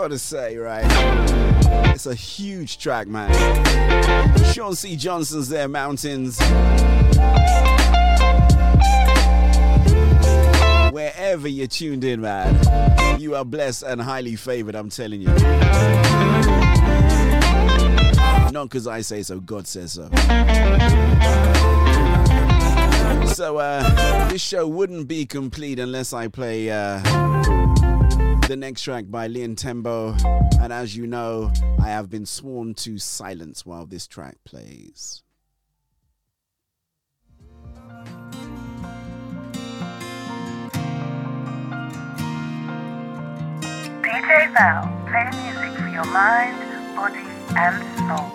Gotta 0.07 0.19
say, 0.21 0.57
right? 0.57 0.85
It's 1.93 2.07
a 2.07 2.15
huge 2.15 2.79
track, 2.79 3.09
man. 3.09 3.35
Sean 4.53 4.77
C. 4.77 4.95
Johnson's 4.95 5.49
there, 5.49 5.67
Mountains. 5.67 6.39
Wherever 10.93 11.49
you're 11.49 11.67
tuned 11.67 12.05
in, 12.05 12.21
man, 12.21 13.21
you 13.21 13.35
are 13.35 13.45
blessed 13.45 13.83
and 13.83 14.01
highly 14.01 14.37
favored, 14.37 14.77
I'm 14.77 14.91
telling 14.91 15.23
you. 15.23 15.27
Not 18.53 18.67
because 18.67 18.87
I 18.87 19.01
say 19.01 19.25
so, 19.25 19.41
God 19.41 19.67
says 19.67 19.95
so. 19.95 20.09
So, 23.35 23.57
uh, 23.59 24.29
this 24.29 24.41
show 24.41 24.69
wouldn't 24.69 25.09
be 25.09 25.27
complete 25.27 25.81
unless 25.81 26.13
I 26.13 26.29
play 26.29 26.71
uh, 26.71 27.03
the 28.49 28.57
next 28.57 28.83
track 28.83 29.07
by 29.09 29.27
Leon 29.27 29.57
Timbo. 29.57 30.15
And 30.61 30.73
as 30.73 30.97
you 30.97 31.07
know, 31.07 31.53
I 31.81 31.89
have 31.89 32.09
been 32.09 32.27
sworn 32.27 32.75
to 32.75 32.97
silence 32.99 33.67
while 33.67 33.87
this 33.87 34.07
track 34.07 34.37
plays. 34.45 35.25
DJ 44.03 44.53
Val, 44.55 44.87
playing 45.09 45.35
music 45.43 45.79
for 45.81 45.89
your 45.89 46.05
mind, 46.05 46.57
body, 46.95 47.27
and 47.57 47.83
soul. 48.07 48.31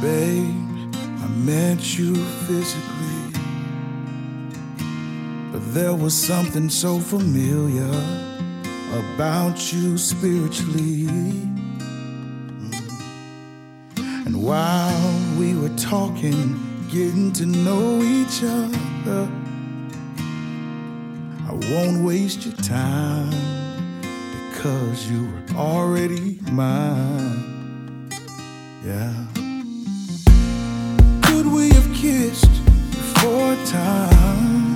Babe, 0.00 0.54
I 0.94 1.28
met 1.44 1.98
you 1.98 2.14
physically, 2.14 2.97
but 2.97 2.97
there 5.72 5.94
was 5.94 6.14
something 6.14 6.70
so 6.70 6.98
familiar 6.98 7.90
about 9.04 9.72
you 9.72 9.98
spiritually. 9.98 11.06
And 14.24 14.42
while 14.42 15.36
we 15.38 15.54
were 15.54 15.74
talking, 15.76 16.58
getting 16.90 17.32
to 17.34 17.44
know 17.44 18.00
each 18.02 18.42
other, 18.42 19.28
I 21.46 21.52
won't 21.52 22.02
waste 22.02 22.46
your 22.46 22.56
time 22.56 23.30
because 24.50 25.10
you 25.10 25.30
were 25.30 25.56
already 25.56 26.38
mine. 26.50 28.08
Yeah. 28.84 29.26
Could 31.24 31.46
we 31.46 31.68
have 31.70 31.94
kissed 31.94 32.64
before 32.90 33.54
time. 33.66 34.67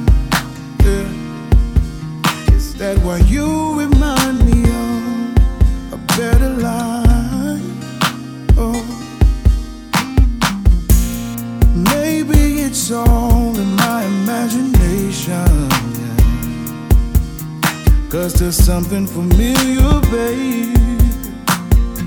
That 2.82 2.98
why 3.04 3.18
you 3.18 3.78
remind 3.78 4.44
me 4.44 4.64
of 4.64 5.92
a 5.92 5.98
better 6.18 6.48
life? 6.48 7.62
Oh. 8.58 8.82
Maybe 11.76 12.62
it's 12.66 12.90
all 12.90 13.56
in 13.56 13.76
my 13.76 14.04
imagination. 14.04 15.70
Yeah. 16.00 16.88
Cause 18.10 18.34
there's 18.34 18.56
something 18.56 19.06
familiar, 19.06 20.00
baby. 20.10 20.74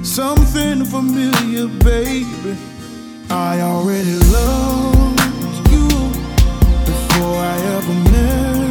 Something 0.03 0.84
familiar, 0.84 1.68
baby. 1.85 2.57
I 3.30 3.61
already 3.61 4.18
loved 4.35 5.72
you 5.72 5.88
before 6.84 7.38
I 7.38 7.56
ever 7.77 7.93
met. 8.11 8.64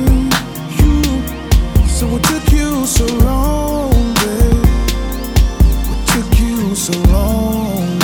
So 1.95 2.09
what 2.09 2.25
took 2.25 2.51
you 2.51 2.85
so 2.87 3.07
long, 3.19 3.93
babe? 4.15 4.67
What 5.87 6.07
took 6.09 6.41
you 6.41 6.75
so 6.75 6.93
long, 7.13 8.04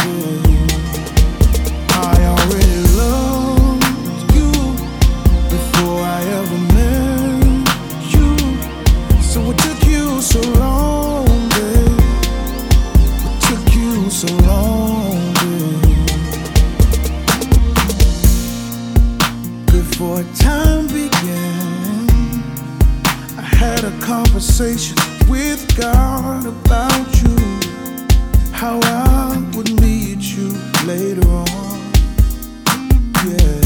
conversation 24.61 24.97
with 25.27 25.75
God 25.75 26.45
about 26.45 27.23
you. 27.23 27.35
How 28.53 28.79
I 28.83 29.43
would 29.57 29.81
meet 29.81 30.21
you 30.21 30.51
later 30.85 31.27
on. 31.27 31.47
Yeah. 33.25 33.63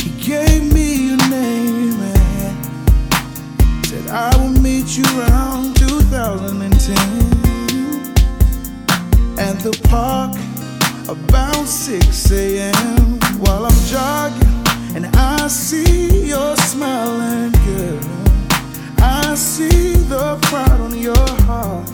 He 0.00 0.08
gave 0.24 0.72
me 0.72 1.08
your 1.08 1.18
name 1.28 2.00
and 2.00 2.56
said 3.86 4.08
I 4.08 4.34
will 4.38 4.56
meet 4.62 4.96
you 4.96 5.04
around 5.20 5.76
2010 5.76 6.96
at 9.38 9.60
the 9.60 9.78
park 9.90 10.34
about 11.06 11.66
6 11.66 12.30
a.m. 12.32 13.20
while 13.40 13.66
I'm 13.66 13.84
jogging 13.84 14.48
and 14.96 15.04
I 15.16 15.48
see 15.48 16.28
your 16.28 16.56
smiling 16.56 17.52
girl. 17.66 18.17
See 19.38 19.92
the 19.94 20.36
pride 20.42 20.80
on 20.80 20.98
your 20.98 21.14
heart. 21.46 21.88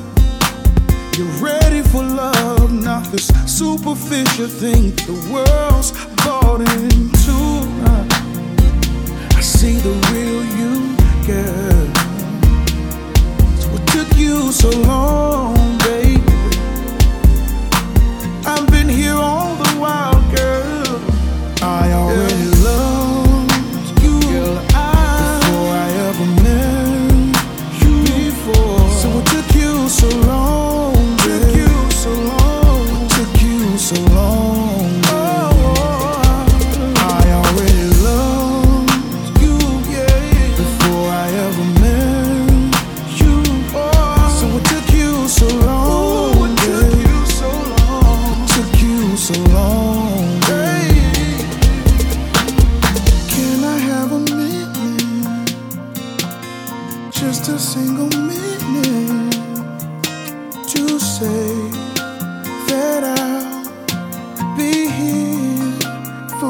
You're 1.18 1.26
ready 1.44 1.82
for 1.82 2.02
love, 2.02 2.72
not 2.72 3.04
this 3.12 3.26
superficial 3.46 4.48
thing 4.48 4.96
the 5.04 5.12
world's 5.30 5.92
bought 6.24 6.62
into. 6.62 7.36
I 9.36 9.40
see 9.42 9.76
the 9.76 9.92
real 10.10 10.42
you, 10.56 10.96
girl. 11.26 11.86
So 13.60 13.68
what 13.72 13.86
took 13.88 14.16
you 14.16 14.50
so 14.50 14.70
long, 14.70 15.76
baby? 15.80 16.22
I've 18.46 18.66
been 18.70 18.88
here 18.88 19.16
all 19.16 19.54
the 19.56 19.70
while, 19.72 20.18
girl. 20.34 20.98
I 21.60 21.92
already 21.92 22.33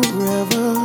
forever. 0.02 0.83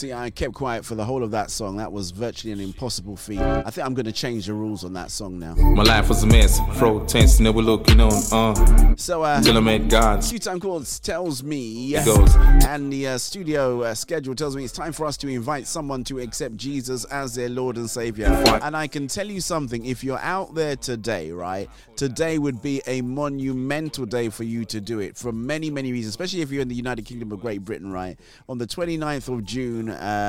See, 0.00 0.12
I 0.20 0.30
kept 0.30 0.54
quiet 0.54 0.84
for 0.84 0.94
the 0.94 1.04
whole 1.04 1.22
of 1.24 1.30
that 1.30 1.50
song. 1.50 1.78
That 1.78 1.90
was 1.92 2.10
virtually 2.10 2.52
an 2.52 2.60
impossible 2.60 3.16
feat. 3.16 3.40
I 3.40 3.70
think 3.70 3.86
I'm 3.86 3.94
going 3.94 4.06
to 4.06 4.12
change 4.12 4.46
the 4.46 4.54
rules 4.54 4.84
on 4.84 4.92
that 4.92 5.10
song 5.10 5.38
now. 5.38 5.54
My 5.54 5.82
life 5.82 6.08
was 6.08 6.22
a 6.22 6.26
mess, 6.26 6.60
fro 6.78 7.04
tense, 7.06 7.40
never 7.40 7.62
looking 7.62 8.00
on. 8.00 8.12
Uh, 8.30 8.94
So, 8.96 9.22
uh, 9.22 9.40
till 9.40 9.56
I 9.56 9.60
met 9.60 9.88
God. 9.88 10.22
Q 10.22 10.38
Time 10.38 10.60
Chords 10.60 11.00
tells 11.00 11.42
me, 11.42 11.94
It 11.94 12.04
goes. 12.04 12.34
and 12.66 12.92
the 12.92 13.08
uh, 13.08 13.18
studio 13.18 13.82
uh, 13.82 13.94
schedule 13.94 14.34
tells 14.34 14.54
me 14.56 14.64
it's 14.64 14.72
time 14.74 14.92
for 14.92 15.06
us 15.06 15.16
to 15.18 15.28
invite 15.28 15.66
someone 15.66 16.04
to 16.04 16.18
accept 16.20 16.56
Jesus 16.56 17.04
as 17.06 17.34
their 17.34 17.48
Lord 17.48 17.76
and 17.76 17.88
Savior. 17.88 18.26
And 18.62 18.76
I 18.76 18.86
can 18.88 19.08
tell 19.08 19.26
you 19.28 19.40
something 19.40 19.86
if 19.86 20.04
you're 20.04 20.18
out 20.18 20.54
there 20.54 20.76
today, 20.76 21.30
right, 21.32 21.68
today 21.96 22.36
would 22.38 22.60
be 22.60 22.82
a 22.86 23.00
monumental 23.00 24.04
day 24.06 24.28
for 24.28 24.44
you 24.44 24.64
to 24.66 24.80
do 24.80 24.98
it 25.00 25.16
for 25.16 25.32
many, 25.32 25.70
many 25.70 25.92
reasons, 25.92 26.10
especially 26.12 26.42
if 26.42 26.50
you're 26.50 26.62
in 26.62 26.68
the 26.68 26.74
United 26.74 27.04
Kingdom 27.06 27.32
of 27.32 27.40
Great 27.40 27.64
Britain, 27.64 27.90
right? 27.90 28.18
On 28.48 28.58
the 28.58 28.66
29th 28.66 29.28
of 29.32 29.44
June, 29.44 29.88
uh, 29.88 30.19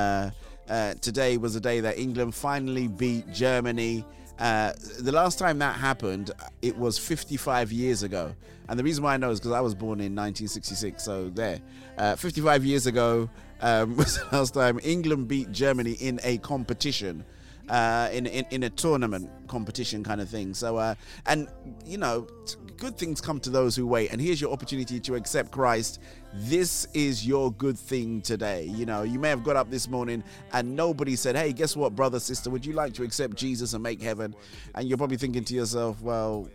uh, 0.69 0.93
today 1.01 1.37
was 1.37 1.53
the 1.53 1.59
day 1.59 1.79
that 1.81 1.97
England 1.97 2.33
finally 2.33 2.87
beat 2.87 3.31
Germany. 3.31 4.05
Uh, 4.39 4.73
the 4.99 5.11
last 5.11 5.37
time 5.37 5.59
that 5.59 5.75
happened, 5.75 6.31
it 6.61 6.77
was 6.77 6.97
55 6.97 7.71
years 7.71 8.03
ago. 8.03 8.33
And 8.69 8.79
the 8.79 8.83
reason 8.83 9.03
why 9.03 9.13
I 9.13 9.17
know 9.17 9.31
is 9.31 9.39
because 9.39 9.51
I 9.51 9.59
was 9.59 9.75
born 9.75 9.99
in 9.99 10.15
1966. 10.15 11.03
So 11.03 11.29
there, 11.29 11.59
uh, 11.97 12.15
55 12.15 12.63
years 12.63 12.87
ago 12.87 13.29
um, 13.61 13.95
was 13.97 14.17
the 14.17 14.37
last 14.37 14.53
time 14.53 14.79
England 14.81 15.27
beat 15.27 15.51
Germany 15.51 15.91
in 15.93 16.19
a 16.23 16.37
competition. 16.37 17.25
Uh, 17.69 18.09
in, 18.11 18.25
in 18.25 18.43
in 18.49 18.63
a 18.63 18.69
tournament 18.69 19.29
competition 19.47 20.03
kind 20.03 20.19
of 20.19 20.27
thing. 20.27 20.53
So, 20.53 20.75
uh, 20.75 20.95
and 21.25 21.47
you 21.85 21.97
know, 21.97 22.27
good 22.75 22.97
things 22.97 23.21
come 23.21 23.39
to 23.41 23.49
those 23.49 23.77
who 23.77 23.87
wait. 23.87 24.11
And 24.11 24.19
here's 24.19 24.41
your 24.41 24.51
opportunity 24.51 24.99
to 24.99 25.15
accept 25.15 25.51
Christ. 25.51 26.01
This 26.33 26.87
is 26.93 27.27
your 27.27 27.51
good 27.51 27.77
thing 27.77 28.21
today. 28.21 28.65
You 28.65 28.85
know, 28.85 29.03
you 29.03 29.19
may 29.19 29.29
have 29.29 29.43
got 29.43 29.57
up 29.57 29.69
this 29.69 29.89
morning 29.89 30.23
and 30.53 30.75
nobody 30.75 31.15
said, 31.15 31.35
"Hey, 31.35 31.51
guess 31.51 31.75
what, 31.75 31.95
brother, 31.95 32.19
sister? 32.19 32.49
Would 32.49 32.65
you 32.65 32.73
like 32.73 32.93
to 32.93 33.03
accept 33.03 33.35
Jesus 33.35 33.73
and 33.73 33.83
make 33.83 34.01
heaven?" 34.01 34.33
And 34.75 34.87
you're 34.87 34.97
probably 34.97 35.17
thinking 35.17 35.43
to 35.43 35.53
yourself, 35.53 36.01
"Well, 36.01 36.47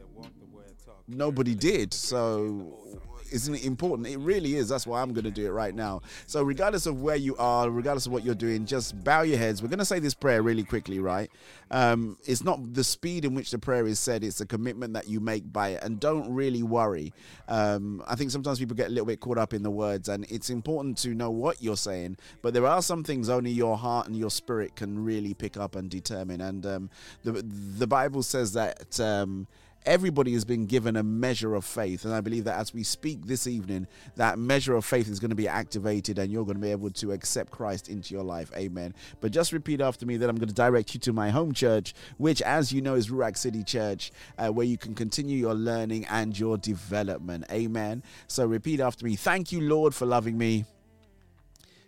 nobody 1.06 1.54
did. 1.54 1.92
So 1.92 3.00
isn't 3.32 3.54
it 3.54 3.64
important? 3.64 4.08
It 4.08 4.18
really 4.18 4.56
is. 4.56 4.68
That's 4.68 4.86
why 4.86 5.02
I'm 5.02 5.12
going 5.12 5.24
to 5.24 5.30
do 5.30 5.46
it 5.46 5.50
right 5.50 5.74
now. 5.74 6.02
So, 6.26 6.42
regardless 6.42 6.86
of 6.86 7.02
where 7.02 7.16
you 7.16 7.36
are, 7.36 7.70
regardless 7.70 8.06
of 8.06 8.12
what 8.12 8.24
you're 8.24 8.34
doing, 8.34 8.66
just 8.66 9.02
bow 9.04 9.22
your 9.22 9.38
heads. 9.38 9.62
We're 9.62 9.68
going 9.68 9.78
to 9.78 9.84
say 9.84 9.98
this 9.98 10.14
prayer 10.14 10.42
really 10.42 10.64
quickly, 10.64 10.98
right? 10.98 11.30
Um, 11.70 12.18
it's 12.24 12.44
not 12.44 12.74
the 12.74 12.84
speed 12.84 13.24
in 13.24 13.34
which 13.34 13.50
the 13.50 13.58
prayer 13.58 13.86
is 13.86 13.98
said, 13.98 14.22
it's 14.22 14.38
the 14.38 14.46
commitment 14.46 14.94
that 14.94 15.08
you 15.08 15.20
make 15.20 15.52
by 15.52 15.70
it. 15.70 15.82
And 15.82 15.98
don't 15.98 16.32
really 16.32 16.62
worry. 16.62 17.12
Um, 17.48 18.02
I 18.06 18.14
think 18.14 18.30
sometimes 18.30 18.58
people 18.58 18.76
get 18.76 18.86
a 18.86 18.90
little 18.90 19.06
bit 19.06 19.20
caught 19.20 19.38
up 19.38 19.52
in 19.52 19.62
the 19.62 19.70
words, 19.70 20.08
and 20.08 20.24
it's 20.30 20.50
important 20.50 20.98
to 20.98 21.14
know 21.14 21.30
what 21.30 21.62
you're 21.62 21.76
saying. 21.76 22.18
But 22.42 22.54
there 22.54 22.66
are 22.66 22.82
some 22.82 23.02
things 23.02 23.28
only 23.28 23.50
your 23.50 23.76
heart 23.76 24.06
and 24.06 24.16
your 24.16 24.30
spirit 24.30 24.76
can 24.76 25.04
really 25.04 25.34
pick 25.34 25.56
up 25.56 25.74
and 25.76 25.90
determine. 25.90 26.40
And 26.40 26.66
um, 26.66 26.90
the, 27.24 27.32
the 27.32 27.86
Bible 27.86 28.22
says 28.22 28.52
that. 28.52 28.98
Um, 29.00 29.46
everybody 29.86 30.32
has 30.32 30.44
been 30.44 30.66
given 30.66 30.96
a 30.96 31.02
measure 31.02 31.54
of 31.54 31.64
faith. 31.64 32.04
And 32.04 32.12
I 32.12 32.20
believe 32.20 32.44
that 32.44 32.58
as 32.58 32.74
we 32.74 32.82
speak 32.82 33.24
this 33.24 33.46
evening, 33.46 33.86
that 34.16 34.38
measure 34.38 34.74
of 34.74 34.84
faith 34.84 35.08
is 35.08 35.20
going 35.20 35.30
to 35.30 35.36
be 35.36 35.48
activated 35.48 36.18
and 36.18 36.30
you're 36.30 36.44
going 36.44 36.56
to 36.56 36.62
be 36.62 36.72
able 36.72 36.90
to 36.90 37.12
accept 37.12 37.50
Christ 37.50 37.88
into 37.88 38.12
your 38.12 38.24
life. 38.24 38.50
Amen. 38.56 38.94
But 39.20 39.30
just 39.32 39.52
repeat 39.52 39.80
after 39.80 40.04
me 40.04 40.16
that 40.18 40.28
I'm 40.28 40.36
going 40.36 40.48
to 40.48 40.54
direct 40.54 40.92
you 40.92 41.00
to 41.00 41.12
my 41.12 41.30
home 41.30 41.52
church, 41.52 41.94
which, 42.18 42.42
as 42.42 42.72
you 42.72 42.82
know, 42.82 42.94
is 42.94 43.08
Ruach 43.08 43.36
City 43.36 43.62
Church, 43.62 44.10
uh, 44.38 44.48
where 44.48 44.66
you 44.66 44.76
can 44.76 44.94
continue 44.94 45.38
your 45.38 45.54
learning 45.54 46.04
and 46.06 46.38
your 46.38 46.58
development. 46.58 47.44
Amen. 47.50 48.02
So 48.26 48.44
repeat 48.44 48.80
after 48.80 49.04
me 49.04 49.16
Thank 49.16 49.52
you, 49.52 49.60
Lord, 49.60 49.94
for 49.94 50.06
loving 50.06 50.36
me. 50.36 50.64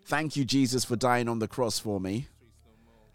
Thank 0.06 0.36
you, 0.36 0.44
Jesus, 0.44 0.84
for 0.84 0.96
dying 0.96 1.28
on 1.28 1.38
the 1.38 1.48
cross 1.48 1.78
for 1.78 2.00
me. 2.00 2.28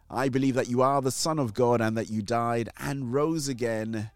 I 0.10 0.30
believe 0.30 0.54
that 0.56 0.70
you 0.70 0.84
are 0.84 1.02
the 1.02 1.12
Son 1.12 1.40
of 1.40 1.54
God 1.56 1.82
and 1.82 1.98
that 1.98 2.10
you 2.10 2.22
died 2.22 2.70
and 2.78 3.12
rose 3.12 3.48
again 3.48 4.12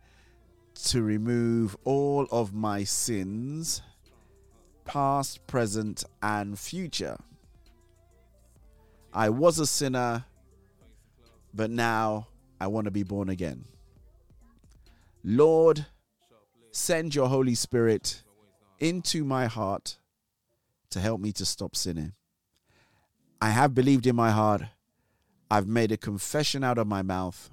to 0.86 1.02
remove 1.02 1.76
all 1.84 2.28
of 2.32 2.54
my 2.54 2.84
sins, 2.84 3.82
past, 4.86 5.45
present, 5.48 6.04
and 6.22 6.58
future. 6.58 7.18
I 9.14 9.30
was 9.30 9.60
a 9.60 9.66
sinner, 9.66 10.26
but 11.54 11.70
now 11.70 12.28
I 12.60 12.68
want 12.68 12.86
to 12.86 12.91
be 12.91 13.04
born 13.04 13.30
again. 13.30 13.66
Lord, 15.24 15.86
send 16.72 17.16
your 17.16 17.28
Holy 17.28 17.56
Spirit 17.56 18.24
into 18.80 19.24
my 19.24 19.48
heart 19.48 19.98
to 20.91 20.99
help 20.99 21.20
me 21.20 21.32
to 21.34 21.45
stop 21.45 21.76
sinning. 21.76 22.14
I 23.41 23.49
have 23.49 23.74
believed 23.76 24.08
in 24.08 24.16
my 24.16 24.32
heart. 24.32 24.64
I've 25.49 25.68
made 25.68 25.91
a 25.91 25.98
confession 25.98 26.64
out 26.64 26.78
of 26.78 26.88
my 26.88 27.02
mouth 27.02 27.49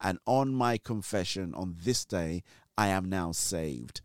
and 0.00 0.18
on 0.26 0.52
my 0.54 0.78
confession 0.78 1.54
on 1.54 1.76
this 1.82 2.04
day, 2.04 2.42
I 2.76 2.88
am 2.88 3.08
now 3.08 3.32
saved. 3.32 4.00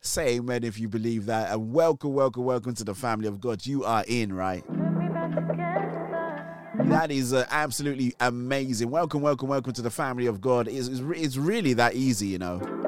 Say 0.00 0.36
amen 0.36 0.64
if 0.64 0.78
you 0.78 0.88
believe 0.88 1.26
that. 1.26 1.52
And 1.52 1.72
welcome, 1.72 2.14
welcome, 2.14 2.44
welcome 2.44 2.74
to 2.74 2.84
the 2.84 2.94
family 2.94 3.28
of 3.28 3.40
God. 3.40 3.66
You 3.66 3.84
are 3.84 4.04
in, 4.06 4.32
right? 4.32 4.64
That 6.78 7.10
is 7.10 7.32
uh, 7.32 7.46
absolutely 7.50 8.14
amazing. 8.20 8.90
Welcome, 8.90 9.20
welcome, 9.22 9.48
welcome 9.48 9.72
to 9.72 9.82
the 9.82 9.90
family 9.90 10.26
of 10.26 10.40
God. 10.40 10.68
It's, 10.68 10.88
it's, 10.88 11.00
it's 11.00 11.36
really 11.36 11.72
that 11.74 11.94
easy, 11.94 12.28
you 12.28 12.38
know. 12.38 12.85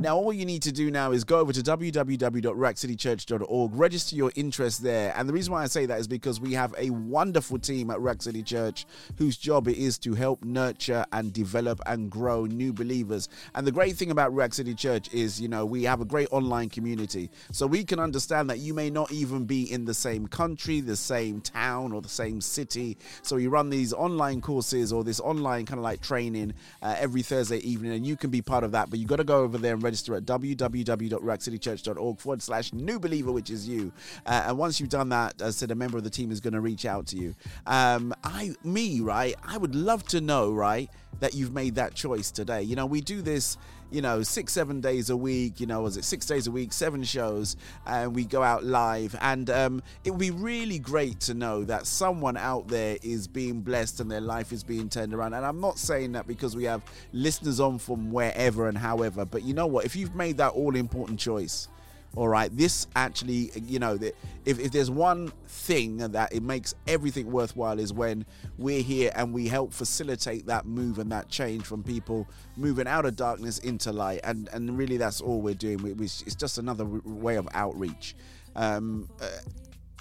Now, 0.00 0.16
all 0.16 0.32
you 0.32 0.46
need 0.46 0.62
to 0.62 0.70
do 0.70 0.92
now 0.92 1.10
is 1.10 1.24
go 1.24 1.40
over 1.40 1.52
to 1.52 1.60
www.ruachcitychurch.org, 1.60 3.70
register 3.74 4.14
your 4.14 4.30
interest 4.36 4.84
there. 4.84 5.12
And 5.16 5.28
the 5.28 5.32
reason 5.32 5.52
why 5.52 5.64
I 5.64 5.66
say 5.66 5.86
that 5.86 5.98
is 5.98 6.06
because 6.06 6.40
we 6.40 6.52
have 6.52 6.72
a 6.78 6.90
wonderful 6.90 7.58
team 7.58 7.90
at 7.90 7.98
Ruach 7.98 8.22
City 8.22 8.44
Church 8.44 8.86
whose 9.16 9.36
job 9.36 9.66
it 9.66 9.76
is 9.76 9.98
to 9.98 10.14
help 10.14 10.44
nurture 10.44 11.04
and 11.12 11.32
develop 11.32 11.80
and 11.84 12.12
grow 12.12 12.44
new 12.44 12.72
believers. 12.72 13.28
And 13.56 13.66
the 13.66 13.72
great 13.72 13.96
thing 13.96 14.12
about 14.12 14.32
Ruach 14.32 14.54
City 14.54 14.72
Church 14.72 15.12
is, 15.12 15.40
you 15.40 15.48
know, 15.48 15.66
we 15.66 15.82
have 15.82 16.00
a 16.00 16.04
great 16.04 16.28
online 16.30 16.68
community. 16.68 17.28
So 17.50 17.66
we 17.66 17.82
can 17.82 17.98
understand 17.98 18.48
that 18.50 18.58
you 18.58 18.74
may 18.74 18.90
not 18.90 19.10
even 19.10 19.46
be 19.46 19.64
in 19.72 19.84
the 19.84 19.94
same 19.94 20.28
country, 20.28 20.80
the 20.80 20.94
same 20.94 21.40
town, 21.40 21.92
or 21.92 22.02
the 22.02 22.08
same 22.08 22.40
city. 22.40 22.98
So 23.22 23.34
we 23.34 23.48
run 23.48 23.68
these 23.68 23.92
online 23.92 24.42
courses 24.42 24.92
or 24.92 25.02
this 25.02 25.18
online 25.18 25.66
kind 25.66 25.80
of 25.80 25.82
like 25.82 26.02
training 26.02 26.54
uh, 26.82 26.94
every 27.00 27.22
Thursday 27.22 27.58
evening, 27.68 27.94
and 27.94 28.06
you 28.06 28.16
can 28.16 28.30
be 28.30 28.42
part 28.42 28.62
of 28.62 28.70
that. 28.70 28.90
But 28.90 29.00
you 29.00 29.06
got 29.06 29.16
to 29.16 29.24
go 29.24 29.40
over 29.40 29.58
there 29.58 29.74
and 29.74 29.87
register 29.88 30.14
at 30.14 30.24
www.ruachcitychurch.org 30.24 32.20
forward 32.20 32.42
slash 32.42 32.74
new 32.74 33.00
believer, 33.00 33.32
which 33.32 33.48
is 33.48 33.66
you. 33.66 33.90
Uh, 34.26 34.44
and 34.48 34.58
once 34.58 34.78
you've 34.78 34.90
done 34.90 35.08
that, 35.08 35.40
as 35.40 35.56
I 35.56 35.58
said, 35.60 35.70
a 35.70 35.74
member 35.74 35.96
of 35.96 36.04
the 36.04 36.10
team 36.10 36.30
is 36.30 36.40
going 36.40 36.52
to 36.52 36.60
reach 36.60 36.84
out 36.84 37.06
to 37.06 37.16
you. 37.16 37.34
Um, 37.66 38.12
I, 38.22 38.54
me, 38.62 39.00
right? 39.00 39.34
I 39.42 39.56
would 39.56 39.74
love 39.74 40.04
to 40.08 40.20
know, 40.20 40.52
right, 40.52 40.90
that 41.20 41.32
you've 41.32 41.54
made 41.54 41.76
that 41.76 41.94
choice 41.94 42.30
today. 42.30 42.62
You 42.62 42.76
know, 42.76 42.84
we 42.84 43.00
do 43.00 43.22
this 43.22 43.56
you 43.90 44.02
know, 44.02 44.22
six, 44.22 44.52
seven 44.52 44.80
days 44.80 45.10
a 45.10 45.16
week, 45.16 45.60
you 45.60 45.66
know, 45.66 45.82
was 45.82 45.96
it 45.96 46.04
six 46.04 46.26
days 46.26 46.46
a 46.46 46.50
week, 46.50 46.72
seven 46.72 47.02
shows, 47.02 47.56
and 47.86 48.14
we 48.14 48.24
go 48.24 48.42
out 48.42 48.64
live. 48.64 49.16
And 49.20 49.48
um, 49.50 49.82
it 50.04 50.10
would 50.10 50.20
be 50.20 50.30
really 50.30 50.78
great 50.78 51.20
to 51.20 51.34
know 51.34 51.64
that 51.64 51.86
someone 51.86 52.36
out 52.36 52.68
there 52.68 52.98
is 53.02 53.26
being 53.26 53.60
blessed 53.60 54.00
and 54.00 54.10
their 54.10 54.20
life 54.20 54.52
is 54.52 54.62
being 54.62 54.88
turned 54.88 55.14
around. 55.14 55.34
And 55.34 55.44
I'm 55.44 55.60
not 55.60 55.78
saying 55.78 56.12
that 56.12 56.26
because 56.26 56.54
we 56.54 56.64
have 56.64 56.82
listeners 57.12 57.60
on 57.60 57.78
from 57.78 58.10
wherever 58.10 58.68
and 58.68 58.76
however, 58.76 59.24
but 59.24 59.42
you 59.42 59.54
know 59.54 59.66
what? 59.66 59.84
If 59.84 59.96
you've 59.96 60.14
made 60.14 60.36
that 60.38 60.52
all 60.52 60.76
important 60.76 61.18
choice, 61.18 61.68
all 62.18 62.28
right 62.28 62.56
this 62.56 62.88
actually 62.96 63.50
you 63.62 63.78
know 63.78 63.96
if, 64.44 64.58
if 64.58 64.72
there's 64.72 64.90
one 64.90 65.30
thing 65.46 65.98
that 65.98 66.32
it 66.32 66.42
makes 66.42 66.74
everything 66.86 67.30
worthwhile 67.30 67.78
is 67.78 67.92
when 67.92 68.24
we're 68.56 68.82
here 68.82 69.12
and 69.14 69.32
we 69.32 69.46
help 69.46 69.72
facilitate 69.72 70.46
that 70.46 70.66
move 70.66 70.98
and 70.98 71.12
that 71.12 71.28
change 71.28 71.64
from 71.64 71.82
people 71.82 72.26
moving 72.56 72.86
out 72.86 73.04
of 73.04 73.14
darkness 73.14 73.58
into 73.58 73.92
light. 73.92 74.20
And 74.24 74.48
and 74.52 74.76
really 74.76 74.96
that's 74.96 75.20
all 75.20 75.40
we're 75.42 75.54
doing. 75.54 75.82
We, 75.82 75.92
we, 75.92 76.06
it's 76.06 76.34
just 76.34 76.58
another 76.58 76.86
way 76.86 77.36
of 77.36 77.46
outreach. 77.52 78.16
Um, 78.56 79.08
uh, 79.20 79.28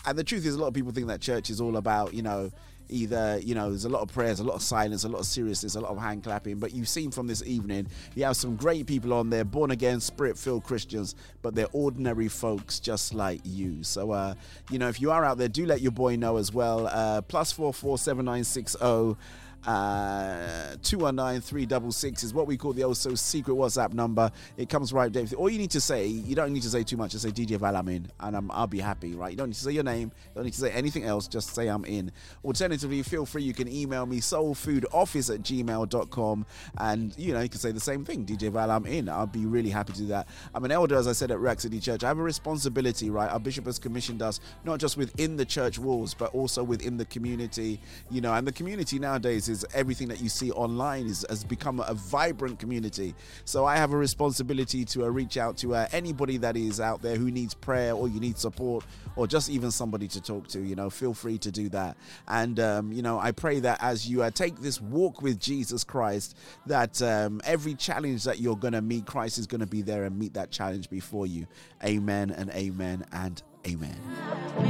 and 0.06 0.18
the 0.18 0.23
truth 0.23 0.45
is 0.45 0.56
a 0.56 0.60
lot 0.60 0.68
of 0.68 0.73
people 0.73 0.91
think 0.91 1.07
that 1.07 1.19
church 1.19 1.49
is 1.49 1.60
all 1.60 1.77
about 1.77 2.14
you 2.14 2.22
know 2.22 2.49
either 2.90 3.40
you 3.44 3.56
know 3.56 3.70
there's 3.70 3.86
a 3.86 3.90
lot 3.90 4.02
of 4.02 4.12
prayers 4.12 4.40
a 4.40 4.44
lot 4.44 4.56
of 4.56 4.62
silence 4.62 5.04
a 5.04 5.10
lot 5.10 5.20
of 5.20 5.26
seriousness 5.26 5.76
a 5.76 5.80
lot 5.80 5.92
of 5.92 5.98
hand 5.98 6.24
clapping. 6.24 6.58
But 6.60 6.74
you've 6.74 6.90
seen 6.90 7.12
from 7.12 7.28
this 7.28 7.44
evening 7.44 7.88
you 8.16 8.24
have 8.24 8.38
some 8.38 8.56
great 8.56 8.88
people 8.88 9.14
on 9.14 9.30
there 9.30 9.44
born 9.44 9.72
again 9.72 10.00
spirit 10.00 10.38
filled 10.38 10.64
christians 10.64 11.16
but 11.42 11.56
they're 11.56 11.68
ordinary 11.74 12.28
folks 12.28 12.80
just 12.80 13.14
like 13.14 13.42
you. 13.44 13.84
So 13.84 14.12
uh 14.12 14.34
you 14.72 14.80
know 14.80 14.90
if 14.90 15.02
you 15.02 15.12
are 15.12 15.24
out 15.26 15.38
there 15.38 15.48
do 15.48 15.66
let 15.66 15.82
your 15.82 15.92
boy 15.92 16.16
know 16.16 16.38
as 16.38 16.54
well. 16.54 16.88
Uh 16.88 17.22
plus 17.22 17.52
four 17.52 17.74
four 17.74 17.98
seven 17.98 18.26
nine 18.26 18.44
six 18.44 18.76
oh 18.82 19.18
uh, 19.68 20.77
219 20.81 22.14
is 22.23 22.34
what 22.34 22.48
we 22.48 22.56
call 22.56 22.72
the 22.72 22.84
also 22.84 23.14
secret 23.15 23.53
WhatsApp 23.53 23.94
number. 23.94 24.31
It 24.56 24.69
comes 24.69 24.94
right 24.94 25.11
there. 25.11 25.26
All 25.38 25.49
you 25.49 25.57
need 25.57 25.72
to 25.72 25.81
say, 25.81 26.07
you 26.07 26.35
don't 26.35 26.53
need 26.53 26.64
to 26.64 26.69
say 26.69 26.84
too 26.84 26.95
much. 26.95 27.11
Just 27.11 27.26
say 27.26 27.31
DJ 27.31 27.57
Val, 27.57 27.76
I'm 27.76 27.89
in, 27.89 28.10
and 28.22 28.38
I'm, 28.38 28.49
I'll 28.52 28.68
be 28.68 28.80
happy, 28.80 29.14
right? 29.14 29.30
You 29.30 29.38
don't 29.38 29.49
need 29.49 29.56
to 29.56 29.61
say 29.64 29.72
your 29.72 29.84
name. 29.84 30.11
You 30.14 30.31
don't 30.35 30.45
need 30.45 30.53
to 30.53 30.60
say 30.60 30.72
anything 30.72 31.03
else. 31.03 31.27
Just 31.27 31.53
say 31.53 31.68
I'm 31.68 31.84
in. 31.84 32.14
Alternatively, 32.45 33.03
feel 33.03 33.26
free. 33.26 33.44
You 33.44 33.53
can 33.53 33.68
email 33.68 34.06
me 34.06 34.22
soulfoodoffice 34.22 35.34
at 35.34 35.41
gmail.com, 35.41 36.45
and 36.77 37.18
you 37.18 37.34
know 37.34 37.41
you 37.41 37.49
can 37.49 37.60
say 37.60 37.73
the 37.73 37.80
same 37.81 38.06
thing. 38.06 38.26
DJ 38.26 38.49
Val, 38.49 38.72
I'm 38.72 38.85
in. 38.85 39.10
I'll 39.10 39.27
be 39.27 39.45
really 39.45 39.69
happy 39.69 39.91
to 39.94 39.99
do 39.99 40.07
that. 40.07 40.30
I'm 40.56 40.64
an 40.64 40.72
elder, 40.72 40.95
as 40.95 41.10
I 41.10 41.11
said 41.11 41.30
at 41.30 41.39
Ruach 41.39 41.60
City 41.60 41.81
Church. 41.81 42.06
I 42.06 42.07
have 42.07 42.19
a 42.19 42.23
responsibility, 42.23 43.10
right? 43.10 43.30
Our 43.30 43.39
bishop 43.39 43.65
has 43.65 43.80
commissioned 43.80 44.22
us 44.22 44.39
not 44.64 44.80
just 44.80 44.95
within 44.95 45.35
the 45.35 45.45
church 45.45 45.77
walls, 45.77 46.14
but 46.14 46.34
also 46.34 46.64
within 46.64 46.95
the 46.95 47.06
community. 47.06 47.81
You 48.10 48.22
know, 48.22 48.34
and 48.34 48.48
the 48.48 48.53
community 48.53 48.98
nowadays 48.98 49.49
is 49.49 49.57
everything 49.74 50.08
that 50.10 50.22
you 50.22 50.30
see 50.30 50.52
online 50.52 51.08
is, 51.08 51.26
has 51.30 51.44
become 51.44 51.80
a 51.80 51.94
vibrant 51.94 52.60
community. 52.60 53.16
So 53.46 53.66
I 53.66 53.78
have 53.78 53.94
a 53.94 53.98
responsibility 53.98 54.86
to 54.86 55.06
uh, 55.06 55.08
reach 55.08 55.38
out 55.38 55.58
to 55.58 55.76
uh, 55.76 55.88
anybody 55.92 56.38
that 56.38 56.58
is 56.58 56.80
out 56.80 57.02
there 57.02 57.16
who 57.16 57.32
needs 57.32 57.54
prayer 57.54 57.94
or 57.94 58.08
you 58.08 58.20
need 58.20 58.38
support 58.38 58.86
or 59.16 59.28
just 59.28 59.50
even 59.50 59.72
somebody 59.72 60.08
to 60.10 60.22
talk 60.22 60.48
to. 60.50 60.60
You 60.60 60.76
know, 60.76 60.90
feel 60.90 61.14
free 61.14 61.38
to 61.40 61.52
do 61.52 61.70
that. 61.70 61.98
And 62.28 62.60
um, 62.60 62.92
you 62.92 63.02
know, 63.02 63.20
I 63.20 63.32
pray 63.32 63.60
that 63.62 63.82
as 63.82 64.10
you 64.10 64.24
uh, 64.24 64.32
take 64.32 64.60
this 64.60 64.82
walk 64.82 65.22
with 65.22 65.40
Jesus 65.40 65.84
Christ, 65.84 66.38
that 66.66 67.02
um, 67.02 67.42
every 67.44 67.76
challenge 67.76 68.24
that 68.24 68.40
you're 68.40 68.56
going 68.56 68.74
to 68.74 68.82
meet, 68.82 69.06
Christ 69.06 69.38
is 69.38 69.48
going 69.48 69.62
to 69.62 69.68
be 69.68 69.82
there 69.82 70.06
and 70.06 70.18
meet 70.18 70.34
that 70.34 70.52
challenge 70.52 70.90
before 70.90 71.28
you. 71.28 71.48
Amen 71.84 72.32
and 72.32 72.50
amen 72.52 73.06
and 73.12 73.42
amen. 73.68 73.98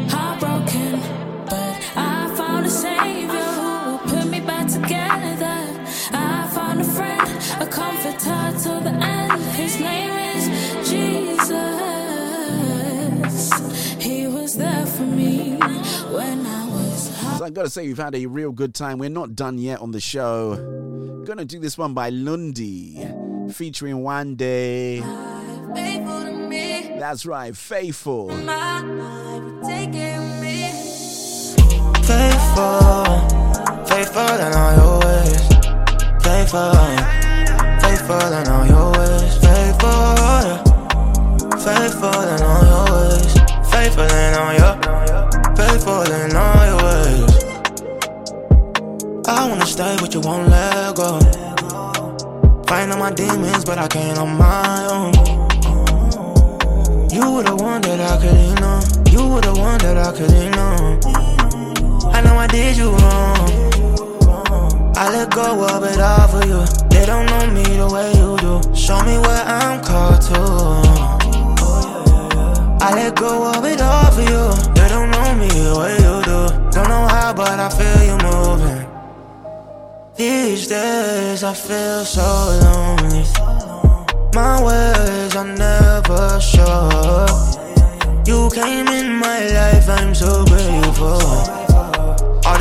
Heartbroken, 0.09 0.99
but 1.45 1.91
I 1.95 2.33
found 2.35 2.65
a 2.65 2.69
savior 2.69 3.66
put 4.07 4.27
me 4.27 4.39
back 4.39 4.67
together. 4.67 5.57
I 6.13 6.47
found 6.53 6.81
a 6.81 6.83
friend, 6.83 7.21
a 7.61 7.67
comforter 7.67 8.51
to 8.63 8.79
the 8.83 8.93
end. 9.01 9.41
His 9.55 9.79
name 9.79 10.11
is 10.35 10.89
Jesus. 10.89 11.57
He 14.01 14.27
was 14.27 14.55
there 14.57 14.85
for 14.85 15.03
me 15.03 15.57
when 15.57 16.45
I 16.45 16.67
was 16.69 17.37
So 17.37 17.45
I 17.45 17.49
gotta 17.49 17.69
say, 17.69 17.87
we've 17.87 17.97
had 17.97 18.15
a 18.15 18.25
real 18.25 18.51
good 18.51 18.73
time. 18.73 18.97
We're 18.97 19.09
not 19.09 19.35
done 19.35 19.57
yet 19.57 19.79
on 19.81 19.91
the 19.91 19.99
show. 19.99 20.55
Gonna 21.25 21.45
do 21.45 21.59
this 21.59 21.77
one 21.77 21.93
by 21.93 22.09
Lundy, 22.09 23.05
featuring 23.51 24.01
One 24.01 24.35
Day. 24.35 25.01
faithful 25.75 26.23
to 26.23 26.31
me. 26.31 26.95
That's 26.97 27.25
right, 27.25 27.55
Faithful. 27.55 28.29
My 28.29 28.81
Faithful 33.97 34.21
in 34.21 34.53
all 34.53 34.73
your 34.77 34.99
ways. 34.99 35.41
Faithful, 36.21 36.69
faithful 37.81 38.31
in 38.37 38.47
all 38.47 38.65
your 38.67 38.91
ways. 38.91 39.37
Faithful, 39.41 39.89
yeah. 40.45 40.61
faithful 41.65 42.21
in 42.29 42.41
all 42.45 42.61
your 42.69 42.85
ways. 42.93 43.33
Faithful 43.71 44.05
in 44.05 44.33
all 44.37 44.53
your, 44.53 44.73
faithful 45.57 46.11
in 46.13 46.35
all 46.35 46.65
your 46.69 46.77
ways. 46.85 47.31
I 49.27 49.49
wanna 49.49 49.65
stay, 49.65 49.97
but 49.99 50.13
you 50.13 50.19
won't 50.19 50.47
let 50.47 50.95
go. 50.95 51.19
Fighting 52.67 52.99
my 52.99 53.11
demons, 53.11 53.65
but 53.65 53.79
I 53.79 53.87
can't 53.87 54.19
on 54.19 54.37
my 54.37 54.87
own. 54.91 55.13
You 57.09 57.31
were 57.33 57.41
the 57.41 57.55
one 57.55 57.81
that 57.81 57.99
I 57.99 58.17
couldn't 58.21 58.59
know. 58.61 58.79
You 59.09 59.27
were 59.27 59.41
the 59.41 59.55
one 59.59 59.79
that 59.79 59.97
I 59.97 60.11
couldn't 60.11 60.51
know. 60.51 60.99
I 62.11 62.21
know 62.21 62.35
I 62.37 62.45
did 62.45 62.77
you 62.77 62.91
wrong. 62.91 63.56
I 64.99 65.11
let 65.11 65.29
go 65.29 65.63
of 65.63 65.83
it 65.83 65.99
all 65.99 66.27
for 66.27 66.43
you. 66.47 66.65
They 66.89 67.05
don't 67.05 67.27
know 67.27 67.45
me 67.53 67.61
the 67.61 67.87
way 67.87 68.09
you 68.17 68.35
do. 68.37 68.53
Show 68.75 68.99
me 69.05 69.19
where 69.19 69.45
I'm 69.45 69.79
called 69.83 70.21
to. 70.23 70.41
I 72.81 72.93
let 72.95 73.15
go 73.15 73.45
of 73.53 73.63
it 73.63 73.79
all 73.79 74.09
for 74.11 74.21
you. 74.21 74.43
They 74.73 74.89
don't 74.89 75.11
know 75.11 75.35
me 75.35 75.49
the 75.49 75.75
way 75.77 75.93
you 76.01 76.15
do. 76.25 76.39
Don't 76.71 76.89
know 76.89 77.05
how, 77.13 77.31
but 77.31 77.59
I 77.59 77.69
feel 77.69 77.99
you 78.09 78.17
moving. 78.25 78.87
These 80.15 80.65
days 80.65 81.43
I 81.43 81.53
feel 81.53 82.03
so 82.03 82.27
lonely. 82.63 83.23
My 84.33 84.57
ways 84.65 85.35
are 85.35 85.45
never 85.45 86.41
sure. 86.41 87.27
You 88.25 88.49
came 88.49 88.87
in 88.87 89.13
my 89.13 89.45
life, 89.45 89.87
I'm 89.89 90.15
so 90.15 90.43
grateful. 90.45 91.56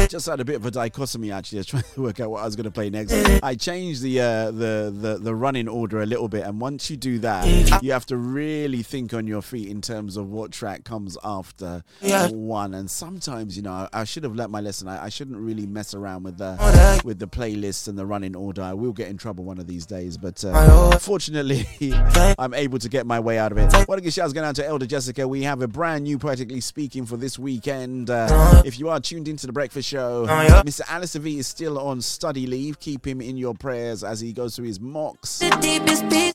Just 0.09 0.27
had 0.27 0.41
a 0.41 0.45
bit 0.45 0.57
of 0.57 0.67
a 0.67 0.71
dichotomy 0.71 1.33
actually. 1.33 1.59
I 1.59 1.61
was 1.61 1.67
trying 1.73 1.83
to 1.95 2.03
work 2.03 2.21
out 2.21 2.31
what 2.31 2.43
I 2.43 2.45
was 2.45 2.55
going 2.57 2.65
to 2.65 2.71
play 2.71 2.91
next. 2.91 3.13
I 3.43 3.55
changed 3.55 4.03
the, 4.03 4.21
uh, 4.21 4.51
the 4.51 4.95
the 4.97 5.19
the 5.21 5.35
running 5.35 5.69
order 5.69 6.01
a 6.03 6.07
little 6.07 6.29
bit, 6.29 6.45
and 6.47 6.61
once 6.61 6.91
you 6.91 6.97
do 6.97 7.19
that, 7.21 7.83
you 7.83 7.93
have 7.93 8.07
to 8.07 8.17
really 8.17 8.83
think 8.83 9.13
on 9.15 9.27
your 9.27 9.43
feet 9.43 9.69
in 9.69 9.81
terms 9.81 10.17
of 10.17 10.29
what 10.31 10.53
track 10.53 10.85
comes 10.85 11.17
after 11.25 11.83
Yeah. 12.01 12.29
one. 12.29 12.75
And 12.75 12.91
sometimes, 12.91 13.57
you 13.57 13.63
know, 13.63 13.73
I, 13.73 13.89
I 13.93 14.05
should 14.05 14.23
have 14.25 14.35
learnt 14.35 14.51
my 14.51 14.61
lesson. 14.61 14.89
I, 14.89 15.05
I 15.05 15.09
shouldn't 15.09 15.39
really 15.39 15.67
mess 15.67 15.95
around 15.95 16.23
with 16.25 16.39
the 16.39 17.01
with 17.05 17.19
the 17.19 17.29
playlists 17.29 17.89
and 17.89 17.99
the 17.99 18.07
running 18.07 18.37
order. 18.37 18.63
I 18.63 18.75
will 18.75 18.93
get 18.93 19.09
in 19.09 19.17
trouble 19.19 19.45
one 19.45 19.59
of 19.59 19.67
these 19.67 19.87
days, 19.87 20.17
but 20.17 20.45
uh, 20.45 20.99
fortunately, 20.99 21.67
I'm 22.39 22.55
able 22.55 22.79
to 22.79 22.89
get 22.89 23.07
my 23.07 23.21
way 23.21 23.39
out 23.39 23.53
of 23.53 23.59
it. 23.59 23.73
Want 23.89 23.99
to 23.99 24.01
give 24.01 24.13
shouts 24.13 24.33
going 24.33 24.47
out 24.47 24.57
to 24.57 24.67
Elder 24.67 24.87
Jessica. 24.87 25.27
We 25.27 25.43
have 25.43 25.63
a 25.63 25.69
brand 25.69 26.05
new 26.05 26.19
Poetically 26.19 26.61
Speaking 26.61 27.07
for 27.07 27.17
this 27.17 27.39
weekend. 27.39 28.11
Uh, 28.11 28.63
if 28.65 28.79
you 28.79 28.89
are 28.89 29.01
tuned 29.01 29.29
into 29.29 29.47
the 29.47 29.53
Breakfast 29.53 29.76
Show, 29.83 30.27
Mr. 30.29 30.81
Alistair 30.89 31.23
V 31.23 31.39
is 31.39 31.47
still 31.47 31.79
on 31.79 32.01
study 32.01 32.47
leave. 32.47 32.79
Keep 32.81 33.07
him 33.07 33.21
in 33.21 33.37
your 33.37 33.55
prayers 33.55 34.03
as 34.05 34.21
he 34.21 34.33
goes 34.33 34.57
through 34.57 34.67
his 34.67 34.81
mocks. 34.81 35.41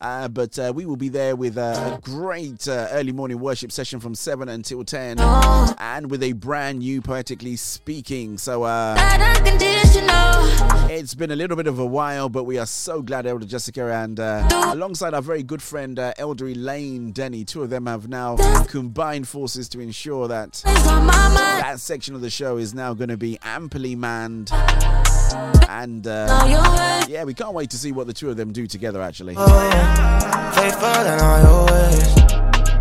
Uh, 0.01 0.27
but 0.27 0.57
uh, 0.57 0.71
we 0.75 0.85
will 0.85 0.95
be 0.95 1.09
there 1.09 1.35
with 1.35 1.57
uh, 1.57 1.97
a 1.97 1.99
great 2.01 2.67
uh, 2.67 2.87
early 2.91 3.11
morning 3.11 3.39
worship 3.39 3.71
session 3.71 3.99
from 3.99 4.15
7 4.15 4.49
until 4.49 4.83
10 4.83 5.19
and 5.19 6.09
with 6.09 6.23
a 6.23 6.33
brand 6.33 6.79
new 6.79 7.01
Poetically 7.01 7.55
Speaking. 7.55 8.37
So 8.37 8.63
uh, 8.63 8.95
it's 10.89 11.13
been 11.15 11.31
a 11.31 11.35
little 11.35 11.57
bit 11.57 11.67
of 11.67 11.79
a 11.79 11.85
while, 11.85 12.29
but 12.29 12.43
we 12.43 12.57
are 12.57 12.65
so 12.65 13.01
glad 13.01 13.25
Elder 13.25 13.45
Jessica 13.45 13.91
and 13.91 14.19
uh, 14.19 14.47
alongside 14.73 15.13
our 15.13 15.21
very 15.21 15.43
good 15.43 15.61
friend 15.61 15.97
uh, 15.99 16.13
Elder 16.17 16.47
Elaine 16.47 17.11
Denny, 17.11 17.45
two 17.45 17.61
of 17.63 17.69
them 17.69 17.85
have 17.85 18.07
now 18.07 18.35
combined 18.65 19.27
forces 19.27 19.69
to 19.69 19.79
ensure 19.79 20.27
that 20.27 20.61
that 20.65 21.79
section 21.79 22.15
of 22.15 22.21
the 22.21 22.29
show 22.29 22.57
is 22.57 22.73
now 22.73 22.93
going 22.93 23.09
to 23.09 23.17
be 23.17 23.30
amply 23.43 23.95
manned. 23.95 24.51
And 25.69 26.05
uh, 26.05 27.05
yeah, 27.09 27.23
we 27.23 27.33
can't 27.33 27.53
wait 27.53 27.69
to 27.71 27.77
see 27.77 27.91
what 27.91 28.07
the 28.07 28.13
two 28.13 28.29
of 28.29 28.37
them 28.37 28.51
do 28.51 28.67
together 28.67 29.01
actually. 29.01 29.35
Faithful 29.35 31.05
in 31.05 31.19
all 31.19 31.41
your 31.41 31.65
ways. 31.65 32.13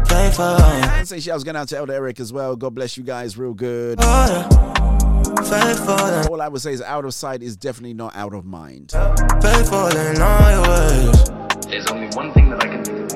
Faithful. 0.08 0.44
And 0.44 1.08
say 1.08 1.20
shouts 1.20 1.44
going 1.44 1.56
out 1.56 1.68
to 1.68 1.78
Elder 1.78 1.94
Eric 1.94 2.20
as 2.20 2.32
well. 2.32 2.56
God 2.56 2.74
bless 2.74 2.96
you 2.96 3.04
guys, 3.04 3.38
real 3.38 3.54
good. 3.54 4.00
Faithful 4.00 6.06
in 6.06 6.26
All 6.28 6.42
I 6.42 6.48
would 6.48 6.60
say 6.60 6.72
is 6.72 6.82
out 6.82 7.04
of 7.04 7.14
sight 7.14 7.42
is 7.42 7.56
definitely 7.56 7.94
not 7.94 8.14
out 8.16 8.34
of 8.34 8.44
mind. 8.44 8.90
Faithful 9.40 9.86
in 9.96 10.20
all 10.20 10.50
your 10.50 10.62
ways. 10.68 11.30
There's 11.68 11.86
only 11.86 12.08
one 12.16 12.32
thing 12.32 12.50
that 12.50 12.62
I 12.62 12.66
can 12.68 12.82
do. 12.82 13.06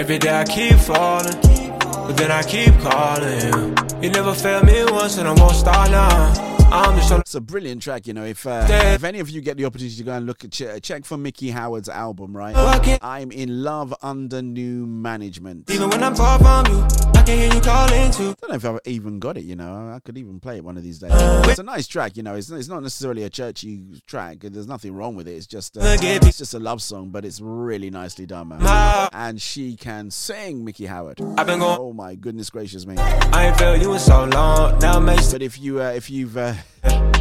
Every 0.00 0.18
day 0.18 0.34
I 0.34 0.44
keep 0.44 0.76
falling, 0.78 1.36
but 1.82 2.12
then 2.16 2.30
I 2.30 2.42
keep 2.42 2.72
calling 2.80 3.40
you. 3.40 3.74
You 4.02 4.10
never 4.10 4.32
failed 4.34 4.64
me 4.64 4.84
once, 4.84 5.18
and 5.18 5.28
I 5.28 5.32
won't 5.32 5.56
start 5.56 5.90
now. 5.90 6.32
I'm 6.70 6.96
just 6.96 7.08
trying 7.08 7.20
It's 7.20 7.34
a 7.34 7.40
brilliant 7.40 7.82
track, 7.82 8.06
you 8.06 8.12
know. 8.12 8.24
If 8.24 8.46
uh, 8.46 8.66
if 8.68 9.02
any 9.02 9.20
of 9.20 9.30
you 9.30 9.40
get 9.40 9.56
the 9.56 9.64
opportunity 9.64 9.96
to 9.96 10.02
go 10.02 10.12
and 10.12 10.26
look 10.26 10.44
at 10.44 10.50
ch- 10.52 10.82
check 10.82 11.04
for 11.04 11.16
Miki 11.16 11.50
Howard's 11.50 11.88
album, 11.88 12.36
right? 12.36 12.54
I'm 13.02 13.30
in 13.30 13.62
love 13.62 13.94
under 14.02 14.42
new 14.42 14.86
management. 14.86 15.70
Even 15.70 15.88
when 15.88 16.02
I'm 16.02 16.14
far 16.14 16.38
from 16.38 16.66
you, 16.72 16.82
I 17.14 17.22
can 17.22 17.38
hear 17.38 17.54
you 17.54 17.60
calling 17.60 18.10
too. 18.12 18.30
I 18.30 18.34
don't 18.40 18.50
know 18.50 18.56
if 18.56 18.64
I've 18.64 18.80
even 18.92 19.18
got 19.18 19.38
it, 19.38 19.44
you 19.44 19.56
know. 19.56 19.92
I 19.94 19.98
could 20.00 20.18
even 20.18 20.40
play 20.40 20.58
it 20.58 20.64
one 20.64 20.76
of 20.76 20.82
these 20.82 20.98
days. 20.98 21.12
It's 21.14 21.58
a 21.58 21.62
nice 21.62 21.86
track, 21.86 22.16
you 22.16 22.22
know. 22.22 22.34
It's, 22.34 22.50
it's 22.50 22.68
not 22.68 22.82
necessarily 22.82 23.22
a 23.22 23.30
churchy 23.30 24.02
track. 24.06 24.40
There's 24.40 24.68
nothing 24.68 24.94
wrong 24.94 25.16
with 25.16 25.26
it. 25.26 25.32
It's 25.32 25.46
just 25.46 25.78
uh, 25.78 25.80
it's 25.84 26.38
just 26.38 26.52
a 26.52 26.58
love 26.58 26.82
song, 26.82 27.08
but 27.10 27.24
it's 27.24 27.40
really 27.40 27.88
nicely 27.88 28.26
done, 28.26 28.48
man. 28.48 29.08
And 29.12 29.40
she 29.40 29.74
can 29.76 30.10
sing, 30.10 30.64
Miki 30.64 30.84
Howard. 30.84 31.20
I've 31.38 31.46
been 31.46 31.60
going. 31.60 31.78
Oh 31.80 31.92
my 31.94 32.14
goodness 32.14 32.50
gracious 32.50 32.86
me! 32.86 32.96
I 32.98 33.46
ain't 33.46 33.56
felt 33.56 33.80
you 33.80 33.92
in 33.94 33.98
so 33.98 34.24
long. 34.26 34.78
Now 34.80 34.98
But 35.00 35.42
if 35.42 35.58
you 35.58 35.80
uh, 35.80 35.90
if 35.90 36.10
you've 36.10 36.36
uh, 36.36 36.54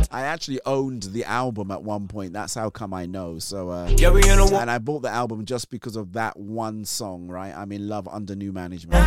I 0.09 0.21
actually 0.21 0.59
owned 0.65 1.03
the 1.03 1.25
album 1.25 1.71
at 1.71 1.83
one 1.83 2.07
point. 2.07 2.33
That's 2.33 2.53
how 2.53 2.69
come 2.69 2.93
I 2.93 3.05
know. 3.05 3.39
So 3.39 3.69
uh, 3.69 3.87
Yeah, 3.97 4.11
we 4.11 4.23
in 4.23 4.39
a 4.39 4.45
and 4.57 4.71
I 4.71 4.77
bought 4.77 5.01
the 5.01 5.09
album 5.09 5.45
just 5.45 5.69
because 5.69 5.95
of 5.95 6.13
that 6.13 6.37
one 6.37 6.85
song. 6.85 7.27
Right, 7.27 7.53
I'm 7.55 7.71
in 7.71 7.87
love 7.87 8.07
under 8.07 8.35
new 8.35 8.51
management. 8.51 9.03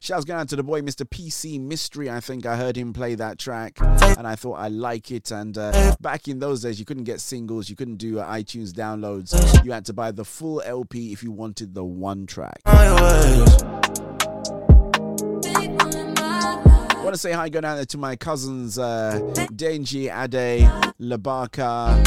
Shouts 0.00 0.24
going 0.24 0.40
out 0.40 0.48
to 0.48 0.56
the 0.56 0.62
boy, 0.62 0.80
Mr. 0.82 1.08
PC 1.08 1.60
Mystery. 1.60 2.10
I 2.10 2.20
think 2.20 2.44
I 2.44 2.56
heard 2.56 2.76
him 2.76 2.92
play 2.92 3.14
that 3.14 3.38
track, 3.38 3.80
and 3.80 4.26
I 4.26 4.34
thought 4.34 4.54
I 4.54 4.68
like 4.68 5.10
it. 5.10 5.30
And 5.30 5.56
uh, 5.56 5.94
back 6.00 6.28
in 6.28 6.38
those 6.38 6.62
days, 6.62 6.78
you 6.78 6.84
couldn't 6.84 7.04
get 7.04 7.20
singles, 7.20 7.70
you 7.70 7.76
couldn't 7.76 7.96
do 7.96 8.18
uh, 8.18 8.26
iTunes 8.32 8.72
downloads. 8.72 9.32
You 9.64 9.72
had 9.72 9.84
to 9.86 9.92
buy 9.92 10.10
the 10.10 10.24
full 10.24 10.60
LP 10.64 11.12
if 11.12 11.22
you 11.22 11.30
wanted 11.30 11.74
the 11.74 11.84
one 11.84 12.26
track. 12.26 12.60
Want 17.12 17.20
to 17.20 17.28
say 17.28 17.32
hi, 17.32 17.50
go 17.50 17.60
down 17.60 17.76
there 17.76 17.84
to 17.84 17.98
my 17.98 18.16
cousins, 18.16 18.78
uh, 18.78 19.20
Denji, 19.54 20.04
Ade, 20.04 20.66
Labaka, 20.98 22.02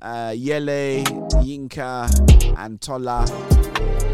uh, 0.00 0.32
Yele, 0.32 1.04
Yinka, 1.44 2.56
and 2.56 2.80
Tola. 2.80 3.26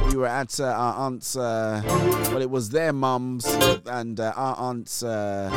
We 0.08 0.16
were 0.16 0.26
at 0.26 0.58
uh, 0.58 0.64
our 0.64 1.06
aunt's, 1.06 1.36
uh, 1.36 1.82
well, 1.86 2.42
it 2.42 2.50
was 2.50 2.70
their 2.70 2.92
mums 2.92 3.44
and 3.86 4.18
uh, 4.18 4.32
our 4.34 4.56
aunt's 4.58 5.04
uh, 5.04 5.48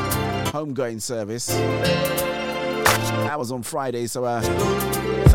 homegoing 0.54 1.02
service. 1.02 1.48
That 1.48 3.40
was 3.40 3.52
on 3.52 3.64
Friday, 3.64 4.06
so 4.06 4.26
uh, 4.26 4.42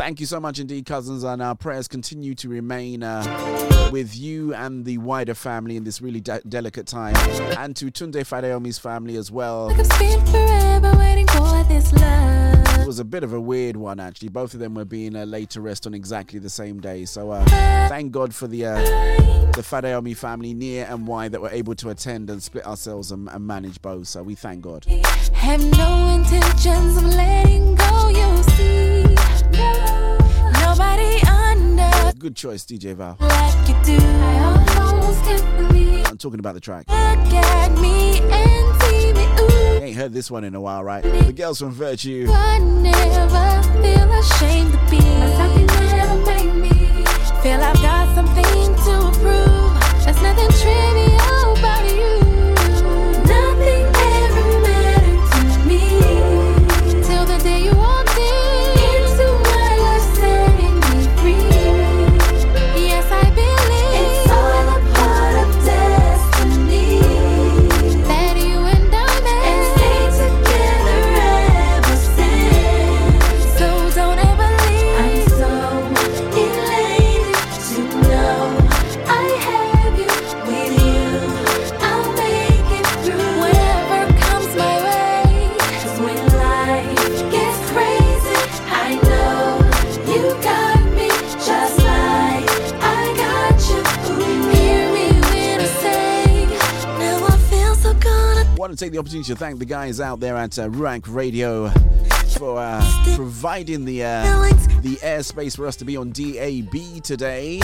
thank 0.01 0.19
you 0.19 0.25
so 0.25 0.39
much 0.39 0.57
indeed, 0.57 0.83
cousins, 0.83 1.23
and 1.23 1.43
our 1.43 1.53
prayers 1.53 1.87
continue 1.87 2.33
to 2.33 2.49
remain 2.49 3.03
uh, 3.03 3.89
with 3.91 4.17
you 4.17 4.51
and 4.55 4.83
the 4.83 4.97
wider 4.97 5.35
family 5.35 5.77
in 5.77 5.83
this 5.83 6.01
really 6.01 6.19
de- 6.19 6.41
delicate 6.49 6.87
time, 6.87 7.15
and 7.59 7.75
to 7.75 7.91
Tunde 7.91 8.15
Fadeomi's 8.15 8.79
family 8.79 9.15
as 9.15 9.29
well. 9.29 9.69
I've 9.69 9.85
spent 9.85 10.27
forever 10.29 10.97
waiting 10.97 11.27
for 11.27 11.63
this 11.65 11.93
love. 11.93 12.79
It 12.81 12.87
was 12.87 12.97
a 12.97 13.05
bit 13.05 13.23
of 13.23 13.31
a 13.31 13.39
weird 13.39 13.77
one, 13.77 13.99
actually. 13.99 14.29
Both 14.29 14.55
of 14.55 14.59
them 14.59 14.73
were 14.73 14.85
being 14.85 15.15
uh, 15.15 15.25
laid 15.25 15.51
to 15.51 15.61
rest 15.61 15.85
on 15.85 15.93
exactly 15.93 16.39
the 16.39 16.49
same 16.49 16.79
day, 16.79 17.05
so 17.05 17.29
uh, 17.29 17.45
thank 17.87 18.11
God 18.11 18.33
for 18.33 18.47
the 18.47 18.65
uh, 18.65 18.77
the 19.51 19.61
Fadeomi 19.61 20.17
family, 20.17 20.55
near 20.55 20.87
and 20.89 21.05
wide, 21.05 21.31
that 21.33 21.41
were 21.41 21.51
able 21.51 21.75
to 21.75 21.91
attend 21.91 22.31
and 22.31 22.41
split 22.41 22.65
ourselves 22.65 23.11
and, 23.11 23.29
and 23.29 23.45
manage 23.45 23.79
both. 23.83 24.07
So 24.07 24.23
we 24.23 24.33
thank 24.33 24.63
God. 24.63 24.83
Have 25.33 25.63
no 25.77 26.15
intentions 26.15 26.97
of 26.97 27.03
letting 27.03 27.75
go, 27.75 28.09
you 28.09 28.40
Good 32.21 32.35
choice, 32.35 32.63
DJ 32.65 32.93
Val. 32.93 33.17
like 33.19 33.67
you 33.67 33.73
do. 33.83 33.97
I 33.97 34.77
almost 34.79 35.23
can't 35.23 35.57
believe. 35.57 36.07
I'm 36.07 36.19
talking 36.19 36.37
about 36.37 36.53
the 36.53 36.59
track. 36.59 36.85
Look 36.87 37.33
at 37.33 37.71
me 37.79 38.19
and 38.19 38.81
see 38.83 39.11
me, 39.11 39.25
ooh. 39.39 39.73
You 39.73 39.81
ain't 39.81 39.97
heard 39.97 40.13
this 40.13 40.29
one 40.29 40.43
in 40.43 40.53
a 40.53 40.61
while, 40.61 40.83
right? 40.83 41.01
The 41.01 41.33
girls 41.33 41.57
from 41.57 41.71
Virtue. 41.71 42.27
I 42.29 42.59
never 42.59 43.63
feel 43.81 44.11
ashamed 44.19 44.73
to 44.73 44.77
be 44.91 45.01
something 45.01 45.65
never 45.65 46.25
made 46.27 46.53
me 46.53 46.69
feel 47.41 47.59
I've 47.59 47.81
got 47.81 48.13
something 48.13 48.43
to 48.43 49.19
prove. 49.19 50.05
There's 50.05 50.21
nothing 50.21 50.49
trivial 50.61 51.20
opportunity 99.01 99.33
to 99.33 99.35
thank 99.35 99.57
the 99.57 99.65
guys 99.65 99.99
out 99.99 100.19
there 100.19 100.37
at 100.37 100.59
uh, 100.59 100.69
Radio 100.69 101.69
for 102.37 102.59
uh, 102.59 103.03
providing 103.15 103.83
the 103.83 104.03
uh, 104.03 104.21
the 104.81 104.95
airspace 104.97 105.55
for 105.55 105.65
us 105.65 105.75
to 105.77 105.85
be 105.85 105.97
on 105.97 106.11
DAB 106.11 107.01
today. 107.01 107.59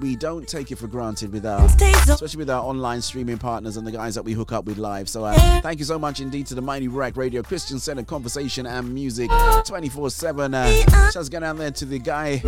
We 0.00 0.16
don't 0.16 0.46
take 0.46 0.70
it 0.70 0.76
for 0.76 0.86
granted 0.86 1.32
with 1.32 1.44
our, 1.44 1.64
especially 1.64 2.38
with 2.38 2.50
our 2.50 2.62
online 2.62 3.02
streaming 3.02 3.38
partners 3.38 3.76
and 3.76 3.86
the 3.86 3.90
guys 3.90 4.14
that 4.14 4.24
we 4.24 4.32
hook 4.32 4.52
up 4.52 4.64
with 4.64 4.78
live. 4.78 5.08
So 5.08 5.24
uh, 5.24 5.60
thank 5.60 5.78
you 5.78 5.84
so 5.84 5.98
much 5.98 6.20
indeed 6.20 6.46
to 6.48 6.54
the 6.54 6.62
mighty 6.62 6.88
Ruach 6.88 7.16
Radio 7.16 7.42
Christian 7.42 7.78
Center 7.78 8.04
Conversation 8.04 8.66
and 8.66 8.92
Music 8.94 9.28
24/7. 9.30 10.54
Uh, 10.54 11.10
shouts 11.10 11.28
going 11.28 11.42
down 11.42 11.58
there 11.58 11.70
to 11.72 11.84
the 11.84 11.98
guy 11.98 12.40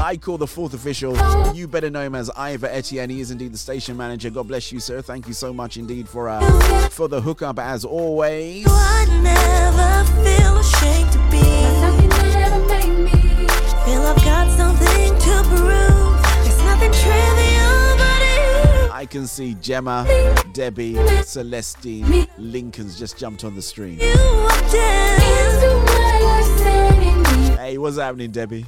I 0.00 0.18
call 0.20 0.38
the 0.38 0.46
fourth 0.46 0.74
official. 0.74 1.16
You 1.54 1.66
better 1.66 1.90
know 1.90 2.02
him 2.02 2.14
as 2.14 2.30
Ivor 2.30 2.66
Etienne. 2.66 3.10
He 3.10 3.20
is 3.20 3.30
indeed 3.30 3.52
the 3.52 3.58
station 3.58 3.96
manager. 3.96 4.30
God 4.30 4.48
bless 4.48 4.70
you, 4.70 4.80
sir. 4.80 5.02
Thank 5.02 5.26
you 5.26 5.34
so 5.34 5.52
much 5.52 5.76
indeed 5.76 6.08
for 6.08 6.28
uh, 6.28 6.88
for 6.90 7.08
the 7.08 7.20
hookup 7.20 7.58
as 7.58 7.84
always. 7.84 8.64
feel 8.64 10.58
ashamed 10.58 11.12
to 11.12 11.18
be. 11.30 11.40
Feel 13.86 14.02
I've 14.02 14.16
got 14.24 14.50
something 14.56 15.18
to 15.18 15.42
prove. 15.48 15.95
I 19.06 19.08
can 19.08 19.28
see 19.28 19.54
Gemma, 19.60 20.04
Debbie, 20.52 20.94
Celestine, 21.22 22.26
Lincoln's 22.38 22.98
just 22.98 23.16
jumped 23.16 23.44
on 23.44 23.54
the 23.54 23.62
stream. 23.62 24.00
Hey, 27.56 27.78
what's 27.78 27.98
happening, 27.98 28.32
Debbie? 28.32 28.66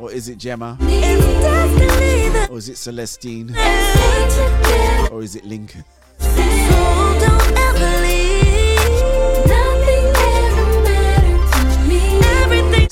Or 0.00 0.10
is 0.10 0.28
it 0.28 0.38
Gemma? 0.38 0.76
Or 2.50 2.58
is 2.58 2.68
it 2.68 2.76
Celestine? 2.76 3.54
Or 5.12 5.22
is 5.22 5.36
it 5.36 5.44
Lincoln? 5.44 5.84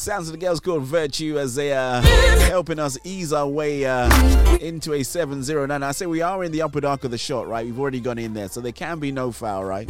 Sounds 0.01 0.29
of 0.29 0.33
the 0.33 0.39
girls 0.39 0.61
called 0.61 0.85
Virtue 0.85 1.39
as 1.39 1.55
they 1.55 1.75
are 1.75 2.01
helping 2.01 2.79
us 2.79 2.97
ease 3.05 3.35
our 3.35 3.47
way 3.47 3.85
uh, 3.85 4.09
into 4.57 4.95
a 4.95 5.03
709. 5.03 5.83
I 5.83 5.93
say 5.93 6.07
we 6.07 6.23
are 6.23 6.43
in 6.43 6.53
the 6.53 6.63
upper 6.63 6.87
arc 6.87 7.05
of 7.05 7.11
the 7.11 7.19
shot, 7.19 7.47
right? 7.47 7.67
We've 7.67 7.79
already 7.79 8.01
gone 8.01 8.19
in 8.19 8.33
there, 8.33 8.49
so 8.49 8.63
there 8.63 8.73
can 8.73 8.99
be 8.99 9.13
no 9.13 9.31
foul, 9.31 9.63
right? 9.63 9.87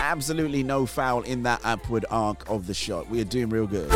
Absolutely 0.00 0.62
no 0.62 0.86
foul 0.86 1.22
in 1.22 1.42
that 1.42 1.60
upward 1.64 2.04
arc 2.08 2.48
of 2.48 2.68
the 2.68 2.74
shot. 2.74 3.10
We 3.10 3.20
are 3.20 3.24
doing 3.24 3.48
real 3.48 3.66
good. 3.66 3.90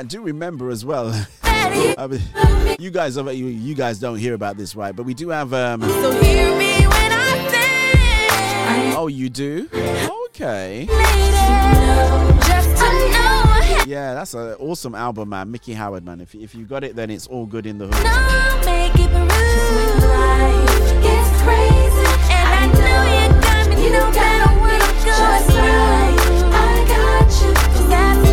I 0.00 0.02
do 0.02 0.22
remember 0.22 0.70
as 0.70 0.82
well. 0.82 1.12
You 2.78 2.90
guys, 2.90 3.18
are- 3.18 3.30
you, 3.32 3.46
you 3.46 3.74
guys 3.74 3.98
don't 4.00 4.16
hear 4.16 4.32
about 4.32 4.56
this, 4.56 4.74
right? 4.74 4.96
But 4.96 5.04
we 5.04 5.12
do 5.12 5.28
have. 5.28 5.52
Um, 5.52 5.82
So 5.82 6.10
hear 6.22 6.56
me 6.56 6.72
when 6.86 7.12
I 7.12 7.48
say, 7.50 8.94
oh, 8.96 9.08
you 9.08 9.28
do? 9.28 9.68
Okay. 10.28 10.86
just 12.46 12.76
to 12.78 12.88
know, 13.12 13.84
Yeah, 13.86 14.14
that's 14.14 14.32
an 14.32 14.54
awesome 14.54 14.94
album, 14.94 15.28
man. 15.28 15.50
Miki 15.50 15.74
Howard, 15.74 16.04
man. 16.04 16.20
If, 16.22 16.34
if 16.34 16.54
you 16.54 16.64
got 16.64 16.82
it, 16.82 16.96
then 16.96 17.10
it's 17.10 17.26
all 17.26 17.44
good 17.44 17.66
in 17.66 17.76
the 17.76 17.86
hood. 17.86 18.06
I'll 18.06 18.60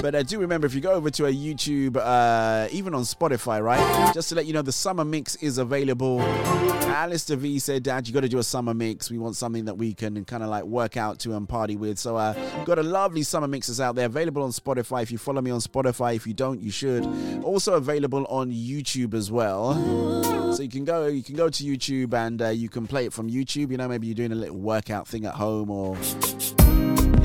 But 0.01 0.15
I 0.15 0.23
do 0.23 0.39
remember 0.39 0.67
if 0.67 0.73
you 0.73 0.81
go 0.81 0.93
over 0.93 1.09
to 1.11 1.25
a 1.25 1.33
YouTube, 1.33 1.97
uh, 1.97 2.67
even 2.71 2.93
on 2.93 3.01
Spotify, 3.01 3.61
right? 3.61 4.13
Just 4.13 4.29
to 4.29 4.35
let 4.35 4.45
you 4.45 4.53
know, 4.53 4.61
the 4.61 4.71
summer 4.71 5.03
mix 5.03 5.35
is 5.35 5.57
available. 5.57 6.21
Alistair 6.21 7.37
V 7.37 7.59
said, 7.59 7.83
Dad, 7.83 8.07
you 8.07 8.13
got 8.13 8.21
to 8.21 8.29
do 8.29 8.37
a 8.37 8.43
summer 8.43 8.73
mix. 8.73 9.11
We 9.11 9.17
want 9.17 9.35
something 9.35 9.65
that 9.65 9.75
we 9.75 9.93
can 9.93 10.23
kind 10.25 10.43
of 10.43 10.49
like 10.49 10.63
work 10.63 10.97
out 10.97 11.19
to 11.19 11.35
and 11.35 11.47
party 11.47 11.75
with. 11.75 11.99
So, 11.99 12.15
uh, 12.15 12.33
got 12.63 12.79
a 12.79 12.83
lovely 12.83 13.23
summer 13.23 13.47
mixes 13.47 13.81
out 13.81 13.95
there 13.95 14.05
available 14.05 14.43
on 14.43 14.51
Spotify. 14.51 15.03
If 15.03 15.11
you 15.11 15.17
follow 15.17 15.41
me 15.41 15.51
on 15.51 15.59
Spotify, 15.59 16.15
if 16.15 16.25
you 16.25 16.33
don't, 16.33 16.61
you 16.61 16.71
should. 16.71 17.05
Also 17.43 17.73
available 17.73 18.25
on 18.29 18.51
YouTube 18.51 19.13
as 19.13 19.29
well. 19.29 20.53
So 20.53 20.63
you 20.63 20.69
can 20.69 20.85
go, 20.85 21.07
you 21.07 21.23
can 21.23 21.35
go 21.35 21.49
to 21.49 21.63
YouTube 21.63 22.13
and 22.13 22.41
uh, 22.41 22.49
you 22.49 22.69
can 22.69 22.87
play 22.87 23.05
it 23.05 23.13
from 23.13 23.29
YouTube. 23.29 23.71
You 23.71 23.77
know, 23.77 23.87
maybe 23.87 24.07
you're 24.07 24.15
doing 24.15 24.31
a 24.31 24.35
little 24.35 24.57
workout 24.57 25.07
thing 25.07 25.25
at 25.25 25.33
home 25.33 25.69
or 25.69 25.95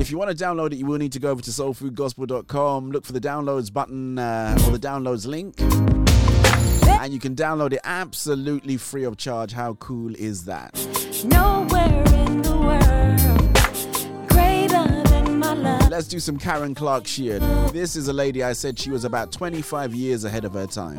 if 0.02 0.10
you 0.10 0.18
want 0.18 0.36
to 0.36 0.44
download 0.44 0.72
it, 0.72 0.78
you 0.78 0.86
will 0.86 0.98
need 0.98 1.12
to 1.12 1.20
go 1.20 1.30
over 1.30 1.40
to 1.40 1.50
soulfoodgospel.com, 1.50 2.90
look 2.90 3.04
for 3.06 3.12
the 3.12 3.20
downloads 3.20 3.72
button 3.72 4.18
uh, 4.18 4.58
or 4.66 4.72
the 4.72 4.78
downloads 4.78 5.28
link, 5.28 5.54
and 7.00 7.12
you 7.12 7.20
can 7.20 7.36
download 7.36 7.72
it 7.72 7.78
absolutely 7.84 8.76
free 8.76 9.04
of 9.04 9.16
charge. 9.16 9.52
How 9.52 9.74
cool 9.74 10.12
is 10.16 10.44
that? 10.46 10.74
nowhere 11.24 12.02
in 12.14 12.42
the 12.42 12.56
world 12.58 14.28
greater 14.28 15.02
than 15.08 15.38
my 15.38 15.54
love. 15.54 15.88
Let's 15.88 16.08
do 16.08 16.18
some 16.18 16.36
Karen 16.36 16.74
Clark 16.74 17.06
Sheard. 17.06 17.42
This 17.72 17.94
is 17.94 18.08
a 18.08 18.12
lady 18.12 18.42
I 18.42 18.54
said 18.54 18.76
she 18.80 18.90
was 18.90 19.04
about 19.04 19.30
25 19.30 19.94
years 19.94 20.24
ahead 20.24 20.44
of 20.44 20.54
her 20.54 20.66
time. 20.66 20.98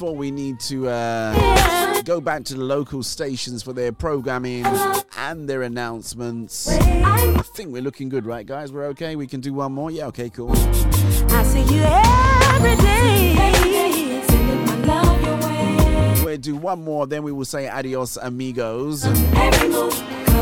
Before 0.00 0.16
we 0.16 0.30
need 0.30 0.58
to 0.58 0.88
uh, 0.88 2.00
go 2.04 2.22
back 2.22 2.42
to 2.42 2.54
the 2.54 2.64
local 2.64 3.02
stations 3.02 3.62
for 3.62 3.74
their 3.74 3.92
programming 3.92 4.64
and 5.18 5.46
their 5.46 5.60
announcements. 5.60 6.70
I 6.70 7.42
think 7.54 7.70
we're 7.70 7.82
looking 7.82 8.08
good, 8.08 8.24
right, 8.24 8.46
guys? 8.46 8.72
We're 8.72 8.86
okay. 8.86 9.14
We 9.14 9.26
can 9.26 9.42
do 9.42 9.52
one 9.52 9.72
more. 9.72 9.90
Yeah, 9.90 10.06
okay, 10.06 10.30
cool. 10.30 10.52
I 10.52 11.42
see 11.42 11.60
you 11.64 11.82
every 11.82 12.76
day. 12.82 14.22
Sending 14.26 14.64
my 14.64 14.76
love 14.86 15.22
your 15.22 15.36
way. 15.36 16.24
We'll 16.24 16.38
do 16.38 16.56
one 16.56 16.82
more, 16.82 17.06
then 17.06 17.22
we 17.22 17.32
will 17.32 17.44
say 17.44 17.68
adios, 17.68 18.16
amigos. 18.16 19.04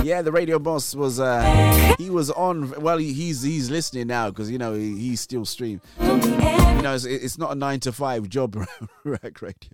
Yeah, 0.05 0.23
the 0.23 0.33
radio 0.33 0.59
boss 0.59 0.95
was 0.95 1.21
uh 1.21 1.95
he 1.99 2.09
was 2.11 2.31
on. 2.31 2.71
Well, 2.81 2.99
he's 2.99 3.43
he's 3.43 3.69
listening 3.71 4.07
now 4.07 4.31
because 4.31 4.51
you 4.51 4.59
know 4.59 4.73
he, 4.75 4.97
he's 4.97 5.21
still 5.21 5.45
stream. 5.45 5.81
You 6.01 6.83
know, 6.83 6.95
it's, 6.95 7.05
it's 7.05 7.37
not 7.39 7.51
a 7.53 7.55
nine 7.57 7.81
to 7.81 7.93
five 7.93 8.29
job, 8.29 8.53
Ruach 9.05 9.43
Radio. 9.43 9.69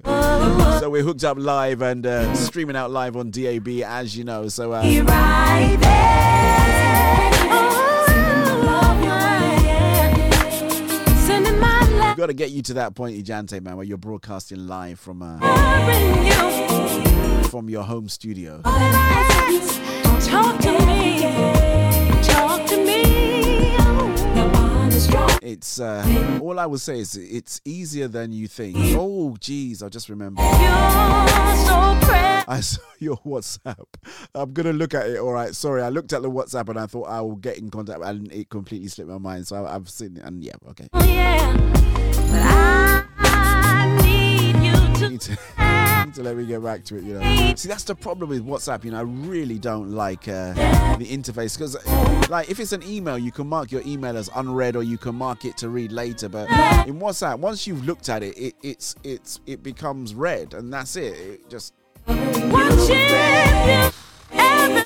So 0.81 0.89
we're 0.91 1.03
hooked 1.03 1.23
up 1.25 1.37
live 1.39 1.83
and 1.83 2.07
uh, 2.07 2.35
streaming 2.35 2.77
out 2.77 2.91
live 2.91 3.17
on 3.17 3.31
DAB, 3.31 3.69
as 3.85 4.17
you 4.17 4.25
know. 4.25 4.49
So 4.49 4.73
uh, 4.73 4.83
right 4.83 5.77
there. 5.81 6.45
Sending 11.27 11.59
my 11.61 11.81
love. 11.81 12.09
we've 12.09 12.17
got 12.17 12.27
to 12.27 12.35
get 12.35 12.51
you 12.51 12.63
to 12.63 12.75
that 12.75 12.95
point, 12.95 13.23
Ejante, 13.23 13.61
man, 13.63 13.77
where 13.77 13.85
you're 13.87 13.99
broadcasting 13.99 14.67
live 14.67 14.99
from 14.99 15.23
uh, 15.23 15.39
from 17.51 17.69
your 17.69 17.83
home 17.83 18.09
studio. 18.09 18.63
Talk 20.25 20.61
to 20.61 20.73
me. 20.87 21.21
Talk 22.23 22.67
to 22.69 22.85
me. 22.85 22.95
it's 25.43 25.79
uh, 25.79 26.41
all 26.43 26.59
I 26.59 26.67
will 26.67 26.79
say 26.79 26.99
is 26.99 27.17
it's 27.17 27.61
easier 27.65 28.09
than 28.09 28.33
you 28.33 28.49
think. 28.49 28.77
Oh, 28.97 29.37
geez, 29.39 29.83
I 29.83 29.89
just 29.89 30.09
remember. 30.09 30.43
I 32.47 32.61
saw 32.61 32.81
your 32.99 33.17
WhatsApp. 33.19 33.85
I'm 34.35 34.53
gonna 34.53 34.73
look 34.73 34.95
at 34.95 35.09
it. 35.09 35.19
All 35.19 35.33
right, 35.33 35.55
sorry, 35.55 35.83
I 35.83 35.89
looked 35.89 36.13
at 36.13 36.23
the 36.23 36.31
WhatsApp 36.31 36.69
and 36.69 36.79
I 36.79 36.87
thought 36.87 37.05
I 37.05 37.21
will 37.21 37.37
get 37.37 37.59
in 37.59 37.71
contact, 37.71 38.01
and 38.03 38.33
it 38.33 38.49
completely 38.51 38.89
slipped 38.89 39.11
my 39.11 39.19
mind. 39.19 39.47
So 39.47 39.65
I, 39.65 39.75
I've 39.75 39.89
seen 39.89 40.17
it, 40.17 40.25
and 40.25 40.43
yeah, 40.43 40.53
okay. 40.71 40.89
Need 40.95 42.15
to, 42.15 42.84
need 46.05 46.15
to 46.15 46.23
let 46.23 46.37
me 46.37 46.47
get 46.47 46.63
back 46.63 46.85
to 46.85 46.97
it, 46.97 47.05
you 47.05 47.15
know. 47.15 47.55
See, 47.57 47.69
that's 47.69 47.85
the 47.85 47.95
problem 47.95 48.29
with 48.31 48.47
WhatsApp. 48.47 48.85
You 48.85 48.93
know, 48.93 48.99
I 48.99 49.03
really 49.03 49.59
don't 49.59 49.91
like 49.93 50.29
uh, 50.29 50.53
the 50.97 51.07
interface 51.07 51.57
because, 51.59 51.77
like, 52.29 52.51
if 52.51 52.61
it's 52.61 52.73
an 52.73 52.83
email, 52.83 53.19
you 53.19 53.33
can 53.33 53.47
mark 53.47 53.73
your 53.73 53.83
email 53.87 54.17
as 54.17 54.31
unread 54.37 54.77
or 54.77 54.83
you 54.83 54.99
can 54.99 55.15
mark 55.15 55.45
it 55.45 55.57
to 55.59 55.69
read 55.69 55.93
later. 55.93 56.29
But 56.29 56.49
in 56.87 56.99
WhatsApp, 56.99 57.39
once 57.39 57.67
you've 57.67 57.85
looked 57.87 58.09
at 58.09 58.23
it, 58.23 58.37
it 58.37 58.55
it's 58.63 58.95
it's 59.03 59.41
it 59.47 59.63
becomes 59.63 60.15
red, 60.15 60.55
and 60.55 60.73
that's 60.73 60.97
it. 60.97 61.15
It 61.17 61.51
just 61.51 61.75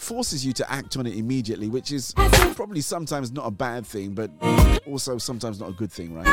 forces 0.00 0.44
you 0.44 0.52
to 0.54 0.70
act 0.70 0.96
on 0.96 1.06
it 1.06 1.16
immediately, 1.16 1.68
which 1.68 1.92
is 1.92 2.14
probably 2.54 2.80
sometimes 2.80 3.32
not 3.32 3.46
a 3.46 3.50
bad 3.50 3.86
thing, 3.86 4.14
but 4.14 4.30
also 4.86 5.18
sometimes 5.18 5.60
not 5.60 5.70
a 5.70 5.72
good 5.72 5.92
thing, 5.92 6.14
right? 6.14 6.26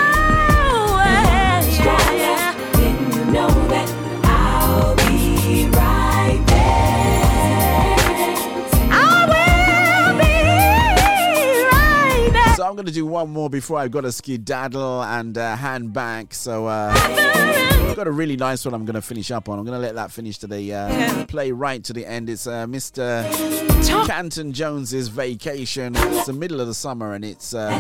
So 12.56 12.66
I'm 12.66 12.76
going 12.76 12.86
to 12.86 12.92
do 12.92 13.06
one 13.06 13.30
more 13.30 13.50
before 13.50 13.78
I've 13.78 13.92
got 13.92 14.02
to 14.02 14.12
skedaddle 14.14 15.04
and 15.04 15.38
uh, 15.38 15.58
hand 15.58 15.92
back. 15.92 16.34
So 16.34 16.68
uh, 16.68 16.94
I've 16.96 17.96
got 17.98 18.08
a 18.08 18.12
really 18.12 18.38
nice 18.38 18.64
one 18.64 18.74
I'm 18.74 18.86
going 18.86 18.96
to 18.96 19.02
finish 19.02 19.30
up 19.30 19.50
on. 19.50 19.60
I'm 19.60 19.66
going 19.66 19.78
to 19.78 19.82
let 19.86 19.96
that 19.96 20.12
finish 20.12 20.38
to 20.40 20.48
the 20.48 20.74
uh, 20.74 21.26
play 21.26 21.52
right 21.52 21.84
to 21.84 21.92
the 21.92 22.06
end. 22.06 22.30
It's 22.30 22.48
uh, 22.48 22.66
Mr. 22.68 23.26
Canton 24.08 24.54
Jones's 24.54 25.10
Vacation. 25.10 25.94
It's 25.98 26.28
the 26.28 26.34
middle 26.34 26.62
of 26.62 26.68
the 26.68 26.74
summer 26.74 27.14
and 27.14 27.26
it's 27.26 27.54
uh, 27.54 27.78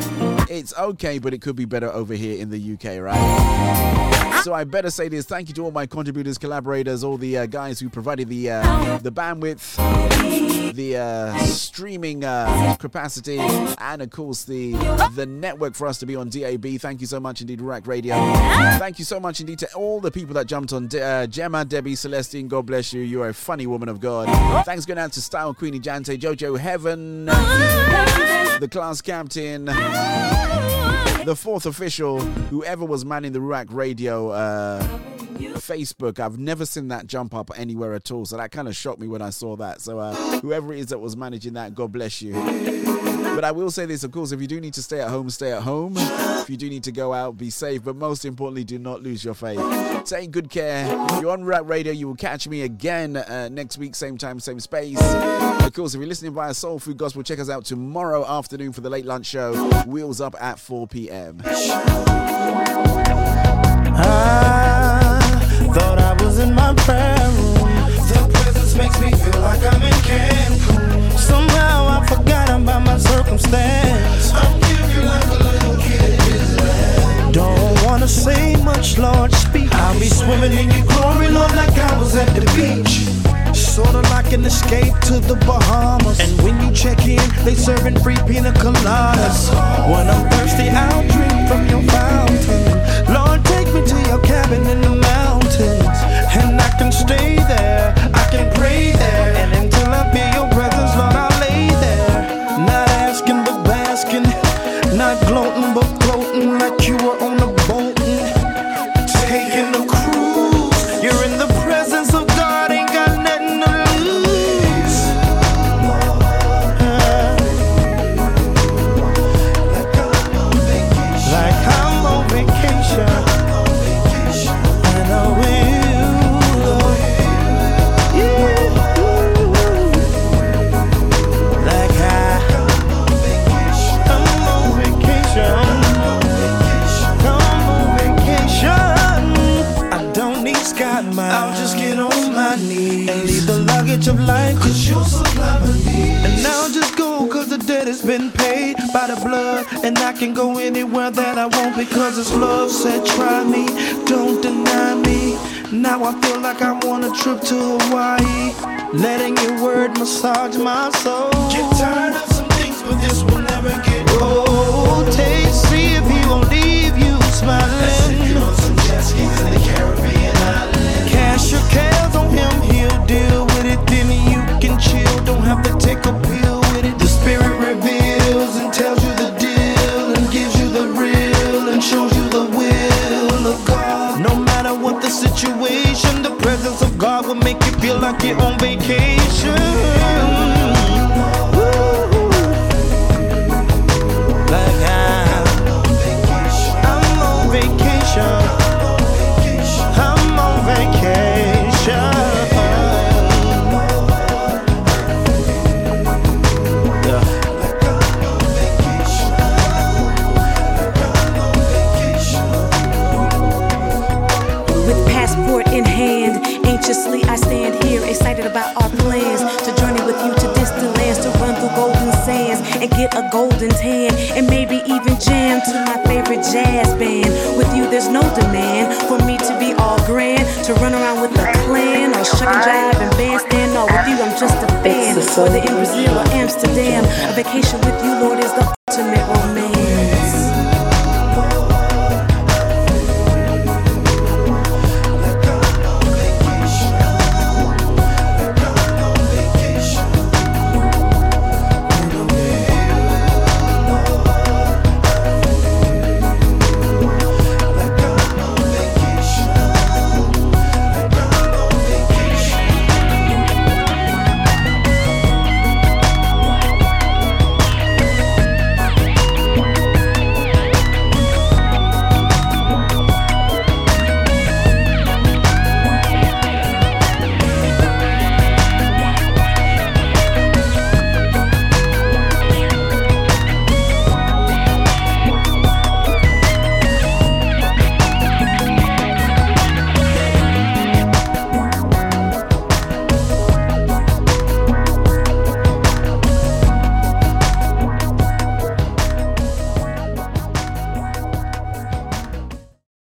it's 0.49 0.77
okay, 0.77 1.19
but 1.19 1.33
it 1.33 1.41
could 1.41 1.55
be 1.55 1.65
better 1.65 1.89
over 1.91 2.13
here 2.13 2.37
in 2.37 2.49
the 2.49 2.73
UK, 2.73 3.01
right? 3.01 4.14
So 4.45 4.53
I 4.53 4.63
better 4.63 4.91
say 4.91 5.09
this. 5.09 5.25
Thank 5.25 5.47
you 5.47 5.55
to 5.55 5.63
all 5.63 5.71
my 5.71 5.87
contributors, 5.87 6.37
collaborators, 6.37 7.03
all 7.03 7.17
the 7.17 7.35
uh, 7.35 7.45
guys 7.47 7.79
who 7.79 7.89
provided 7.89 8.29
the 8.29 8.51
uh, 8.51 8.99
the 8.99 9.11
bandwidth, 9.11 9.75
the 10.75 10.97
uh, 10.97 11.35
streaming 11.45 12.23
uh, 12.23 12.75
capacity, 12.79 13.39
and 13.39 14.03
of 14.03 14.11
course 14.11 14.43
the 14.43 14.73
the 15.15 15.25
network 15.25 15.73
for 15.73 15.87
us 15.87 15.97
to 15.97 16.05
be 16.05 16.15
on 16.15 16.29
DAB. 16.29 16.63
Thank 16.79 17.01
you 17.01 17.07
so 17.07 17.19
much 17.19 17.41
indeed, 17.41 17.59
Ruach 17.59 17.87
Radio. 17.87 18.13
Thank 18.77 18.99
you 18.99 19.05
so 19.05 19.19
much 19.19 19.39
indeed 19.39 19.57
to 19.57 19.73
all 19.73 19.99
the 19.99 20.11
people 20.11 20.35
that 20.35 20.45
jumped 20.45 20.73
on. 20.73 20.89
De- 20.89 21.01
uh, 21.01 21.25
Gemma, 21.25 21.65
Debbie, 21.65 21.95
Celestine, 21.95 22.47
God 22.47 22.67
bless 22.67 22.93
you. 22.93 23.01
You 23.01 23.23
are 23.23 23.29
a 23.29 23.33
funny 23.33 23.65
woman 23.65 23.89
of 23.89 23.99
God. 23.99 24.27
Thanks 24.63 24.85
going 24.85 24.99
out 24.99 25.11
to 25.13 25.23
Style 25.23 25.55
Queenie 25.55 25.79
Jante, 25.79 26.19
Jojo 26.19 26.55
Heaven, 26.55 27.25
the 27.25 28.69
class 28.69 29.01
captain, 29.01 29.65
the 31.25 31.35
fourth 31.35 31.65
official, 31.65 32.19
whoever 32.21 32.85
was 32.85 33.03
manning 33.03 33.31
the 33.31 33.39
Ruach 33.39 33.73
Radio 33.73 34.29
uh, 34.29 34.85
Facebook. 35.65 36.19
I've 36.19 36.37
never 36.37 36.65
seen 36.65 36.89
that 36.89 37.07
jump 37.07 37.33
up 37.33 37.51
anywhere 37.55 37.93
at 37.93 38.11
all, 38.11 38.25
so 38.25 38.37
that 38.37 38.51
kind 38.51 38.67
of 38.67 38.75
shocked 38.75 38.99
me 38.99 39.07
when 39.07 39.21
I 39.21 39.31
saw 39.31 39.55
that. 39.57 39.81
So 39.81 39.99
uh, 39.99 40.13
whoever 40.41 40.73
it 40.73 40.79
is 40.79 40.87
that 40.87 40.99
was 40.99 41.17
managing 41.17 41.53
that, 41.53 41.73
God 41.73 41.91
bless 41.91 42.21
you. 42.21 42.33
But 43.35 43.43
I 43.43 43.51
will 43.51 43.69
say 43.71 43.85
this, 43.85 44.03
of 44.03 44.11
course, 44.11 44.31
if 44.31 44.39
you 44.39 44.47
do 44.47 44.61
need 44.61 44.73
to 44.75 44.83
stay 44.83 45.01
at 45.01 45.09
home, 45.09 45.29
stay 45.29 45.51
at 45.51 45.63
home. 45.63 45.95
If 45.97 46.49
you 46.49 46.55
do 46.55 46.69
need 46.69 46.83
to 46.83 46.91
go 46.91 47.11
out, 47.11 47.37
be 47.37 47.49
safe. 47.49 47.83
But 47.83 47.95
most 47.97 48.23
importantly, 48.23 48.63
do 48.63 48.79
not 48.79 49.03
lose 49.03 49.25
your 49.25 49.33
faith. 49.33 49.59
Take 50.05 50.31
good 50.31 50.49
care. 50.49 50.87
You're 51.19 51.31
on 51.31 51.43
Ruach 51.43 51.67
Radio. 51.67 51.91
You 51.91 52.07
will 52.07 52.15
catch 52.15 52.47
me 52.47 52.61
again 52.61 53.17
uh, 53.17 53.49
next 53.51 53.77
week, 53.77 53.95
same 53.95 54.17
time, 54.17 54.39
same 54.39 54.59
space. 54.59 54.97
Of 55.01 55.73
course, 55.73 55.93
if 55.93 55.99
you're 55.99 56.07
listening 56.07 56.33
via 56.33 56.53
Soul 56.53 56.79
Food 56.79 56.97
Gospel, 56.97 57.23
check 57.23 57.39
us 57.39 57.49
out 57.49 57.65
tomorrow 57.65 58.25
afternoon 58.25 58.71
for 58.71 58.81
the 58.81 58.89
late 58.89 59.05
lunch 59.05 59.25
show. 59.25 59.53
Wheels 59.85 60.21
up 60.21 60.35
at 60.39 60.59
4 60.59 60.87
p.m. 60.87 61.41
I 63.97 65.14